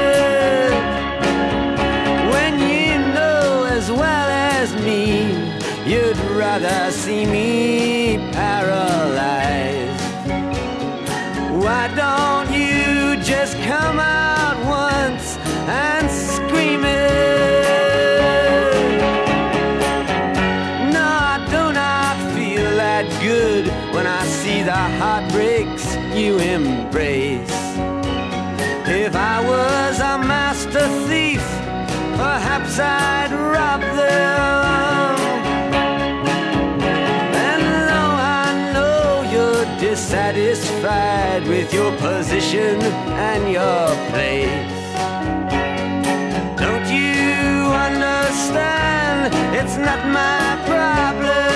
[6.17, 10.01] would rather see me paralyzed.
[11.65, 15.37] Why don't you just come out once
[15.69, 17.15] and scream it?
[20.93, 27.51] No, I do not feel that good when I see the heartbreaks you embrace.
[28.87, 31.43] If I was a master thief
[32.17, 34.84] Perhaps I'd rob them.
[40.25, 42.81] satisfied with your position
[43.31, 44.73] and your place.
[46.65, 47.21] Don't you
[47.89, 49.35] understand?
[49.59, 51.51] It's not my problem.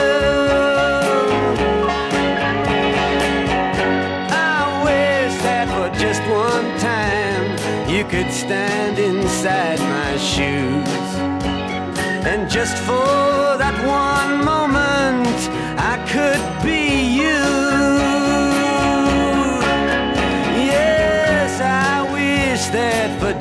[4.57, 7.47] I wish that for just one time
[7.95, 11.09] you could stand inside my shoes.
[12.31, 13.09] And just for
[13.63, 14.58] that one moment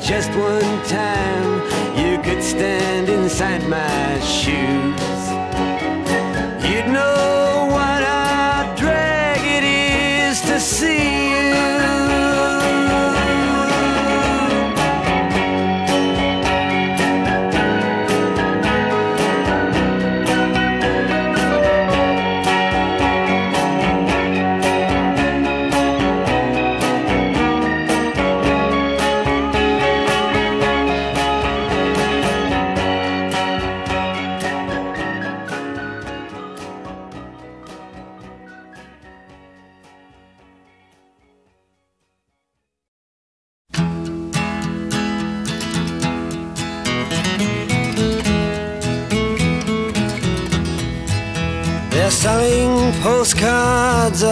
[0.07, 1.61] just one time.
[1.97, 5.21] You could stand inside my shoes.
[6.63, 11.76] You'd know what a drag it is to see you.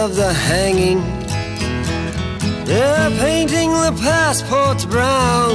[0.06, 1.00] of the hanging.
[2.64, 5.54] They're painting the passports brown.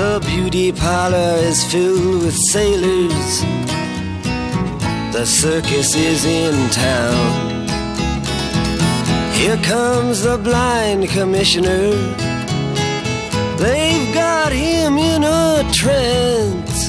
[0.00, 3.32] The beauty parlor is filled with sailors.
[5.12, 7.68] The circus is in town.
[9.34, 11.90] Here comes the blind commissioner.
[13.58, 16.88] They've got him in a trance.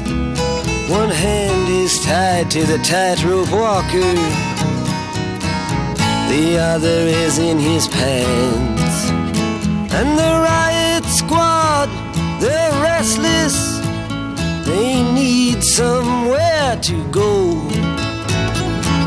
[0.90, 4.51] One hand is tied to the tightrope walker.
[6.32, 9.10] The other is in his pants.
[9.92, 11.90] And the riot squad,
[12.40, 13.58] they're restless.
[14.66, 17.60] They need somewhere to go.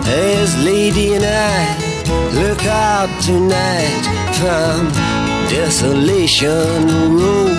[0.05, 1.65] As lady and I
[2.43, 4.05] look out tonight
[4.39, 4.93] From
[5.49, 6.87] Desolation
[7.17, 7.57] Road.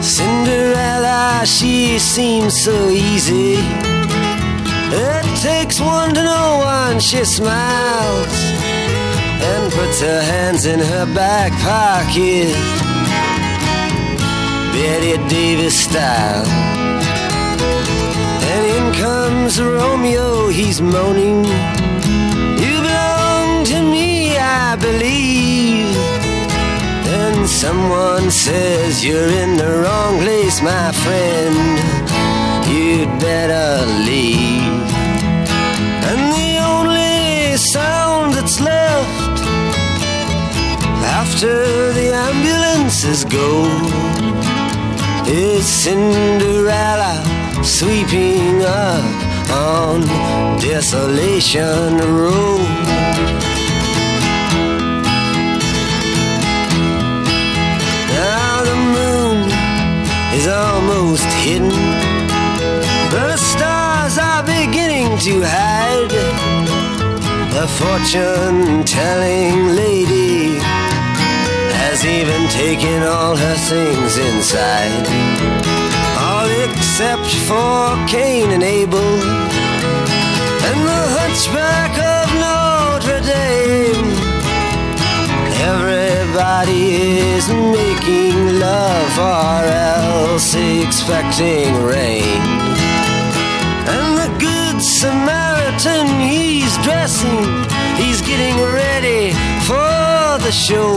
[0.00, 3.85] Cinderella, she seems so easy.
[4.92, 8.34] It takes one to know one She smiles
[9.50, 12.54] And puts her hands in her back pocket.
[14.72, 16.46] Betty Davis style.
[18.52, 21.44] And in comes Romeo He's moaning.
[22.62, 25.94] You belong to me, I believe.
[27.04, 32.05] Then someone says You're in the wrong place, my friend
[32.96, 34.88] you'd better leave.
[36.08, 39.40] And the only sound that's left
[41.20, 43.50] After the ambulances go
[45.28, 47.14] Is Cinderella
[47.62, 49.04] sweeping up
[49.50, 50.00] on
[50.60, 52.86] Desolation Road.
[58.20, 59.38] Now the moon
[60.38, 62.05] is almost hidden.
[65.20, 66.10] to hide
[67.56, 70.58] The fortune telling lady
[71.80, 75.06] Has even taken all her things inside.
[76.18, 79.12] All except for Cain and Abel
[80.68, 84.12] And the hunchback of Notre Dame.
[85.72, 86.84] Everybody
[87.32, 92.66] is making love Or else expecting rain.
[94.98, 97.44] Samaritan he's dressing.
[98.00, 99.32] He's getting ready
[99.68, 100.96] for the show.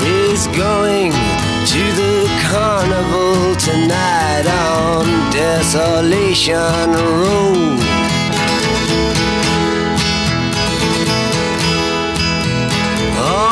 [0.00, 6.88] He's going to the carnival tonight on desolation
[7.20, 7.80] road.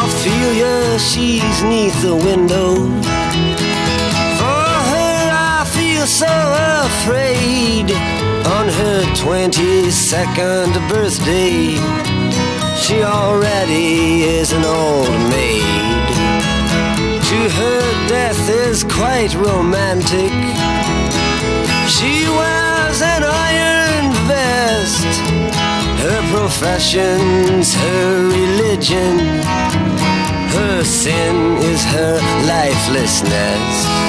[0.01, 2.77] Ophelia she's neath the window.
[4.41, 5.21] For her
[5.59, 6.33] I feel so
[6.87, 11.77] afraid on her 22nd birthday
[12.77, 16.09] She already is an old maid.
[17.31, 20.33] To her death is quite romantic.
[21.89, 25.13] She wears an iron vest.
[26.05, 29.19] Her profession's her religion.
[30.57, 34.00] Her sin is her lifelessness.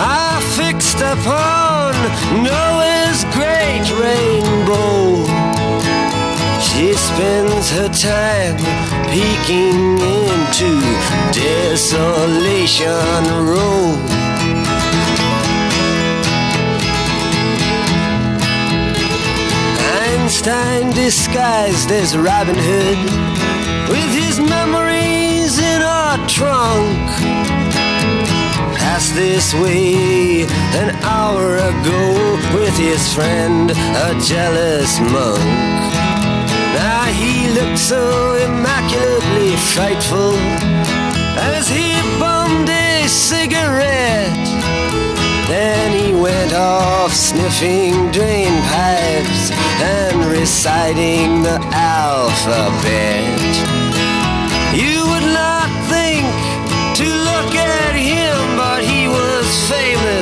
[0.00, 1.94] I fixed upon
[2.44, 5.26] Noah's great rainbow.
[6.62, 8.56] She spends her time
[9.10, 10.80] peeking into
[11.32, 12.86] Desolation
[13.44, 13.98] Row.
[20.00, 22.98] Einstein disguised as Robin Hood
[23.88, 27.37] With his memories in our trunk
[28.98, 30.42] passed this way
[30.74, 32.02] an hour ago
[32.52, 35.38] with his friend a jealous monk.
[36.74, 40.34] Now he looked so immaculately frightful
[41.54, 44.34] as he bummed a cigarette.
[45.46, 53.47] Then he went off sniffing drain pipes and reciting the alphabet.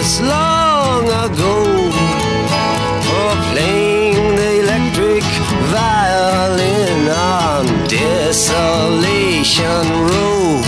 [0.07, 1.57] that's long ago
[3.17, 5.25] Or playing the electric
[5.75, 10.63] violin on Desolation Row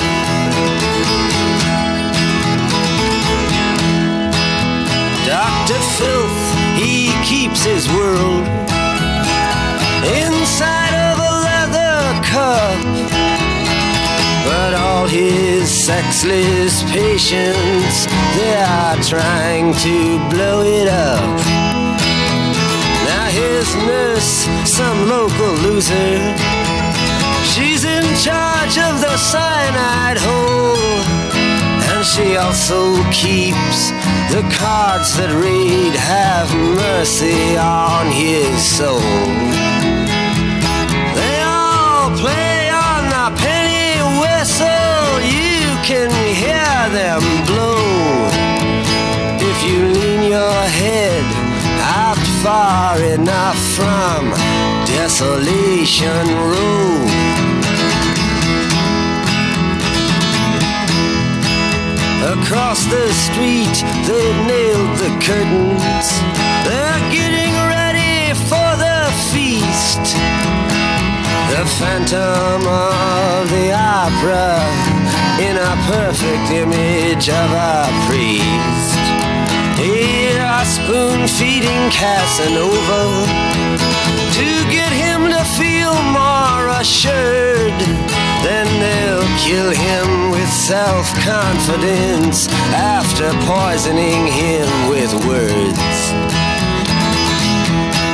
[5.25, 5.81] Dr.
[5.99, 6.42] Filth,
[6.76, 8.44] he keeps his world
[10.18, 12.78] Inside of a leather cup
[14.44, 19.97] But all his sexless patience They are trying to
[20.31, 21.39] blow it up.
[23.10, 26.36] Now here's nurse, some local loser.
[27.52, 31.02] She's in charge of the cyanide hole.
[31.91, 33.91] And she also keeps
[34.31, 39.27] the cards that read Have mercy on his soul.
[45.89, 47.81] can hear them blow.
[49.41, 51.25] If you lean your head
[51.81, 54.28] out far enough from
[54.84, 57.08] Desolation Road
[62.36, 63.76] Across the street
[64.08, 66.08] they've nailed the curtains.
[66.68, 69.00] They're getting ready for the
[69.33, 70.05] feast.
[71.49, 74.97] The phantom of the opera
[75.41, 78.99] in a perfect image of a priest.
[79.78, 83.26] Here a spoon-feeding Casanova.
[84.39, 87.78] To get him to feel more assured
[88.42, 96.12] Then they'll kill him with self-confidence After poisoning him with words.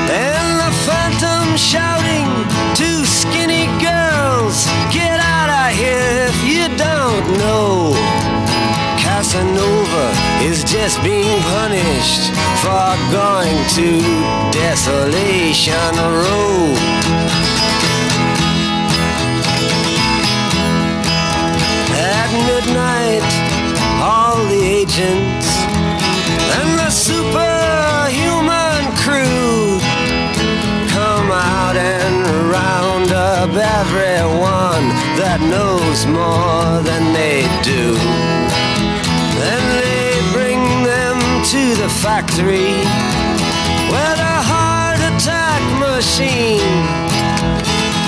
[0.09, 2.44] And the phantom shouting
[7.39, 7.93] know
[8.99, 10.07] Casanova
[10.43, 12.31] is just being punished
[12.63, 13.89] For going to
[14.53, 16.75] Desolation Row
[21.97, 23.25] At midnight
[24.03, 25.49] All the agents
[26.59, 27.24] And the super
[33.45, 34.89] up everyone
[35.21, 37.93] that knows more than they do.
[39.37, 41.21] Then they bring them
[41.53, 42.73] to the factory
[43.93, 46.73] Where the heart attack machine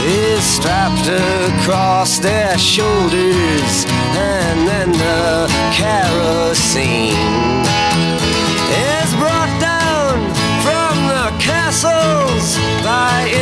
[0.09, 3.85] Is strapped across their shoulders
[4.17, 7.37] And then the kerosene.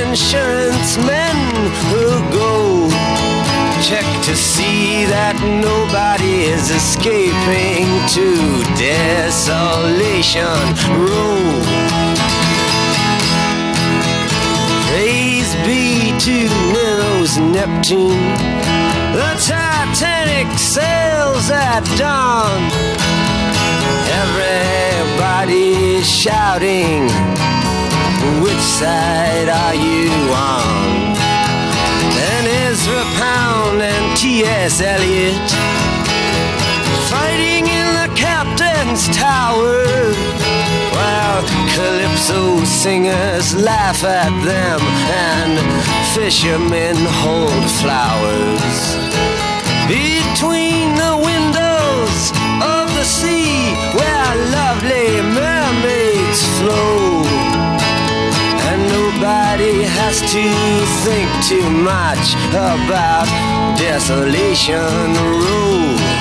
[0.03, 1.37] insurance men
[1.91, 2.89] who go.
[3.83, 8.27] Check to see that nobody is escaping to
[8.81, 10.63] desolation
[10.99, 11.95] row
[14.95, 18.25] Praise be to Nero's Neptune.
[19.13, 22.63] The Titanic sails at dawn.
[24.23, 27.54] Everybody is shouting.
[28.43, 31.15] Which side are you on?
[32.33, 34.81] And Ezra Pound and T.S.
[34.81, 35.49] Eliot
[37.13, 39.85] Fighting in the captain's tower
[40.97, 41.43] While
[41.77, 44.81] calypso singers laugh at them
[45.29, 45.55] And
[46.17, 48.77] fishermen hold flowers
[49.87, 52.33] Between the windows
[52.73, 55.54] of the sea Where lovely mermaids
[59.25, 60.45] Nobody has to
[61.03, 63.25] think too much about
[63.79, 66.14] desolation rules.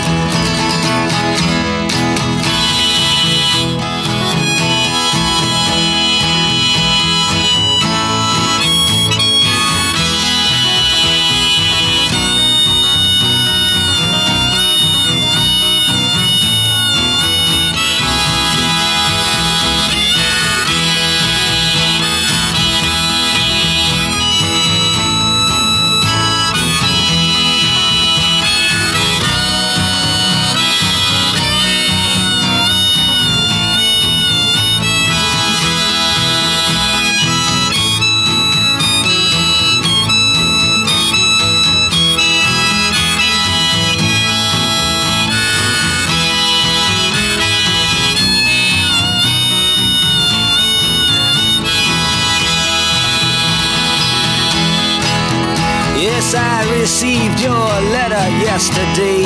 [58.41, 59.23] yesterday.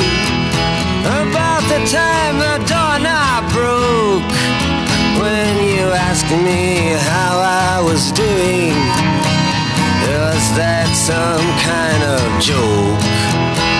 [1.04, 3.06] About the time the dawn
[3.54, 4.34] broke
[5.22, 8.74] When you asked me how I was doing
[10.04, 13.00] Was that some kind of joke?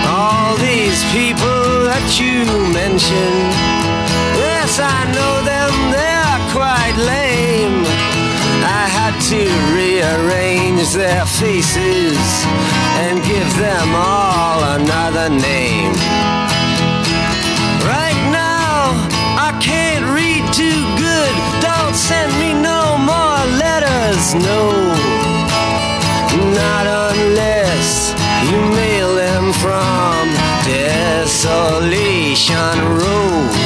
[0.07, 3.51] All these people that you mentioned
[4.39, 7.83] Yes, I know them, they're quite lame.
[8.63, 9.41] I had to
[9.75, 15.93] rearrange their faces and give them all another name.
[17.95, 18.91] Right now
[19.47, 21.33] I can't read too good.
[21.63, 24.61] Don't send me no more letters, no.
[26.59, 28.13] Not unless
[28.49, 30.21] you mail them from
[30.67, 31.97] Desolation
[32.99, 33.58] Road.